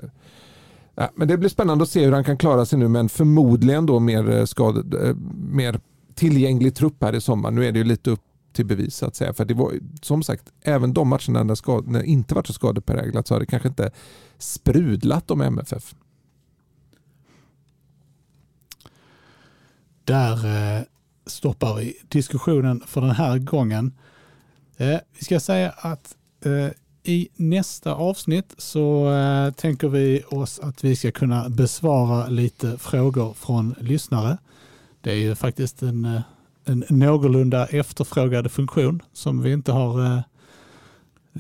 ja, 0.95 1.11
men 1.15 1.29
det 1.29 1.37
blir 1.37 1.49
spännande 1.49 1.83
att 1.83 1.91
se 1.91 2.05
hur 2.05 2.13
han 2.13 2.25
kan 2.25 2.39
klara 2.39 2.67
sig 2.67 2.79
nu 2.79 2.89
men 2.89 3.09
förmodligen 3.09 3.87
då 3.87 4.01
mer, 4.01 4.31
eh, 4.31 4.45
skad, 4.45 4.95
eh, 4.95 5.17
mer 5.35 5.81
tillgänglig 6.15 6.75
trupp 6.75 7.03
här 7.03 7.15
i 7.15 7.21
sommar. 7.21 7.51
Nu 7.51 7.67
är 7.67 7.73
det 7.73 7.79
ju 7.79 7.85
lite 7.85 8.11
upp 8.11 8.21
till 8.53 8.67
bevis 8.67 8.97
så 8.97 9.07
att 9.07 9.17
säga. 9.17 9.33
För 9.33 9.45
det 9.45 9.55
var 9.55 9.73
som 10.03 10.23
sagt, 10.23 10.53
även 10.63 10.93
de 10.93 11.09
matcherna 11.09 11.43
när 11.43 11.99
det 11.99 12.07
inte 12.07 12.35
varit 12.35 12.47
så 12.47 12.53
skadepräglat 12.53 13.27
så 13.27 13.35
har 13.35 13.41
det 13.41 13.47
kanske 13.47 13.69
inte 13.69 13.91
sprudlat 14.39 15.31
om 15.31 15.41
MFF. 15.41 15.95
Där 20.05 20.47
eh, 20.47 20.83
stoppar 21.27 21.75
vi 21.75 21.97
diskussionen 22.09 22.83
för 22.87 23.01
den 23.01 23.11
här 23.11 23.39
gången. 23.39 23.93
Eh, 24.77 24.99
vi 25.19 25.25
ska 25.25 25.41
säga 25.41 25.71
att 25.77 26.17
eh, 26.45 26.69
i 27.05 27.29
nästa 27.37 27.95
avsnitt 27.95 28.55
så 28.59 29.11
tänker 29.57 29.89
vi 29.89 30.23
oss 30.29 30.61
att 30.61 30.85
vi 30.85 30.97
ska 30.97 31.11
kunna 31.11 31.49
besvara 31.49 32.27
lite 32.27 32.79
frågor 32.79 33.33
från 33.33 33.75
lyssnare. 33.81 34.39
Det 35.01 35.11
är 35.11 35.17
ju 35.17 35.35
faktiskt 35.35 35.83
en, 35.83 36.21
en 36.65 36.85
någorlunda 36.89 37.67
efterfrågad 37.67 38.53
funktion 38.53 39.03
som 39.13 39.43
vi 39.43 39.53
inte 39.53 39.73
har 39.73 40.23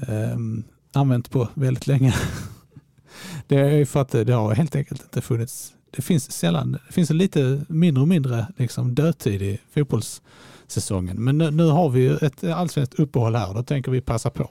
ehm, 0.09 0.65
använt 0.93 1.31
på 1.31 1.49
väldigt 1.55 1.87
länge. 1.87 2.15
Det 3.47 3.57
är 3.57 3.77
ju 3.77 3.87
för 3.87 4.01
att 4.01 4.11
det 4.11 4.33
har 4.33 4.55
helt 4.55 4.77
enkelt 4.77 5.03
inte 5.03 5.21
funnits 5.21 5.73
det 5.97 6.03
finns 6.03 6.33
sällan, 6.33 6.73
det 6.73 6.93
finns 6.93 7.11
en 7.11 7.19
lite 7.19 7.65
mindre 7.69 8.03
och 8.03 8.09
mindre 8.09 8.47
liksom 8.57 8.95
dödtid 8.95 9.43
i 9.43 9.59
fotbollssäsongen. 9.75 11.25
Men 11.25 11.39
nu, 11.39 11.51
nu 11.51 11.65
har 11.65 11.89
vi 11.89 12.01
ju 12.01 12.17
ett 12.17 12.45
allsvenskt 12.45 12.95
uppehåll 12.95 13.35
här 13.35 13.49
och 13.49 13.55
då 13.55 13.63
tänker 13.63 13.91
vi 13.91 14.01
passa 14.01 14.31
på. 14.31 14.51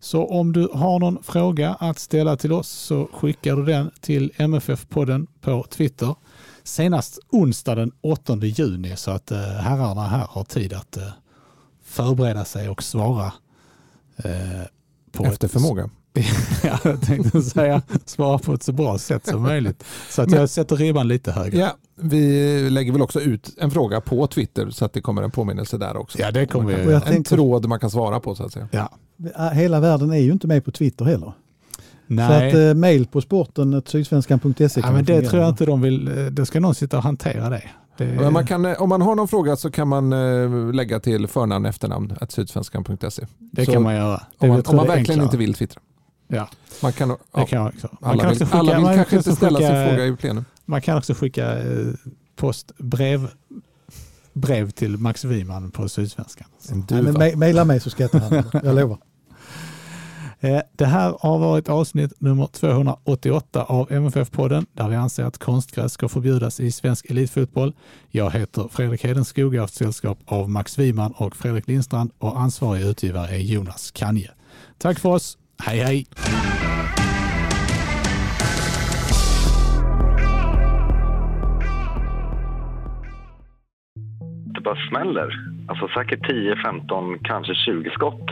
Så 0.00 0.26
om 0.26 0.52
du 0.52 0.68
har 0.74 0.98
någon 0.98 1.22
fråga 1.22 1.74
att 1.74 1.98
ställa 1.98 2.36
till 2.36 2.52
oss 2.52 2.68
så 2.68 3.08
skickar 3.12 3.56
du 3.56 3.64
den 3.64 3.90
till 4.00 4.32
MFF-podden 4.36 5.26
på 5.40 5.66
Twitter 5.70 6.14
senast 6.62 7.18
onsdag 7.30 7.74
den 7.74 7.92
8 8.00 8.36
juni 8.36 8.96
så 8.96 9.10
att 9.10 9.30
eh, 9.30 9.38
herrarna 9.38 10.02
här 10.08 10.26
har 10.30 10.44
tid 10.44 10.72
att 10.72 10.96
eh, 10.96 11.08
förbereda 11.84 12.44
sig 12.44 12.68
och 12.68 12.82
svara. 12.82 13.32
Eh, 14.16 14.30
på 15.12 15.24
Efter 15.26 15.46
ett- 15.46 15.52
förmåga. 15.52 15.90
ja, 16.62 16.78
jag 16.84 17.02
tänkte 17.02 17.42
säga 17.42 17.82
svara 18.04 18.38
på 18.38 18.54
ett 18.54 18.62
så 18.62 18.72
bra 18.72 18.98
sätt 18.98 19.26
som 19.26 19.42
möjligt. 19.42 19.84
Så 20.10 20.22
att 20.22 20.30
jag 20.32 20.50
sätter 20.50 20.76
ribban 20.76 21.08
lite 21.08 21.32
högre. 21.32 21.58
Ja, 21.58 21.76
vi 21.96 22.70
lägger 22.70 22.92
väl 22.92 23.02
också 23.02 23.20
ut 23.20 23.50
en 23.58 23.70
fråga 23.70 24.00
på 24.00 24.26
Twitter 24.26 24.70
så 24.70 24.84
att 24.84 24.92
det 24.92 25.00
kommer 25.00 25.22
en 25.22 25.30
påminnelse 25.30 25.78
där 25.78 25.96
också. 25.96 26.18
Ja, 26.18 26.30
det 26.30 26.46
kommer 26.46 26.72
kan- 26.72 26.86
vi. 26.88 26.94
En 26.94 27.00
tänker- 27.00 27.36
tråd 27.36 27.66
man 27.68 27.80
kan 27.80 27.90
svara 27.90 28.20
på 28.20 28.34
så 28.34 28.44
att 28.44 28.52
säga. 28.52 28.68
Ja. 28.70 28.90
Hela 29.52 29.80
världen 29.80 30.10
är 30.12 30.18
ju 30.18 30.32
inte 30.32 30.46
med 30.46 30.64
på 30.64 30.70
Twitter 30.70 31.04
heller. 31.04 31.32
Nej, 32.06 32.52
Så 32.52 32.58
att 32.58 32.64
eh, 32.70 32.74
mail 32.74 33.06
på 33.06 33.20
sporten 33.20 33.82
sydsvenskan.se 33.86 34.80
ja, 34.80 34.92
men 34.92 35.04
det 35.04 35.22
tror 35.22 35.42
jag 35.42 35.50
inte 35.50 35.66
de 35.66 35.80
vill. 35.82 36.18
eh, 36.18 36.24
Då 36.26 36.46
ska 36.46 36.60
någon 36.60 36.74
sitta 36.74 36.96
och 36.96 37.02
hantera 37.02 37.50
det. 37.50 37.62
det 37.98 38.04
Men 38.06 38.32
man 38.32 38.46
kan, 38.46 38.66
om 38.76 38.88
man 38.88 39.02
har 39.02 39.14
någon 39.14 39.28
fråga 39.28 39.56
så 39.56 39.70
kan 39.70 39.88
man 39.88 40.12
eh, 40.12 40.72
lägga 40.74 41.00
till 41.00 41.26
förnamn 41.26 41.66
efternamn 41.66 42.12
sydsvenskan.se. 42.28 43.26
det 43.38 43.64
så 43.64 43.72
kan 43.72 43.82
man 43.82 43.94
göra. 43.94 44.22
Det, 44.38 44.46
Om 44.46 44.48
man, 44.48 44.62
om 44.66 44.76
man 44.76 44.86
verkligen 44.86 44.98
enklare. 45.10 45.24
inte 45.24 45.36
vill 45.36 45.54
twittra. 45.54 45.80
Ja, 46.34 46.48
Man 46.82 46.92
kan, 46.92 47.08
det 47.08 47.16
ja, 47.32 47.46
kan 47.46 47.58
man 47.62 47.68
också. 47.68 47.88
Man 48.00 48.10
alla 48.10 48.22
kan 48.22 48.32
vill, 48.32 48.42
också 48.42 48.56
alla 48.56 48.64
skicka, 48.72 48.76
vill 48.76 48.84
man 48.84 48.94
kanske 48.94 49.10
kan 49.10 49.18
inte 49.18 49.36
ställa 49.36 49.58
sin 49.58 49.68
skicka, 49.68 49.88
fråga 49.88 50.06
i 50.06 50.16
plenum. 50.16 50.44
Man 50.64 50.80
kan 50.82 50.98
också 50.98 51.14
skicka 51.14 51.58
eh, 51.58 51.86
post, 52.36 52.72
brev, 52.78 53.28
brev 54.32 54.70
till 54.70 54.96
Max 54.96 55.24
Wiman 55.24 55.70
på 55.70 55.88
Sydsvenskan. 55.88 56.46
Nej, 57.18 57.36
Maila 57.36 57.64
mig 57.64 57.80
så 57.80 57.90
ska 57.90 58.02
jag 58.02 58.10
ta 58.10 58.18
hand 58.18 58.32
det. 58.52 58.60
Jag 58.64 58.76
lovar. 58.76 58.98
Eh, 60.40 60.60
Det 60.72 60.86
här 60.86 61.16
har 61.20 61.38
varit 61.38 61.68
avsnitt 61.68 62.12
nummer 62.20 62.46
288 62.46 63.62
av 63.64 63.90
MFF-podden 63.92 64.66
där 64.72 64.88
vi 64.88 64.96
anser 64.96 65.24
att 65.24 65.38
konstgräs 65.38 65.92
ska 65.92 66.08
förbjudas 66.08 66.60
i 66.60 66.72
svensk 66.72 67.10
elitfotboll. 67.10 67.72
Jag 68.10 68.30
heter 68.30 68.68
Fredrik 68.72 69.04
Hedenskog, 69.04 69.54
jag 69.54 69.62
har 69.62 69.66
sällskap 69.68 70.18
av 70.26 70.50
Max 70.50 70.78
Wiman 70.78 71.12
och 71.12 71.36
Fredrik 71.36 71.66
Lindstrand 71.68 72.10
och 72.18 72.40
ansvarig 72.40 72.82
utgivare 72.82 73.28
är 73.28 73.38
Jonas 73.38 73.90
Kanje. 73.90 74.30
Tack 74.78 74.98
för 74.98 75.08
oss, 75.08 75.38
hej 75.58 75.78
hej! 75.78 76.06
det 84.54 84.60
bara 84.60 84.76
smäller. 84.90 85.28
Alltså 85.68 85.88
säkert 85.88 86.28
10, 86.28 86.56
15, 86.56 87.18
kanske 87.24 87.54
20 87.54 87.90
skott. 87.90 88.26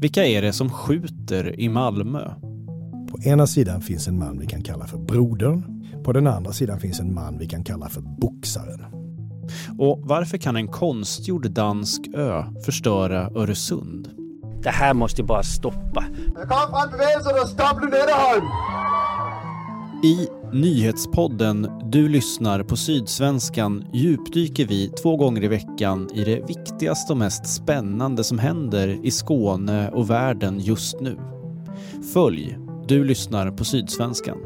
Vilka 0.00 0.24
är 0.24 0.42
det 0.42 0.52
som 0.52 0.70
skjuter 0.70 1.60
i 1.60 1.68
Malmö? 1.68 2.30
På 3.10 3.18
ena 3.28 3.46
sidan 3.46 3.80
finns 3.80 4.08
en 4.08 4.18
man 4.18 4.38
vi 4.38 4.46
kan 4.46 4.62
kalla 4.62 4.86
för 4.86 4.98
brodern. 4.98 5.62
På 6.04 6.12
den 6.12 6.26
andra 6.26 6.52
sidan 6.52 6.80
finns 6.80 7.00
en 7.00 7.14
man 7.14 7.38
vi 7.38 7.46
kan 7.46 7.64
kalla 7.64 7.88
för 7.88 8.00
boxaren. 8.00 8.84
Och 9.78 10.00
varför 10.04 10.38
kan 10.38 10.56
en 10.56 10.68
konstgjord 10.68 11.50
dansk 11.50 12.00
ö 12.14 12.44
förstöra 12.64 13.20
Öresund? 13.20 14.25
Det 14.62 14.70
här 14.70 14.94
måste 14.94 15.22
bara 15.22 15.42
stoppa. 15.42 16.04
I 20.02 20.28
nyhetspodden 20.52 21.70
Du 21.84 22.08
lyssnar 22.08 22.62
på 22.62 22.76
Sydsvenskan 22.76 23.84
djupdyker 23.92 24.66
vi 24.66 24.88
två 24.88 25.16
gånger 25.16 25.44
i 25.44 25.48
veckan 25.48 26.08
i 26.14 26.24
det 26.24 26.48
viktigaste 26.48 27.12
och 27.12 27.18
mest 27.18 27.46
spännande 27.46 28.24
som 28.24 28.38
händer 28.38 29.06
i 29.06 29.10
Skåne 29.10 29.90
och 29.90 30.10
världen 30.10 30.60
just 30.60 31.00
nu. 31.00 31.18
Följ 32.14 32.58
Du 32.88 33.04
lyssnar 33.04 33.50
på 33.50 33.64
Sydsvenskan. 33.64 34.45